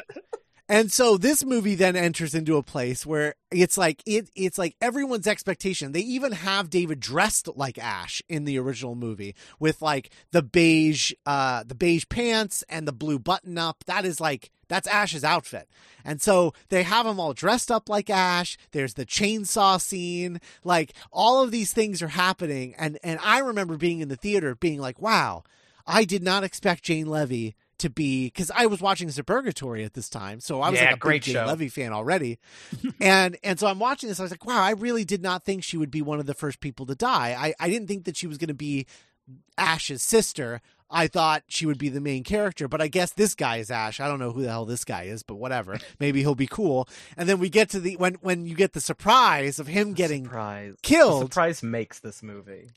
And 0.69 0.91
so 0.91 1.17
this 1.17 1.43
movie 1.43 1.75
then 1.75 1.97
enters 1.97 2.33
into 2.33 2.55
a 2.55 2.63
place 2.63 3.05
where 3.05 3.35
it's 3.51 3.77
like 3.77 4.01
it 4.05 4.29
it's 4.33 4.57
like 4.57 4.77
everyone's 4.79 5.27
expectation. 5.27 5.91
They 5.91 5.99
even 5.99 6.31
have 6.31 6.69
David 6.69 7.01
dressed 7.01 7.49
like 7.55 7.77
Ash 7.77 8.21
in 8.29 8.45
the 8.45 8.57
original 8.57 8.95
movie 8.95 9.35
with 9.59 9.81
like 9.81 10.09
the 10.31 10.41
beige 10.41 11.11
uh 11.25 11.63
the 11.63 11.75
beige 11.75 12.05
pants 12.07 12.63
and 12.69 12.87
the 12.87 12.93
blue 12.93 13.19
button 13.19 13.57
up. 13.57 13.83
That 13.87 14.05
is 14.05 14.21
like 14.21 14.51
that's 14.69 14.87
Ash's 14.87 15.25
outfit. 15.25 15.67
And 16.05 16.21
so 16.21 16.53
they 16.69 16.83
have 16.83 17.05
him 17.05 17.19
all 17.19 17.33
dressed 17.33 17.69
up 17.69 17.89
like 17.89 18.09
Ash. 18.09 18.57
There's 18.71 18.93
the 18.93 19.05
chainsaw 19.05 19.81
scene. 19.81 20.39
Like 20.63 20.93
all 21.11 21.43
of 21.43 21.51
these 21.51 21.73
things 21.73 22.01
are 22.01 22.07
happening 22.07 22.73
and 22.77 22.97
and 23.03 23.19
I 23.21 23.39
remember 23.39 23.75
being 23.75 23.99
in 23.99 24.07
the 24.07 24.15
theater 24.15 24.55
being 24.55 24.79
like, 24.79 25.01
"Wow, 25.01 25.43
I 25.85 26.05
did 26.05 26.23
not 26.23 26.45
expect 26.45 26.83
Jane 26.83 27.07
Levy 27.07 27.55
to 27.83 27.89
be 27.89 28.25
because 28.27 28.51
I 28.53 28.65
was 28.65 28.81
watching 28.81 29.07
Suburgatory 29.07 29.85
at 29.85 29.93
this 29.93 30.09
time, 30.09 30.39
so 30.41 30.61
I 30.61 30.69
was 30.69 30.79
Yeah, 30.79 30.87
like 30.87 30.95
a 30.95 30.99
great 30.99 31.23
big 31.23 31.33
show. 31.35 31.45
Levy 31.45 31.69
fan 31.69 31.93
already, 31.93 32.39
and 32.99 33.37
and 33.43 33.59
so 33.59 33.67
I'm 33.67 33.79
watching 33.79 34.09
this. 34.09 34.19
I 34.19 34.23
was 34.23 34.31
like, 34.31 34.45
wow, 34.45 34.61
I 34.61 34.71
really 34.71 35.05
did 35.05 35.21
not 35.21 35.45
think 35.45 35.63
she 35.63 35.77
would 35.77 35.91
be 35.91 36.01
one 36.01 36.19
of 36.19 36.25
the 36.25 36.33
first 36.33 36.59
people 36.59 36.85
to 36.87 36.95
die. 36.95 37.35
I 37.39 37.53
I 37.59 37.69
didn't 37.69 37.87
think 37.87 38.05
that 38.05 38.17
she 38.17 38.27
was 38.27 38.37
going 38.37 38.49
to 38.49 38.53
be 38.53 38.85
Ash's 39.57 40.01
sister. 40.03 40.59
I 40.95 41.07
thought 41.07 41.43
she 41.47 41.65
would 41.65 41.79
be 41.79 41.89
the 41.89 41.99
main 42.01 42.23
character, 42.23 42.67
but 42.67 42.79
I 42.79 42.87
guess 42.87 43.13
this 43.13 43.33
guy 43.33 43.57
is 43.57 43.71
Ash. 43.71 43.99
I 43.99 44.07
don't 44.07 44.19
know 44.19 44.31
who 44.31 44.43
the 44.43 44.49
hell 44.49 44.65
this 44.65 44.85
guy 44.85 45.03
is, 45.03 45.23
but 45.23 45.35
whatever. 45.35 45.79
Maybe 45.99 46.19
he'll 46.19 46.35
be 46.35 46.45
cool. 46.45 46.87
And 47.17 47.27
then 47.27 47.39
we 47.39 47.49
get 47.49 47.69
to 47.71 47.79
the 47.79 47.95
when 47.97 48.15
when 48.15 48.45
you 48.45 48.53
get 48.55 48.73
the 48.73 48.81
surprise 48.81 49.57
of 49.59 49.65
him 49.67 49.93
getting 49.93 50.25
surprise. 50.25 50.75
killed. 50.83 51.23
The 51.23 51.25
surprise 51.27 51.63
makes 51.63 51.99
this 51.99 52.21
movie. 52.21 52.69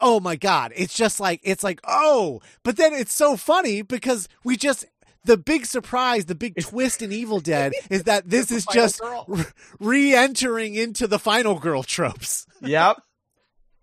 Oh 0.00 0.20
my 0.20 0.36
god 0.36 0.72
it's 0.76 0.94
just 0.94 1.20
like 1.20 1.40
it's 1.42 1.64
like 1.64 1.80
oh 1.84 2.40
but 2.62 2.76
then 2.76 2.92
it's 2.92 3.12
so 3.14 3.36
funny 3.36 3.82
because 3.82 4.28
we 4.44 4.56
just 4.56 4.84
the 5.24 5.36
big 5.36 5.66
surprise 5.66 6.26
the 6.26 6.34
big 6.34 6.54
twist 6.60 7.02
in 7.02 7.10
evil 7.12 7.40
dead 7.40 7.72
is 7.90 8.04
that 8.04 8.28
this 8.28 8.50
is 8.52 8.66
just 8.72 9.00
re- 9.26 9.44
re-entering 9.80 10.74
into 10.74 11.06
the 11.06 11.18
final 11.18 11.58
girl 11.58 11.82
tropes 11.82 12.46
Yep. 12.60 12.98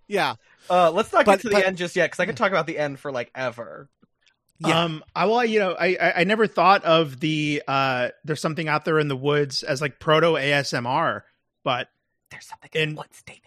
yeah 0.07 0.35
Uh, 0.69 0.91
let's 0.91 1.11
not 1.11 1.25
But- 1.25 1.33
get 1.33 1.41
to 1.41 1.49
the 1.49 1.55
but- 1.55 1.65
end 1.65 1.77
just 1.77 1.95
yet 1.95 2.05
because 2.07 2.19
I 2.19 2.25
could 2.25 2.37
talk 2.37 2.51
about 2.51 2.67
the 2.67 2.77
end 2.77 2.99
for 2.99 3.11
like 3.11 3.31
ever. 3.35 3.89
yeah 4.59 4.83
Um, 4.83 5.03
I 5.15 5.25
well, 5.25 5.43
you 5.43 5.59
know, 5.59 5.73
I, 5.77 5.97
I 5.99 6.13
I 6.17 6.23
never 6.23 6.47
thought 6.47 6.83
of 6.85 7.19
the 7.19 7.61
uh, 7.67 8.09
there's 8.23 8.39
something 8.39 8.67
out 8.69 8.85
there 8.85 8.99
in 8.99 9.07
the 9.09 9.17
woods 9.17 9.63
as 9.63 9.81
like 9.81 9.99
proto 9.99 10.33
ASMR, 10.33 11.23
but 11.63 11.89
There's 12.31 12.45
something 12.45 12.69
in 12.73 12.89
in 12.91 12.95
what's 12.95 13.21
David. 13.23 13.41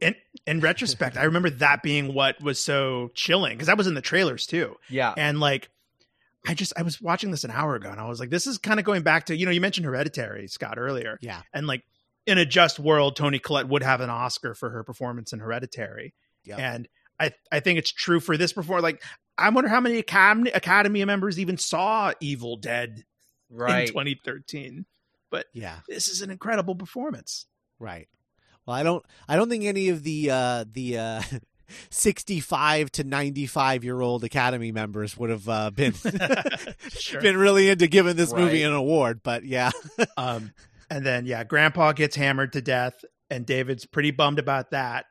In 0.00 0.14
in 0.46 0.60
retrospect, 0.60 1.16
I 1.16 1.24
remember 1.24 1.50
that 1.50 1.82
being 1.82 2.12
what 2.12 2.40
was 2.42 2.58
so 2.58 3.10
chilling 3.14 3.54
because 3.54 3.66
that 3.68 3.78
was 3.78 3.86
in 3.86 3.94
the 3.94 4.02
trailers 4.02 4.46
too, 4.46 4.76
Yeah. 4.88 5.14
and 5.16 5.40
like. 5.40 5.70
I 6.48 6.54
just 6.54 6.72
I 6.78 6.82
was 6.82 7.02
watching 7.02 7.32
this 7.32 7.42
an 7.42 7.50
hour 7.50 7.74
ago 7.74 7.90
and 7.90 7.98
I 7.98 8.08
was 8.08 8.20
like, 8.20 8.30
this 8.30 8.46
is 8.46 8.56
kind 8.56 8.78
of 8.78 8.86
going 8.86 9.02
back 9.02 9.26
to 9.26 9.36
you 9.36 9.46
know 9.46 9.50
you 9.50 9.60
mentioned 9.60 9.84
Hereditary 9.84 10.46
Scott 10.46 10.78
earlier 10.78 11.18
yeah 11.20 11.42
and 11.52 11.66
like 11.66 11.82
in 12.24 12.38
a 12.38 12.46
just 12.46 12.78
world 12.78 13.16
Toni 13.16 13.40
Collette 13.40 13.66
would 13.66 13.82
have 13.82 14.00
an 14.00 14.10
Oscar 14.10 14.54
for 14.54 14.70
her 14.70 14.84
performance 14.84 15.32
in 15.32 15.40
Hereditary 15.40 16.14
Yep. 16.44 16.58
and 16.60 16.88
I 17.18 17.32
I 17.50 17.58
think 17.58 17.80
it's 17.80 17.90
true 17.90 18.20
for 18.20 18.36
this 18.36 18.52
performance 18.52 18.84
like 18.84 19.02
I 19.36 19.48
wonder 19.48 19.68
how 19.68 19.80
many 19.80 19.98
Academy 19.98 20.52
Academy 20.52 21.04
members 21.04 21.40
even 21.40 21.58
saw 21.58 22.12
Evil 22.20 22.56
Dead 22.58 23.02
Right. 23.50 23.80
in 23.80 23.86
2013. 23.88 24.86
But 25.30 25.46
yeah 25.52 25.80
This 25.88 26.06
is 26.06 26.22
an 26.22 26.30
incredible 26.30 26.76
performance. 26.76 27.46
right 27.80 28.06
well 28.66 28.76
i 28.76 28.82
don't 28.82 29.04
i 29.28 29.36
don't 29.36 29.48
think 29.48 29.64
any 29.64 29.88
of 29.88 30.02
the 30.02 30.30
uh 30.30 30.64
the 30.72 30.98
uh 30.98 31.22
65 31.90 32.92
to 32.92 33.04
95 33.04 33.82
year 33.82 34.00
old 34.00 34.22
academy 34.22 34.70
members 34.70 35.16
would 35.16 35.30
have 35.30 35.48
uh, 35.48 35.70
been 35.70 35.94
Sure. 36.90 37.20
been 37.20 37.36
really 37.36 37.68
into 37.68 37.88
giving 37.88 38.14
this 38.16 38.32
movie 38.32 38.62
an 38.62 38.72
award 38.72 39.20
but 39.24 39.44
yeah 39.44 39.70
Um, 40.16 40.52
and 40.88 41.04
then 41.04 41.26
yeah, 41.26 41.42
Grandpa 41.42 41.90
gets 41.92 42.14
hammered 42.14 42.52
to 42.52 42.62
death, 42.62 43.04
and 43.28 43.44
David's 43.44 43.84
pretty 43.84 44.12
bummed 44.12 44.38
about 44.38 44.70
that. 44.70 45.06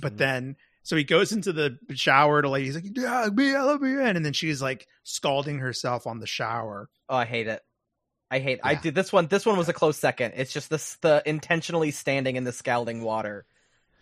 But 0.00 0.14
Mhm. 0.14 0.18
then, 0.18 0.56
so 0.84 0.94
he 0.94 1.02
goes 1.02 1.32
into 1.32 1.52
the 1.52 1.76
shower 1.94 2.40
to 2.42 2.48
like, 2.48 2.62
he's 2.62 2.76
like, 2.76 2.84
"Yeah, 2.94 3.28
me, 3.34 3.52
I 3.54 3.62
love 3.62 3.82
you," 3.82 4.00
and 4.00 4.24
then 4.24 4.32
she's 4.32 4.62
like 4.62 4.86
scalding 5.02 5.58
herself 5.58 6.06
on 6.06 6.20
the 6.20 6.26
shower. 6.28 6.88
Oh, 7.08 7.16
I 7.16 7.24
hate 7.24 7.48
it. 7.48 7.60
I 8.30 8.38
hate. 8.40 8.60
I 8.62 8.72
Yeah. 8.72 8.80
did 8.80 8.94
this 8.94 9.12
one. 9.12 9.26
This 9.28 9.46
one 9.46 9.56
was 9.56 9.68
a 9.68 9.72
close 9.72 9.96
second. 9.98 10.34
It's 10.36 10.52
just 10.52 10.68
this 10.70 10.96
the 11.02 11.22
intentionally 11.26 11.90
standing 11.92 12.36
in 12.36 12.44
the 12.44 12.52
scalding 12.52 13.02
water, 13.02 13.46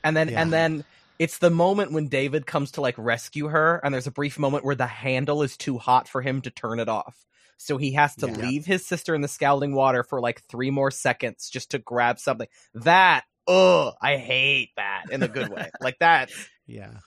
and 0.02 0.16
then 0.16 0.28
Yeah. 0.30 0.40
and 0.42 0.52
then 0.52 0.84
it's 1.18 1.38
the 1.38 1.50
moment 1.50 1.92
when 1.92 2.08
David 2.08 2.46
comes 2.46 2.72
to 2.72 2.80
like 2.80 2.94
rescue 2.98 3.48
her, 3.48 3.80
and 3.84 3.92
there's 3.94 4.06
a 4.06 4.10
brief 4.12 4.38
moment 4.38 4.64
where 4.64 4.74
the 4.74 4.86
handle 4.86 5.42
is 5.42 5.56
too 5.56 5.78
hot 5.78 6.08
for 6.08 6.22
him 6.22 6.40
to 6.42 6.50
turn 6.50 6.80
it 6.80 6.88
off, 6.88 7.16
so 7.58 7.76
he 7.76 7.92
has 7.92 8.14
to 8.16 8.26
Yeah. 8.26 8.36
leave 8.48 8.64
his 8.66 8.86
sister 8.86 9.14
in 9.14 9.20
the 9.20 9.28
scalding 9.28 9.74
water 9.74 10.02
for 10.02 10.20
like 10.20 10.42
three 10.48 10.70
more 10.70 10.90
seconds 10.90 11.48
just 11.50 11.70
to 11.72 11.78
grab 11.78 12.18
something. 12.18 12.48
That 12.74 13.24
ugh, 13.46 13.94
I 14.00 14.16
hate 14.16 14.70
that 14.76 15.04
in 15.10 15.22
a 15.22 15.28
good 15.28 15.50
way. 15.50 15.70
like 15.80 15.98
that. 16.00 16.30
yeah 16.66 17.00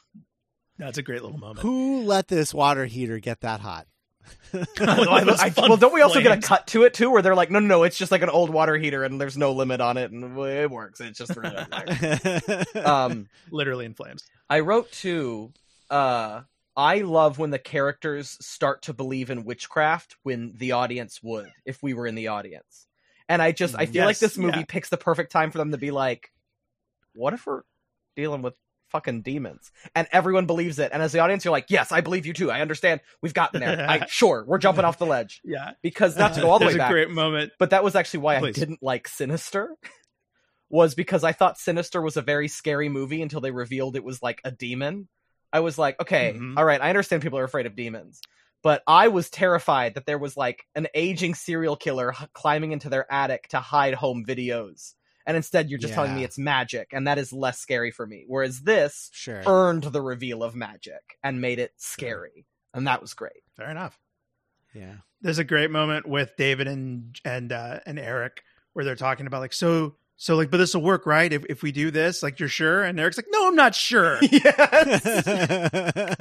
That's 0.78 1.00
a 1.00 1.02
great 1.04 1.24
little 1.24 1.40
moment. 1.40 1.60
who 1.60 2.04
let 2.04 2.28
this 2.28 2.54
water 2.54 2.86
heater 2.86 3.18
get 3.20 3.42
that 3.42 3.60
hot 3.62 3.88
well, 4.80 5.26
Those 5.26 5.40
I- 5.40 5.54
well, 5.58 5.78
don't 5.78 5.94
we 5.94 6.02
also 6.02 6.22
get 6.22 6.38
a 6.38 6.42
cut 6.42 6.68
to 6.68 6.84
it 6.84 6.94
too, 6.94 7.10
where 7.10 7.22
they're 7.22 7.36
like, 7.36 7.52
no, 7.52 7.60
no, 7.60 7.68
no, 7.68 7.84
it's 7.84 7.98
just 7.98 8.12
like 8.12 8.22
an 8.22 8.30
old 8.30 8.50
water 8.50 8.78
heater, 8.78 9.04
and 9.04 9.20
there's 9.20 9.38
no 9.38 9.52
limit 9.52 9.82
on 9.82 9.98
it, 9.98 10.12
and 10.12 10.38
it 10.38 10.72
works. 10.72 11.00
It's 11.02 11.20
just 11.20 11.38
um. 12.76 13.28
Literally 13.52 13.86
in 13.86 13.94
flames. 13.94 14.26
I 14.50 14.62
wrote 14.62 14.92
too. 14.92 15.52
Uh, 15.90 16.42
I 16.76 17.00
love 17.00 17.40
when 17.40 17.50
the 17.50 17.60
characters 17.60 18.38
start 18.40 18.84
to 18.84 18.94
believe 18.94 19.30
in 19.32 19.46
witchcraft 19.46 20.16
when 20.24 20.54
the 20.56 20.74
audience 20.74 21.22
would, 21.24 21.50
if 21.66 21.82
we 21.82 21.96
were 21.96 22.06
in 22.06 22.16
the 22.16 22.28
audience. 22.28 22.86
And 23.28 23.42
I 23.42 23.52
just, 23.52 23.76
I 23.76 23.88
feel 23.88 24.06
like 24.06 24.20
this 24.20 24.38
movie 24.38 24.60
yeah. 24.60 24.66
picks 24.68 24.90
the 24.90 24.98
perfect 24.98 25.32
time 25.32 25.52
for 25.52 25.58
them 25.58 25.72
to 25.72 25.78
be 25.78 25.92
like, 25.92 26.32
what 27.14 27.34
if 27.34 27.46
we're 27.46 27.64
dealing 28.16 28.42
with 28.44 28.54
fucking 28.90 29.22
demons? 29.22 29.72
And 29.96 30.08
everyone 30.12 30.46
believes 30.46 30.80
it. 30.80 30.92
And 30.94 31.02
as 31.02 31.12
the 31.12 31.20
audience, 31.20 31.46
you're 31.46 31.52
like, 31.52 31.68
yes, 31.70 31.92
I 31.92 32.02
believe 32.02 32.26
you 32.26 32.34
too. 32.34 32.50
I 32.52 32.62
understand. 32.62 33.02
We've 33.22 33.34
gotten 33.34 33.60
there. 33.60 33.86
I, 33.90 34.06
sure, 34.10 34.44
we're 34.48 34.58
jumping 34.58 34.86
off 34.86 34.98
the 34.98 35.06
ledge. 35.06 35.42
Yeah, 35.46 35.72
Because 35.82 36.18
not 36.18 36.34
to 36.36 36.42
go 36.42 36.50
all 36.50 36.60
the 36.60 36.66
There's 36.66 36.76
way 36.76 36.80
a 36.80 36.84
back, 36.84 36.92
great 36.92 37.10
moment. 37.10 37.52
but 37.60 37.70
that 37.72 37.84
was 37.84 37.96
actually 37.96 38.20
why 38.22 38.40
Please. 38.40 38.58
I 38.58 38.60
didn't 38.60 38.82
like 38.84 39.08
Sinister. 39.08 39.76
Was 40.70 40.96
because 40.96 41.24
I 41.24 41.32
thought 41.32 41.58
Sinister 41.58 42.02
was 42.02 42.18
a 42.18 42.22
very 42.22 42.50
scary 42.50 42.90
movie 42.90 43.22
until 43.22 43.40
they 43.40 43.52
revealed 43.52 43.96
it 43.96 44.04
was 44.04 44.22
like 44.22 44.42
a 44.44 44.52
demon. 44.52 45.08
I 45.54 45.62
was 45.62 45.78
like, 45.78 45.98
okay, 46.02 46.34
Mhm. 46.36 46.58
all 46.58 46.66
right, 46.66 46.82
I 46.82 46.90
understand 46.90 47.22
people 47.22 47.40
are 47.40 47.46
afraid 47.46 47.66
of 47.68 47.76
demons, 47.78 48.20
but 48.64 48.84
I 48.86 49.08
was 49.08 49.30
terrified 49.30 49.94
that 49.94 50.06
there 50.06 50.18
was 50.18 50.36
like 50.36 50.66
an 50.76 50.88
aging 50.94 51.36
serial 51.36 51.78
killer 51.78 52.12
h- 52.20 52.28
climbing 52.34 52.74
into 52.74 52.90
their 52.90 53.10
attic 53.10 53.48
to 53.52 53.62
hide 53.62 53.94
home 53.94 54.26
videos. 54.28 54.94
And 55.28 55.36
instead, 55.38 55.70
you're 55.70 55.78
just 55.78 55.94
telling 55.94 56.16
me 56.16 56.24
it's 56.24 56.38
magic, 56.40 56.88
and 56.94 57.06
that 57.06 57.18
is 57.20 57.32
less 57.34 57.60
scary 57.60 57.92
for 57.92 58.08
me. 58.08 58.24
Whereas 58.28 58.62
this 58.62 59.10
sure 59.12 59.44
earned 59.46 59.84
the 59.84 60.02
reveal 60.02 60.42
of 60.42 60.56
magic 60.56 61.02
and 61.22 61.42
made 61.42 61.60
it 61.60 61.74
scary, 61.78 62.46
and 62.74 62.88
that 62.88 63.02
was 63.02 63.14
great. 63.14 63.44
Fair 63.58 63.70
enough. 63.70 64.00
yeah 64.74 64.96
There's 65.22 65.38
a 65.40 65.44
great 65.44 65.70
moment 65.70 66.08
with 66.08 66.32
David 66.38 66.68
and 66.68 67.20
and 67.26 67.52
uh, 67.52 67.82
and 67.86 68.00
Eric 68.00 68.42
where 68.74 68.86
they're 68.86 68.96
talking 68.96 69.28
about 69.28 69.42
like 69.42 69.52
so 69.54 69.96
so 70.16 70.36
like 70.36 70.50
but 70.50 70.58
this 70.58 70.74
will 70.74 70.82
work 70.84 71.06
right 71.06 71.34
if 71.34 71.44
if 71.50 71.62
we 71.62 71.72
do 71.72 71.92
this 71.92 72.24
like 72.24 72.40
you're 72.40 72.48
sure 72.50 72.84
and 72.84 73.00
Eric's 73.00 73.18
like 73.18 73.26
no 73.30 73.48
I'm 73.48 73.56
not 73.56 73.76
sure 73.76 74.20
yes. 74.32 76.16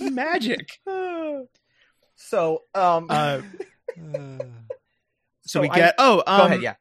magic 0.00 0.78
so, 2.16 2.62
um, 2.74 3.06
uh, 3.10 3.40
so, 3.96 4.38
So 5.46 5.60
we 5.60 5.68
I- 5.68 5.74
get 5.74 5.94
oh 5.98 6.22
um, 6.26 6.38
go 6.38 6.44
ahead. 6.46 6.62
Yeah, 6.62 6.74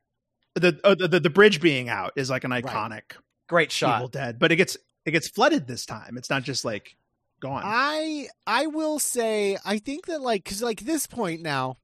the, 0.56 0.80
uh, 0.84 0.96
the 0.96 1.20
the 1.20 1.30
bridge 1.30 1.60
being 1.62 1.90
out 1.90 2.14
is 2.16 2.30
like 2.30 2.44
an 2.44 2.52
Right. 2.52 2.64
iconic 2.64 3.02
great 3.48 3.72
shot. 3.72 3.98
Evil 3.98 4.08
Dead 4.08 4.40
but 4.40 4.52
it 4.52 4.56
gets 4.58 4.78
it 5.06 5.12
gets 5.12 5.28
flooded 5.28 5.68
this 5.68 5.86
time 5.86 6.18
it's 6.18 6.30
not 6.30 6.44
just 6.44 6.64
like 6.64 6.96
gone 7.40 7.62
I 7.66 8.28
I 8.48 8.68
will 8.68 9.00
say 9.00 9.58
I 9.66 9.78
think 9.80 10.06
that 10.06 10.22
like 10.22 10.44
because 10.44 10.62
like 10.62 10.82
this 10.82 11.08
point 11.08 11.42
now 11.42 11.78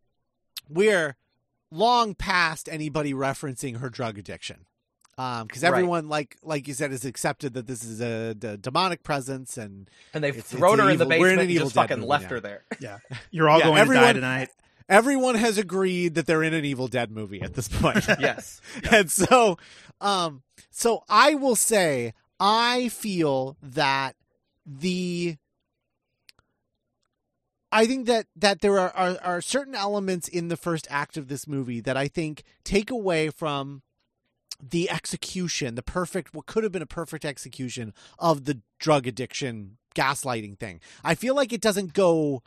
we're 0.69 1.15
long 1.71 2.15
past 2.15 2.69
anybody 2.69 3.13
referencing 3.13 3.77
her 3.79 3.89
drug 3.89 4.17
addiction 4.17 4.65
um 5.17 5.47
because 5.47 5.63
Right. 5.63 5.69
everyone 5.69 6.07
like 6.07 6.37
like 6.43 6.67
you 6.67 6.73
said 6.73 6.91
has 6.91 7.03
accepted 7.05 7.53
that 7.55 7.67
this 7.67 7.83
is 7.83 7.99
a, 8.01 8.33
d- 8.33 8.57
demonic 8.61 9.03
presence 9.03 9.57
and 9.57 9.89
and 10.13 10.23
they've 10.23 10.35
It's- 10.37 10.49
thrown 10.51 10.75
it's 10.79 10.83
her 10.83 10.89
in 10.91 10.97
the 10.97 11.05
evil- 11.05 11.07
we're 11.07 11.13
in 11.15 11.19
basement 11.19 11.33
an 11.33 11.39
and 11.41 11.51
Evil 11.51 11.65
just 11.65 11.75
Dead 11.75 11.81
fucking 11.89 12.03
left 12.03 12.23
now. 12.23 12.29
her 12.29 12.39
there. 12.39 12.63
Yeah, 12.79 12.97
you're 13.31 13.49
all 13.49 13.59
Yeah, 13.59 13.65
going 13.65 13.87
to 13.87 13.93
die 13.93 14.13
tonight 14.13 14.49
everyone 14.89 15.35
has 15.35 15.57
agreed 15.57 16.15
that 16.15 16.25
they're 16.25 16.43
in 16.43 16.53
an 16.53 16.65
Evil 16.65 16.87
Dead 16.87 17.11
movie 17.11 17.41
at 17.41 17.53
this 17.53 17.67
point. 17.67 18.05
yes. 18.19 18.59
and 18.91 19.09
so 19.09 19.57
um 20.01 20.43
so 20.71 21.03
i 21.09 21.35
will 21.35 21.55
say 21.55 22.13
i 22.39 22.87
feel 22.89 23.57
that 23.61 24.15
the 24.65 25.35
i 27.71 27.85
think 27.85 28.07
that 28.07 28.27
that 28.35 28.61
there 28.61 28.79
are, 28.79 28.91
are 28.91 29.17
are 29.21 29.41
certain 29.41 29.75
elements 29.75 30.27
in 30.27 30.47
the 30.47 30.57
first 30.57 30.87
act 30.89 31.17
of 31.17 31.27
this 31.27 31.47
movie 31.47 31.81
that 31.81 31.97
i 31.97 32.07
think 32.07 32.43
take 32.63 32.89
away 32.89 33.29
from 33.29 33.81
the 34.61 34.89
execution 34.89 35.75
the 35.75 35.83
perfect 35.83 36.33
what 36.33 36.45
could 36.45 36.63
have 36.63 36.71
been 36.71 36.81
a 36.81 36.87
perfect 36.87 37.25
execution 37.25 37.93
of 38.17 38.45
the 38.45 38.61
drug 38.79 39.05
addiction 39.05 39.77
gaslighting 39.95 40.57
thing 40.57 40.79
i 41.03 41.13
feel 41.13 41.35
like 41.35 41.51
it 41.51 41.61
doesn't 41.61 41.93
go 41.93 42.41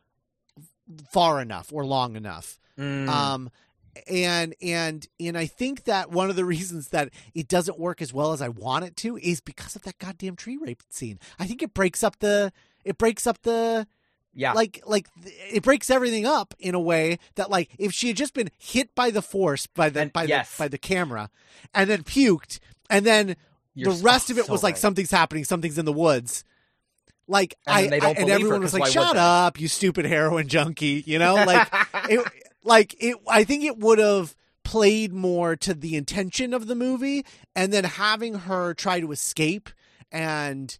far 1.12 1.40
enough 1.40 1.72
or 1.72 1.84
long 1.84 2.16
enough 2.16 2.58
Mm. 2.78 3.06
um 3.08 3.50
and 4.08 4.54
and 4.62 5.06
and 5.20 5.36
i 5.36 5.44
think 5.44 5.84
that 5.84 6.10
one 6.10 6.30
of 6.30 6.36
the 6.36 6.44
reasons 6.54 6.88
that 6.88 7.10
it 7.34 7.48
doesn't 7.48 7.78
work 7.78 8.00
as 8.00 8.10
well 8.14 8.32
as 8.32 8.40
i 8.40 8.48
want 8.48 8.84
it 8.86 8.96
to 8.96 9.18
is 9.18 9.42
because 9.42 9.76
of 9.76 9.82
that 9.82 9.98
goddamn 9.98 10.36
tree 10.36 10.56
rape 10.56 10.82
scene 10.88 11.18
i 11.38 11.46
think 11.46 11.62
it 11.62 11.74
breaks 11.74 12.02
up 12.02 12.18
the 12.20 12.50
it 12.84 12.96
breaks 12.96 13.26
up 13.26 13.42
the 13.42 13.86
yeah. 14.34 14.54
like 14.54 14.82
like 14.86 15.06
it 15.52 15.62
breaks 15.62 15.90
everything 15.90 16.24
up 16.24 16.54
in 16.58 16.74
a 16.74 16.80
way 16.80 17.18
that 17.34 17.50
like 17.50 17.68
if 17.78 17.92
she 17.92 18.08
had 18.08 18.16
just 18.16 18.32
been 18.32 18.48
hit 18.56 18.94
by 18.94 19.10
the 19.10 19.20
force 19.20 19.66
by 19.66 19.90
the 19.90 20.00
And- 20.00 20.12
by 20.14 20.24
yes. 20.24 20.56
the 20.56 20.62
by 20.62 20.68
the 20.68 20.78
camera 20.78 21.28
and 21.74 21.90
then 21.90 22.02
puked 22.04 22.58
and 22.88 23.04
then 23.04 23.36
You're 23.74 23.92
the 23.92 24.02
rest 24.02 24.28
so- 24.28 24.32
of 24.32 24.38
it 24.38 24.46
so 24.46 24.52
was 24.52 24.62
like 24.62 24.76
right. 24.76 24.80
something's 24.80 25.10
happening 25.10 25.44
something's 25.44 25.76
in 25.76 25.84
the 25.84 25.92
woods 25.92 26.44
like 27.32 27.56
And 27.66 27.76
I, 27.76 27.86
they 27.88 28.00
don't 28.00 28.16
and 28.16 28.26
believe 28.26 28.28
her, 28.28 28.34
everyone 28.34 28.60
was 28.60 28.74
like 28.74 28.86
shut 28.86 29.16
up 29.16 29.58
you 29.60 29.66
stupid 29.66 30.04
heroin 30.04 30.48
junkie 30.48 31.02
you 31.06 31.18
know 31.18 31.34
like 31.34 31.68
it 32.08 32.26
like 32.62 32.94
it 33.00 33.16
i 33.28 33.42
think 33.42 33.64
it 33.64 33.78
would 33.78 33.98
have 33.98 34.36
played 34.64 35.12
more 35.12 35.56
to 35.56 35.74
the 35.74 35.96
intention 35.96 36.54
of 36.54 36.66
the 36.66 36.74
movie 36.74 37.24
and 37.56 37.72
then 37.72 37.84
having 37.84 38.34
her 38.34 38.74
try 38.74 39.00
to 39.00 39.10
escape 39.10 39.70
and 40.10 40.78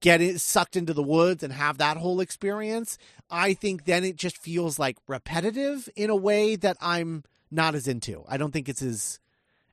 get 0.00 0.20
it 0.20 0.40
sucked 0.40 0.76
into 0.76 0.94
the 0.94 1.02
woods 1.02 1.42
and 1.42 1.52
have 1.52 1.78
that 1.78 1.96
whole 1.96 2.20
experience, 2.20 2.98
I 3.30 3.54
think 3.54 3.84
then 3.84 4.04
it 4.04 4.16
just 4.16 4.38
feels 4.38 4.78
like 4.78 4.96
repetitive 5.06 5.88
in 5.96 6.10
a 6.10 6.16
way 6.16 6.56
that 6.56 6.76
I'm 6.80 7.24
not 7.50 7.74
as 7.74 7.86
into. 7.86 8.24
I 8.28 8.36
don't 8.36 8.52
think 8.52 8.68
it's 8.68 8.82
as 8.82 9.20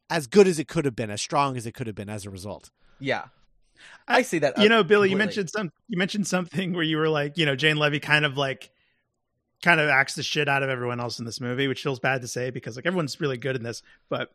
as 0.09 0.27
good 0.27 0.47
as 0.47 0.59
it 0.59 0.67
could 0.67 0.83
have 0.83 0.95
been, 0.95 1.09
as 1.09 1.21
strong 1.21 1.55
as 1.55 1.65
it 1.65 1.73
could 1.73 1.87
have 1.87 1.95
been 1.95 2.09
as 2.09 2.25
a 2.25 2.29
result. 2.29 2.69
Yeah. 2.99 3.25
I 4.13 4.21
see 4.23 4.39
that. 4.39 4.57
you 4.57 4.69
know, 4.69 4.83
Billy, 4.83 5.09
you 5.09 5.17
mentioned 5.17 5.49
some 5.49 5.71
you 5.87 5.97
mentioned 5.97 6.27
something 6.27 6.73
where 6.73 6.83
you 6.83 6.97
were 6.97 7.09
like, 7.09 7.37
you 7.37 7.45
know, 7.45 7.55
Jane 7.55 7.77
Levy 7.77 7.99
kind 7.99 8.25
of 8.25 8.37
like 8.37 8.71
kind 9.61 9.79
of 9.79 9.89
acts 9.89 10.15
the 10.15 10.23
shit 10.23 10.49
out 10.49 10.63
of 10.63 10.69
everyone 10.69 10.99
else 10.99 11.19
in 11.19 11.25
this 11.25 11.39
movie, 11.39 11.67
which 11.67 11.83
feels 11.83 11.99
bad 11.99 12.21
to 12.21 12.27
say 12.27 12.49
because 12.49 12.75
like 12.75 12.85
everyone's 12.85 13.19
really 13.21 13.37
good 13.37 13.55
in 13.55 13.63
this, 13.63 13.81
but 14.09 14.31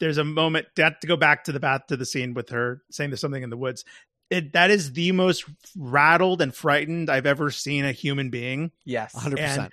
there's 0.00 0.18
a 0.18 0.24
moment 0.24 0.66
that 0.76 1.00
to 1.00 1.06
go 1.06 1.16
back 1.16 1.44
to 1.44 1.52
the 1.52 1.60
bath 1.60 1.86
to 1.88 1.96
the 1.96 2.06
scene 2.06 2.34
with 2.34 2.48
her 2.48 2.82
saying 2.90 3.10
there's 3.10 3.20
something 3.20 3.42
in 3.42 3.50
the 3.50 3.56
woods. 3.56 3.84
It, 4.30 4.54
that 4.54 4.70
is 4.70 4.92
the 4.94 5.12
most 5.12 5.44
rattled 5.76 6.40
and 6.40 6.54
frightened 6.54 7.10
I've 7.10 7.26
ever 7.26 7.50
seen 7.50 7.84
a 7.84 7.92
human 7.92 8.30
being. 8.30 8.72
Yes. 8.84 9.14
100%. 9.14 9.70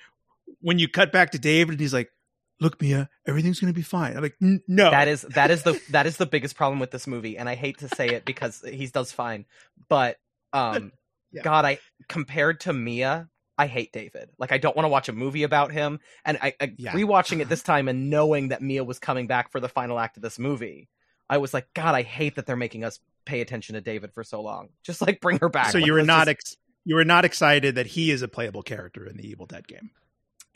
When 0.62 0.80
you 0.80 0.90
cut 0.90 1.14
back 1.14 1.32
to 1.32 1.40
David 1.40 1.74
and 1.74 1.80
he's 1.80 1.94
like, 1.94 2.12
"Look, 2.60 2.82
Mia, 2.82 3.10
everything's 3.28 3.60
going 3.60 3.72
to 3.74 3.78
be 3.78 3.82
fine." 3.84 4.16
I'm 4.18 4.24
like, 4.24 4.36
"No." 4.40 4.90
That 4.92 5.08
is 5.08 5.22
that 5.22 5.52
is 5.52 5.64
the 5.64 5.80
that 5.92 6.06
is 6.06 6.18
the 6.18 6.26
biggest 6.26 6.56
problem 6.56 6.80
with 6.80 6.92
this 6.92 7.08
movie, 7.08 7.38
and 7.38 7.48
I 7.50 7.56
hate 7.56 7.80
to 7.80 7.88
say 7.90 8.08
it 8.10 8.26
because 8.26 8.62
he 8.68 8.88
does 8.88 9.12
fine, 9.12 9.46
but 9.88 10.18
um, 10.54 10.92
Yeah. 11.32 11.44
God, 11.44 11.64
I 11.64 11.78
compared 12.08 12.62
to 12.62 12.74
Mia, 12.74 13.30
I 13.56 13.68
hate 13.68 13.92
David. 13.94 14.32
Like 14.40 14.52
I 14.52 14.58
don't 14.58 14.76
want 14.76 14.86
to 14.86 14.90
watch 14.90 15.10
a 15.10 15.14
movie 15.14 15.44
about 15.44 15.72
him, 15.72 16.00
and 16.26 16.40
I, 16.42 16.54
I 16.60 16.74
Yeah. 16.78 16.92
rewatching 16.94 17.40
it 17.40 17.50
this 17.50 17.62
time 17.62 17.88
and 17.88 18.10
knowing 18.10 18.48
that 18.48 18.62
Mia 18.64 18.84
was 18.84 18.98
coming 18.98 19.28
back 19.28 19.52
for 19.52 19.60
the 19.60 19.70
final 19.70 20.00
act 20.00 20.18
of 20.18 20.24
this 20.24 20.40
movie, 20.40 20.90
I 21.30 21.38
was 21.38 21.54
like, 21.54 21.68
God, 21.76 21.94
I 21.94 22.02
hate 22.02 22.36
that 22.38 22.48
they're 22.48 22.56
making 22.56 22.84
us 22.84 23.00
pay 23.26 23.42
attention 23.42 23.76
to 23.76 23.82
David 23.82 24.12
for 24.12 24.24
so 24.24 24.42
long. 24.42 24.70
Just 24.84 25.02
like 25.02 25.22
bring 25.22 25.38
her 25.38 25.50
back. 25.50 25.72
so 25.72 25.78
Like, 25.78 25.86
you 25.86 25.94
were 25.94 26.02
not 26.02 26.22
just- 26.22 26.30
ex- 26.30 26.58
you 26.86 26.96
were 26.96 27.06
not 27.06 27.26
excited 27.26 27.76
that 27.76 27.86
he 27.86 28.10
is 28.10 28.24
a 28.24 28.28
playable 28.28 28.64
character 28.64 29.06
in 29.06 29.16
the 29.18 29.28
Evil 29.30 29.46
Dead 29.46 29.68
game. 29.68 29.92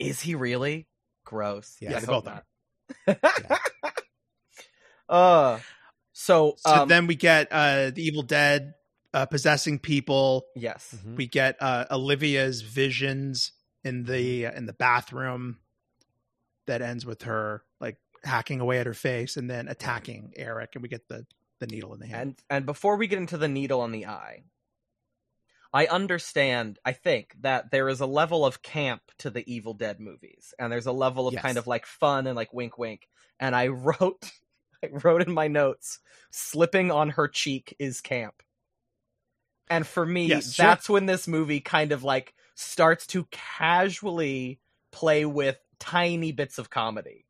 Is 0.00 0.22
he 0.22 0.34
really? 0.34 0.88
Gross. 1.24 1.76
Yeah, 1.80 1.96
I 1.96 2.00
they 2.00 2.06
hope 2.06 2.24
both 2.24 2.42
not. 3.06 3.60
uh 5.08 5.58
so, 6.12 6.54
So 6.58 6.82
um, 6.82 6.88
then 6.88 7.06
we 7.06 7.16
get 7.16 7.48
uh 7.50 7.90
the 7.90 8.02
Evil 8.02 8.22
Dead 8.22 8.74
uh, 9.12 9.26
possessing 9.26 9.78
people. 9.78 10.44
yes. 10.56 10.94
Mhm. 11.04 11.16
We 11.16 11.26
get 11.28 11.56
uh, 11.60 11.84
Olivia's 11.90 12.62
visions 12.62 13.52
in 13.84 14.04
the 14.04 14.44
in 14.46 14.66
the 14.66 14.72
bathroom 14.72 15.58
that 16.66 16.82
ends 16.82 17.04
with 17.06 17.22
her 17.22 17.62
like 17.80 17.98
hacking 18.24 18.60
away 18.60 18.78
at 18.80 18.86
her 18.86 18.94
face 18.94 19.36
and 19.36 19.48
then 19.48 19.68
attacking 19.68 20.32
Eric, 20.36 20.70
and 20.74 20.82
we 20.82 20.88
get 20.88 21.08
the 21.08 21.26
the 21.60 21.66
needle 21.68 21.94
in 21.94 22.00
the 22.00 22.06
hand. 22.06 22.20
And 22.20 22.42
and 22.50 22.66
before 22.66 22.96
we 22.96 23.06
get 23.06 23.18
into 23.18 23.36
the 23.36 23.48
needle 23.48 23.84
in 23.84 23.92
the 23.92 24.06
eye, 24.06 24.44
I 25.74 25.86
understand, 25.88 26.78
I 26.86 26.92
think, 26.94 27.36
that 27.42 27.72
there 27.72 27.90
is 27.90 28.00
a 28.00 28.06
level 28.06 28.46
of 28.46 28.62
camp 28.62 29.02
to 29.18 29.30
the 29.30 29.44
Evil 29.52 29.74
Dead 29.74 30.00
movies. 30.00 30.54
And 30.58 30.72
there's 30.72 30.86
a 30.86 30.92
level 30.92 31.28
of 31.28 31.36
Yes. 31.36 31.36
kind 31.36 31.58
of 31.58 31.66
like 31.66 31.86
fun 31.86 32.28
and 32.28 32.36
like 32.36 32.54
wink 32.54 32.78
wink. 32.78 33.08
And 33.40 33.56
I 33.56 33.68
wrote 33.68 34.32
I 34.84 34.88
wrote 34.90 35.22
in 35.22 35.32
my 35.34 35.48
notes, 35.48 36.00
slipping 36.32 36.92
on 36.92 37.10
her 37.10 37.28
cheek 37.28 37.76
is 37.80 38.02
camp. 38.02 38.42
And 39.70 39.86
for 39.86 40.04
me, 40.04 40.40
Yes, 40.40 40.52
sure. 40.52 40.78
that's 40.80 40.88
when 40.88 41.06
this 41.06 41.26
movie 41.26 41.60
kind 41.60 41.92
of 41.92 42.04
like 42.04 42.34
starts 42.54 43.06
to 43.08 43.24
casually 43.30 44.60
play 44.92 45.24
with 45.24 45.58
tiny 45.78 46.32
bits 46.32 46.58
of 46.58 46.70
comedy 46.70 47.26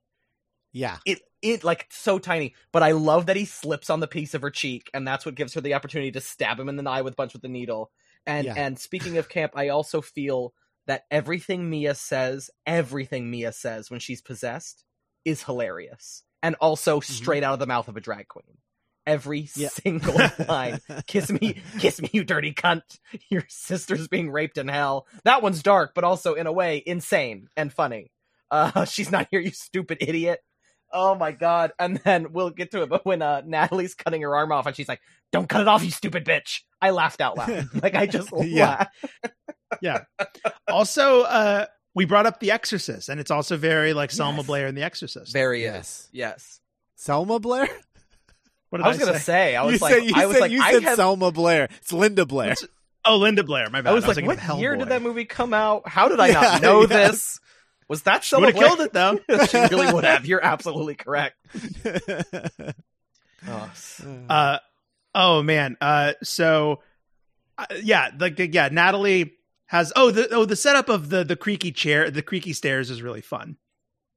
Yeah. 0.73 0.99
it 1.05 1.21
it 1.43 1.65
like 1.65 1.87
so 1.91 2.19
tiny 2.19 2.55
but 2.73 2.83
i 2.83 2.93
love 2.93 3.27
that 3.27 3.37
he 3.37 3.45
slips 3.45 3.91
on 3.91 4.01
the 4.01 4.07
piece 4.07 4.35
of 4.35 4.43
her 4.43 4.51
cheek 4.51 4.91
and 4.95 5.07
that's 5.07 5.27
what 5.27 5.35
gives 5.35 5.55
her 5.55 5.61
the 5.61 5.75
opportunity 5.75 6.11
to 6.11 6.21
stab 6.21 6.59
him 6.59 6.69
in 6.69 6.77
the 6.77 6.89
eye 6.89 7.03
with 7.03 7.15
a 7.15 7.17
bunch 7.17 7.33
with 7.33 7.43
the 7.43 7.49
needle 7.49 7.91
and 8.27 8.47
Yeah. 8.47 8.55
and 8.57 8.79
speaking 8.79 9.19
of 9.19 9.29
camp 9.29 9.53
i 9.57 9.69
also 9.69 10.01
feel 10.01 10.53
that 10.87 11.05
everything 11.11 11.69
mia 11.71 11.95
says 11.95 12.51
everything 12.67 13.31
mia 13.31 13.53
says 13.53 13.91
when 13.91 14.01
she's 14.01 14.21
possessed 14.23 14.85
is 15.25 15.43
hilarious 15.43 16.23
and 16.43 16.55
also 16.57 17.01
straight 17.01 17.43
out 17.43 17.55
of 17.55 17.59
the 17.59 17.67
mouth 17.67 17.89
of 17.89 17.97
a 17.97 18.01
drag 18.01 18.29
queen 18.29 18.59
every 19.07 19.43
Mm-hmm. 19.43 19.61
Yeah. 19.61 19.69
single 19.69 20.15
line 20.49 20.81
kiss 21.07 21.31
me 21.31 21.63
kiss 21.79 22.01
me 22.01 22.09
you 22.13 22.25
dirty 22.25 22.53
cunt 22.55 22.83
your 23.31 23.45
sister's 23.49 24.09
being 24.09 24.31
raped 24.31 24.57
in 24.59 24.69
hell 24.69 25.07
that 25.25 25.43
one's 25.43 25.63
dark 25.63 25.93
but 25.95 26.05
also 26.05 26.35
in 26.35 26.47
a 26.47 26.53
way 26.53 26.83
insane 26.85 27.49
and 27.57 27.73
funny 27.73 28.11
uh 28.51 28.85
she's 28.87 29.11
not 29.11 29.29
here 29.31 29.41
you 29.41 29.51
stupid 29.51 29.99
idiot 30.01 30.41
oh 30.95 31.15
my 31.15 31.33
god 31.33 31.73
and 31.79 31.97
then 31.99 32.33
we'll 32.33 32.51
get 32.51 32.71
to 32.71 32.83
it 32.83 32.89
but 32.89 33.05
when 33.05 33.21
uh 33.21 33.43
natalie's 33.45 33.95
cutting 33.95 34.23
her 34.23 34.35
arm 34.35 34.51
off 34.53 34.65
and 34.67 34.75
she's 34.77 34.89
like 34.89 35.01
don't 35.33 35.49
cut 35.49 35.61
it 35.61 35.69
off 35.69 35.85
you 35.85 35.91
stupid 35.91 36.25
bitch 36.25 36.61
i 36.81 36.91
laughed 36.91 37.21
out 37.21 37.37
loud 37.37 37.67
like 37.83 37.95
i 37.95 38.07
just 38.07 38.31
Yeah. 38.43 38.67
laughed 38.67 38.97
yeah. 39.83 40.05
Also, 40.69 41.23
uh, 41.23 41.67
we 41.97 42.05
brought 42.05 42.27
up 42.27 42.39
The 42.39 42.53
Exorcist, 42.53 43.09
and 43.09 43.19
it's 43.19 43.33
also 43.33 43.57
very 43.57 43.93
like 43.93 44.13
Selma 44.13 44.39
Yes. 44.39 44.47
Blair 44.47 44.67
in 44.69 44.77
The 44.77 44.83
Exorcist. 44.85 45.33
very 45.33 45.63
Yes. 45.63 46.03
is 46.05 46.09
yes 46.13 46.61
Selma 46.95 47.41
Blair? 47.41 47.69
what 48.71 48.79
did 48.79 48.87
i 48.87 48.89
was 48.89 48.99
gonna 48.99 49.19
say, 49.19 49.57
i 49.57 49.63
was 49.65 49.75
you 49.75 49.79
like 49.79 49.95
said, 49.95 50.05
you 50.05 50.13
i 50.15 50.27
was 50.27 50.35
said, 50.37 50.41
like 50.43 50.51
you 50.53 50.63
i 50.63 50.73
said 50.73 50.83
have 50.85 50.97
Selma 50.97 51.33
Blair. 51.33 51.69
It's 51.81 51.93
Linda 51.93 52.25
Blair. 52.25 52.55
Oh, 53.05 53.17
Linda 53.19 53.43
Blair. 53.45 53.69
My 53.69 53.83
bad. 53.83 53.91
I 53.91 53.95
was 53.95 54.07
like, 54.07 54.15
thinking 54.17 54.29
what 54.29 54.59
year 54.59 54.75
Hellboy. 54.77 54.79
did 54.79 54.89
that 54.89 55.03
movie 55.03 55.25
come 55.27 55.53
out? 55.53 55.87
How 55.87 56.09
did 56.09 56.21
I 56.21 56.29
Yeah, 56.29 56.41
not 56.41 56.63
know 56.63 56.81
yes. 56.83 56.89
this? 56.89 57.41
Was 57.89 58.03
that 58.03 58.25
Selma 58.25 58.47
Would 58.47 58.55
have 58.57 58.65
killed 58.65 58.81
it 58.81 58.93
though. 58.93 59.19
she 59.47 59.59
really 59.75 59.93
would 59.93 60.05
have. 60.05 60.25
You're 60.27 60.45
absolutely 60.45 60.95
correct. 60.95 61.37
Oh, 63.47 63.71
Uh, 64.29 64.59
oh 65.15 65.43
man. 65.43 65.77
Uh, 65.81 66.15
so 66.23 66.81
uh, 67.59 67.67
yeah, 67.83 68.11
like 68.19 68.39
yeah, 68.39 68.69
Natalie 68.73 69.35
has 69.67 69.93
oh 69.97 70.11
the 70.11 70.29
oh 70.33 70.45
the 70.47 70.57
setup 70.57 70.89
of 70.89 71.11
the 71.11 71.25
the 71.25 71.37
creaky 71.37 71.71
chair, 71.73 72.11
the 72.11 72.23
creaky 72.23 72.53
stairs 72.55 72.91
is 72.91 73.03
really 73.03 73.21
fun. 73.21 73.57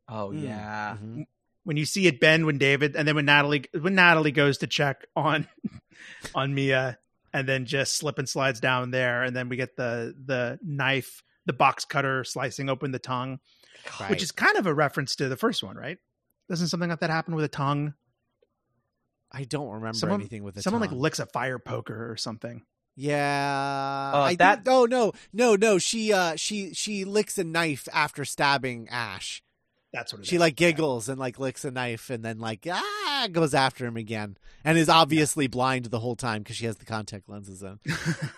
oh 0.07 0.29
Mm. 0.29 0.43
yeah. 0.43 0.97
Mhm. 1.01 1.25
When 1.65 1.75
you 1.75 1.85
see 1.85 2.07
it 2.07 2.21
bend 2.21 2.45
when 2.45 2.57
David, 2.57 2.95
and 2.95 3.05
then 3.05 3.15
when 3.15 3.25
Natalie 3.25 3.65
when 3.77 3.95
Natalie 3.95 4.31
goes 4.31 4.59
to 4.59 4.67
check 4.67 5.03
on 5.13 5.45
on 6.35 6.55
Mia, 6.55 6.97
and 7.33 7.45
then 7.49 7.65
just 7.65 7.97
slip 7.97 8.17
and 8.19 8.29
slides 8.29 8.61
down 8.61 8.91
there, 8.91 9.23
and 9.23 9.35
then 9.35 9.49
we 9.49 9.57
get 9.57 9.75
the 9.75 10.15
the 10.25 10.57
knife, 10.63 11.21
the 11.45 11.51
box 11.51 11.83
cutter 11.83 12.23
slicing 12.23 12.69
open 12.69 12.91
the 12.91 12.99
tongue, 12.99 13.39
Right. 13.99 14.09
which 14.09 14.21
is 14.23 14.31
kind 14.31 14.57
of 14.57 14.65
a 14.67 14.73
reference 14.73 15.15
to 15.17 15.27
the 15.29 15.37
first 15.37 15.63
one, 15.63 15.75
right? 15.77 15.97
Doesn't 16.49 16.67
something 16.67 16.89
like 16.89 16.99
that 16.99 17.09
happen 17.09 17.35
with 17.35 17.45
a 17.45 17.49
tongue? 17.49 17.93
I 19.31 19.43
don't 19.43 19.67
remember 19.69 19.97
Someone- 19.97 20.21
anything 20.21 20.43
with 20.43 20.55
the 20.55 20.61
Someone 20.61 20.81
tongue. 20.81 20.91
like 20.91 20.99
licks 21.01 21.19
a 21.19 21.25
fire 21.25 21.59
poker 21.59 22.09
or 22.11 22.15
something. 22.17 22.63
Yeah, 22.95 24.11
Uh, 24.13 24.17
I 24.21 24.35
that- 24.35 24.63
that. 24.65 24.71
Oh 24.71 24.85
no, 24.85 25.11
no, 25.31 25.55
no. 25.55 25.77
She 25.77 26.11
uh, 26.13 26.35
she 26.35 26.73
she 26.73 27.05
licks 27.05 27.37
a 27.37 27.43
knife 27.43 27.87
after 27.93 28.25
stabbing 28.25 28.87
Ash. 28.89 29.43
That's 29.93 30.11
what 30.13 30.21
it 30.23 30.27
She 30.27 30.35
is. 30.35 30.39
like 30.39 30.55
giggles 30.55 31.07
and 31.07 31.19
like 31.19 31.37
licks 31.39 31.63
a 31.63 31.71
knife 31.71 32.09
and 32.09 32.23
then 32.25 32.39
like 32.39 32.65
ah 32.69 33.27
goes 33.31 33.53
after 33.53 33.85
him 33.85 33.97
again 33.97 34.37
and 34.63 34.77
is 34.77 34.89
obviously 34.89 35.47
blind 35.47 35.85
the 35.85 35.99
whole 35.99 36.15
time 36.15 36.41
because 36.43 36.55
she 36.55 36.65
has 36.65 36.77
the 36.77 36.85
contact 36.85 37.29
lenses 37.29 37.61
in. 37.63 37.79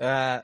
Uh, 0.00 0.42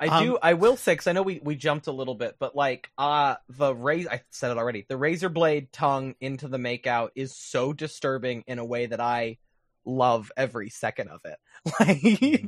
I 0.00 0.06
Um, 0.08 0.24
do. 0.24 0.38
I 0.42 0.54
will 0.54 0.76
say 0.76 0.92
because 0.92 1.06
I 1.06 1.12
know 1.12 1.22
we 1.22 1.40
we 1.42 1.54
jumped 1.54 1.86
a 1.86 1.92
little 1.92 2.14
bit, 2.16 2.36
but 2.38 2.56
like 2.56 2.90
uh 2.98 3.36
the 3.48 3.74
razor. 3.74 4.10
I 4.10 4.22
said 4.30 4.50
it 4.50 4.58
already. 4.58 4.84
The 4.88 4.96
razor 4.96 5.28
blade 5.28 5.72
tongue 5.72 6.14
into 6.20 6.48
the 6.48 6.58
makeout 6.58 7.10
is 7.14 7.34
so 7.36 7.72
disturbing 7.72 8.42
in 8.46 8.58
a 8.58 8.64
way 8.64 8.86
that 8.86 9.00
I 9.00 9.38
love 9.84 10.32
every 10.36 10.70
second 10.70 11.08
of 11.08 11.20
it. 11.24 11.36
Like. 11.80 11.98
Mm-hmm. 12.00 12.46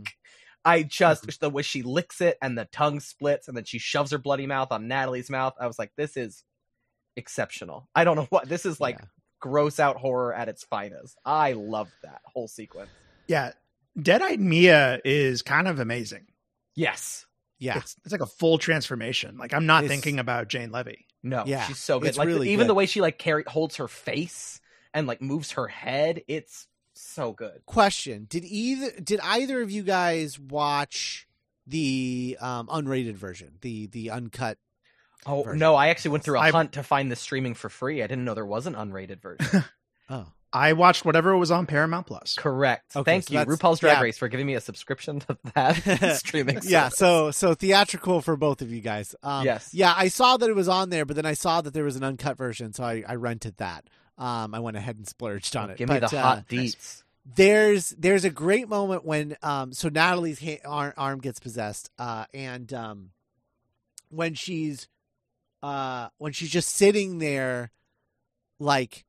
I 0.64 0.82
just 0.82 1.38
the 1.40 1.48
way 1.48 1.62
she 1.62 1.82
licks 1.82 2.20
it 2.20 2.36
and 2.42 2.58
the 2.58 2.64
tongue 2.64 2.98
splits 2.98 3.46
and 3.46 3.56
then 3.56 3.62
she 3.62 3.78
shoves 3.78 4.10
her 4.10 4.18
bloody 4.18 4.48
mouth 4.48 4.72
on 4.72 4.88
Natalie's 4.88 5.30
mouth. 5.30 5.54
I 5.60 5.68
was 5.68 5.78
like, 5.78 5.92
this 5.96 6.16
is 6.16 6.42
exceptional. 7.16 7.88
I 7.94 8.02
don't 8.02 8.16
know 8.16 8.26
what 8.30 8.48
this 8.48 8.66
is 8.66 8.80
like 8.80 8.96
Yeah. 8.98 9.04
gross 9.40 9.78
out 9.78 9.96
horror 9.96 10.34
at 10.34 10.48
its 10.48 10.64
finest. 10.64 11.16
I 11.24 11.52
love 11.52 11.88
that 12.02 12.20
whole 12.24 12.48
sequence. 12.48 12.90
Yeah, 13.28 13.52
Dead-eyed 14.00 14.40
Mia 14.40 15.00
is 15.04 15.42
kind 15.42 15.68
of 15.68 15.78
amazing. 15.78 16.26
Yes. 16.74 17.26
Yeah, 17.58 17.78
It's, 17.78 17.96
it's 18.04 18.12
like 18.12 18.20
a 18.20 18.26
full 18.26 18.58
transformation. 18.58 19.38
Like 19.38 19.54
I'm 19.54 19.66
not 19.66 19.84
It's- 19.84 19.90
thinking 19.96 20.18
about 20.18 20.48
Jane 20.48 20.70
Levy. 20.70 21.06
No, 21.22 21.44
Yeah, 21.46 21.64
she's 21.66 21.78
so 21.78 21.98
good. 21.98 22.08
it's 22.08 22.18
Like 22.18 22.28
really 22.28 22.50
even 22.50 22.64
good. 22.66 22.70
the 22.70 22.74
way 22.74 22.86
she 22.86 23.00
like 23.00 23.18
carry 23.18 23.42
holds 23.46 23.76
her 23.76 23.88
face 23.88 24.60
and 24.94 25.06
like 25.06 25.20
moves 25.22 25.52
her 25.52 25.66
head, 25.66 26.22
it's 26.28 26.68
so 26.94 27.32
good. 27.32 27.62
question: 27.66 28.26
Did 28.28 28.44
either 28.44 28.90
did 29.00 29.20
either 29.22 29.60
of 29.62 29.70
you 29.70 29.82
guys 29.82 30.38
watch 30.38 31.26
the 31.66 32.36
um, 32.40 32.68
unrated 32.68 33.14
version, 33.14 33.58
the 33.60 33.86
the 33.88 34.10
uncut? 34.10 34.58
Oh 35.24 35.42
Version. 35.42 35.58
no, 35.58 35.74
I 35.74 35.88
actually 35.88 36.12
went 36.12 36.22
through 36.24 36.36
a 36.36 36.42
I- 36.42 36.50
hunt 36.52 36.72
to 36.74 36.82
find 36.84 37.10
this 37.10 37.20
streaming 37.20 37.54
for 37.54 37.68
free. 37.68 38.02
I 38.02 38.06
didn't 38.06 38.24
know 38.24 38.34
there 38.34 38.46
was 38.46 38.66
an 38.66 38.74
unrated 38.74 39.20
version. 39.20 39.64
Oh, 40.08 40.26
I 40.56 40.72
watched 40.72 41.04
whatever 41.04 41.36
was 41.36 41.50
on 41.50 41.66
Paramount 41.66 42.06
Plus. 42.06 42.34
Correct. 42.36 42.96
Okay, 42.96 43.04
Thank 43.04 43.24
so 43.28 43.34
you, 43.34 43.40
RuPaul's 43.46 43.80
Drag 43.80 43.98
yeah. 43.98 44.02
Race, 44.02 44.16
for 44.18 44.28
giving 44.28 44.46
me 44.46 44.54
a 44.54 44.60
subscription 44.60 45.20
to 45.20 45.36
that 45.54 46.16
streaming. 46.18 46.60
yeah. 46.64 46.88
So 46.88 47.30
so 47.30 47.54
theatrical 47.54 48.20
for 48.22 48.36
both 48.36 48.62
of 48.62 48.72
you 48.72 48.80
guys. 48.80 49.14
Um, 49.22 49.44
Yes. 49.44 49.70
Yeah, 49.74 49.92
I 49.96 50.08
saw 50.08 50.36
that 50.36 50.48
it 50.48 50.56
was 50.56 50.68
on 50.68 50.90
there, 50.90 51.04
but 51.04 51.16
then 51.16 51.26
I 51.26 51.34
saw 51.34 51.60
that 51.60 51.74
there 51.74 51.84
was 51.84 51.96
an 51.96 52.02
uncut 52.04 52.36
version, 52.38 52.72
so 52.72 52.84
I, 52.84 53.04
I 53.06 53.14
rented 53.16 53.56
that. 53.58 53.84
Um, 54.18 54.54
I 54.54 54.60
went 54.60 54.76
ahead 54.78 54.96
and 54.96 55.06
splurged 55.06 55.54
on 55.56 55.68
it. 55.70 55.76
give 55.76 55.88
me 55.90 55.98
But, 56.00 56.10
the 56.10 56.18
uh, 56.18 56.22
hot 56.22 56.48
deets. 56.48 57.02
there's 57.34 57.90
there's 57.98 58.24
a 58.24 58.30
great 58.30 58.68
moment 58.68 59.04
when 59.04 59.36
um 59.42 59.72
so 59.72 59.88
Natalie's 59.88 60.40
ha- 60.40 60.60
arm, 60.64 60.92
arm 60.96 61.18
gets 61.20 61.38
possessed 61.40 61.90
uh 61.98 62.24
and 62.32 62.72
um 62.72 63.10
when 64.10 64.34
she's 64.34 64.86
uh 65.62 66.08
when 66.18 66.32
she's 66.32 66.50
just 66.50 66.68
sitting 66.70 67.18
there 67.18 67.72
like 68.60 69.04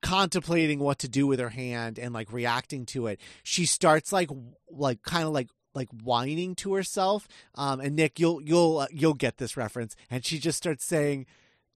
contemplating 0.00 0.78
what 0.78 0.98
to 0.98 1.08
do 1.08 1.26
with 1.26 1.38
her 1.40 1.50
hand 1.50 1.98
and 1.98 2.12
like 2.14 2.32
reacting 2.32 2.84
to 2.86 3.06
it 3.06 3.20
she 3.42 3.66
starts 3.66 4.12
like 4.12 4.30
like 4.70 5.02
kind 5.02 5.24
of 5.26 5.32
like 5.32 5.48
like 5.74 5.88
whining 6.02 6.54
to 6.54 6.74
herself 6.74 7.28
um 7.54 7.80
and 7.80 7.96
Nick 7.96 8.18
you'll 8.18 8.40
you'll 8.42 8.78
uh, 8.78 8.86
you'll 8.90 9.14
get 9.14 9.36
this 9.36 9.56
reference 9.56 9.94
and 10.10 10.24
she 10.24 10.38
just 10.38 10.56
starts 10.58 10.84
saying 10.84 11.26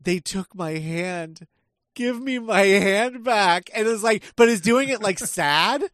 they 0.03 0.19
took 0.19 0.55
my 0.55 0.79
hand. 0.79 1.47
Give 1.95 2.19
me 2.23 2.39
my 2.39 2.61
hand 2.61 3.23
back. 3.25 3.69
And 3.75 3.87
it's 3.87 4.03
like 4.03 4.23
but 4.37 4.49
is 4.49 4.63
doing 4.63 4.89
it 4.89 5.03
like 5.03 5.19
sad 5.19 5.85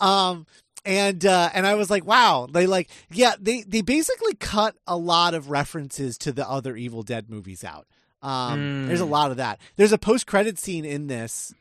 um 0.00 0.46
and 0.84 1.24
uh 1.24 1.50
and 1.54 1.64
i 1.64 1.74
was 1.76 1.88
like 1.88 2.04
wow. 2.04 2.48
They 2.50 2.66
like 2.66 2.90
yeah 3.12 3.34
they 3.38 3.62
they 3.62 3.82
basically 3.82 4.34
cut 4.34 4.74
a 4.88 4.96
lot 4.96 5.34
of 5.34 5.48
references 5.50 6.18
to 6.18 6.32
the 6.32 6.48
other 6.48 6.74
evil 6.74 7.04
dead 7.04 7.30
movies 7.30 7.62
out 7.62 7.86
um 8.22 8.58
Mm. 8.58 8.86
there's 8.88 9.00
a 9.00 9.04
lot 9.04 9.30
of 9.30 9.36
that. 9.36 9.60
There's 9.76 9.92
a 9.92 9.98
post-credit 9.98 10.58
scene 10.58 10.84
in 10.84 11.06
this 11.06 11.54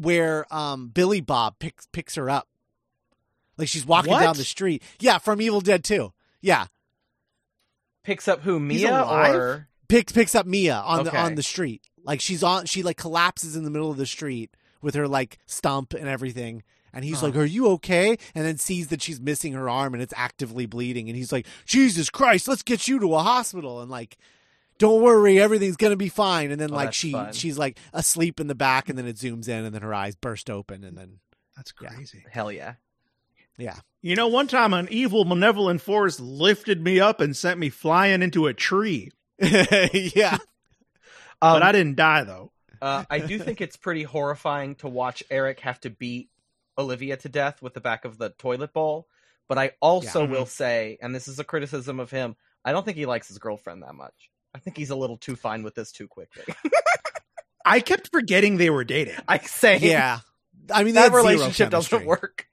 where 0.00 0.46
um 0.54 0.88
billy 0.88 1.20
bob 1.20 1.58
picks 1.58 1.86
picks 1.92 2.14
her 2.14 2.28
up 2.30 2.48
like 3.56 3.68
she's 3.68 3.84
walking 3.86 4.12
What? 4.12 4.20
down 4.22 4.36
the 4.36 4.44
street 4.44 4.82
yeah 5.00 5.18
from 5.18 5.40
evil 5.40 5.60
dead 5.60 5.84
2 5.84 6.12
yeah 6.40 6.66
Picks 8.04 8.26
up 8.26 8.40
who 8.42 8.58
Mia 8.58 9.02
or 9.02 9.68
picks 9.88 10.12
picks 10.12 10.34
up 10.34 10.46
Mia 10.46 10.76
on 10.76 11.04
the 11.04 11.14
on 11.14 11.34
the 11.34 11.42
street. 11.42 11.82
Like 12.02 12.22
she's 12.22 12.42
on 12.42 12.64
she 12.64 12.82
like 12.82 12.96
collapses 12.96 13.54
in 13.54 13.64
the 13.64 13.70
middle 13.70 13.90
of 13.90 13.98
the 13.98 14.06
street 14.06 14.50
with 14.80 14.94
her 14.94 15.06
like 15.06 15.38
stump 15.44 15.92
and 15.92 16.08
everything. 16.08 16.62
And 16.94 17.04
he's 17.04 17.20
Huh. 17.20 17.26
like, 17.26 17.36
"Are 17.36 17.44
you 17.44 17.68
okay?" 17.72 18.16
And 18.34 18.46
then 18.46 18.56
sees 18.56 18.88
that 18.88 19.02
she's 19.02 19.20
missing 19.20 19.52
her 19.52 19.68
arm 19.68 19.92
and 19.92 20.02
it's 20.02 20.14
actively 20.16 20.64
bleeding. 20.64 21.10
And 21.10 21.18
he's 21.18 21.32
like, 21.32 21.46
"Jesus 21.66 22.08
Christ, 22.08 22.48
let's 22.48 22.62
get 22.62 22.88
you 22.88 22.98
to 23.00 23.14
a 23.14 23.18
hospital." 23.22 23.82
And 23.82 23.90
like, 23.90 24.16
"Don't 24.78 25.02
worry, 25.02 25.40
everything's 25.40 25.76
gonna 25.76 25.96
be 25.96 26.08
fine." 26.08 26.50
And 26.50 26.60
then 26.60 26.70
Oh, 26.72 26.76
like 26.76 26.94
she 26.94 27.12
fun. 27.12 27.32
she's 27.32 27.58
like 27.58 27.78
asleep 27.92 28.40
in 28.40 28.46
the 28.46 28.54
back, 28.54 28.88
and 28.88 28.96
then 28.98 29.06
it 29.06 29.16
zooms 29.16 29.48
in, 29.48 29.64
and 29.64 29.74
then 29.74 29.82
her 29.82 29.94
eyes 29.94 30.14
burst 30.16 30.48
open, 30.50 30.84
and 30.84 30.96
then 30.96 31.20
That's 31.56 31.72
Yeah. 31.80 31.88
crazy. 31.90 32.24
hell 32.30 32.52
yeah. 32.52 32.74
yeah, 33.56 33.80
You 34.02 34.14
know, 34.14 34.28
one 34.28 34.46
time 34.46 34.72
an 34.72 34.86
evil, 34.90 35.24
malevolent 35.24 35.82
force 35.82 36.20
lifted 36.20 36.80
me 36.82 37.00
up 37.00 37.20
and 37.20 37.36
sent 37.36 37.58
me 37.58 37.68
flying 37.70 38.22
into 38.22 38.46
a 38.46 38.54
tree, 38.54 39.10
yeah, 39.40 40.38
Um, 41.42 41.54
but 41.54 41.62
I 41.64 41.72
didn't 41.72 41.96
die 41.96 42.22
though. 42.24 42.52
uh, 42.80 43.04
I 43.10 43.18
do 43.18 43.38
think 43.38 43.60
it's 43.60 43.76
pretty 43.76 44.04
horrifying 44.04 44.76
to 44.76 44.88
watch 44.88 45.24
Eric 45.30 45.58
have 45.60 45.80
to 45.80 45.90
beat 45.90 46.30
Olivia 46.76 47.16
to 47.16 47.28
death 47.28 47.60
with 47.60 47.74
the 47.74 47.80
back 47.80 48.04
of 48.04 48.18
the 48.18 48.30
toilet 48.30 48.72
bowl. 48.72 49.08
But 49.48 49.58
I 49.58 49.72
also 49.80 50.22
Yeah. 50.24 50.30
will 50.30 50.46
say, 50.46 50.98
and 51.02 51.12
this 51.14 51.26
is 51.26 51.38
a 51.40 51.44
criticism 51.44 51.98
of 51.98 52.10
him, 52.12 52.36
I 52.64 52.70
don't 52.72 52.84
think 52.84 52.96
he 52.96 53.06
likes 53.06 53.26
his 53.28 53.38
girlfriend 53.38 53.82
that 53.82 53.94
much. 53.94 54.30
I 54.58 54.60
think 54.60 54.76
he's 54.76 54.90
a 54.90 54.96
little 54.96 55.16
too 55.16 55.36
fine 55.36 55.62
with 55.62 55.76
this 55.76 55.92
too 55.92 56.08
quickly. 56.08 56.42
I 57.64 57.78
kept 57.78 58.10
forgetting 58.10 58.56
they 58.56 58.70
were 58.70 58.82
dating. 58.82 59.14
I 59.28 59.38
say, 59.38 59.78
yeah. 59.78 60.18
I 60.72 60.82
mean, 60.82 60.94
that 60.94 61.12
relationship 61.12 61.70
doesn't 61.70 62.04
work. 62.04 62.48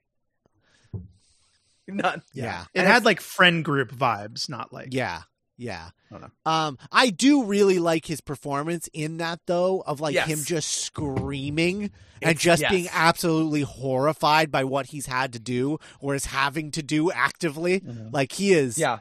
None. 1.88 2.22
Yeah, 2.32 2.62
It 2.74 2.80
And 2.80 2.86
had 2.88 3.04
like 3.04 3.20
friend 3.20 3.64
group 3.64 3.90
vibes, 3.92 4.48
not 4.48 4.72
like 4.72 4.88
Yeah. 4.92 5.22
Yeah. 5.56 5.90
I 6.12 6.18
don't. 6.18 6.32
Um, 6.44 6.78
I 6.92 7.10
do 7.10 7.44
really 7.44 7.78
like 7.80 8.06
his 8.06 8.20
performance 8.20 8.88
in 8.92 9.16
that 9.16 9.40
though, 9.46 9.82
of 9.86 10.00
like 10.00 10.14
Yes. 10.14 10.28
him 10.28 10.44
just 10.44 10.68
screaming 10.68 11.90
and 12.22 12.38
just 12.38 12.62
yes. 12.62 12.70
being 12.70 12.88
absolutely 12.92 13.62
horrified 13.62 14.50
by 14.52 14.62
what 14.64 14.86
he's 14.86 15.06
had 15.06 15.32
to 15.32 15.38
do 15.40 15.78
or 16.00 16.14
is 16.14 16.26
having 16.26 16.70
to 16.72 16.82
do 16.82 17.10
actively. 17.10 17.80
Mhm. 17.80 18.12
Like 18.12 18.32
he 18.32 18.52
is 18.52 18.78
Yeah. 18.78 19.00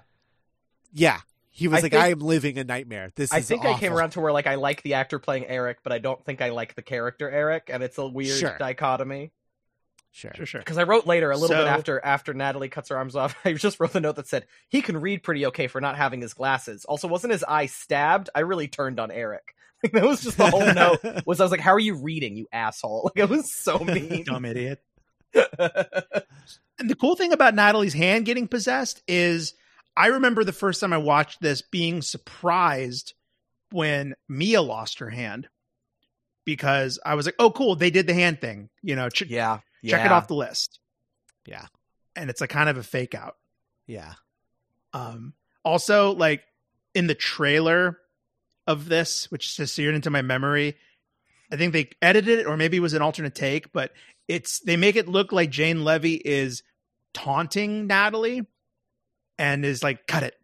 yeah. 0.93 1.21
He 1.57 1.69
was 1.69 1.79
I 1.79 1.81
like, 1.83 1.91
think- 1.93 2.03
I 2.03 2.07
am 2.09 2.19
living 2.19 2.57
a 2.57 2.65
nightmare. 2.65 3.13
This 3.15 3.29
is 3.29 3.31
awful. 3.31 3.37
I 3.37 3.39
is 3.39 3.47
think 3.47 3.65
I 3.65 3.79
came 3.79 3.93
around 3.93 4.09
to 4.11 4.19
where 4.19 4.33
like 4.33 4.45
I 4.45 4.55
like 4.55 4.81
the 4.81 4.95
actor 4.95 5.19
playing 5.19 5.45
Eric, 5.47 5.77
but 5.83 5.93
I 5.93 5.99
don't 5.99 6.21
think 6.25 6.41
I 6.41 6.49
like 6.49 6.75
the 6.75 6.81
character 6.81 7.29
Eric, 7.31 7.69
and 7.71 7.81
it's 7.81 7.97
a 7.97 8.05
weird 8.05 8.37
Sure. 8.37 8.57
dichotomy. 8.59 9.31
Sure. 10.11 10.31
Sure, 10.35 10.45
sure. 10.45 10.59
Because 10.59 10.77
I 10.77 10.83
wrote 10.83 11.05
later, 11.07 11.31
a 11.31 11.37
little 11.37 11.55
bit 11.55 11.65
after 11.67 12.03
after 12.03 12.33
Natalie 12.33 12.67
cuts 12.69 12.89
her 12.89 12.97
arms 12.97 13.15
off, 13.15 13.35
I 13.45 13.53
just 13.53 13.79
wrote 13.79 13.93
the 13.93 14.01
note 14.01 14.17
that 14.17 14.27
said 14.27 14.47
he 14.67 14.81
can 14.81 14.99
read 14.99 15.23
pretty 15.23 15.45
okay 15.47 15.67
for 15.67 15.79
not 15.79 15.95
having 15.95 16.19
his 16.21 16.33
glasses. 16.33 16.83
Also, 16.85 17.07
wasn't 17.07 17.31
his 17.31 17.43
eye 17.45 17.67
stabbed? 17.67 18.29
I 18.35 18.41
really 18.41 18.67
turned 18.67 18.99
on 18.99 19.09
Eric. 19.11 19.43
Like, 19.83 19.91
that 19.91 20.03
was 20.05 20.21
just 20.21 20.37
the 20.37 20.49
whole 20.49 20.73
note. 20.73 20.99
Was 21.27 21.39
I 21.39 21.43
was 21.43 21.51
like, 21.51 21.59
"How 21.59 21.73
are 21.73 21.79
you 21.79 22.01
reading, 22.01 22.35
you 22.37 22.47
asshole?" 22.51 23.03
Like 23.15 23.23
it 23.23 23.29
was 23.29 23.53
so 23.53 23.77
mean. 23.79 24.23
Dumb 24.23 24.43
idiot. 24.45 24.81
And 26.79 26.89
the 26.89 26.95
cool 26.95 27.15
thing 27.15 27.31
about 27.33 27.55
Natalie's 27.55 27.93
hand 27.93 28.25
getting 28.25 28.47
possessed 28.47 29.01
is 29.07 29.53
I 29.97 30.07
remember 30.07 30.43
the 30.43 30.51
first 30.51 30.81
time 30.81 30.93
I 30.93 30.97
watched 30.97 31.41
this 31.41 31.61
being 31.61 32.01
surprised 32.01 33.13
when 33.71 34.15
Mia 34.27 34.61
lost 34.61 34.99
her 34.99 35.09
hand 35.09 35.47
because 36.45 36.99
I 37.05 37.15
was 37.15 37.25
like, 37.25 37.35
oh, 37.39 37.51
cool. 37.51 37.75
They 37.75 37.89
did 37.89 38.07
the 38.07 38.13
hand 38.13 38.41
thing. 38.41 38.69
You 38.81 38.95
know, 38.95 39.09
ch- 39.09 39.23
yeah, 39.23 39.59
check 39.85 40.05
it 40.05 40.11
off 40.11 40.27
the 40.27 40.35
list. 40.35 40.79
Yeah. 41.45 41.65
And 42.15 42.29
it's 42.29 42.41
like 42.41 42.49
kind 42.49 42.69
of 42.69 42.77
a 42.77 42.83
fake 42.83 43.15
out. 43.15 43.35
Yeah. 43.87 44.13
Um, 44.93 45.33
also, 45.63 46.13
like 46.13 46.43
in 46.93 47.07
the 47.07 47.15
trailer 47.15 47.97
of 48.67 48.87
this, 48.87 49.29
which 49.31 49.47
is 49.47 49.55
just 49.55 49.75
seared 49.75 49.95
into 49.95 50.09
my 50.09 50.21
memory, 50.21 50.75
I 51.51 51.57
think 51.57 51.73
they 51.73 51.89
edited 52.01 52.39
it, 52.39 52.47
or 52.47 52.57
maybe 52.57 52.77
it 52.77 52.81
was 52.81 52.93
an 52.93 53.01
alternate 53.01 53.35
take, 53.35 53.71
but 53.71 53.91
it's 54.27 54.59
they 54.61 54.77
make 54.77 54.95
it 54.95 55.07
look 55.07 55.31
like 55.31 55.51
Jane 55.51 55.83
Levy 55.83 56.15
is 56.15 56.63
taunting 57.13 57.87
Natalie 57.87 58.45
and 59.37 59.65
is 59.65 59.83
like, 59.83 60.07
"Cut 60.07 60.23
it, 60.23 60.35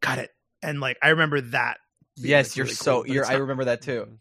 cut 0.00 0.18
it," 0.18 0.30
and 0.62 0.80
like 0.80 0.98
I 1.02 1.10
remember 1.10 1.40
that. 1.40 1.78
being, 2.16 2.30
Yes, 2.30 2.50
like, 2.50 2.56
you're 2.56 2.64
really 2.64 2.74
so. 2.74 3.02
cool, 3.02 3.12
you're. 3.12 3.26
I 3.26 3.34
remember 3.34 3.64
that 3.66 3.82
too. 3.82 4.18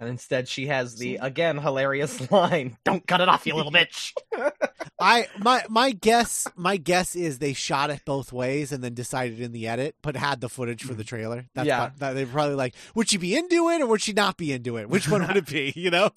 And 0.00 0.08
instead, 0.08 0.46
she 0.46 0.68
has 0.68 0.94
the 0.96 1.16
again 1.16 1.58
hilarious 1.58 2.30
line: 2.30 2.76
"Don't 2.84 3.06
cut 3.06 3.20
it 3.20 3.28
off, 3.28 3.46
you 3.46 3.54
little 3.54 3.72
bitch." 3.72 4.12
I 5.00 5.28
my 5.38 5.64
my 5.68 5.92
guess 5.92 6.46
my 6.56 6.76
guess 6.76 7.16
is 7.16 7.38
they 7.38 7.52
shot 7.52 7.90
it 7.90 8.04
both 8.04 8.32
ways 8.32 8.72
and 8.72 8.82
then 8.82 8.94
decided 8.94 9.40
in 9.40 9.52
the 9.52 9.66
edit, 9.66 9.96
but 10.02 10.16
had 10.16 10.40
the 10.40 10.48
footage 10.48 10.82
for 10.82 10.94
the 10.94 11.02
mm-hmm. 11.02 11.08
trailer. 11.08 11.46
That's 11.54 11.66
Yeah. 11.66 11.78
prob- 11.78 11.98
that, 11.98 12.14
they're 12.14 12.26
probably 12.26 12.54
like, 12.54 12.74
would 12.94 13.08
she 13.08 13.16
be 13.16 13.36
into 13.36 13.68
it 13.70 13.80
or 13.80 13.86
would 13.86 14.02
she 14.02 14.12
not 14.12 14.36
be 14.36 14.52
into 14.52 14.76
it? 14.76 14.88
Which 14.88 15.08
one 15.08 15.26
would 15.26 15.36
it 15.36 15.46
be? 15.46 15.72
You 15.78 15.90
know? 15.90 16.10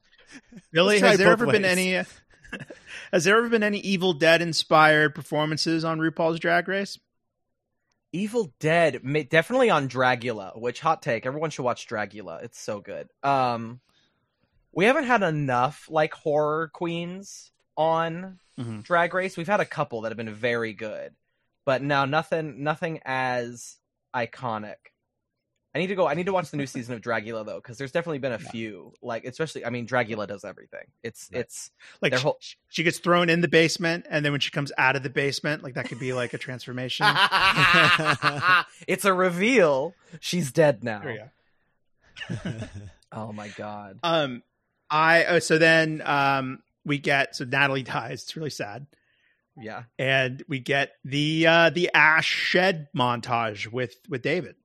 Billy, 0.72 1.00
has 1.00 1.18
there 1.18 1.28
both 1.28 1.42
ever 1.42 1.52
been 1.52 1.66
any? 1.66 1.92
has 3.12 3.24
there 3.24 3.38
ever 3.38 3.50
been 3.50 3.64
any 3.64 3.80
Evil 3.80 4.14
Dead 4.14 4.42
inspired 4.42 5.14
performances 5.14 5.86
on 5.86 6.00
RuPaul's 6.00 6.40
Drag 6.40 6.68
Race? 6.68 6.98
Evil 8.14 8.54
Dead, 8.60 9.02
definitely 9.30 9.70
on 9.70 9.88
Dragula. 9.88 10.60
Which 10.60 10.80
hot 10.82 11.02
take? 11.02 11.26
Everyone 11.26 11.50
should 11.50 11.64
watch 11.64 11.88
Dragula. 11.88 12.44
It's 12.44 12.60
so 12.60 12.82
good. 12.82 13.10
Um, 13.24 13.80
we 14.74 14.86
haven't 14.86 15.06
had 15.06 15.24
enough 15.24 15.88
like 15.90 16.14
horror 16.14 16.70
queens 16.74 17.52
on 17.78 18.40
Mhm. 18.58 18.84
Drag 18.84 19.14
Race. 19.14 19.38
We've 19.38 19.48
had 19.48 19.60
a 19.62 19.66
couple 19.66 20.02
that 20.02 20.10
have 20.10 20.18
been 20.18 20.34
very 20.34 20.74
good, 20.74 21.16
but 21.66 21.82
now 21.82 22.06
nothing, 22.06 22.64
nothing 22.64 23.00
as 23.06 23.78
iconic. 24.14 24.91
I 25.74 25.80
need 25.80 25.88
to 25.88 25.96
go. 25.96 26.06
I 26.06 26.16
need 26.16 26.26
to 26.26 26.34
watch 26.34 26.52
the 26.52 26.58
new 26.58 26.66
season 26.68 26.96
of 26.96 27.02
Dragula 27.02 27.46
though, 27.46 27.56
because 27.56 27.78
there's 27.78 27.92
definitely 27.94 28.20
been 28.20 28.34
a 28.34 28.40
few. 28.40 28.94
Like, 29.02 29.24
especially, 29.26 29.66
I 29.66 29.70
mean, 29.70 29.88
Dragula 29.88 30.28
does 30.28 30.44
everything. 30.44 30.88
It's 31.02 31.30
Right. 31.34 31.40
it's 31.42 31.72
Like 32.02 32.14
she, 32.16 32.22
whole- 32.22 32.40
she 32.70 32.84
gets 32.84 33.00
thrown 33.00 33.30
in 33.30 33.40
the 33.42 33.48
basement, 33.48 34.06
and 34.10 34.26
then 34.26 34.32
when 34.34 34.42
she 34.42 34.52
comes 34.52 34.72
out 34.78 34.96
of 34.98 35.04
the 35.04 35.10
basement, 35.10 35.64
like 35.64 35.76
that 35.76 35.88
could 35.88 36.00
be 36.00 36.12
like 36.14 36.34
a 36.34 36.38
transformation. 36.38 37.06
it's 38.88 39.06
a 39.06 39.14
reveal. 39.14 39.94
She's 40.20 40.52
dead 40.52 40.84
now. 40.84 41.00
There 41.00 41.12
you 41.14 41.20
go. 42.40 42.68
Oh 43.14 43.34
my 43.34 43.50
god. 43.50 44.00
Um, 44.04 44.42
I 44.90 45.26
uh, 45.26 45.40
so 45.42 45.58
then 45.58 46.02
um 46.06 46.60
we 46.86 46.98
get 46.98 47.36
so 47.36 47.44
Natalie 47.44 47.84
dies. 47.84 48.24
It's 48.24 48.38
really 48.38 48.50
sad, 48.50 48.88
Yeah. 49.58 49.84
and 50.00 50.42
we 50.48 50.60
get 50.60 50.94
the 51.04 51.46
uh 51.48 51.70
the 51.72 51.90
ash 51.94 52.26
shed 52.28 52.88
montage 52.96 53.68
with 53.68 53.96
with 54.08 54.22
David. 54.22 54.56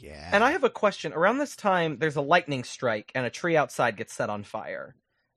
Yeah. 0.00 0.30
And 0.32 0.42
I 0.42 0.50
have 0.52 0.64
a 0.64 0.70
question. 0.70 1.12
Around 1.12 1.38
this 1.38 1.54
time, 1.56 1.98
there's 1.98 2.16
a 2.16 2.20
lightning 2.20 2.64
strike, 2.64 3.12
and 3.14 3.24
a 3.26 3.30
tree 3.30 3.56
outside 3.56 3.96
gets 3.96 4.12
set 4.12 4.30
on 4.30 4.42
fire. 4.42 4.94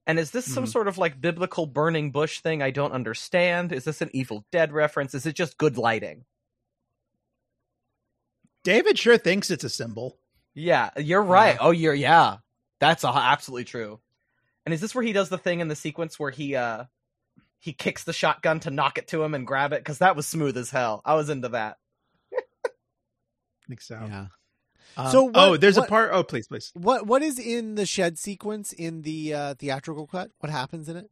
And 0.08 0.20
is 0.20 0.32
this 0.32 0.52
some 0.52 0.66
Mhm. 0.66 0.72
sort 0.72 0.88
of 0.88 0.98
like 0.98 1.22
biblical 1.22 1.66
burning 1.66 2.12
bush 2.12 2.40
thing 2.42 2.62
I 2.62 2.72
don't 2.72 2.92
understand? 2.92 3.72
Is 3.72 3.86
this 3.86 4.02
an 4.02 4.10
Evil 4.14 4.46
Dead 4.52 4.74
reference? 4.74 5.14
Is 5.14 5.26
it 5.26 5.34
just 5.36 5.58
good 5.58 5.78
lighting? 5.78 6.26
David 8.64 8.98
sure 8.98 9.18
thinks 9.18 9.52
it's 9.52 9.64
a 9.64 9.70
symbol. 9.70 10.18
Yeah, 10.54 10.90
you're 10.98 11.22
right. 11.22 11.56
Yeah. 11.56 11.62
Oh, 11.62 11.72
you're 11.72 11.94
yeah. 11.94 12.38
That's 12.80 13.04
a, 13.04 13.08
absolutely 13.08 13.66
true. 13.66 14.00
And 14.66 14.74
is 14.74 14.82
this 14.82 14.94
where 14.96 15.04
he 15.04 15.14
does 15.14 15.30
the 15.30 15.38
thing 15.38 15.60
in 15.60 15.68
the 15.68 15.76
sequence 15.76 16.20
where 16.20 16.32
he 16.32 16.56
uh 16.56 16.86
he 17.60 17.72
kicks 17.74 18.04
the 18.04 18.14
shotgun 18.14 18.60
to 18.62 18.70
knock 18.72 18.98
it 18.98 19.08
to 19.10 19.24
him 19.24 19.34
and 19.34 19.48
grab 19.48 19.74
it? 19.74 19.80
Because 19.80 20.00
that 20.00 20.16
was 20.16 20.28
smooth 20.28 20.58
as 20.58 20.70
hell. 20.70 21.02
I 21.06 21.16
was 21.16 21.30
into 21.30 21.50
that. 21.50 21.78
I 22.34 22.40
think 23.68 23.82
so. 23.82 23.96
yeah. 24.06 24.28
Um, 24.98 25.12
So 25.12 25.24
what- 25.24 25.34
oh, 25.36 25.58
there's 25.58 25.78
what- 25.78 25.86
a 25.88 25.90
part. 25.90 26.12
Oh, 26.14 26.24
please, 26.24 26.48
please. 26.48 26.72
What 26.76 27.08
what 27.08 27.22
is 27.22 27.40
in 27.40 27.76
the 27.76 27.86
shed 27.86 28.18
sequence 28.20 28.74
in 28.74 29.02
the 29.02 29.34
uh, 29.34 29.54
theatrical 29.56 30.08
cut? 30.08 30.32
What 30.40 30.52
happens 30.52 30.88
in 30.90 30.98
it? 30.98 31.10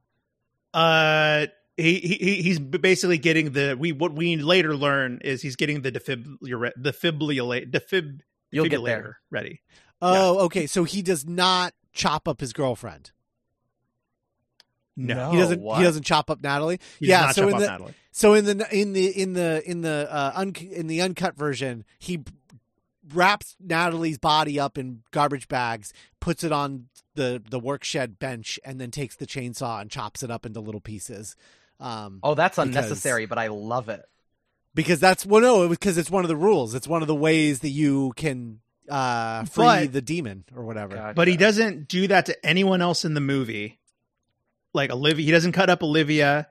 Uh, 0.74 1.48
he, 1.78 2.00
he 2.00 2.42
he's 2.42 2.60
basically 2.60 3.18
getting 3.18 3.52
the 3.54 3.76
we 3.80 3.92
what 3.92 4.14
we 4.14 4.38
later 4.38 4.76
learn 4.76 5.20
is 5.24 5.42
he's 5.42 5.56
getting 5.56 5.82
the 5.82 5.92
defibrillator 5.92 6.72
defibrillator 6.80 7.70
defib 7.72 8.20
You'll 8.52 8.66
get 8.66 8.80
defibrillator 8.80 8.86
there. 8.86 9.18
ready. 9.32 9.62
Oh, 10.02 10.40
okay. 10.46 10.68
So 10.68 10.84
he 10.84 11.02
does 11.02 11.26
not 11.28 11.74
chop 11.94 12.28
up 12.28 12.40
his 12.42 12.54
girlfriend. 12.54 13.12
No, 14.98 15.32
he 15.32 15.38
doesn't. 15.38 15.62
what? 15.62 15.78
He 15.78 15.84
doesn't 15.84 16.04
chop 16.04 16.30
up 16.30 16.42
Natalie. 16.44 16.80
He 17.00 17.06
does 17.08 17.10
yeah. 17.10 17.22
not 17.28 17.36
So 17.36 17.42
chop 17.44 17.50
in 17.50 17.56
off 17.56 17.62
the 17.62 17.68
Natalie. 17.68 17.94
so 18.12 18.34
in 18.34 18.46
the 18.46 18.68
in 18.76 18.94
the 18.94 19.22
in 19.22 19.34
the 19.34 19.70
in 19.70 19.82
the 19.82 20.08
uh, 20.12 20.32
un, 20.36 20.54
in 20.56 20.88
the 20.88 21.02
uncut 21.02 21.36
version, 21.38 21.86
he 21.98 22.18
b- 22.18 22.32
wraps 23.14 23.56
Natalie's 23.60 24.18
body 24.18 24.60
up 24.60 24.78
in 24.78 25.04
garbage 25.12 25.48
bags, 25.48 25.94
puts 26.20 26.44
it 26.44 26.52
on 26.52 26.88
the 27.16 27.42
the 27.50 27.60
work 27.60 27.84
shed 27.84 28.20
bench, 28.20 28.60
and 28.64 28.80
then 28.80 28.92
takes 28.92 29.16
the 29.16 29.26
chainsaw 29.28 29.82
and 29.82 29.90
chops 29.92 30.24
it 30.24 30.32
up 30.32 30.46
into 30.46 30.60
little 30.60 30.82
pieces. 30.82 31.36
Um, 31.80 32.20
Oh, 32.24 32.36
that's 32.36 32.56
Because- 32.58 32.68
unnecessary, 32.68 33.26
but 33.26 33.38
I 33.38 33.48
love 33.48 33.90
it. 33.90 34.06
because 34.76 35.00
that's 35.00 35.26
well, 35.26 35.42
no, 35.42 35.68
because 35.68 35.98
it's 35.98 36.10
one 36.12 36.24
of 36.24 36.30
the 36.30 36.36
rules. 36.36 36.76
It's 36.76 36.88
one 36.88 37.02
of 37.02 37.08
the 37.08 37.16
ways 37.16 37.60
that 37.62 37.70
you 37.70 38.14
can 38.16 38.60
uh 38.90 39.46
free 39.46 39.64
But- 39.66 39.94
the 39.94 40.02
demon 40.02 40.44
or 40.56 40.64
whatever. 40.64 40.96
Gotcha. 40.96 41.14
But 41.14 41.28
he 41.28 41.38
doesn't 41.38 41.88
do 41.88 42.08
that 42.08 42.26
to 42.28 42.46
anyone 42.46 42.82
else 42.82 43.04
in 43.06 43.14
the 43.14 43.22
movie. 43.22 43.80
Like 44.74 44.90
Olivia, 44.92 45.26
he 45.26 45.32
doesn't 45.32 45.52
cut 45.52 45.70
up 45.70 45.84
Olivia, 45.84 46.48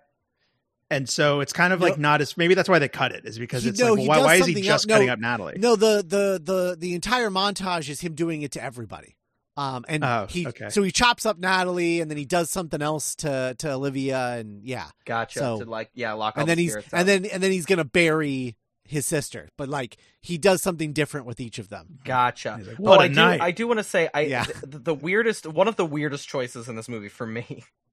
and 0.91 1.09
so 1.09 1.41
it's 1.41 1.53
kind 1.53 1.73
of 1.73 1.81
No. 1.81 1.87
like 1.87 1.99
not 1.99 2.21
as 2.21 2.37
maybe 2.37 2.55
that's 2.55 2.69
why 2.69 2.79
they 2.79 2.89
cut 2.89 3.13
it 3.13 3.25
is 3.25 3.39
because 3.39 3.63
He- 3.63 3.71
it's 3.71 3.81
no, 3.81 3.95
like 3.95 4.09
well, 4.09 4.21
why, 4.21 4.25
why 4.27 4.35
is 4.37 4.47
he 4.47 4.61
just 4.61 4.87
no, 4.89 4.95
cutting 4.95 5.09
up 5.11 5.19
Natalie? 5.19 5.57
No, 5.59 5.77
the 5.77 6.05
the 6.07 6.41
the 6.43 6.77
the 6.79 6.95
entire 6.95 7.31
montage 7.31 7.89
is 7.89 8.01
him 8.01 8.15
doing 8.15 8.43
it 8.43 8.53
to 8.53 8.63
everybody. 8.63 9.17
Um, 9.57 9.85
and 9.89 10.05
Oh, 10.05 10.27
he 10.31 10.47
okay. 10.47 10.71
so 10.71 10.83
he 10.83 10.91
chops 10.91 11.27
up 11.27 11.39
Natalie, 11.39 12.01
and 12.01 12.11
then 12.11 12.17
he 12.17 12.25
does 12.25 12.51
something 12.51 12.81
else 12.81 13.15
to 13.17 13.55
to 13.59 13.73
Olivia, 13.73 14.37
and 14.39 14.63
yeah, 14.65 14.87
Gotcha. 15.05 15.39
So- 15.41 15.59
to 15.61 15.65
like, 15.69 15.91
yeah, 15.95 16.13
lock 16.13 16.37
all 16.37 16.43
and 16.43 16.49
then 16.49 16.57
the 16.57 16.63
he's 16.65 16.75
and 16.77 16.85
out. 16.93 17.07
then 17.07 17.25
and 17.27 17.43
then 17.43 17.51
he's 17.51 17.67
gonna 17.67 17.85
bury 17.85 18.57
his 18.85 19.07
sister, 19.07 19.49
but 19.59 19.69
like 19.69 19.97
he 20.21 20.39
does 20.39 20.63
something 20.63 20.93
different 20.93 21.27
with 21.27 21.41
each 21.41 21.59
of 21.59 21.69
them. 21.69 21.99
Gotcha. 22.05 22.57
He's 22.59 22.69
like, 22.69 22.77
what 22.79 23.01
I 23.01 23.05
a 23.05 23.09
do. 23.09 23.15
night. 23.15 23.41
I 23.41 23.51
do 23.53 23.69
want 23.69 23.79
to 23.79 23.85
say, 23.85 24.09
I 24.13 24.23
Yeah. 24.23 24.45
th- 24.45 24.57
the 24.65 24.95
weirdest, 24.95 25.47
one 25.47 25.69
of 25.69 25.77
the 25.77 25.85
weirdest 25.87 26.29
choices 26.29 26.69
in 26.69 26.75
this 26.75 26.89
movie 26.89 27.09
for 27.09 27.25
me 27.27 27.63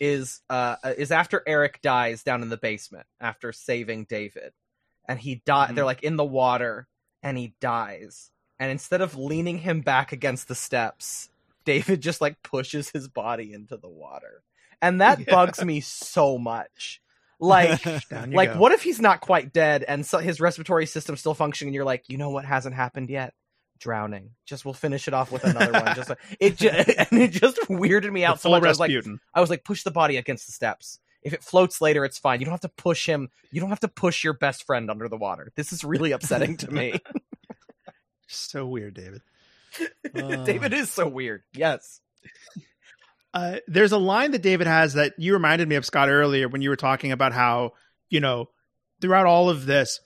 is 0.00 0.40
uh 0.50 0.76
is 0.96 1.10
after 1.12 1.42
Eric 1.46 1.80
dies 1.82 2.22
down 2.22 2.42
in 2.42 2.48
the 2.48 2.56
basement 2.56 3.06
after 3.20 3.52
saving 3.52 4.04
David, 4.04 4.52
and 5.08 5.18
he 5.18 5.42
die. 5.44 5.68
Mhm. 5.70 5.74
They're 5.74 5.84
like 5.84 6.02
in 6.02 6.16
the 6.16 6.24
water, 6.24 6.88
and 7.22 7.36
he 7.38 7.54
dies. 7.60 8.30
And 8.60 8.70
instead 8.70 9.00
of 9.00 9.16
leaning 9.16 9.58
him 9.58 9.80
back 9.82 10.12
against 10.12 10.48
the 10.48 10.54
steps, 10.54 11.28
David 11.64 12.00
just 12.00 12.20
like 12.20 12.42
pushes 12.42 12.90
his 12.90 13.08
body 13.08 13.52
into 13.52 13.76
the 13.76 13.88
water, 13.88 14.42
and 14.82 15.00
that 15.00 15.18
Yeah. 15.26 15.34
bugs 15.34 15.64
me 15.64 15.80
so 15.80 16.38
much. 16.38 17.00
Like 17.40 17.84
like 18.10 18.54
go. 18.54 18.58
what 18.58 18.72
if 18.72 18.82
he's 18.82 19.00
not 19.00 19.20
quite 19.20 19.52
dead 19.52 19.84
and 19.86 20.04
so 20.04 20.18
his 20.18 20.40
respiratory 20.40 20.86
system's 20.86 21.20
still 21.20 21.34
functioning 21.34 21.68
and 21.68 21.74
you're 21.76 21.84
like 21.84 22.02
you 22.08 22.18
know 22.18 22.30
what 22.30 22.44
hasn't 22.44 22.74
happened 22.74 23.10
yet 23.10 23.32
drowning. 23.78 24.30
Just 24.44 24.64
we'll 24.64 24.74
finish 24.74 25.08
it 25.08 25.14
off 25.14 25.30
with 25.32 25.44
another 25.44 25.72
one. 25.72 25.94
Just 25.94 26.08
like, 26.08 26.18
it 26.40 26.56
just 26.56 26.88
and 27.10 27.20
it 27.20 27.30
just 27.30 27.58
weirded 27.68 28.12
me 28.12 28.20
The 28.20 28.26
out 28.26 28.40
so 28.40 28.50
much. 28.50 28.64
I 28.64 28.68
was 28.68 28.78
like 28.78 28.88
Rasputin. 28.88 29.20
I 29.34 29.40
was 29.40 29.50
like 29.50 29.64
push 29.64 29.82
the 29.82 29.90
body 29.90 30.16
against 30.16 30.46
the 30.46 30.52
steps. 30.52 30.98
If 31.22 31.32
it 31.32 31.42
floats 31.42 31.80
later 31.80 32.04
it's 32.04 32.18
fine. 32.18 32.40
You 32.40 32.46
don't 32.46 32.52
have 32.52 32.60
to 32.60 32.68
push 32.68 33.06
him 33.06 33.28
you 33.50 33.60
don't 33.60 33.70
have 33.70 33.80
to 33.80 33.88
push 33.88 34.22
your 34.24 34.34
best 34.34 34.64
friend 34.64 34.90
under 34.90 35.08
the 35.08 35.16
water. 35.16 35.52
This 35.56 35.72
is 35.72 35.84
really 35.84 36.12
upsetting 36.12 36.56
to 36.58 36.70
me. 36.70 36.94
So 38.28 38.66
weird, 38.66 38.94
David. 38.94 39.22
Uh, 40.14 40.36
David 40.44 40.72
is 40.72 40.90
so 40.90 41.08
weird. 41.08 41.42
Yes. 41.54 42.00
Uh, 43.32 43.56
there's 43.66 43.92
a 43.92 43.98
line 43.98 44.32
that 44.32 44.42
David 44.42 44.66
has 44.66 44.94
that 44.94 45.14
you 45.18 45.32
reminded 45.32 45.68
me 45.68 45.76
of 45.76 45.86
Scott 45.86 46.08
earlier 46.08 46.48
when 46.48 46.60
you 46.62 46.70
were 46.70 46.76
talking 46.76 47.12
about 47.12 47.32
how 47.32 47.72
you 48.08 48.20
know 48.20 48.48
throughout 49.00 49.26
all 49.26 49.48
of 49.48 49.66
this, 49.66 50.00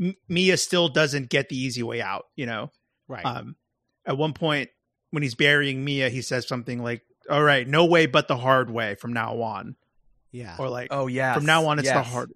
M- 0.00 0.16
Mia 0.28 0.56
still 0.56 0.88
doesn't 0.88 1.28
get 1.28 1.48
the 1.48 1.56
easy 1.58 1.82
way 1.82 2.00
out. 2.00 2.24
You 2.36 2.46
know, 2.46 2.70
right? 3.08 3.24
um, 3.24 3.56
at 4.06 4.16
one 4.16 4.32
point 4.32 4.70
when 5.10 5.22
he's 5.22 5.34
burying 5.34 5.84
Mia, 5.84 6.08
he 6.08 6.22
says 6.22 6.46
something 6.46 6.82
like, 6.82 7.02
"All 7.28 7.42
right, 7.42 7.66
no 7.66 7.86
way 7.86 8.06
but 8.06 8.28
the 8.28 8.36
hard 8.36 8.70
way 8.70 8.94
from 8.94 9.12
now 9.12 9.40
on," 9.42 9.76
yeah, 10.30 10.56
or 10.58 10.68
like, 10.68 10.88
oh 10.90 11.06
yeah 11.06 11.34
from 11.34 11.46
now 11.46 11.66
on 11.66 11.78
it's 11.78 11.88
the 11.88 12.02
hard. 12.02 12.32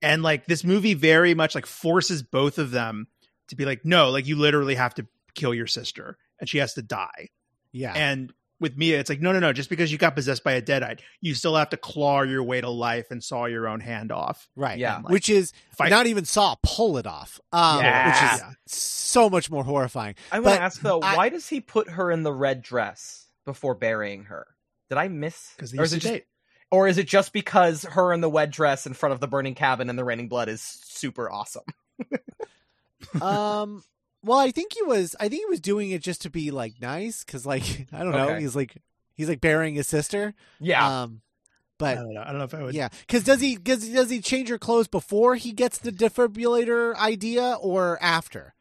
And 0.00 0.22
like 0.22 0.46
this 0.46 0.62
movie 0.62 0.94
very 0.94 1.34
much 1.34 1.54
like 1.54 1.66
forces 1.66 2.22
both 2.22 2.58
of 2.58 2.70
them 2.70 3.08
to 3.48 3.56
be 3.56 3.64
like, 3.64 3.84
no, 3.84 4.10
like 4.10 4.26
you 4.26 4.36
literally 4.36 4.76
have 4.76 4.94
to 4.94 5.06
kill 5.34 5.52
your 5.52 5.66
sister 5.66 6.16
and 6.38 6.48
she 6.48 6.58
has 6.58 6.74
to 6.74 6.82
die. 6.82 7.30
yeah, 7.72 7.92
And 7.94 8.32
with 8.60 8.76
Mia, 8.76 8.98
it's 8.98 9.08
like, 9.08 9.20
no, 9.20 9.32
no, 9.32 9.38
no. 9.38 9.52
Just 9.52 9.70
because 9.70 9.92
you 9.92 9.98
got 9.98 10.14
possessed 10.14 10.42
by 10.44 10.52
a 10.52 10.62
deadite, 10.62 11.00
you 11.20 11.34
still 11.34 11.54
have 11.56 11.70
to 11.70 11.76
claw 11.76 12.22
your 12.22 12.42
way 12.42 12.60
to 12.60 12.68
life 12.68 13.10
and 13.10 13.22
saw 13.22 13.44
your 13.46 13.68
own 13.68 13.80
hand 13.80 14.10
off. 14.12 14.48
right. 14.56 14.78
yeah. 14.78 14.96
Like, 14.96 15.08
which 15.10 15.28
is 15.28 15.52
fight. 15.76 15.90
not 15.90 16.06
even 16.06 16.24
saw 16.24 16.56
pull 16.62 16.98
it 16.98 17.06
off. 17.06 17.40
Um, 17.52 17.80
Yeah. 17.82 18.08
which 18.34 18.42
is 18.42 18.56
so 18.66 19.30
much 19.30 19.50
more 19.50 19.64
horrifying. 19.64 20.14
I 20.32 20.36
want 20.40 20.44
But 20.46 20.56
to 20.56 20.62
ask 20.62 20.80
though, 20.80 21.00
I- 21.00 21.16
why 21.16 21.28
does 21.28 21.48
he 21.48 21.60
put 21.60 21.88
her 21.90 22.10
in 22.10 22.22
the 22.24 22.32
red 22.32 22.62
dress 22.62 23.26
before 23.44 23.74
burying 23.74 24.24
her? 24.24 24.46
Did 24.90 24.98
I 24.98 25.08
miss? 25.08 25.52
because 25.56 25.70
they 25.70 25.78
or 25.78 25.84
is 25.84 25.92
used 25.92 26.02
to 26.02 26.08
just, 26.08 26.14
date. 26.14 26.24
or 26.70 26.88
is 26.88 26.98
it 26.98 27.06
just 27.06 27.32
because 27.32 27.82
her 27.84 28.12
in 28.12 28.20
the 28.20 28.30
red 28.30 28.50
dress 28.50 28.86
in 28.86 28.94
front 28.94 29.12
of 29.12 29.20
the 29.20 29.28
burning 29.28 29.54
cabin 29.54 29.88
and 29.90 29.98
the 29.98 30.04
raining 30.04 30.28
blood 30.28 30.48
is 30.48 30.62
super 30.62 31.30
awesome? 31.30 31.62
um 33.22 33.82
well 34.22 34.38
i 34.38 34.50
think 34.50 34.72
he 34.72 34.82
was 34.82 35.14
i 35.20 35.28
think 35.28 35.40
he 35.42 35.46
was 35.46 35.60
doing 35.60 35.90
it 35.90 36.02
just 36.02 36.22
to 36.22 36.30
be 36.30 36.50
like 36.50 36.80
nice 36.80 37.24
because 37.24 37.46
like 37.46 37.86
i 37.92 38.02
don't 38.02 38.12
know 38.12 38.30
Okay. 38.30 38.40
he's 38.40 38.56
like 38.56 38.76
he's 39.14 39.28
like 39.28 39.40
burying 39.40 39.74
his 39.74 39.86
sister 39.86 40.34
Yeah, 40.60 41.02
um 41.02 41.20
I 41.20 41.78
but 41.78 41.94
don't 41.94 42.12
know. 42.14 42.20
I 42.22 42.26
don't 42.26 42.38
know 42.38 42.44
if 42.44 42.54
I 42.54 42.62
would. 42.64 42.74
yeah 42.74 42.88
because 43.06 43.22
does 43.24 43.40
he 43.40 43.54
does, 43.56 43.88
does 43.88 44.10
he 44.10 44.20
change 44.20 44.48
her 44.48 44.58
clothes 44.58 44.88
before 44.88 45.36
he 45.36 45.52
gets 45.52 45.78
the 45.78 45.92
defibrillator 45.92 46.96
idea 46.96 47.56
or 47.60 47.98
after 48.02 48.54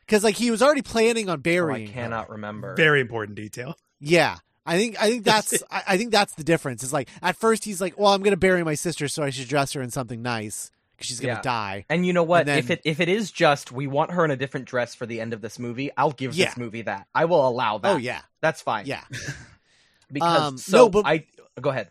because 0.00 0.24
like 0.24 0.36
he 0.36 0.50
was 0.50 0.62
already 0.62 0.82
planning 0.82 1.28
on 1.28 1.32
oh, 1.32 1.34
I 1.34 1.36
burying 1.36 1.86
her. 1.88 1.92
I 1.92 2.02
cannot 2.04 2.30
remember. 2.30 2.74
Very 2.76 3.00
important 3.00 3.36
detail. 3.36 3.76
yeah 4.00 4.38
I 4.66 4.76
think 4.78 4.96
I 5.00 5.08
think 5.10 5.24
that's 5.24 5.62
I, 5.70 5.82
I 5.88 5.96
think 5.98 6.12
that's 6.12 6.34
the 6.34 6.44
difference. 6.44 6.82
It's 6.82 6.92
like 6.92 7.08
at 7.22 7.34
first 7.36 7.64
he's 7.64 7.80
like, 7.80 7.98
"Well, 7.98 8.12
I'm 8.12 8.22
going 8.22 8.32
to 8.32 8.36
bury 8.38 8.62
my 8.62 8.74
sister, 8.74 9.08
so 9.08 9.22
I 9.22 9.30
should 9.30 9.48
dress 9.48 9.72
her 9.72 9.80
in 9.82 9.90
something 9.90 10.20
nice 10.22 10.70
because 11.00 11.08
she's 11.08 11.20
going 11.20 11.34
to 11.34 11.38
Yeah. 11.38 11.42
die." 11.42 11.86
and 11.88 12.04
you 12.06 12.12
know 12.12 12.22
what? 12.22 12.46
Then- 12.46 12.58
if 12.58 12.70
it 12.70 12.82
if 12.84 13.00
it 13.00 13.08
is 13.08 13.30
just 13.32 13.72
we 13.72 13.86
want 13.86 14.10
her 14.12 14.24
in 14.24 14.30
a 14.30 14.36
different 14.36 14.66
dress 14.66 14.94
for 14.94 15.06
the 15.06 15.20
end 15.20 15.32
of 15.32 15.40
this 15.40 15.58
movie, 15.58 15.90
I'll 15.96 16.12
give 16.12 16.34
Yeah. 16.34 16.46
this 16.46 16.56
movie 16.58 16.82
that. 16.82 17.06
I 17.14 17.24
will 17.24 17.48
allow 17.48 17.78
that. 17.78 17.92
Oh 17.92 17.96
yeah, 17.96 18.20
that's 18.40 18.60
fine. 18.62 18.84
yeah. 18.86 19.02
because 20.12 20.40
Um, 20.40 20.58
so 20.58 20.76
no, 20.76 20.88
but- 20.90 21.06
I 21.06 21.24
go 21.60 21.70
ahead. 21.70 21.90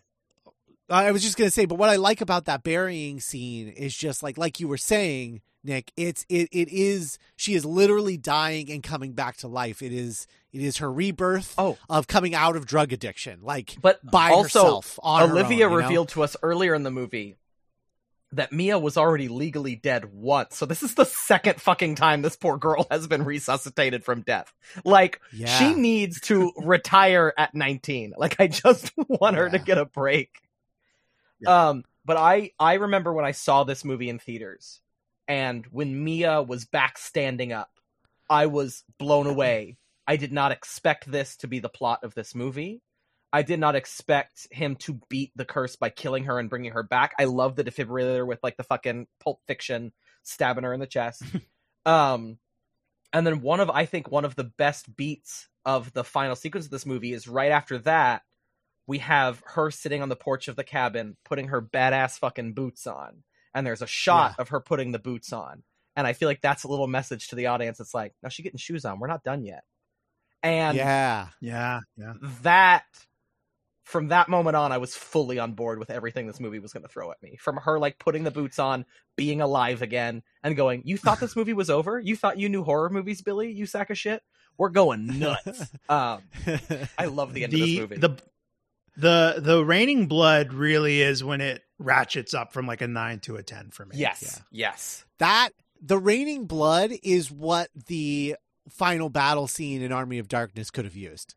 I 0.88 1.12
was 1.12 1.22
just 1.22 1.36
gonna 1.36 1.50
say, 1.50 1.66
but 1.66 1.76
what 1.76 1.88
I 1.88 1.96
like 1.96 2.20
about 2.20 2.46
that 2.46 2.62
burying 2.64 3.20
scene 3.20 3.68
is 3.68 3.96
just 3.96 4.22
like 4.22 4.36
like 4.36 4.58
you 4.58 4.66
were 4.66 4.76
saying, 4.76 5.40
Nick. 5.62 5.92
It's 5.96 6.26
it 6.28 6.48
it 6.50 6.68
is 6.68 7.16
she 7.36 7.54
is 7.54 7.64
literally 7.64 8.16
dying 8.16 8.70
and 8.72 8.82
coming 8.82 9.12
back 9.12 9.36
to 9.38 9.48
life. 9.48 9.82
It 9.82 9.92
is 9.92 10.26
it 10.52 10.60
is 10.62 10.78
her 10.78 10.90
rebirth 10.92 11.54
Oh. 11.56 11.78
of 11.88 12.08
coming 12.08 12.34
out 12.34 12.56
of 12.56 12.66
drug 12.66 12.92
addiction, 12.92 13.38
like 13.42 13.76
But 13.80 14.04
by 14.04 14.30
also, 14.30 14.42
herself. 14.64 14.98
Olivia 15.04 15.66
own, 15.66 15.70
you 15.72 15.78
know? 15.78 15.84
revealed 15.84 16.08
to 16.10 16.24
us 16.24 16.36
earlier 16.42 16.74
in 16.74 16.82
the 16.82 16.90
movie 16.90 17.36
that 18.32 18.52
Mia 18.52 18.78
was 18.78 18.96
already 18.96 19.26
legally 19.28 19.74
dead 19.74 20.04
once. 20.12 20.56
So 20.56 20.64
this 20.64 20.82
is 20.84 20.94
the 20.94 21.04
second 21.04 21.60
fucking 21.60 21.96
time 21.96 22.22
this 22.22 22.36
poor 22.36 22.56
girl 22.58 22.86
has 22.90 23.06
been 23.08 23.24
resuscitated 23.24 24.04
from 24.04 24.22
death. 24.22 24.52
Like 24.84 25.20
Yeah. 25.32 25.46
she 25.58 25.74
needs 25.74 26.20
to 26.22 26.52
retire 26.64 27.32
at 27.36 27.54
19. 27.54 28.14
Like 28.16 28.36
I 28.40 28.46
just 28.46 28.92
want 29.08 29.36
her 29.36 29.50
to 29.50 29.58
get 29.58 29.78
a 29.78 29.84
break. 29.84 30.30
Um 31.46 31.84
but 32.04 32.16
I 32.16 32.52
I 32.58 32.74
remember 32.74 33.12
when 33.12 33.24
I 33.24 33.32
saw 33.32 33.64
this 33.64 33.84
movie 33.84 34.08
in 34.08 34.18
theaters 34.18 34.80
and 35.26 35.66
when 35.66 36.04
Mia 36.04 36.42
was 36.42 36.64
back 36.64 36.98
standing 36.98 37.52
up, 37.52 37.70
I 38.28 38.46
was 38.46 38.84
blown 38.98 39.26
away. 39.34 39.76
I 40.06 40.16
did 40.16 40.32
not 40.32 40.52
expect 40.52 41.10
this 41.10 41.36
to 41.38 41.48
be 41.48 41.58
the 41.60 41.68
plot 41.68 42.00
of 42.04 42.14
this 42.14 42.34
movie. 42.34 42.82
I 43.32 43.42
did 43.42 43.60
not 43.60 43.76
expect 43.76 44.48
him 44.50 44.76
to 44.76 45.00
beat 45.08 45.30
the 45.36 45.44
curse 45.44 45.76
by 45.76 45.90
killing 45.90 46.24
her 46.24 46.38
and 46.38 46.50
bringing 46.50 46.72
her 46.72 46.82
back. 46.82 47.12
I 47.18 47.24
love 47.24 47.54
the 47.54 47.64
defibrillator 47.64 48.26
with 48.26 48.40
like 48.42 48.56
the 48.56 48.64
fucking 48.64 49.06
Pulp 49.22 49.40
Fiction 49.46 49.92
stabbing 50.22 50.64
her 50.64 50.74
in 50.74 50.80
the 50.80 50.86
chest. 50.86 51.22
um, 51.86 52.38
and 53.12 53.26
then 53.26 53.40
one 53.40 53.60
of 53.60 53.70
I 53.70 53.86
think 53.86 54.10
one 54.10 54.24
of 54.24 54.34
the 54.34 54.44
best 54.44 54.94
beats 54.96 55.48
of 55.64 55.92
the 55.92 56.04
final 56.04 56.36
sequence 56.36 56.66
of 56.66 56.70
this 56.70 56.86
movie 56.86 57.12
is 57.12 57.28
right 57.28 57.52
after 57.52 57.78
that. 57.78 58.22
We 58.86 58.98
have 58.98 59.42
her 59.46 59.70
sitting 59.70 60.02
on 60.02 60.08
the 60.08 60.16
porch 60.16 60.48
of 60.48 60.56
the 60.56 60.64
cabin, 60.64 61.16
putting 61.24 61.48
her 61.48 61.62
badass 61.62 62.18
fucking 62.18 62.54
boots 62.54 62.88
on, 62.88 63.22
and 63.54 63.64
there's 63.64 63.82
a 63.82 63.86
shot 63.86 64.34
of 64.38 64.48
her 64.48 64.60
putting 64.60 64.90
the 64.90 64.98
boots 64.98 65.32
on. 65.32 65.62
And 65.94 66.06
I 66.06 66.12
feel 66.12 66.28
like 66.28 66.40
that's 66.40 66.64
a 66.64 66.68
little 66.68 66.86
message 66.88 67.28
to 67.28 67.36
the 67.36 67.46
audience. 67.46 67.78
It's 67.78 67.94
like, 67.94 68.14
now 68.22 68.30
she's 68.30 68.42
getting 68.42 68.58
shoes 68.58 68.84
on. 68.84 68.98
We're 68.98 69.06
not 69.06 69.22
done 69.22 69.44
yet. 69.44 69.62
And 70.42 70.76
yeah, 70.76 71.28
Yeah, 71.40 71.80
yeah. 71.96 72.14
that 72.42 72.84
from 73.90 74.08
that 74.08 74.28
moment 74.28 74.56
on 74.56 74.72
i 74.72 74.78
was 74.78 74.94
fully 74.94 75.38
on 75.38 75.52
board 75.52 75.78
with 75.78 75.90
everything 75.90 76.26
this 76.26 76.40
movie 76.40 76.58
was 76.58 76.72
going 76.72 76.82
to 76.82 76.88
throw 76.88 77.10
at 77.10 77.22
me. 77.22 77.36
From 77.40 77.56
her 77.56 77.78
like 77.78 77.98
putting 77.98 78.24
the 78.24 78.30
boots 78.30 78.58
on 78.58 78.84
being 79.16 79.40
alive 79.40 79.82
again 79.82 80.22
and 80.42 80.56
going 80.56 80.82
you 80.84 80.96
thought 80.96 81.20
this 81.20 81.36
movie 81.36 81.52
was 81.52 81.68
over? 81.70 81.98
You 81.98 82.16
thought 82.16 82.38
you 82.38 82.48
knew 82.48 82.62
horror 82.64 82.88
movies 82.90 83.20
billy 83.22 83.50
you 83.50 83.66
sack 83.66 83.90
of 83.90 83.98
shit? 83.98 84.22
We're 84.56 84.68
going 84.70 85.18
nuts. 85.18 85.70
Um 85.88 86.22
i 86.98 87.06
love 87.06 87.34
the 87.34 87.44
end 87.44 87.52
of 87.54 87.60
this 87.60 87.68
The 87.68 87.80
movie. 87.80 87.96
the 87.96 88.16
the 88.96 89.34
the 89.38 89.64
raining 89.64 90.06
blood 90.06 90.52
really 90.52 91.00
is 91.00 91.24
when 91.24 91.40
it 91.40 91.62
ratchets 91.78 92.34
up 92.34 92.52
from 92.52 92.66
like 92.66 92.82
a 92.82 92.88
nine 92.88 93.20
to 93.20 93.36
a 93.36 93.42
ten 93.42 93.70
for 93.70 93.86
me. 93.86 93.96
Yes, 93.96 94.40
yes. 94.50 95.04
That 95.18 95.50
the 95.80 95.98
raining 95.98 96.46
blood 96.46 96.92
is 97.02 97.30
what 97.30 97.70
the 97.86 98.36
final 98.68 99.08
battle 99.08 99.48
scene 99.48 99.80
in 99.82 99.90
Army 99.92 100.18
of 100.18 100.28
Darkness 100.28 100.70
could 100.70 100.84
have 100.84 100.96
used. 100.96 101.34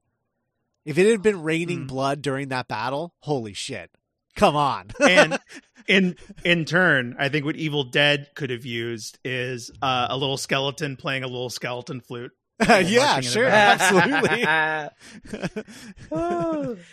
If 0.85 0.97
it 0.97 1.09
had 1.09 1.21
been 1.21 1.41
raining 1.43 1.81
Mm. 1.85 1.87
blood 1.87 2.21
during 2.21 2.49
that 2.49 2.67
battle, 2.67 3.13
holy 3.21 3.53
shit. 3.53 3.89
Come 4.35 4.55
on. 4.55 4.89
and 5.09 5.39
in 5.87 6.15
in 6.43 6.65
turn, 6.65 7.15
I 7.19 7.29
think 7.29 7.45
what 7.45 7.55
Evil 7.55 7.85
Dead 7.85 8.27
could 8.35 8.49
have 8.49 8.65
used 8.65 9.19
is 9.23 9.71
uh, 9.81 10.07
a 10.09 10.17
little 10.17 10.37
skeleton 10.37 10.95
playing 10.97 11.23
a 11.23 11.27
little 11.27 11.49
skeleton 11.49 12.01
flute. 12.01 12.31
yeah, 12.67 12.67
marching 12.67 12.95
in 12.95 13.15
the 13.15 13.21
sure. 13.23 13.45
Absolutely. 13.45 14.45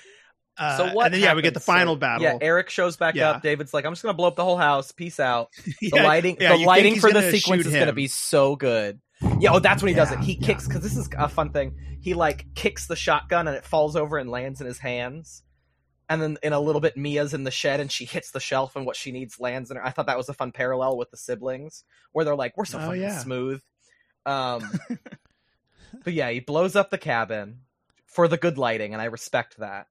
Uh, 0.59 0.77
so 0.77 0.93
what? 0.95 1.07
And 1.07 1.15
then, 1.15 1.21
yeah, 1.23 1.35
we 1.35 1.41
get 1.41 1.55
the 1.55 1.61
happens? 1.61 1.65
So, 1.65 1.73
final 1.73 1.97
battle. 1.97 2.23
Yeah, 2.25 2.37
Eric 2.39 2.69
shows 2.69 2.99
back 2.99 3.15
Yeah. 3.15 3.31
up. 3.31 3.43
David's 3.43 3.73
like, 3.73 3.87
"I'm 3.87 3.93
just 3.93 4.03
gonna 4.03 4.13
blow 4.13 4.29
up 4.29 4.37
the 4.37 4.45
whole 4.45 4.59
house. 4.59 4.93
Peace 4.93 5.19
out." 5.19 5.49
The 5.81 5.91
Yeah, 5.95 6.03
lighting, 6.05 6.37
yeah, 6.39 6.55
the 6.57 6.65
lighting 6.67 7.01
for 7.01 7.11
the 7.11 7.31
sequence 7.31 7.63
shoot 7.63 7.73
is 7.73 7.75
gonna 7.79 7.95
be 7.95 8.09
so 8.09 8.57
good. 8.57 9.01
Yeah, 9.39 9.53
oh, 9.53 9.59
that's 9.59 9.83
when 9.83 9.89
he 9.89 9.95
does 9.95 10.13
it. 10.13 10.19
He 10.19 10.35
yeah. 10.35 10.47
kicks 10.47 10.67
because 10.67 10.83
this 10.83 10.99
is 10.99 11.09
a 11.17 11.29
fun 11.29 11.53
thing. 11.53 11.77
He 12.01 12.15
like 12.15 12.47
kicks 12.55 12.87
the 12.87 12.97
shotgun 12.97 13.47
and 13.49 13.57
it 13.57 13.65
falls 13.65 13.95
over 13.97 14.17
and 14.19 14.31
lands 14.31 14.61
in 14.61 14.67
his 14.67 14.79
hands. 14.79 15.43
And 16.09 16.21
then 16.21 16.39
in 16.43 16.53
a 16.53 16.59
little 16.61 16.81
bit, 16.81 16.97
Mia's 16.97 17.35
in 17.35 17.45
the 17.45 17.51
shed 17.53 17.79
and 17.79 17.91
she 17.93 18.05
hits 18.05 18.31
the 18.33 18.41
shelf 18.41 18.75
and 18.75 18.85
what 18.85 18.97
she 18.97 19.13
needs 19.13 19.39
lands 19.39 19.71
in 19.71 19.77
her. 19.77 19.85
I 19.87 19.91
thought 19.91 20.07
that 20.07 20.17
was 20.17 20.29
a 20.29 20.35
fun 20.35 20.51
parallel 20.51 20.97
with 20.97 21.11
the 21.11 21.17
siblings 21.17 21.85
where 22.13 22.25
they're 22.25 22.35
like, 22.35 22.57
"We're 22.57 22.65
so 22.65 22.79
Oh, 22.79 22.87
fucking 22.87 23.01
yeah. 23.03 23.19
smooth." 23.19 23.63
Um, 24.27 24.69
but 26.05 26.13
yeah, 26.13 26.31
he 26.31 26.41
blows 26.41 26.75
up 26.77 26.91
the 26.91 26.99
cabin 26.99 27.61
for 28.07 28.27
the 28.29 28.37
good 28.37 28.59
lighting, 28.59 28.93
and 28.93 29.01
I 29.01 29.07
respect 29.07 29.59
that. 29.59 29.87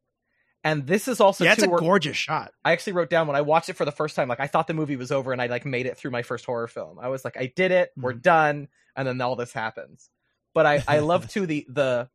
And 0.61 0.86
this 0.86 1.07
is 1.07 1.22
also 1.22 1.45
yeah, 1.45 1.53
it's 1.53 1.64
a 1.64 1.69
where- 1.69 1.80
gorgeous 1.80 2.18
shot. 2.18 2.52
I 2.65 2.73
actually 2.73 2.94
wrote 2.94 3.10
down 3.10 3.27
when 3.27 3.38
I 3.38 3.41
watched 3.41 3.69
it 3.69 3.77
for 3.77 3.86
the 3.86 3.91
first 3.94 4.15
time, 4.18 4.27
like 4.27 4.41
I 4.41 4.48
thought 4.48 4.68
the 4.68 4.73
movie 4.73 4.98
was 4.98 5.11
over 5.11 5.31
and 5.31 5.41
I 5.41 5.48
like 5.48 5.65
made 5.65 5.86
it 5.86 5.95
through 5.95 6.11
my 6.11 6.22
first 6.22 6.45
horror 6.45 6.68
film. 6.68 6.99
I 6.99 7.07
was 7.07 7.23
like, 7.23 7.38
I 7.38 7.52
did 7.56 7.72
it, 7.72 7.91
we're 7.95 8.14
Mhm. 8.14 8.22
done, 8.22 8.68
and 8.95 9.07
then 9.07 9.22
all 9.22 9.38
this 9.38 9.53
happens. 9.53 10.10
But 10.54 10.66
I, 10.66 10.84
I 10.88 11.00
love 11.00 11.28
to 11.34 11.46
the 11.46 11.66
the 11.70 12.10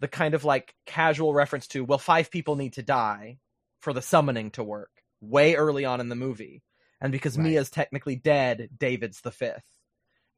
the 0.00 0.08
kind 0.08 0.34
of 0.34 0.44
like 0.44 0.74
casual 0.86 1.32
reference 1.32 1.68
to 1.68 1.84
well, 1.84 1.98
five 1.98 2.30
people 2.30 2.56
need 2.56 2.74
to 2.74 2.82
die 2.82 3.38
for 3.80 3.92
the 3.92 4.02
summoning 4.02 4.50
to 4.52 4.64
work 4.64 4.90
way 5.20 5.54
early 5.54 5.84
on 5.84 6.00
in 6.00 6.08
the 6.08 6.16
movie. 6.16 6.62
And 7.00 7.12
because 7.12 7.36
Right. 7.36 7.44
Mia's 7.44 7.70
technically 7.70 8.16
dead, 8.16 8.68
David's 8.78 9.20
the 9.20 9.30
fifth. 9.30 9.64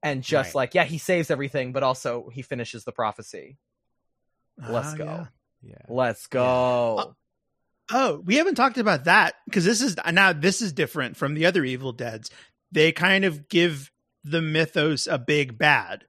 And 0.02 0.22
just 0.22 0.48
Right. 0.48 0.54
like, 0.54 0.74
yeah, 0.74 0.84
he 0.84 0.98
saves 0.98 1.30
everything, 1.30 1.72
but 1.72 1.82
also 1.82 2.28
he 2.30 2.42
finishes 2.42 2.84
the 2.84 2.92
prophecy. 2.92 3.56
Let's 4.58 4.92
Ah, 4.92 4.96
go. 4.96 5.04
yeah. 5.04 5.26
yeah. 5.62 5.82
Let's 5.88 6.26
go. 6.26 7.14
Oh, 7.92 8.22
we 8.24 8.36
haven't 8.36 8.54
talked 8.54 8.78
about 8.78 9.04
that 9.04 9.34
because 9.46 9.64
this 9.64 9.82
is 9.82 9.96
now 10.10 10.32
this 10.32 10.62
is 10.62 10.72
different 10.72 11.16
from 11.16 11.34
the 11.34 11.46
other 11.46 11.64
Evil 11.64 11.92
Deads. 11.92 12.30
They 12.72 12.92
kind 12.92 13.24
of 13.24 13.48
give 13.48 13.90
the 14.22 14.40
mythos 14.40 15.06
a 15.06 15.18
big 15.18 15.58
bad. 15.58 16.04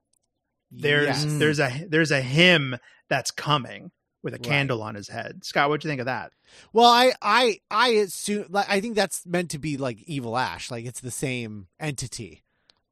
There's 0.71 1.23
Yes. 1.25 1.39
there's 1.39 1.59
a 1.59 1.85
there's 1.89 2.11
a 2.11 2.21
hymn 2.21 2.77
that's 3.09 3.31
coming 3.31 3.91
with 4.23 4.33
a 4.33 4.37
Right. 4.37 4.43
candle 4.43 4.81
on 4.81 4.95
his 4.95 5.07
head. 5.07 5.45
Scott, 5.45 5.69
what 5.69 5.81
do 5.81 5.87
you 5.87 5.91
think 5.91 5.99
of 6.01 6.05
that? 6.07 6.31
Well, 6.73 6.87
I 6.89 7.13
I 7.21 7.59
I 7.69 7.89
assume 7.89 8.47
like 8.49 8.69
I 8.69 8.81
think 8.81 8.95
that's 8.95 9.25
meant 9.25 9.51
to 9.51 9.59
be 9.59 9.77
like 9.77 10.01
Evil 10.03 10.37
Ash, 10.37 10.71
like 10.71 10.85
it's 10.85 10.99
the 11.01 11.11
same 11.11 11.67
entity. 11.79 12.43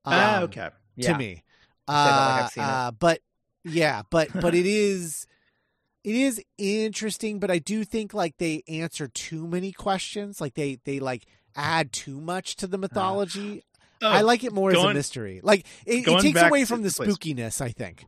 Ah, 0.05 0.37
um, 0.37 0.43
okay. 0.43 0.69
To 1.01 1.17
me, 1.17 1.43
that 1.87 2.03
like 2.05 2.13
uh, 2.13 2.43
I've 2.45 2.51
seen 2.51 2.63
it. 2.63 2.67
uh, 2.67 2.91
but 2.91 3.21
yeah, 3.63 4.03
but 4.09 4.29
but 4.39 4.53
it 4.53 4.65
is 4.67 5.25
it 6.03 6.15
is 6.15 6.41
interesting. 6.57 7.39
But 7.39 7.49
I 7.49 7.57
do 7.59 7.83
think 7.83 8.13
like 8.13 8.37
they 8.37 8.63
answer 8.67 9.07
too 9.07 9.47
many 9.47 9.71
questions. 9.71 10.39
Like 10.39 10.53
they 10.53 10.79
they 10.83 10.99
like 10.99 11.25
add 11.55 11.91
too 11.91 12.19
much 12.21 12.55
to 12.57 12.67
the 12.67 12.77
mythology. 12.77 13.63
Oh, 14.03 14.09
I 14.09 14.21
like 14.21 14.43
it 14.43 14.51
more 14.53 14.71
as 14.71 14.77
a 14.77 14.93
mystery. 14.93 15.39
Like 15.43 15.65
it, 15.85 16.07
it 16.07 16.19
takes 16.21 16.41
away 16.41 16.65
from 16.65 16.81
the 16.83 16.91
please. 16.91 17.17
spookiness. 17.17 17.61
I 17.61 17.69
think. 17.69 18.05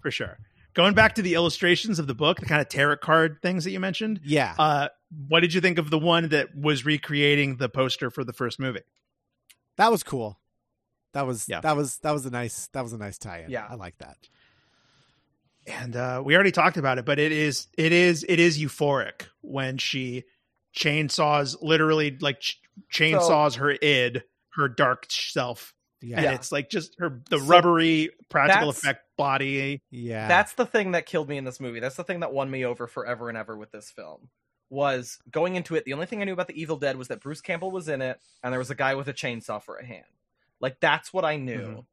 for 0.00 0.10
sure. 0.10 0.38
Going 0.74 0.94
back 0.94 1.16
to 1.16 1.22
the 1.22 1.34
illustrations 1.34 1.98
of 1.98 2.06
the 2.06 2.14
book, 2.14 2.40
the 2.40 2.46
kind 2.46 2.62
of 2.62 2.68
tarot 2.68 2.96
card 2.98 3.40
things 3.42 3.64
that 3.64 3.72
you 3.72 3.80
mentioned. 3.80 4.20
Yeah. 4.24 4.54
Uh, 4.58 4.88
what 5.28 5.40
did 5.40 5.52
you 5.52 5.60
think 5.60 5.78
of 5.78 5.90
the 5.90 5.98
one 5.98 6.28
that 6.30 6.56
was 6.56 6.86
recreating 6.86 7.56
the 7.56 7.68
poster 7.68 8.10
for 8.10 8.24
the 8.24 8.32
first 8.32 8.58
movie? 8.58 8.80
That 9.76 9.90
was 9.90 10.02
cool. 10.02 10.38
That 11.12 11.26
was 11.26 11.46
Yeah. 11.46 11.60
that 11.60 11.76
was 11.76 11.98
that 11.98 12.12
was 12.12 12.24
a 12.24 12.30
nice 12.30 12.68
that 12.72 12.82
was 12.82 12.94
a 12.94 12.98
nice 12.98 13.18
tie-in. 13.18 13.50
Yeah. 13.50 13.66
I 13.68 13.74
like 13.74 13.98
that. 13.98 14.16
and 15.66 15.94
uh, 15.94 16.22
we 16.24 16.34
already 16.34 16.50
talked 16.52 16.76
about 16.78 16.98
it, 16.98 17.04
but 17.04 17.18
it 17.18 17.32
is 17.32 17.68
it 17.76 17.92
is 17.92 18.24
it 18.28 18.40
is 18.40 18.58
euphoric 18.58 19.26
when 19.42 19.76
she 19.78 20.24
chainsaws 20.74 21.56
literally 21.60 22.16
like 22.20 22.40
ch- 22.40 22.60
chainsaws 22.92 23.56
her 23.56 23.72
id, 23.82 24.22
her 24.54 24.68
dark 24.68 25.06
self, 25.08 25.74
Yeah. 26.00 26.16
and 26.16 26.24
Yeah. 26.24 26.32
it's 26.34 26.52
like 26.52 26.68
just 26.70 26.96
her 26.98 27.20
the 27.30 27.38
So 27.38 27.44
rubbery 27.46 28.10
practical 28.28 28.68
effect 28.70 29.04
body. 29.16 29.80
Yeah. 29.90 30.28
That's 30.28 30.54
the 30.54 30.66
thing 30.66 30.92
that 30.92 31.06
killed 31.06 31.28
me 31.28 31.36
in 31.38 31.44
this 31.44 31.60
movie. 31.60 31.80
That's 31.80 31.96
the 31.96 32.04
thing 32.04 32.20
that 32.20 32.32
won 32.32 32.50
me 32.50 32.64
over 32.64 32.86
forever 32.86 33.28
and 33.28 33.38
ever 33.38 33.56
with 33.56 33.70
this 33.72 33.90
film. 33.90 34.28
Was 34.70 35.18
going 35.30 35.54
into 35.56 35.74
it, 35.74 35.84
the 35.84 35.92
only 35.92 36.06
thing 36.06 36.22
I 36.22 36.24
knew 36.24 36.32
about 36.32 36.48
the 36.48 36.60
Evil 36.60 36.76
Dead 36.78 36.96
was 36.96 37.08
that 37.08 37.20
Bruce 37.20 37.42
Campbell 37.42 37.70
was 37.70 37.88
in 37.88 38.00
it, 38.00 38.18
and 38.42 38.52
there 38.52 38.58
was 38.58 38.70
a 38.70 38.74
guy 38.74 38.94
with 38.94 39.06
a 39.06 39.12
chainsaw 39.12 39.62
for 39.62 39.76
a 39.76 39.84
hand. 39.86 40.06
Like 40.60 40.80
that's 40.80 41.12
what 41.12 41.24
I 41.24 41.36
knew. 41.36 41.60
Mhm. 41.60 41.86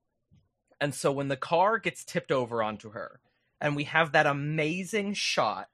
And 0.82 0.96
so 0.96 1.12
when 1.12 1.28
the 1.28 1.36
car 1.36 1.78
gets 1.78 2.06
tipped 2.06 2.32
over 2.32 2.64
onto 2.64 2.92
her, 2.92 3.20
and 3.60 3.76
we 3.76 3.84
have 3.84 4.14
that 4.14 4.26
amazing 4.26 5.14
shot 5.14 5.70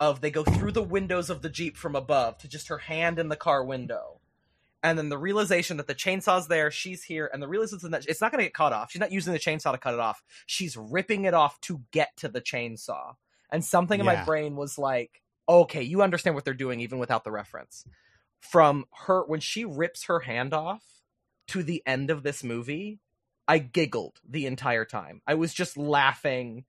of 0.00 0.20
they 0.20 0.30
go 0.32 0.42
through 0.42 0.72
the 0.72 0.82
windows 0.82 1.30
of 1.30 1.42
the 1.42 1.48
Jeep 1.48 1.76
from 1.76 1.94
above 1.94 2.38
to 2.38 2.48
just 2.48 2.66
her 2.68 2.78
hand 2.78 3.18
in 3.20 3.28
the 3.28 3.36
car 3.36 3.64
window. 3.64 4.17
And 4.88 4.98
then 4.98 5.10
the 5.10 5.18
realization 5.18 5.76
that 5.76 5.86
the 5.86 5.94
chainsaw's 5.94 6.48
there, 6.48 6.70
she's 6.70 7.04
here, 7.04 7.28
and 7.30 7.42
the 7.42 7.48
realization 7.48 7.90
that 7.90 8.06
it's 8.06 8.22
not 8.22 8.32
going 8.32 8.40
to 8.40 8.46
get 8.46 8.54
cut 8.54 8.72
off. 8.72 8.90
She's 8.90 9.00
not 9.00 9.12
using 9.12 9.34
the 9.34 9.38
chainsaw 9.38 9.72
to 9.72 9.78
cut 9.78 9.92
it 9.92 10.00
off. 10.00 10.22
She's 10.46 10.78
ripping 10.78 11.26
it 11.26 11.34
off 11.34 11.60
to 11.62 11.82
get 11.92 12.16
to 12.16 12.28
the 12.28 12.40
chainsaw. 12.40 13.14
And 13.52 13.62
something 13.62 14.00
in 14.00 14.06
my 14.06 14.24
brain 14.24 14.56
was 14.56 14.78
like, 14.78 15.22
okay, 15.46 15.82
you 15.82 16.00
understand 16.00 16.34
what 16.34 16.46
they're 16.46 16.54
doing 16.54 16.80
even 16.80 16.98
without 16.98 17.22
the 17.22 17.30
reference. 17.30 17.84
From 18.40 18.86
her, 19.06 19.24
when 19.26 19.40
she 19.40 19.66
rips 19.66 20.04
her 20.04 20.20
hand 20.20 20.54
off 20.54 20.82
to 21.48 21.62
the 21.62 21.82
end 21.86 22.08
of 22.08 22.22
this 22.22 22.42
movie, 22.42 23.00
I 23.46 23.58
giggled 23.58 24.20
the 24.26 24.46
entire 24.46 24.86
time. 24.86 25.20
I 25.26 25.34
was 25.34 25.52
just 25.52 25.76
laughing. 25.76 26.64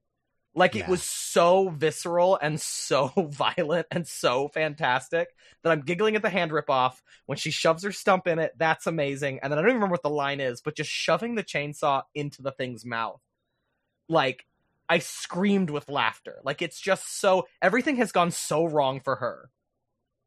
Like 0.55 0.75
it 0.75 0.87
was 0.87 1.03
so 1.03 1.69
visceral 1.69 2.37
and 2.41 2.59
so 2.59 3.07
violent 3.17 3.87
and 3.91 4.07
so 4.07 4.47
fantastic 4.47 5.29
that 5.63 5.71
I'm 5.71 5.81
giggling 5.81 6.15
at 6.15 6.21
the 6.21 6.29
hand 6.29 6.51
rip 6.51 6.69
off. 6.69 7.01
When 7.27 7.37
she 7.37 7.51
shoves 7.51 7.83
her 7.83 7.91
stump 7.91 8.27
in 8.27 8.39
it, 8.39 8.53
that's 8.57 8.87
amazing. 8.87 9.39
And 9.41 9.51
then 9.51 9.59
I 9.59 9.61
don't 9.61 9.69
even 9.69 9.77
remember 9.77 9.93
what 9.93 10.03
the 10.03 10.09
line 10.09 10.39
is, 10.39 10.61
but 10.61 10.75
just 10.75 10.89
shoving 10.89 11.35
the 11.35 11.43
chainsaw 11.43 12.01
into 12.15 12.41
the 12.41 12.51
thing's 12.51 12.83
mouth. 12.83 13.21
Like 14.09 14.45
I 14.89 14.99
screamed 14.99 15.69
with 15.69 15.87
laughter. 15.87 16.39
Like 16.43 16.61
it's 16.61 16.79
just 16.81 17.19
so 17.21 17.47
everything 17.61 17.97
has 17.97 18.11
gone 18.11 18.31
so 18.31 18.65
wrong 18.65 18.99
for 19.01 19.17
her 19.17 19.51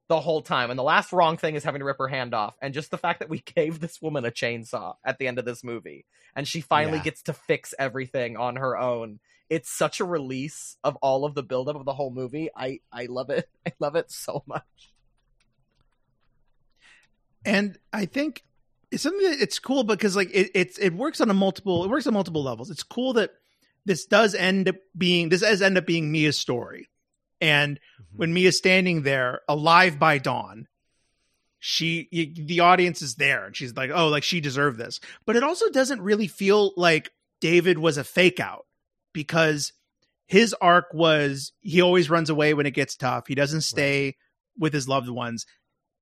the 0.09 0.21
whole 0.21 0.43
time. 0.43 0.71
And 0.71 0.79
the 0.79 0.85
last 0.85 1.13
wrong 1.13 1.37
thing 1.37 1.55
is 1.57 1.65
having 1.65 1.81
to 1.81 1.85
rip 1.85 1.99
her 1.99 2.09
hand 2.09 2.33
off. 2.33 2.55
And 2.63 2.75
just 2.75 2.91
the 2.91 2.99
fact 2.99 3.19
that 3.21 3.29
we 3.29 3.39
gave 3.57 3.81
this 3.81 4.01
woman 4.01 4.25
a 4.25 4.31
chainsaw 4.31 4.95
at 5.05 5.19
the 5.19 5.27
end 5.27 5.39
of 5.39 5.45
this 5.45 5.65
movie 5.65 6.07
and 6.37 6.47
she 6.47 6.61
finally 6.61 6.99
Yeah. 6.99 7.05
gets 7.05 7.23
to 7.25 7.33
fix 7.33 7.75
everything 7.79 8.37
on 8.37 8.57
her 8.57 8.79
own. 8.79 9.19
It's 9.53 9.71
such 9.71 10.01
a 10.01 10.07
release 10.07 10.79
of 10.83 10.97
all 11.03 11.27
of 11.27 11.35
the 11.35 11.43
buildup 11.43 11.77
of 11.77 11.85
the 11.85 11.93
whole 11.93 12.11
movie. 12.11 12.49
I 12.57 12.81
I 12.91 13.05
love 13.05 13.29
it. 13.29 13.51
I 13.67 13.73
love 13.79 13.97
it 13.97 14.11
so 14.11 14.43
much. 14.47 14.63
and 17.45 17.79
I 17.93 18.07
think 18.07 18.45
it's 18.91 19.03
something 19.03 19.31
that 19.31 19.43
it's 19.43 19.59
cool 19.59 19.85
because 19.85 20.17
like 20.17 20.31
it 20.33 20.53
it's 20.55 20.79
it 20.79 20.95
works 20.95 21.21
on 21.21 21.29
a 21.29 21.35
multiple 21.35 21.85
it 21.85 21.91
works 21.91 22.07
on 22.07 22.15
multiple 22.15 22.43
levels. 22.43 22.71
It's 22.71 22.83
cool 22.83 23.13
that 23.13 23.33
this 23.85 24.07
does 24.07 24.35
end 24.35 24.71
up 24.71 24.77
being 24.97 25.29
this 25.29 25.43
does 25.43 25.61
end 25.61 25.77
up 25.77 25.85
being 25.85 26.11
Mia's 26.11 26.39
story, 26.39 26.89
and 27.39 27.77
mm-hmm. 27.77 28.17
when 28.17 28.33
Mia's 28.33 28.57
standing 28.57 29.03
there 29.03 29.43
alive 29.51 29.99
by 29.99 30.17
dawn, 30.17 30.67
she 31.59 32.09
y 32.11 32.33
the 32.35 32.61
audience 32.61 33.03
is 33.03 33.17
there 33.17 33.45
and 33.45 33.55
she's 33.55 33.77
like, 33.77 33.91
oh, 33.93 34.09
like 34.09 34.23
she 34.23 34.41
deserved 34.41 34.79
this. 34.79 34.99
But 35.27 35.37
it 35.37 35.43
also 35.43 35.69
doesn't 35.69 36.01
really 36.01 36.27
feel 36.27 36.73
like 36.79 37.11
David 37.43 37.77
was 37.77 37.99
a 37.99 38.05
fake 38.05 38.41
out 38.41 38.65
because 39.13 39.73
his 40.27 40.55
arc 40.61 40.87
was 40.95 41.53
he 41.61 41.81
always 41.83 42.09
runs 42.11 42.31
away 42.31 42.55
when 42.55 42.67
it 42.67 42.71
gets 42.73 42.97
tough. 42.97 43.27
He 43.27 43.35
doesn't 43.35 43.61
stay 43.63 44.17
with 44.59 44.73
his 44.73 44.89
loved 44.89 45.09
ones 45.09 45.47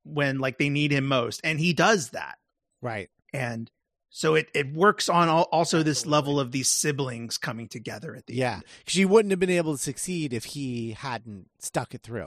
when 0.05 0.39
like 0.39 0.59
they 0.59 0.69
need 0.69 0.93
him 0.93 1.05
most 1.07 1.41
and 1.45 1.61
he 1.61 1.73
does 1.75 2.11
that 2.11 2.37
right. 2.81 3.11
and 3.35 3.71
so 4.09 4.35
it 4.35 4.49
it 4.55 4.73
works 4.73 5.09
on 5.09 5.29
al- 5.29 5.49
also 5.53 5.83
this 5.83 6.07
level 6.07 6.41
of 6.41 6.51
these 6.53 6.69
siblings 6.71 7.37
coming 7.39 7.69
together 7.69 8.15
at 8.17 8.27
the 8.27 8.35
Yeah, 8.35 8.55
end. 8.55 8.65
because 8.79 8.95
she 8.95 9.05
wouldn't 9.05 9.31
have 9.31 9.39
been 9.39 9.51
able 9.51 9.77
to 9.77 9.83
succeed 9.83 10.33
if 10.33 10.45
he 10.47 10.93
hadn't 10.93 11.49
stuck 11.61 11.95
it 11.95 12.03
through. 12.03 12.27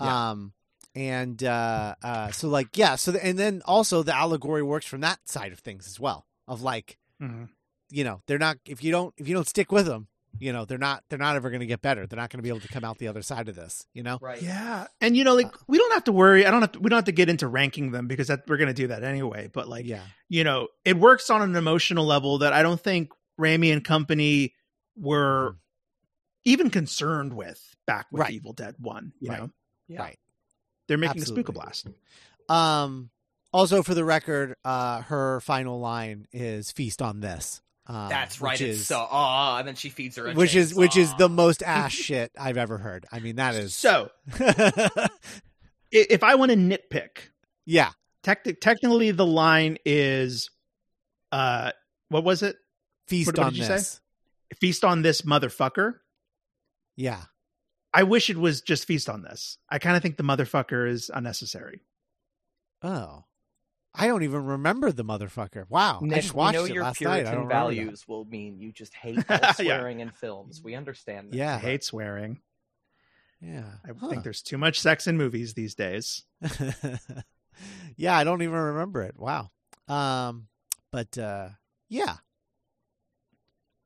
Yeah. 0.00 0.30
Um, 0.32 0.52
and 0.94 1.42
uh, 1.42 1.94
uh, 2.02 2.30
so 2.32 2.48
like 2.48 2.76
yeah, 2.76 2.96
so 2.96 3.12
the, 3.12 3.24
and 3.24 3.38
then 3.38 3.62
also 3.64 4.02
the 4.02 4.14
allegory 4.14 4.62
works 4.62 4.84
from 4.86 5.00
that 5.02 5.20
side 5.28 5.52
of 5.52 5.60
things 5.60 5.86
as 5.86 5.98
well. 6.00 6.26
Of 6.48 6.60
like 6.62 6.98
Mhm. 7.22 7.48
You 7.92 8.04
know 8.04 8.22
they're 8.26 8.38
not 8.38 8.56
if 8.66 8.82
you 8.82 8.90
don't 8.90 9.14
if 9.18 9.28
you 9.28 9.34
don't 9.34 9.46
stick 9.48 9.70
with 9.70 9.86
them, 9.86 10.08
you 10.38 10.52
know 10.52 10.64
they're 10.64 10.78
not 10.78 11.04
they're 11.08 11.18
not 11.18 11.36
ever 11.36 11.50
going 11.50 11.60
to 11.60 11.66
get 11.66 11.82
better. 11.82 12.06
They're 12.06 12.16
not 12.18 12.30
going 12.30 12.38
to 12.38 12.42
be 12.42 12.48
able 12.48 12.60
to 12.60 12.68
come 12.68 12.84
out 12.84 12.98
the 12.98 13.08
other 13.08 13.22
side 13.22 13.48
of 13.48 13.54
this. 13.54 13.86
You 13.92 14.02
know. 14.02 14.18
Right. 14.20 14.40
Yeah, 14.42 14.86
and 15.00 15.16
you 15.16 15.24
know, 15.24 15.34
like 15.34 15.52
we 15.68 15.78
don't 15.78 15.92
have 15.92 16.04
to 16.04 16.12
worry. 16.12 16.46
I 16.46 16.50
don't 16.50 16.62
have 16.62 16.72
to. 16.72 16.80
We 16.80 16.88
don't 16.90 16.96
have 16.96 17.04
to 17.04 17.12
get 17.12 17.28
into 17.28 17.46
ranking 17.46 17.90
them 17.92 18.08
because 18.08 18.28
that 18.28 18.44
we're 18.48 18.56
going 18.56 18.68
to 18.68 18.74
do 18.74 18.86
that 18.88 19.04
anyway. 19.04 19.50
But 19.52 19.68
like, 19.68 19.84
Yeah. 19.86 20.02
you 20.28 20.42
know, 20.44 20.68
it 20.84 20.96
works 20.96 21.30
on 21.30 21.42
an 21.42 21.54
emotional 21.54 22.04
level 22.06 22.38
that 22.38 22.52
I 22.52 22.62
don't 22.62 22.80
think 22.80 23.10
Raimi 23.40 23.72
and 23.72 23.84
company 23.84 24.54
were 24.96 25.56
even 26.44 26.70
concerned 26.70 27.34
with 27.34 27.76
back 27.86 28.06
with 28.10 28.20
Right. 28.20 28.32
Evil 28.32 28.52
Dead 28.52 28.74
One. 28.78 29.12
You 29.20 29.30
Right. 29.30 29.40
know, 29.40 29.50
Yeah. 29.88 30.00
Right. 30.00 30.18
they're 30.88 30.98
making 30.98 31.20
Absolutely. 31.22 31.52
a 31.52 31.54
Spookablast. 31.54 31.94
Um. 32.48 33.10
Also, 33.54 33.82
for 33.82 33.92
the 33.94 34.02
record, 34.04 34.54
uh, 34.64 35.02
her 35.02 35.38
final 35.42 35.78
line 35.78 36.26
is 36.32 36.72
"Feast 36.72 37.02
on 37.02 37.20
this." 37.20 37.60
Um, 37.92 38.08
That's 38.08 38.40
right. 38.40 38.58
It's 38.58 38.80
is, 38.80 38.86
so 38.86 39.06
ah, 39.10 39.58
and 39.58 39.68
then 39.68 39.74
she 39.74 39.90
feeds 39.90 40.16
her. 40.16 40.32
Which 40.32 40.56
is 40.56 40.74
which 40.74 40.96
is 40.96 41.14
the 41.16 41.28
most 41.28 41.62
ass 41.62 41.92
shit 42.06 42.32
I've 42.40 42.56
ever 42.56 42.78
heard. 42.78 43.04
I 43.12 43.18
mean, 43.18 43.36
that 43.36 43.54
is 43.54 43.74
So, 43.74 44.08
if 45.90 46.22
I 46.22 46.34
want 46.36 46.52
to 46.52 46.56
nitpick, 46.56 47.18
yeah. 47.66 47.90
tec- 48.22 48.60
technically 48.62 49.10
the 49.10 49.26
line 49.26 49.76
is, 49.84 50.48
uh, 51.32 51.72
what 52.08 52.24
was 52.24 52.42
it? 52.42 52.56
Feast 53.08 53.26
What- 53.26 53.38
on 53.38 53.54
you 53.54 53.62
say? 53.64 53.74
this. 53.74 54.00
Feast 54.58 54.84
on 54.84 55.02
this 55.02 55.22
motherfucker. 55.22 55.94
Yeah. 56.96 57.22
I 57.94 58.04
wish 58.04 58.30
it 58.30 58.38
was 58.38 58.62
just 58.62 58.86
feast 58.86 59.08
on 59.10 59.22
this. 59.22 59.58
I 59.68 59.78
kind 59.78 59.96
of 59.96 60.02
think 60.02 60.16
the 60.16 60.22
motherfucker 60.22 60.88
is 60.88 61.10
unnecessary. 61.12 61.82
Oh, 62.82 63.24
I 63.94 64.06
don't 64.06 64.22
even 64.22 64.44
remember 64.46 64.90
the 64.90 65.04
motherfucker. 65.04 65.68
Wow, 65.68 66.00
I 66.02 66.04
Nick, 66.06 66.22
just 66.22 66.34
we 66.34 66.38
watched 66.38 66.54
know 66.58 66.64
it 66.64 66.72
your 66.72 66.82
last 66.84 67.00
night. 67.02 67.26
I 67.26 67.32
don't 67.32 67.46
remember 67.46 67.48
that. 67.48 67.54
values 67.60 68.08
will 68.08 68.24
mean 68.24 68.58
you 68.58 68.72
just 68.72 68.94
hate 68.94 69.18
all 69.30 69.38
Yeah. 69.40 69.52
swearing 69.52 70.00
in 70.00 70.10
films. 70.10 70.62
We 70.62 70.74
understand. 70.74 71.30
That. 71.30 71.34
I 71.34 71.38
Yeah, 71.38 71.58
hate 71.58 71.84
swearing. 71.84 72.40
yeah. 73.40 73.64
I 73.84 73.90
Huh. 73.98 74.08
think 74.08 74.22
there's 74.22 74.40
too 74.42 74.56
much 74.56 74.80
sex 74.80 75.06
in 75.06 75.16
movies 75.18 75.52
these 75.54 75.74
days. 75.74 76.24
yeah, 77.96 78.16
I 78.16 78.24
don't 78.24 78.42
even 78.42 78.54
remember 78.58 79.02
it. 79.02 79.18
Wow. 79.18 79.50
Um, 79.88 80.48
but 80.90 81.18
uh, 81.18 81.50
yeah, 81.88 82.16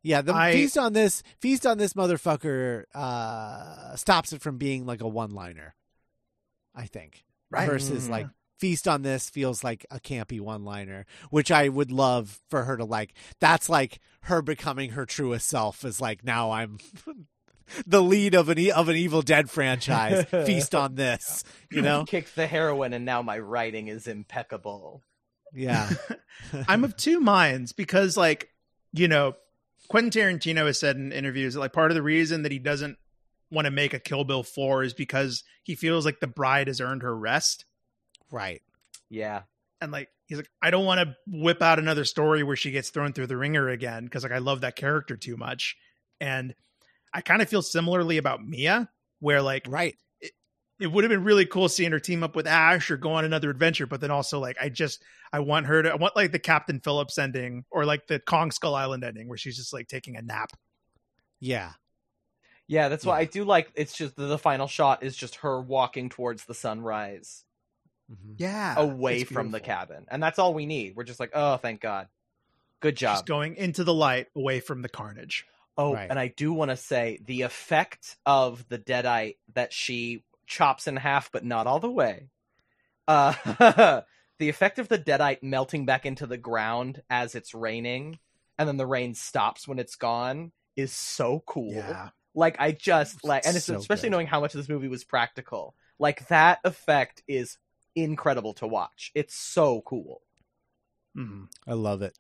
yeah. 0.03 0.23
The 0.23 0.35
I- 0.35 0.53
feast 0.53 0.78
on 0.78 0.93
this 0.93 1.23
feast 1.41 1.66
on 1.66 1.78
this 1.78 1.95
motherfucker 1.95 2.85
uh, 2.95 3.97
stops 3.97 4.33
it 4.33 4.41
from 4.41 4.57
being 4.59 4.87
like 4.87 5.01
a 5.01 5.09
one 5.09 5.31
liner. 5.33 5.74
I 6.74 6.87
think 6.87 7.24
Right. 7.51 7.69
versus 7.69 8.07
Mhm. 8.07 8.11
like 8.11 8.27
feast 8.59 8.89
on 8.89 9.03
this 9.03 9.28
feels 9.31 9.62
like 9.62 9.87
a 9.91 10.01
campy 10.01 10.41
one 10.41 10.65
liner, 10.65 11.07
which 11.31 11.51
I 11.51 11.69
would 11.69 11.91
love 11.91 12.41
for 12.49 12.65
her 12.65 12.77
to 12.77 12.85
like. 12.85 13.15
That's 13.41 13.69
like 13.69 14.01
her 14.23 14.43
becoming 14.43 14.91
her 14.91 15.07
truest 15.07 15.47
self. 15.47 15.85
Is 15.85 16.01
like 16.01 16.24
now 16.24 16.51
I'm. 16.51 16.78
The 17.85 18.01
lead 18.01 18.37
of 18.37 18.49
an 18.49 18.61
e- 18.61 18.70
of 18.70 18.89
an 18.89 18.95
Evil 18.95 19.23
Dead 19.23 19.51
franchise. 19.51 20.24
Feast 20.31 20.73
on 20.73 20.95
this, 20.95 21.43
you 21.69 21.83
know. 21.83 22.05
kicked 22.09 22.37
the 22.37 22.47
heroin, 22.47 22.93
and 22.93 23.05
now 23.05 23.23
my 23.23 23.41
writing 23.41 23.89
is 23.89 24.07
impeccable. 24.07 25.03
Yeah. 25.53 25.91
I'm 26.69 26.85
of 26.85 26.97
two 26.97 27.19
minds 27.19 27.73
because, 27.73 28.16
like, 28.16 28.51
you 28.93 29.09
know, 29.09 29.35
Quentin 29.89 30.11
Tarantino 30.12 30.66
has 30.66 30.78
said 30.78 30.95
in 30.95 31.11
interviews 31.11 31.55
that, 31.55 31.61
like, 31.61 31.73
part 31.73 31.91
of 31.91 31.97
the 31.97 32.03
reason 32.03 32.43
that 32.43 32.53
he 32.53 32.61
doesn't 32.61 32.99
want 33.51 33.65
to 33.65 33.70
make 33.70 33.95
a 33.95 33.99
Kill 33.99 34.24
Bill 34.24 34.43
4 34.43 34.85
is 34.85 34.95
because 34.95 35.45
he 35.62 35.74
feels 35.74 36.05
like 36.05 36.20
the 36.20 36.27
bride 36.27 36.66
has 36.69 36.81
earned 36.81 37.03
her 37.03 37.16
rest. 37.16 37.65
Right. 38.31 38.62
Yeah, 39.09 39.43
And, 39.81 39.93
like, 39.93 40.09
he's 40.27 40.39
like, 40.39 40.51
I 40.62 40.70
don't 40.70 40.85
want 40.86 41.01
to 41.01 41.16
whip 41.27 41.62
out 41.62 41.78
another 41.78 42.05
story 42.05 42.43
where 42.43 42.57
she 42.57 42.70
gets 42.70 42.90
thrown 42.90 43.12
through 43.12 43.28
the 43.28 43.36
ringer 43.36 43.69
again 43.69 44.05
because, 44.05 44.23
like, 44.23 44.32
I 44.32 44.39
love 44.39 44.62
that 44.62 44.77
character 44.77 45.16
too 45.16 45.36
much. 45.36 45.77
And 46.20 46.55
I 47.12 47.20
kind 47.20 47.43
of 47.43 47.48
feel 47.48 47.62
similarly 47.62 48.19
about 48.19 48.44
Mia, 48.44 48.90
where, 49.20 49.43
like, 49.43 49.69
Right. 49.69 49.97
it 50.78 50.89
would 50.89 51.05
have 51.05 51.11
been 51.11 51.24
really 51.24 51.47
cool 51.47 51.69
seeing 51.69 51.93
her 51.93 52.01
team 52.01 52.23
up 52.23 52.36
with 52.36 52.47
Ash 52.47 52.90
or 52.90 52.97
go 52.98 53.12
on 53.12 53.24
another 53.24 53.51
adventure, 53.51 53.86
but 53.86 54.01
then 54.01 54.11
also 54.11 54.39
like 54.40 54.57
I 54.61 54.69
just 54.69 55.03
I 55.32 55.40
want 55.40 55.66
her 55.66 55.82
to 55.82 55.90
I 55.93 55.97
want 55.97 56.16
like 56.16 56.32
the 56.32 56.39
Captain 56.39 56.81
Phillips 56.81 57.16
ending 57.19 57.65
or 57.70 57.86
like 57.86 58.07
the 58.09 58.20
Kong 58.20 58.51
Skull 58.51 58.74
Island 58.74 59.03
ending 59.05 59.28
where 59.28 59.39
she's 59.39 59.57
just 59.57 59.73
like 59.73 59.89
taking 59.89 60.16
a 60.16 60.23
nap. 60.23 60.51
Yeah. 61.40 61.73
yeah. 62.66 62.89
That's 62.89 63.07
why 63.07 63.19
I 63.20 63.24
do 63.24 63.44
like. 63.44 63.70
It's 63.74 63.97
just 63.97 64.16
the, 64.16 64.27
the 64.27 64.39
final 64.39 64.66
shot 64.66 65.03
is 65.03 65.16
just 65.16 65.36
her 65.36 65.61
walking 65.61 66.09
towards 66.09 66.44
the 66.44 66.55
sunrise, 66.55 67.44
Mhm. 68.11 68.35
Yeah, 68.39 68.74
away 68.78 69.24
from 69.24 69.51
the 69.51 69.61
cabin, 69.61 70.07
and 70.09 70.23
that's 70.23 70.39
all 70.39 70.55
we 70.55 70.66
need. 70.66 70.95
We're 70.97 71.05
just 71.05 71.20
like, 71.20 71.33
oh, 71.35 71.57
thank 71.57 71.81
God, 71.81 72.09
good 72.81 72.99
She's 72.99 73.01
job. 73.09 73.27
going 73.27 73.57
into 73.57 73.83
the 73.85 73.95
light, 73.95 74.28
away 74.37 74.61
from 74.61 74.83
the 74.83 74.89
carnage. 74.89 75.45
Oh, 75.78 75.93
Right. 75.95 76.09
and 76.09 76.19
I 76.19 76.28
do 76.28 76.53
want 76.53 76.70
to 76.70 76.77
say 76.77 77.19
the 77.27 77.43
effect 77.43 78.16
of 78.24 78.66
the 78.69 78.78
deadite 78.78 79.37
that 79.55 79.73
she 79.73 80.24
chops 80.47 80.87
in 80.87 80.97
half, 80.97 81.31
but 81.33 81.45
not 81.45 81.66
all 81.66 81.81
the 81.81 81.91
way. 81.91 82.28
Uh, 83.09 83.33
the 84.39 84.49
effect 84.49 84.81
of 84.81 84.89
the 84.89 84.99
deadite 84.99 85.41
melting 85.43 85.87
back 85.87 86.05
into 86.05 86.27
the 86.27 86.37
ground 86.37 87.03
as 87.09 87.37
it's 87.37 87.55
raining, 87.55 88.19
and 88.59 88.69
then 88.69 88.77
the 88.78 88.87
rain 88.87 89.15
stops 89.15 89.69
when 89.69 89.78
it's 89.78 89.95
gone, 89.95 90.51
is 90.74 90.93
so 90.93 91.41
cool. 91.47 91.73
Yeah, 91.73 92.09
Like 92.35 92.57
I 92.59 92.73
just 92.73 93.23
like, 93.24 93.47
and 93.47 93.57
it's 93.57 93.66
So 93.66 93.77
especially 93.77 94.09
good. 94.09 94.12
knowing 94.12 94.27
how 94.27 94.41
much 94.41 94.55
of 94.55 94.59
this 94.59 94.69
movie 94.69 94.89
was 94.89 95.05
practical. 95.05 95.77
Like 96.01 96.27
that 96.28 96.59
effect 96.65 97.23
is 97.28 97.59
incredible 97.97 98.55
to 98.55 98.66
watch. 98.66 99.10
It's 99.14 99.35
so 99.35 99.81
cool. 99.82 100.23
Mhm, 101.16 101.48
I 101.66 101.73
love 101.73 102.02
it. 102.02 102.18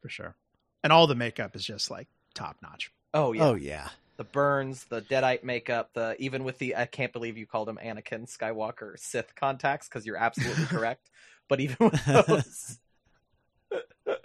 for 0.00 0.08
sure. 0.08 0.34
And 0.82 0.92
all 0.92 1.06
the 1.06 1.14
makeup 1.14 1.54
is 1.54 1.64
just 1.64 1.90
like 1.90 2.08
top 2.34 2.56
notch. 2.62 2.90
Oh 3.14 3.32
yeah. 3.32 3.44
Oh 3.44 3.54
yeah. 3.54 3.88
the 4.16 4.24
burns, 4.24 4.84
the 4.84 5.00
deadite 5.02 5.44
makeup, 5.44 5.90
the 5.94 6.16
even 6.18 6.42
with 6.44 6.58
the 6.58 6.74
I 6.76 6.86
can't 6.86 7.12
believe 7.12 7.36
you 7.38 7.46
called 7.46 7.68
him 7.68 7.78
Anakin 7.82 8.26
Skywalker 8.26 8.98
Sith 8.98 9.34
contacts 9.36 9.88
because 9.88 10.04
you're 10.06 10.16
absolutely 10.16 10.66
correct. 10.66 11.08
But 11.48 11.60
even 11.60 11.76
with 11.78 12.04
those, 12.04 12.78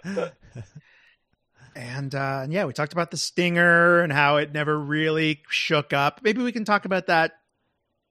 And 1.76 2.14
uh 2.14 2.40
and 2.42 2.52
yeah, 2.52 2.64
we 2.64 2.72
talked 2.72 2.92
about 2.92 3.10
the 3.10 3.16
stinger 3.16 4.00
and 4.00 4.12
how 4.12 4.36
it 4.38 4.52
never 4.52 4.78
really 4.78 5.42
shook 5.48 5.92
up. 5.92 6.20
Maybe 6.24 6.42
we 6.42 6.50
can 6.52 6.64
talk 6.64 6.84
about 6.86 7.06
that 7.06 7.32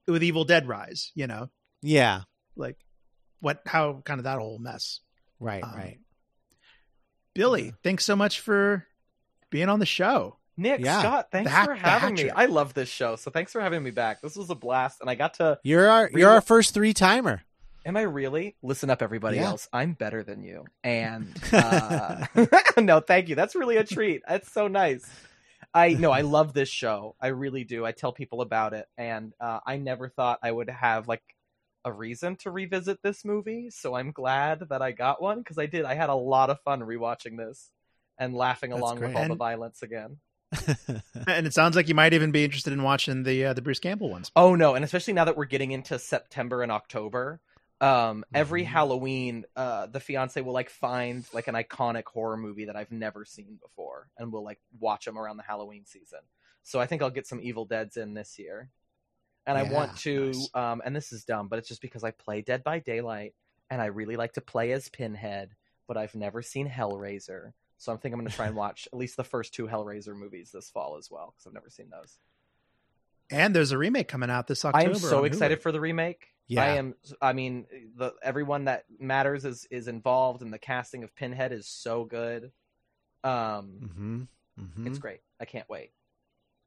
with 0.07 0.23
Evil 0.23 0.45
Dead 0.45 0.67
Rise, 0.67 1.11
you 1.15 1.27
know, 1.27 1.49
Yeah. 1.81 2.21
Like 2.57 2.77
what 3.39 3.61
how 3.65 4.01
kind 4.05 4.19
of 4.19 4.25
that 4.25 4.39
whole 4.39 4.59
mess. 4.59 4.99
Right. 5.39 5.63
Um, 5.63 5.73
right. 5.75 5.99
Billy, 7.33 7.73
thanks 7.83 8.03
so 8.05 8.15
much 8.15 8.39
for 8.39 8.85
being 9.49 9.69
on 9.69 9.79
the 9.79 9.85
show. 9.85 10.37
Nick 10.59 10.79
Yeah. 10.83 10.99
Scott, 11.01 11.27
thanks 11.31 11.51
The 11.51 11.65
for 11.65 11.75
having 11.75 12.15
me. 12.15 12.29
I 12.31 12.45
love 12.47 12.73
this 12.73 12.89
show, 12.89 13.15
so 13.15 13.29
thanks 13.29 13.51
for 13.51 13.61
having 13.61 13.83
me 13.83 13.91
back. 13.91 14.21
This 14.21 14.35
was 14.35 14.49
a 14.49 14.55
blast, 14.55 15.01
and 15.01 15.09
I 15.09 15.13
got 15.15 15.35
to. 15.35 15.59
You're 15.63 15.87
our 15.87 16.09
Re- 16.11 16.21
you're 16.21 16.31
our 16.31 16.41
first 16.41 16.73
three 16.73 16.93
timer. 16.93 17.43
Am 17.85 17.95
I 17.95 18.01
really? 18.01 18.55
Listen 18.63 18.89
up, 18.89 19.01
everybody 19.03 19.37
Yeah. 19.37 19.45
else. 19.49 19.69
I'm 19.71 19.93
better 19.93 20.23
than 20.23 20.41
you. 20.43 20.65
And 20.83 21.31
uh, 21.53 22.25
no, 22.77 22.99
thank 23.01 23.29
you. 23.29 23.35
That's 23.35 23.53
really 23.55 23.77
a 23.77 23.83
treat. 23.83 24.23
That's 24.27 24.51
so 24.51 24.67
nice. 24.67 25.07
I 25.75 25.89
no, 25.93 26.09
I 26.11 26.21
love 26.21 26.53
this 26.53 26.69
show. 26.69 27.15
I 27.21 27.27
really 27.27 27.63
do. 27.63 27.85
I 27.85 27.91
tell 27.91 28.11
people 28.11 28.41
about 28.41 28.73
it, 28.73 28.87
and 28.97 29.33
uh, 29.39 29.59
I 29.65 29.77
never 29.77 30.09
thought 30.09 30.39
I 30.41 30.51
would 30.51 30.71
have 30.71 31.07
like 31.07 31.21
a 31.87 31.91
reason 31.91 32.35
to 32.37 32.51
revisit 32.51 33.01
this 33.01 33.23
movie. 33.25 33.69
So 33.69 33.95
I'm 33.95 34.11
glad 34.11 34.63
that 34.69 34.81
I 34.81 34.91
got 34.91 35.21
one 35.21 35.39
because 35.39 35.57
I 35.57 35.65
did. 35.65 35.85
I 35.85 35.93
had 35.95 36.09
a 36.09 36.15
lot 36.15 36.49
of 36.49 36.59
fun 36.61 36.81
rewatching 36.81 37.37
this 37.37 37.71
and 38.17 38.35
laughing 38.35 38.71
That's 38.71 38.81
along 38.81 38.97
great. 38.97 39.07
with 39.09 39.17
all 39.17 39.27
the 39.27 39.35
violence 39.35 39.81
again. 39.83 40.17
And 41.27 41.45
it 41.45 41.53
sounds 41.53 41.75
like 41.75 41.89
you 41.89 41.95
might 41.95 42.13
even 42.13 42.31
be 42.31 42.45
interested 42.45 42.71
in 42.71 42.81
watching 42.83 43.23
the 43.23 43.45
uh, 43.47 43.53
the 43.53 43.61
Bruce 43.61 43.79
Campbell 43.79 44.09
ones. 44.09 44.31
Oh 44.35 44.55
no, 44.55 44.75
and 44.75 44.85
especially 44.85 45.13
now 45.13 45.25
that 45.25 45.35
we're 45.35 45.45
getting 45.45 45.71
into 45.71 45.99
September 45.99 46.63
and 46.63 46.71
October, 46.71 47.41
um, 47.81 48.23
every 48.33 48.63
Mhm. 48.63 48.67
Halloween, 48.67 49.45
uh, 49.57 49.87
the 49.87 49.99
fiance 49.99 50.39
will 50.41 50.53
like 50.53 50.69
find 50.69 51.25
like 51.33 51.47
an 51.47 51.55
iconic 51.55 52.05
horror 52.05 52.37
movie 52.37 52.65
that 52.65 52.77
I've 52.77 52.91
never 52.91 53.25
seen 53.25 53.59
before, 53.61 54.07
and 54.17 54.31
we'll 54.31 54.43
like 54.43 54.59
watch 54.79 55.03
them 55.05 55.17
around 55.17 55.35
the 55.37 55.43
Halloween 55.43 55.85
season. 55.85 56.19
So 56.63 56.79
I 56.79 56.85
think 56.87 57.01
I'll 57.01 57.09
get 57.09 57.27
some 57.27 57.41
Evil 57.41 57.65
Dead's 57.65 57.97
in 57.97 58.13
this 58.13 58.39
year, 58.39 58.69
and 59.47 59.57
I 59.57 59.63
want 59.63 59.95
to. 59.99 60.27
nice. 60.27 60.49
Um, 60.53 60.81
and 60.85 60.95
this 60.95 61.11
is 61.11 61.23
dumb, 61.23 61.47
but 61.47 61.57
it's 61.57 61.67
just 61.67 61.81
because 61.81 62.03
I 62.03 62.11
play 62.11 62.41
Dead 62.41 62.63
by 62.63 62.79
Daylight, 62.79 63.33
and 63.69 63.81
I 63.81 63.85
really 63.85 64.15
like 64.15 64.33
to 64.33 64.41
play 64.41 64.73
as 64.73 64.89
Pinhead, 64.89 65.55
but 65.87 65.97
I've 65.97 66.13
never 66.13 66.41
seen 66.41 66.69
Hellraiser. 66.69 67.53
So 67.77 67.91
I'm 67.91 67.97
thinking 67.97 68.13
I'm 68.13 68.19
going 68.19 68.29
to 68.29 68.35
try 68.35 68.47
and 68.47 68.55
watch 68.57 68.87
at 68.91 68.99
least 68.99 69.17
the 69.17 69.23
first 69.23 69.53
two 69.53 69.67
Hellraiser 69.67 70.15
movies 70.15 70.51
this 70.53 70.69
fall 70.69 70.97
as 70.97 71.09
well, 71.09 71.33
because 71.33 71.47
I've 71.47 71.53
never 71.53 71.69
seen 71.69 71.89
those. 71.89 72.19
And 73.31 73.55
there's 73.55 73.71
a 73.71 73.77
remake 73.77 74.07
coming 74.07 74.29
out 74.29 74.47
this 74.47 74.63
October. 74.63 74.89
I 74.89 74.89
am 74.89 74.95
so 74.95 75.23
excited 75.23 75.59
Hulu. 75.59 75.61
for 75.61 75.71
the 75.71 75.81
remake. 75.81 76.27
Yeah. 76.47 76.63
I 76.63 76.67
am. 76.69 76.95
I 77.21 77.33
mean, 77.33 77.65
the 77.95 78.13
everyone 78.23 78.65
that 78.65 78.85
matters 78.99 79.43
is 79.43 79.67
is 79.69 79.89
involved, 79.89 80.41
and 80.41 80.53
the 80.53 80.59
casting 80.59 81.03
of 81.03 81.13
Pinhead 81.13 81.51
is 81.51 81.67
so 81.67 82.05
good. 82.05 82.51
Um, 83.23 83.91
hmm 83.95 84.21
hmm 84.57 84.87
it's 84.87 84.99
great. 84.99 85.19
I 85.41 85.45
can't 85.45 85.69
wait. 85.69 85.91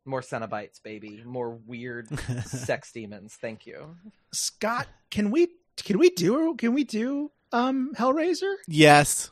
More 0.05 0.21
Cenobites, 0.23 0.83
baby. 0.83 1.23
More 1.25 1.51
weird 1.67 2.09
sex 2.47 2.93
demons. 2.93 3.37
Thank 3.41 3.67
you. 3.67 3.97
Scott, 4.33 4.87
can 5.11 5.31
we 5.31 5.49
can 5.77 5.99
we 5.99 6.11
do 6.11 6.55
can 6.57 6.75
we 6.75 6.85
do 6.85 7.31
um 7.53 7.93
Hellraiser? 7.97 8.55
yes. 8.69 9.31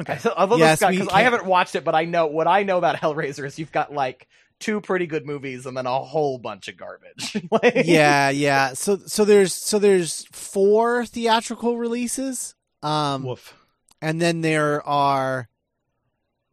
Okay. 0.00 0.18
So, 0.18 0.32
although 0.36 0.56
Yes, 0.56 0.78
Scott, 0.78 0.92
because 0.92 1.08
I 1.08 1.22
haven't 1.22 1.44
watched 1.44 1.74
it, 1.74 1.82
but 1.84 1.94
I 1.96 2.04
know 2.04 2.26
what 2.28 2.46
I 2.46 2.62
know 2.62 2.78
about 2.78 2.94
Hellraiser 2.96 3.44
is 3.44 3.58
you've 3.58 3.72
got 3.72 3.92
like 3.92 4.28
two 4.60 4.80
pretty 4.80 5.06
good 5.06 5.26
movies 5.26 5.66
and 5.66 5.76
then 5.76 5.86
a 5.86 5.98
whole 6.00 6.38
bunch 6.38 6.68
of 6.68 6.76
garbage. 6.76 7.36
Like- 7.50 7.82
yeah, 7.86 8.30
yeah. 8.30 8.74
So 8.74 8.98
so 9.06 9.24
there's 9.24 9.54
so 9.54 9.78
there's 9.78 10.24
four 10.32 11.04
theatrical 11.06 11.76
releases. 11.76 12.54
Um 12.82 13.24
Woof. 13.24 13.54
and 14.00 14.20
then 14.20 14.40
there 14.42 14.86
are 14.86 15.48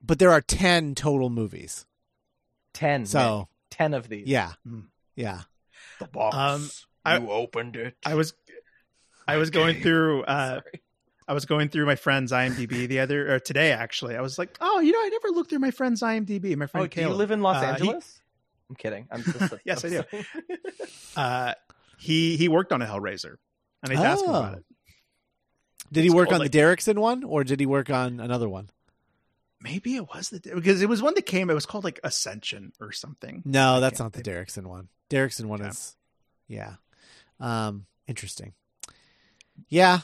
but 0.03 0.19
there 0.19 0.31
are 0.31 0.41
10 0.41 0.93
total 0.95 1.29
movies. 1.29 1.85
Ten. 2.75 3.05
So, 3.07 3.39
Nick. 3.39 3.47
ten 3.71 3.93
of 3.95 4.07
these. 4.09 4.27
yeah. 4.27 4.53
Mm. 4.67 4.83
Yeah. 5.15 5.41
the 5.99 6.05
box. 6.07 6.35
Um, 6.35 6.69
I- 7.03 7.17
you 7.17 7.29
opened 7.31 7.75
it. 7.75 7.95
I 8.05 8.15
was 8.15 8.33
I 9.27 9.37
was 9.37 9.49
going 9.49 9.81
through 9.81 10.23
uh 10.27 10.59
Sorry. 10.61 10.81
I 11.27 11.33
was 11.33 11.45
going 11.45 11.69
through 11.69 11.87
my 11.87 11.95
friend's 11.95 12.31
IMDb 12.31 12.87
the 12.87 12.99
other 12.99 13.33
or 13.33 13.39
today 13.39 13.71
actually. 13.71 14.15
I 14.15 14.21
was 14.21 14.37
like, 14.37 14.55
oh, 14.61 14.79
you 14.79 14.91
know, 14.91 14.99
I 14.99 15.09
never 15.09 15.29
looked 15.29 15.49
through 15.49 15.59
my 15.59 15.71
friend's 15.71 16.01
IMDb. 16.03 16.55
My 16.55 16.67
friend 16.67 16.85
Oh, 16.85 16.87
do 16.87 17.01
you 17.01 17.09
live 17.09 17.31
in 17.31 17.41
Los 17.41 17.55
Uh, 17.57 17.61
he- 17.61 17.65
Angeles? 17.87 18.21
I'm 18.69 18.75
kidding. 18.75 19.07
I'm 19.11 19.23
just 19.23 19.53
Yes, 19.65 19.83
I 19.85 19.89
do. 19.89 20.03
do. 20.11 20.23
uh, 21.15 21.53
he 21.97 22.35
he 22.37 22.47
worked 22.49 22.71
on 22.73 22.81
a 22.81 22.85
Hellraiser, 22.85 23.35
and 23.83 23.97
I 23.97 24.03
asked 24.03 24.23
him 24.25 24.31
Oh. 24.31 24.39
about 24.39 24.57
it. 24.59 24.65
Did 25.91 26.01
he 26.01 26.07
It's 26.07 26.15
work 26.15 26.29
called, 26.29 26.41
on 26.41 26.47
the 26.47 26.57
Derrickson 26.57 26.97
one 26.97 27.23
or 27.23 27.43
did 27.43 27.59
he 27.59 27.65
work 27.67 27.89
on 27.89 28.19
another 28.19 28.49
one? 28.49 28.69
Maybe 29.65 29.95
it 29.95 30.07
was 30.07 30.29
the 30.29 30.39
because 30.53 30.81
it 30.81 30.87
was 30.87 31.01
one 31.01 31.15
that 31.15 31.25
came. 31.25 31.49
It 31.49 31.53
was 31.55 31.65
called 31.65 31.83
like 31.83 31.99
Ascension 32.03 32.71
or 32.79 32.91
something. 32.91 33.41
No, 33.45 33.79
that's 33.81 33.97
can't 33.99 34.15
not 34.15 34.23
the. 34.23 34.29
Derrickson 34.29 34.67
one. 34.67 34.89
Derrickson 35.09 35.45
one 35.45 35.59
Okay. 35.61 35.69
is 35.69 35.95
yeah. 36.47 36.75
Um 37.39 37.87
interesting. 38.07 38.53
Yeah. 39.67 39.99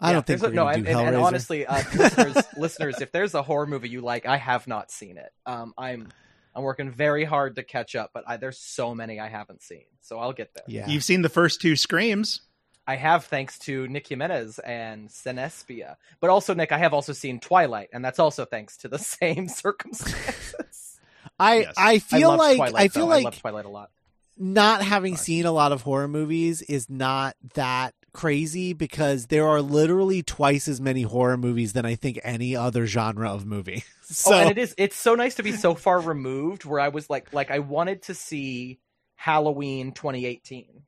I 0.00 0.08
Yeah, 0.08 0.12
don't 0.14 0.26
think 0.26 0.40
there's 0.40 0.50
we're 0.50 0.52
a- 0.52 0.56
no, 0.56 0.64
gonna 0.64 0.76
and, 0.76 0.84
do 0.86 0.90
and, 0.90 1.08
and 1.08 1.16
honestly, 1.16 1.64
uh, 1.66 1.76
listeners, 1.94 2.36
listeners, 2.56 3.00
if 3.00 3.12
there's 3.12 3.34
a 3.34 3.42
horror 3.42 3.66
movie 3.66 3.88
you 3.88 4.00
like, 4.00 4.26
I 4.26 4.36
have 4.36 4.66
not 4.66 4.90
seen 4.90 5.16
it. 5.16 5.30
Um, 5.46 5.72
I'm 5.78 6.08
I'm 6.54 6.62
working 6.64 6.90
very 6.90 7.24
hard 7.24 7.56
to 7.56 7.62
catch 7.62 7.94
up, 7.94 8.10
but 8.12 8.24
I, 8.26 8.36
there's 8.36 8.58
so 8.58 8.94
many 8.94 9.20
I 9.20 9.28
haven't 9.28 9.62
seen, 9.62 9.84
so 10.02 10.18
I'll 10.18 10.32
get 10.34 10.52
there. 10.54 10.64
yeah. 10.66 10.88
You've 10.88 11.04
seen 11.04 11.22
the 11.22 11.28
first 11.30 11.60
two 11.62 11.76
Screams. 11.76 12.40
I 12.86 12.96
have, 12.96 13.24
thanks 13.26 13.58
to 13.60 13.86
Nick 13.88 14.08
Jimenez 14.08 14.58
and 14.60 15.08
Senespia, 15.08 15.96
but 16.20 16.30
also 16.30 16.54
Nick, 16.54 16.72
I 16.72 16.78
have 16.78 16.92
also 16.94 17.12
seen 17.12 17.38
Twilight, 17.40 17.90
and 17.92 18.04
that's 18.04 18.18
also 18.18 18.44
thanks 18.44 18.76
to 18.78 18.88
the 18.88 18.98
same 18.98 19.48
circumstances. 19.48 21.00
I 21.38 21.68
Yes. 21.68 21.74
I 21.76 22.00
I 22.12 22.18
feel 22.18 22.28
love 22.30 22.38
like 22.38 22.56
Twilight, 22.56 22.82
I 22.82 22.88
feel 22.88 23.06
though. 23.06 23.12
I 23.12 23.16
like 23.16 23.24
love 23.24 23.38
Twilight 23.40 23.64
a 23.64 23.68
lot. 23.68 23.90
not 24.36 24.82
having 24.82 25.14
Fine. 25.14 25.24
seen 25.24 25.46
a 25.46 25.52
lot 25.52 25.72
of 25.72 25.82
horror 25.82 26.08
movies 26.08 26.62
is 26.62 26.90
not 26.90 27.36
that 27.54 27.94
crazy 28.12 28.72
because 28.74 29.26
there 29.26 29.46
are 29.48 29.62
literally 29.62 30.22
twice 30.22 30.68
as 30.68 30.80
many 30.80 31.02
horror 31.02 31.36
movies 31.38 31.72
than 31.72 31.86
I 31.86 31.94
think 31.94 32.20
any 32.22 32.54
other 32.56 32.86
genre 32.86 33.30
of 33.32 33.46
movie. 33.46 33.84
So 34.02 34.34
oh, 34.34 34.38
and 34.40 34.50
it 34.50 34.58
is 34.58 34.74
it's 34.78 34.96
so 34.96 35.14
nice 35.14 35.36
to 35.36 35.42
be 35.42 35.52
so 35.52 35.74
far 35.74 36.00
removed 36.00 36.64
where 36.64 36.80
I 36.80 36.88
was 36.88 37.08
like 37.08 37.32
like 37.32 37.50
I 37.50 37.60
wanted 37.60 38.02
to 38.04 38.14
see 38.14 38.80
Halloween 39.16 39.92
2018 39.92 40.82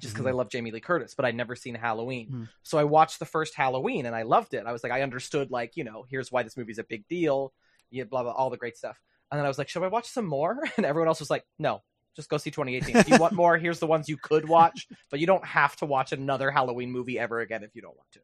just 0.00 0.14
because 0.14 0.26
I 0.26 0.32
love 0.32 0.48
Jamie 0.50 0.70
Lee 0.72 0.80
Curtis, 0.80 1.14
but 1.14 1.24
I'd 1.24 1.36
never 1.36 1.54
seen 1.56 1.74
Halloween. 1.74 2.28
Mhm. 2.30 2.48
So 2.62 2.78
I 2.78 2.84
watched 2.84 3.18
the 3.18 3.26
first 3.26 3.54
Halloween 3.54 4.06
and 4.06 4.14
I 4.16 4.22
loved 4.22 4.54
it. 4.54 4.66
I 4.66 4.72
was 4.72 4.82
like, 4.82 4.92
I 4.92 5.02
understood 5.02 5.50
like, 5.50 5.76
you 5.76 5.84
know, 5.84 6.04
here's 6.10 6.32
why 6.32 6.42
this 6.42 6.56
movie's 6.56 6.78
a 6.78 6.84
big 6.84 7.06
deal, 7.08 7.52
yeah, 7.90 8.04
blah 8.04 8.22
blah, 8.22 8.32
all 8.32 8.50
the 8.50 8.56
great 8.56 8.76
stuff. 8.76 9.00
And 9.30 9.38
then 9.38 9.44
I 9.44 9.48
was 9.48 9.58
like, 9.58 9.68
should 9.68 9.82
I 9.82 9.88
watch 9.88 10.08
some 10.08 10.26
more? 10.26 10.58
And 10.76 10.84
everyone 10.86 11.08
else 11.08 11.20
was 11.20 11.30
like, 11.30 11.44
no, 11.58 11.82
just 12.16 12.28
go 12.28 12.36
see 12.38 12.50
2018. 12.50 12.96
If 12.96 13.08
you 13.08 13.18
want 13.18 13.34
more, 13.34 13.56
here's 13.56 13.78
the 13.78 13.86
ones 13.86 14.08
you 14.08 14.16
could 14.16 14.48
watch, 14.48 14.86
but 15.10 15.20
you 15.20 15.26
don't 15.26 15.44
have 15.44 15.76
to 15.76 15.86
watch 15.86 16.12
another 16.12 16.50
Halloween 16.50 16.90
movie 16.90 17.18
ever 17.18 17.40
again 17.40 17.62
if 17.62 17.74
you 17.74 17.82
don't 17.82 17.96
want 17.96 18.10
to. 18.12 18.20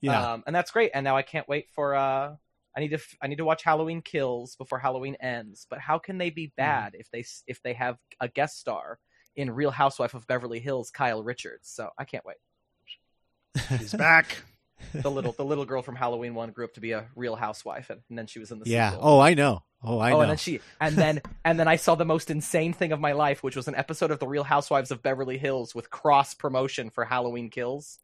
yeah. 0.00 0.32
Um, 0.34 0.44
and 0.46 0.54
that's 0.54 0.70
great. 0.70 0.90
And 0.94 1.04
now 1.04 1.16
I 1.16 1.22
can't 1.22 1.48
wait 1.48 1.68
for 1.74 1.94
uh 1.94 2.36
I 2.76 2.80
need 2.80 2.88
to 2.88 2.96
f- 2.96 3.16
I 3.22 3.26
need 3.26 3.38
to 3.38 3.44
watch 3.44 3.62
Halloween 3.62 4.02
Kills 4.02 4.54
before 4.56 4.78
Halloween 4.78 5.16
ends. 5.18 5.66
But 5.70 5.78
how 5.80 5.98
can 5.98 6.18
they 6.18 6.28
be 6.30 6.52
bad 6.56 6.94
if 6.94 7.10
they 7.10 7.24
if 7.46 7.62
they 7.62 7.72
have 7.72 7.96
a 8.20 8.28
guest 8.28 8.58
star 8.60 8.98
in 9.36 9.50
Real 9.50 9.70
Housewife 9.70 10.14
of 10.14 10.26
Beverly 10.26 10.60
Hills, 10.60 10.90
Kyle 10.90 11.22
Richards? 11.22 11.68
So 11.68 11.90
I 11.98 12.04
can't 12.04 12.24
wait. 12.24 12.36
He's 13.78 13.92
back. 13.94 14.42
The 14.92 15.10
little 15.10 15.32
the 15.32 15.44
little 15.44 15.64
girl 15.64 15.80
from 15.80 15.96
Halloween 15.96 16.34
one 16.34 16.50
grew 16.50 16.66
up 16.66 16.74
to 16.74 16.80
be 16.80 16.92
a 16.92 17.06
Real 17.16 17.34
Housewife, 17.34 17.88
and, 17.88 18.02
and 18.10 18.18
then 18.18 18.26
she 18.26 18.38
was 18.38 18.50
in 18.50 18.58
the 18.58 18.68
yeah. 18.68 18.90
sequel. 18.90 19.08
Oh, 19.08 19.20
I 19.20 19.32
know. 19.32 19.62
Oh, 19.82 19.98
I 19.98 20.10
oh, 20.10 20.16
know. 20.16 20.20
and 20.20 20.30
then 20.30 20.36
she 20.36 20.60
and 20.80 20.96
then 20.96 21.22
and 21.46 21.58
then 21.58 21.66
I 21.66 21.76
saw 21.76 21.94
the 21.94 22.04
most 22.04 22.30
insane 22.30 22.74
thing 22.74 22.92
of 22.92 23.00
my 23.00 23.12
life, 23.12 23.42
which 23.42 23.56
was 23.56 23.68
an 23.68 23.74
episode 23.74 24.10
of 24.10 24.18
the 24.18 24.28
Real 24.28 24.44
Housewives 24.44 24.90
of 24.90 25.02
Beverly 25.02 25.38
Hills 25.38 25.74
with 25.74 25.90
cross 25.90 26.34
promotion 26.34 26.90
for 26.90 27.06
Halloween 27.06 27.48
Kills. 27.48 27.98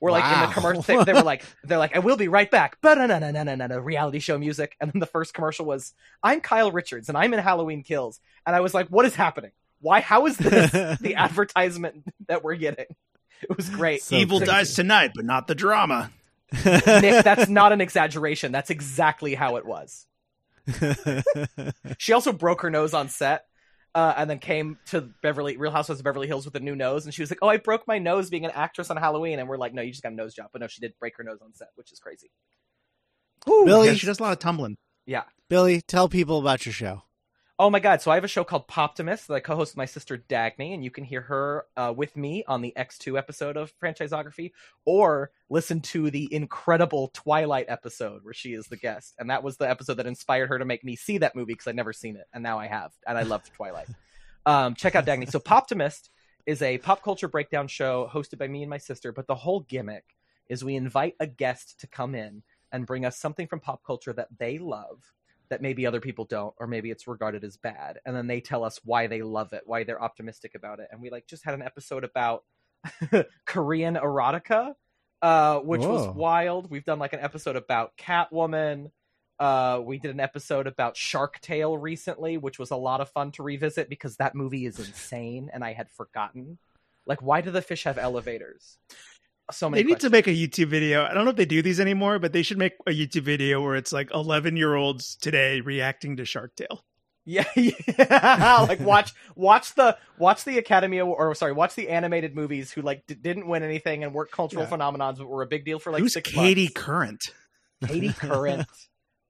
We're 0.00 0.12
like 0.12 0.24
in 0.32 0.40
the 0.48 0.54
commercial. 0.54 0.82
They, 0.82 1.02
they 1.04 1.12
were 1.12 1.22
like, 1.22 1.44
they're 1.64 1.78
like, 1.78 1.96
I 1.96 1.98
will 1.98 2.16
be 2.16 2.28
right 2.28 2.50
back. 2.50 2.78
But 2.80 2.98
no, 2.98 3.06
no, 3.06 3.18
no, 3.18 3.30
no, 3.30 3.54
no, 3.54 3.66
no, 3.66 3.78
reality 3.78 4.20
show 4.20 4.38
music. 4.38 4.76
And 4.80 4.92
then 4.92 5.00
the 5.00 5.06
first 5.06 5.34
commercial 5.34 5.66
was, 5.66 5.92
I'm 6.22 6.40
Kyle 6.40 6.70
Richards 6.70 7.08
and 7.08 7.18
I'm 7.18 7.32
in 7.34 7.40
Halloween 7.40 7.82
Kills. 7.82 8.20
And 8.46 8.54
I 8.54 8.60
was 8.60 8.74
like, 8.74 8.88
what 8.88 9.06
is 9.06 9.14
happening? 9.16 9.52
Why? 9.80 10.00
How 10.00 10.26
is 10.26 10.36
this 10.36 10.70
the 11.00 11.14
advertisement 11.16 12.04
that 12.28 12.42
we're 12.42 12.56
getting? 12.56 12.86
It 13.42 13.56
was 13.56 13.68
great. 13.68 14.02
So 14.02 14.16
Evil 14.16 14.38
crazy. 14.38 14.50
dies 14.50 14.74
tonight, 14.74 15.12
but 15.14 15.24
not 15.24 15.46
the 15.46 15.54
drama. 15.54 16.10
Nick, 16.52 16.64
that's 17.24 17.48
not 17.48 17.72
an 17.72 17.80
exaggeration. 17.80 18.52
That's 18.52 18.70
exactly 18.70 19.34
how 19.34 19.56
it 19.56 19.66
was. 19.66 20.06
She 21.98 22.12
also 22.12 22.32
broke 22.32 22.62
her 22.62 22.70
nose 22.70 22.94
on 22.94 23.08
set, 23.08 23.46
uh, 23.94 24.14
and 24.16 24.28
then 24.28 24.38
came 24.38 24.78
to 24.86 25.00
Beverly 25.22 25.56
Real 25.56 25.72
Housewives 25.72 26.00
of 26.00 26.04
Beverly 26.04 26.26
Hills 26.26 26.44
with 26.44 26.54
a 26.56 26.60
new 26.60 26.74
nose, 26.76 27.04
and 27.04 27.14
she 27.14 27.22
was 27.22 27.30
like, 27.30 27.38
"Oh, 27.42 27.48
I 27.48 27.56
broke 27.56 27.86
my 27.86 27.98
nose 27.98 28.30
being 28.30 28.44
an 28.44 28.50
actress 28.54 28.90
on 28.90 28.96
Halloween," 28.96 29.38
and 29.38 29.48
we're 29.48 29.56
like, 29.56 29.74
"No, 29.74 29.82
you 29.82 29.90
just 29.90 30.02
got 30.02 30.12
a 30.12 30.16
nose 30.16 30.34
job." 30.34 30.50
But 30.52 30.60
no, 30.60 30.66
she 30.66 30.80
did 30.80 30.94
break 30.98 31.16
her 31.16 31.24
nose 31.24 31.38
on 31.42 31.54
set, 31.54 31.68
which 31.76 31.92
is 31.92 31.98
crazy. 31.98 32.30
Billy, 33.46 33.88
Yeah, 33.88 33.94
she 33.94 34.06
does 34.06 34.20
a 34.20 34.22
lot 34.22 34.32
of 34.32 34.38
tumbling. 34.38 34.76
Yeah. 35.06 35.24
Billy, 35.48 35.80
tell 35.80 36.08
people 36.08 36.38
about 36.38 36.66
your 36.66 36.72
show. 36.72 37.02
Oh 37.60 37.70
my 37.70 37.80
god! 37.80 38.00
So 38.00 38.12
I 38.12 38.14
have 38.14 38.22
a 38.22 38.28
show 38.28 38.44
called 38.44 38.68
Poptimist 38.68 39.26
that 39.26 39.34
I 39.34 39.40
co-host 39.40 39.72
with 39.72 39.78
my 39.78 39.84
sister 39.84 40.16
Dagny, 40.16 40.74
and 40.74 40.84
you 40.84 40.92
can 40.92 41.02
hear 41.02 41.22
her 41.22 41.64
uh, 41.76 41.92
with 41.96 42.16
me 42.16 42.44
on 42.46 42.62
the 42.62 42.72
X2 42.76 43.18
episode 43.18 43.56
of 43.56 43.72
Franchisography, 43.82 44.52
or 44.84 45.32
listen 45.50 45.80
to 45.80 46.08
the 46.08 46.32
incredible 46.32 47.10
Twilight 47.14 47.66
episode 47.66 48.22
where 48.22 48.32
she 48.32 48.52
is 48.52 48.66
the 48.66 48.76
guest, 48.76 49.16
and 49.18 49.28
that 49.30 49.42
was 49.42 49.56
the 49.56 49.68
episode 49.68 49.94
that 49.94 50.06
inspired 50.06 50.46
her 50.50 50.60
to 50.60 50.64
make 50.64 50.84
me 50.84 50.94
see 50.94 51.18
that 51.18 51.34
movie 51.34 51.54
because 51.54 51.66
I'd 51.66 51.74
never 51.74 51.92
seen 51.92 52.14
it, 52.14 52.26
and 52.32 52.44
now 52.44 52.60
I 52.60 52.68
have, 52.68 52.92
and 53.08 53.18
I 53.18 53.22
loved 53.22 53.52
Twilight. 53.52 53.88
Um, 54.46 54.74
check 54.74 54.94
out 54.94 55.04
Dagny. 55.04 55.30
So 55.30 55.40
Poptimist 55.40 56.08
is 56.46 56.62
a 56.62 56.78
pop 56.78 57.02
culture 57.02 57.28
breakdown 57.28 57.68
show 57.68 58.08
hosted 58.10 58.38
by 58.38 58.48
me 58.48 58.62
and 58.62 58.70
my 58.70 58.78
sister, 58.78 59.12
but 59.12 59.26
the 59.26 59.34
whole 59.34 59.60
gimmick 59.60 60.04
is 60.48 60.64
we 60.64 60.74
invite 60.74 61.16
a 61.20 61.26
guest 61.26 61.78
to 61.80 61.86
come 61.86 62.14
in 62.14 62.42
and 62.72 62.86
bring 62.86 63.04
us 63.04 63.18
something 63.18 63.46
from 63.46 63.60
pop 63.60 63.82
culture 63.84 64.14
that 64.14 64.28
they 64.38 64.56
love 64.56 65.02
that 65.50 65.62
maybe 65.62 65.86
other 65.86 66.00
people 66.00 66.24
don't 66.24 66.54
or 66.58 66.66
maybe 66.66 66.90
it's 66.90 67.06
regarded 67.06 67.44
as 67.44 67.56
bad. 67.56 67.98
And 68.04 68.14
then 68.14 68.26
they 68.26 68.40
tell 68.40 68.64
us 68.64 68.80
why 68.84 69.06
they 69.06 69.22
love 69.22 69.52
it 69.52 69.62
why 69.66 69.84
they're 69.84 70.02
optimistic 70.02 70.54
about 70.54 70.80
it. 70.80 70.88
And 70.90 71.00
we 71.00 71.10
like 71.10 71.26
just 71.26 71.44
had 71.44 71.54
an 71.54 71.62
episode 71.62 72.04
about 72.04 72.44
korean 73.46 73.96
erotica 73.96 74.74
uh 75.22 75.58
which 75.58 75.82
was 75.82 76.14
wild. 76.14 76.70
We've 76.70 76.84
done 76.84 76.98
like 76.98 77.12
an 77.12 77.20
episode 77.20 77.56
about 77.56 77.96
catwoman. 77.96 78.90
Uh 79.38 79.80
we 79.84 79.98
did 79.98 80.10
an 80.10 80.20
episode 80.20 80.66
about 80.66 80.96
shark 80.96 81.40
tale 81.40 81.76
recently 81.76 82.36
which 82.36 82.58
was 82.58 82.70
a 82.70 82.76
lot 82.76 83.00
of 83.00 83.10
fun 83.10 83.32
to 83.32 83.42
revisit 83.42 83.88
because 83.88 84.16
that 84.16 84.34
movie 84.34 84.66
is 84.66 84.78
insane 84.78 85.50
and 85.52 85.64
i 85.64 85.72
had 85.72 85.90
forgotten. 85.90 86.58
Like 87.06 87.22
why 87.22 87.40
do 87.40 87.50
the 87.50 87.62
fish 87.62 87.84
have 87.84 87.98
elevators 87.98 88.78
so 89.50 89.68
many 89.70 89.82
They 89.82 89.88
need 89.88 90.00
to 90.00 90.10
make 90.10 90.26
a 90.26 90.30
YouTube 90.30 90.68
video. 90.68 91.04
I 91.04 91.14
don't 91.14 91.24
know 91.24 91.30
if 91.30 91.36
they 91.36 91.44
do 91.46 91.62
these 91.62 91.80
anymore, 91.80 92.18
but 92.18 92.32
they 92.32 92.42
should 92.42 92.58
make 92.58 92.74
a 92.86 92.90
YouTube 92.90 93.22
video 93.22 93.62
where 93.62 93.76
it's 93.76 93.92
like 93.92 94.10
11 94.12 94.56
year 94.56 94.74
olds 94.74 95.16
today 95.16 95.60
reacting 95.60 96.16
to 96.16 96.24
Shark 96.24 96.54
Tale. 96.56 96.84
Yeah, 97.24 97.44
yeah. 97.56 98.64
like 98.68 98.80
watch 98.80 99.12
watch 99.36 99.74
the 99.74 99.98
watch 100.18 100.44
the 100.44 100.56
Academy 100.56 100.96
Award, 100.96 101.18
or 101.20 101.34
sorry, 101.34 101.52
watch 101.52 101.74
the 101.74 101.90
animated 101.90 102.34
movies 102.34 102.72
who 102.72 102.80
like 102.80 103.06
d- 103.06 103.14
didn't 103.14 103.46
win 103.46 103.62
anything 103.62 104.02
and 104.02 104.14
weren't 104.14 104.30
cultural 104.30 104.64
Yeah. 104.64 104.70
phenomenons 104.70 105.18
but 105.18 105.26
were 105.28 105.42
a 105.42 105.46
big 105.46 105.66
deal 105.66 105.78
for 105.78 105.92
like 105.92 106.00
Who's 106.00 106.16
Katie 106.16 106.62
months. 106.62 106.72
Current? 106.74 107.34
Katie 107.86 108.12
Current. 108.18 108.66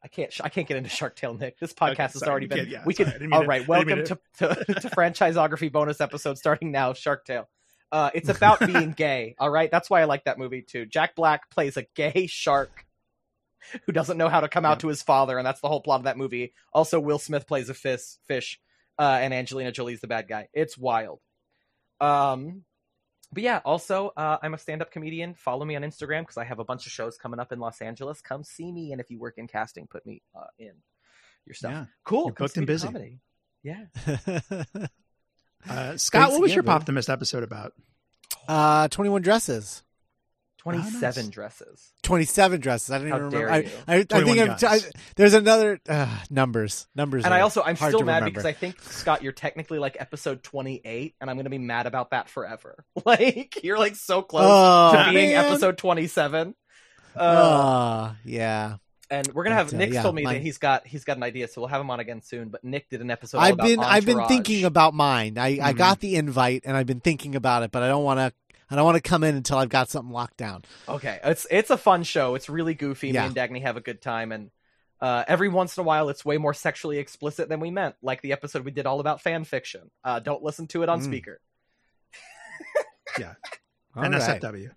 I 0.00 0.06
can't. 0.06 0.32
I 0.44 0.48
can't 0.48 0.68
get 0.68 0.76
into 0.76 0.90
Shark 0.90 1.16
Tale, 1.16 1.34
Nick. 1.34 1.58
This 1.58 1.72
podcast 1.72 1.90
Okay, 1.90 2.02
has 2.04 2.22
already 2.22 2.46
been. 2.46 2.68
yeah, 2.68 2.84
we 2.86 2.94
sorry, 2.94 3.10
could. 3.10 3.32
All 3.32 3.44
right. 3.44 3.66
Welcome 3.66 4.04
to, 4.04 4.18
to 4.38 4.54
to 4.64 4.88
franchisography 4.90 5.72
bonus 5.72 6.00
episode 6.00 6.38
starting 6.38 6.70
now. 6.70 6.92
Shark 6.92 7.24
Tale. 7.24 7.48
Uh, 7.90 8.10
it's 8.14 8.28
about 8.28 8.60
being 8.60 8.92
gay. 8.92 9.34
All 9.38 9.50
right. 9.50 9.70
That's 9.70 9.88
why 9.88 10.00
I 10.02 10.04
like 10.04 10.24
that 10.24 10.38
movie 10.38 10.62
too. 10.62 10.84
Jack 10.86 11.14
Black 11.14 11.50
plays 11.50 11.76
a 11.76 11.86
gay 11.94 12.26
shark 12.28 12.84
who 13.86 13.92
doesn't 13.92 14.18
know 14.18 14.28
how 14.28 14.40
to 14.40 14.48
come 14.48 14.64
out 14.64 14.76
Yeah. 14.78 14.82
to 14.82 14.88
his 14.88 15.02
father, 15.02 15.36
and 15.38 15.46
that's 15.46 15.60
the 15.60 15.68
whole 15.68 15.80
plot 15.80 16.00
of 16.00 16.04
that 16.04 16.16
movie. 16.16 16.52
Also, 16.72 17.00
Will 17.00 17.18
Smith 17.18 17.46
plays 17.46 17.68
a 17.68 17.74
fish, 17.74 18.02
fish, 18.26 18.60
uh, 18.98 19.18
and 19.20 19.34
Angelina 19.34 19.72
Jolie's 19.72 20.00
the 20.00 20.06
bad 20.06 20.28
guy. 20.28 20.48
It's 20.52 20.76
wild. 20.78 21.20
Um, 22.00 22.64
but 23.32 23.42
yeah, 23.42 23.60
also, 23.64 24.12
uh, 24.16 24.38
I'm 24.42 24.54
a 24.54 24.58
stand-up 24.58 24.90
comedian. 24.90 25.34
Follow 25.34 25.64
me 25.64 25.76
on 25.76 25.82
Instagram 25.82 26.20
because 26.22 26.36
I 26.38 26.44
have 26.44 26.60
a 26.60 26.64
bunch 26.64 26.86
of 26.86 26.92
shows 26.92 27.18
coming 27.18 27.40
up 27.40 27.52
in 27.52 27.58
Los 27.58 27.80
Angeles. 27.82 28.20
Come 28.20 28.44
see 28.44 28.70
me, 28.72 28.92
and 28.92 29.00
if 29.00 29.10
you 29.10 29.18
work 29.18 29.34
in 29.38 29.48
casting, 29.48 29.86
put 29.86 30.06
me 30.06 30.22
uh, 30.34 30.46
in 30.58 30.72
your 31.44 31.54
stuff. 31.54 31.72
Yeah. 31.72 31.84
Cool. 32.04 32.26
You're 32.26 32.34
booked 32.34 32.56
and 32.56 32.66
busy. 32.66 32.86
comedy. 32.86 33.20
Yeah. 33.62 33.86
Uh, 35.68 35.96
Scott, 35.96 36.30
what 36.32 36.40
was 36.40 36.50
again, 36.50 36.56
your 36.56 36.62
Billy. 36.64 36.78
Poptimist 36.78 37.10
episode 37.12 37.42
about? 37.42 37.72
uh, 38.48 38.88
21 38.88 39.22
Dresses. 39.22 39.82
27 40.58 41.24
nice. 41.24 41.28
dresses. 41.32 41.92
27 42.02 42.60
dresses. 42.60 42.90
I 42.90 42.98
don't 42.98 43.08
How 43.08 43.16
even 43.16 43.30
remember. 43.30 43.50
I. 43.50 43.56
I, 43.86 43.94
I 44.10 44.24
think 44.24 44.38
I'm, 44.38 44.56
I, 44.68 44.80
there's 45.16 45.32
another 45.32 45.80
uh, 45.88 46.08
numbers. 46.30 46.88
Numbers. 46.96 47.24
And 47.24 47.32
I 47.32 47.40
also 47.40 47.62
I'm 47.62 47.76
still 47.76 48.02
mad 48.02 48.16
remember. 48.16 48.30
because 48.30 48.44
I 48.44 48.52
think 48.52 48.78
Scott, 48.82 49.22
you're 49.22 49.32
technically 49.32 49.78
like 49.78 49.96
episode 50.00 50.42
28, 50.42 51.14
and 51.20 51.30
I'm 51.30 51.36
gonna 51.36 51.48
be 51.48 51.58
mad 51.58 51.86
about 51.86 52.10
that 52.10 52.28
forever. 52.28 52.84
Like 53.06 53.62
you're 53.62 53.78
like 53.78 53.94
so 53.96 54.20
close 54.20 54.44
Oh, 54.46 54.92
to 55.06 55.12
being 55.12 55.30
man. 55.30 55.44
episode 55.46 55.78
27. 55.78 56.54
Uh, 57.16 57.18
Uh, 57.18 58.14
yeah. 58.24 58.76
And 59.10 59.26
we're 59.34 59.44
gonna 59.44 59.56
have 59.56 59.68
but, 59.68 59.74
uh, 59.74 59.78
Nick 59.78 59.92
yeah, 59.92 60.02
told 60.02 60.14
me 60.14 60.22
mine- 60.22 60.34
that 60.34 60.40
he's 60.42 60.58
got 60.58 60.86
he's 60.86 61.04
got 61.04 61.16
an 61.16 61.22
idea, 61.22 61.48
so 61.48 61.60
we'll 61.60 61.68
have 61.68 61.80
him 61.80 61.90
on 61.90 62.00
again 62.00 62.20
soon. 62.22 62.48
But 62.48 62.62
Nick 62.64 62.88
did 62.90 63.00
an 63.00 63.10
episode. 63.10 63.38
I've 63.38 63.54
about 63.54 63.66
been 63.66 63.80
I've 63.80 64.04
been 64.06 64.26
thinking 64.26 64.64
about 64.64 64.94
mine. 64.94 65.38
I, 65.38 65.58
I 65.62 65.72
Mhm. 65.72 65.76
got 65.76 66.00
the 66.00 66.16
invite 66.16 66.62
and 66.64 66.76
I've 66.76 66.86
been 66.86 67.00
thinking 67.00 67.34
about 67.34 67.62
it, 67.62 67.70
but 67.70 67.82
I 67.82 67.88
don't 67.88 68.04
want 68.04 68.18
to. 68.20 68.32
I 68.70 68.76
don't 68.76 68.84
want 68.84 68.96
to 69.02 69.08
come 69.08 69.24
in 69.24 69.34
until 69.34 69.56
I've 69.56 69.70
got 69.70 69.88
something 69.88 70.12
locked 70.12 70.36
down. 70.36 70.62
Okay, 70.88 71.18
it's 71.24 71.46
it's 71.50 71.70
a 71.70 71.78
fun 71.78 72.02
show. 72.04 72.34
It's 72.34 72.50
really 72.50 72.74
goofy. 72.74 73.08
Yeah. 73.08 73.22
Me 73.22 73.26
and 73.28 73.36
Dagny 73.36 73.62
have 73.62 73.78
a 73.78 73.80
good 73.80 74.02
time, 74.02 74.30
and 74.30 74.50
uh, 75.00 75.24
every 75.26 75.48
once 75.48 75.76
in 75.78 75.80
a 75.80 75.84
while, 75.84 76.10
it's 76.10 76.22
way 76.24 76.36
more 76.36 76.52
sexually 76.52 76.98
explicit 76.98 77.48
than 77.48 77.60
we 77.60 77.70
meant. 77.70 77.94
Like 78.02 78.20
the 78.20 78.32
episode 78.32 78.64
we 78.66 78.70
did 78.72 78.84
all 78.84 79.00
about 79.00 79.22
fan 79.22 79.44
fiction. 79.44 79.90
Uh, 80.04 80.20
don't 80.20 80.42
listen 80.42 80.66
to 80.68 80.82
it 80.82 80.88
on 80.90 81.00
Mm. 81.00 81.04
speaker. 81.04 81.40
All 83.96 84.02
right. 84.02 84.68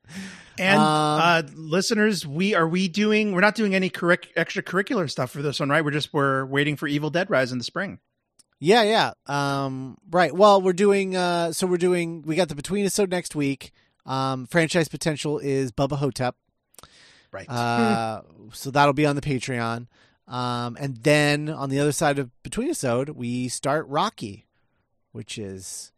NSFW. 0.08 0.40
And 0.56 0.78
Um, 0.78 0.84
uh, 0.86 1.42
listeners, 1.56 2.26
we 2.26 2.54
are 2.54 2.68
we 2.68 2.86
doing? 2.88 3.32
We're 3.32 3.40
not 3.40 3.56
doing 3.56 3.74
any 3.74 3.90
correct 3.90 4.28
extracurricular 4.36 5.10
stuff 5.10 5.30
for 5.32 5.42
this 5.42 5.58
one, 5.58 5.68
right? 5.68 5.84
We're 5.84 5.90
just 5.90 6.12
we're 6.14 6.44
waiting 6.44 6.76
for 6.76 6.86
Evil 6.86 7.10
Dead 7.10 7.28
Rise 7.28 7.50
in 7.50 7.58
the 7.58 7.64
spring. 7.64 7.98
Yeah, 8.60 8.82
yeah. 8.82 9.12
Um, 9.26 9.98
right. 10.10 10.32
Well, 10.34 10.62
we're 10.62 10.72
doing. 10.72 11.16
Uh, 11.16 11.52
so 11.52 11.66
we're 11.66 11.76
doing. 11.76 12.22
We 12.22 12.36
got 12.36 12.48
the 12.48 12.54
between 12.54 12.84
episode 12.84 13.10
next 13.10 13.34
week. 13.34 13.72
Um, 14.06 14.46
franchise 14.46 14.86
potential 14.88 15.38
is 15.38 15.72
Bubba 15.72 15.96
Ho-Tep. 15.96 16.36
Right. 17.32 17.48
Uh, 17.48 18.22
so 18.52 18.70
that'll 18.70 18.92
be 18.94 19.06
on 19.06 19.16
the 19.16 19.22
Patreon. 19.22 19.88
Um, 20.28 20.76
and 20.80 20.98
then 20.98 21.48
on 21.50 21.68
the 21.68 21.80
other 21.80 21.92
side 21.92 22.18
of 22.18 22.30
between 22.42 22.68
episode, 22.68 23.10
we 23.10 23.48
start 23.48 23.86
Rocky, 23.88 24.46
which 25.12 25.36
is 25.36 25.90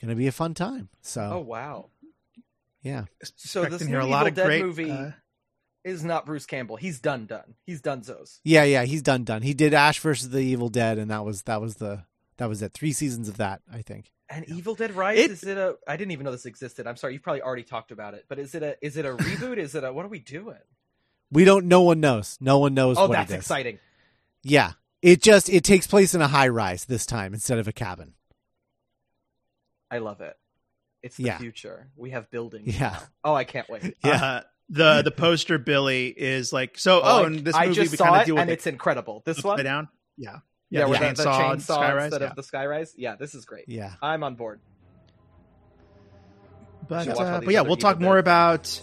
gonna 0.00 0.14
be 0.14 0.26
a 0.28 0.32
fun 0.32 0.54
time. 0.54 0.88
So 1.02 1.30
Oh 1.34 1.40
wow! 1.40 1.86
Yeah, 2.82 3.04
So 3.36 3.62
this 3.62 3.72
Expecting 3.82 3.90
new 3.92 4.00
a 4.00 4.04
lot 4.04 4.22
Evil 4.22 4.28
of 4.28 4.34
Dead 4.34 4.46
great, 4.46 4.62
movie 4.64 4.90
uh, 4.90 5.10
is 5.84 6.04
not 6.04 6.26
Bruce 6.26 6.46
Campbell. 6.46 6.76
He's 6.76 7.00
done 7.00 7.26
done. 7.26 7.54
He's 7.64 7.80
done 7.80 8.02
Zos. 8.02 8.40
yeah, 8.44 8.64
yeah. 8.64 8.84
He's 8.84 9.02
done, 9.02 9.24
done. 9.24 9.42
He 9.42 9.54
did 9.54 9.74
Ash 9.74 9.98
versus 10.00 10.30
the 10.30 10.40
Evil 10.40 10.68
Dead, 10.68 10.98
and 10.98 11.10
that 11.10 11.24
was 11.24 11.42
that 11.42 11.60
was 11.60 11.76
the 11.76 12.04
that 12.38 12.48
was 12.48 12.62
it. 12.62 12.72
Three 12.72 12.92
seasons 12.92 13.28
of 13.28 13.36
that, 13.38 13.60
I 13.72 13.82
think. 13.82 14.10
And 14.28 14.48
Evil 14.48 14.74
Dead 14.74 14.92
Rise 14.92 15.18
It- 15.18 15.30
is 15.30 15.44
it 15.44 15.58
a? 15.58 15.76
I 15.86 15.96
didn't 15.96 16.12
even 16.12 16.24
know 16.24 16.32
this 16.32 16.46
existed. 16.46 16.86
I'm 16.86 16.96
sorry. 16.96 17.12
You've 17.12 17.22
probably 17.22 17.42
already 17.42 17.64
talked 17.64 17.90
about 17.92 18.14
it. 18.14 18.24
But 18.28 18.38
is 18.38 18.54
it 18.54 18.62
a? 18.62 18.76
Is 18.84 18.96
it 18.96 19.04
a 19.04 19.14
reboot? 19.14 19.58
is 19.58 19.74
it 19.74 19.84
a? 19.84 19.92
What 19.92 20.04
are 20.06 20.08
we 20.08 20.20
doing? 20.20 20.56
We 21.30 21.44
don't. 21.44 21.66
No 21.66 21.82
one 21.82 22.00
knows. 22.00 22.38
No 22.40 22.58
one 22.58 22.74
knows. 22.74 22.96
Oh, 22.98 23.02
what 23.08 23.12
that's 23.12 23.30
it 23.30 23.34
is. 23.36 23.40
exciting. 23.40 23.78
Yeah. 24.42 24.72
It 25.02 25.20
just 25.20 25.48
it 25.50 25.64
takes 25.64 25.86
place 25.86 26.14
in 26.14 26.20
a 26.22 26.28
high 26.28 26.48
rise 26.48 26.84
this 26.84 27.04
time 27.06 27.34
instead 27.34 27.58
of 27.58 27.66
a 27.68 27.72
cabin. 27.72 28.14
I 29.90 29.98
love 29.98 30.20
it. 30.20 30.36
It's 31.02 31.16
the 31.16 31.24
Yeah. 31.24 31.38
future. 31.38 31.88
We 31.96 32.10
have 32.10 32.30
buildings. 32.30 32.78
Yeah. 32.78 32.90
now. 32.90 33.02
Oh, 33.24 33.34
I 33.34 33.44
can't 33.44 33.68
wait. 33.68 33.94
Yeah. 34.04 34.24
uh, 34.24 34.40
the 34.68 35.02
the 35.02 35.10
poster 35.10 35.58
Billy 35.58 36.06
is 36.08 36.52
like 36.52 36.78
so. 36.78 37.00
Oh, 37.02 37.22
I- 37.22 37.26
and 37.26 37.38
this 37.44 37.54
I 37.54 37.66
movie 37.66 37.74
just 37.74 37.90
we 37.92 37.98
kind 37.98 38.16
of 38.20 38.26
deal 38.26 38.36
with 38.36 38.42
and 38.42 38.48
the 38.48 38.54
it's 38.54 38.66
incredible. 38.66 39.22
This 39.26 39.38
upside 39.38 39.56
one, 39.58 39.64
down. 39.64 39.88
Yeah, 40.16 40.38
yeah, 40.70 40.84
the 40.84 40.90
with 40.90 41.00
the, 41.00 41.06
the 41.06 41.24
chainsaw 41.24 41.56
chainsaw 41.56 42.04
instead 42.04 42.20
yeah. 42.22 42.26
of 42.28 42.36
the 42.36 42.42
skyrise. 42.42 42.92
Yeah, 42.96 43.16
this 43.16 43.34
is 43.34 43.44
great. 43.44 43.64
Yeah. 43.68 43.92
I'm 44.00 44.22
on 44.22 44.36
board. 44.36 44.60
But, 46.88 47.04
Should 47.04 47.16
watch 47.16 47.18
all 47.26 47.26
uh, 47.34 47.40
but 47.40 47.52
yeah, 47.54 47.60
we'll 47.62 47.76
talk 47.76 48.00
more 48.00 48.14
Dead. 48.14 48.20
about 48.20 48.82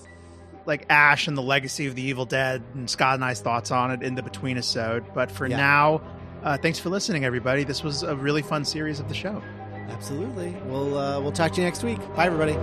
like 0.66 0.86
Ash 0.90 1.28
and 1.28 1.36
the 1.38 1.42
legacy 1.42 1.88
of 1.88 1.96
the 1.96 2.02
Evil 2.04 2.26
Dead 2.26 2.62
and 2.76 2.90
Scott 2.90 3.16
and 3.16 3.24
I's 3.26 3.42
thoughts 3.42 3.72
on 3.72 3.92
it 3.92 4.04
in 4.04 4.16
the 4.16 4.22
between 4.24 4.58
episode. 4.58 5.04
But 5.16 5.32
for 5.32 5.48
Yeah. 5.48 5.58
now, 5.58 6.02
uh, 6.44 6.58
thanks 6.58 6.78
for 6.80 6.90
listening, 6.90 7.26
everybody. 7.26 7.64
This 7.64 7.84
was 7.84 8.04
a 8.04 8.16
really 8.16 8.42
fun 8.42 8.66
series 8.66 9.00
of 9.00 9.08
the 9.10 9.16
show. 9.16 9.42
Absolutely. 9.92 10.56
We'll 10.66 10.98
uh, 10.98 11.20
we'll 11.20 11.32
talk 11.32 11.52
to 11.54 11.62
you 11.62 11.66
next 11.66 11.84
week. 11.84 12.00
Bye 12.16 12.28
everybody. 12.28 12.54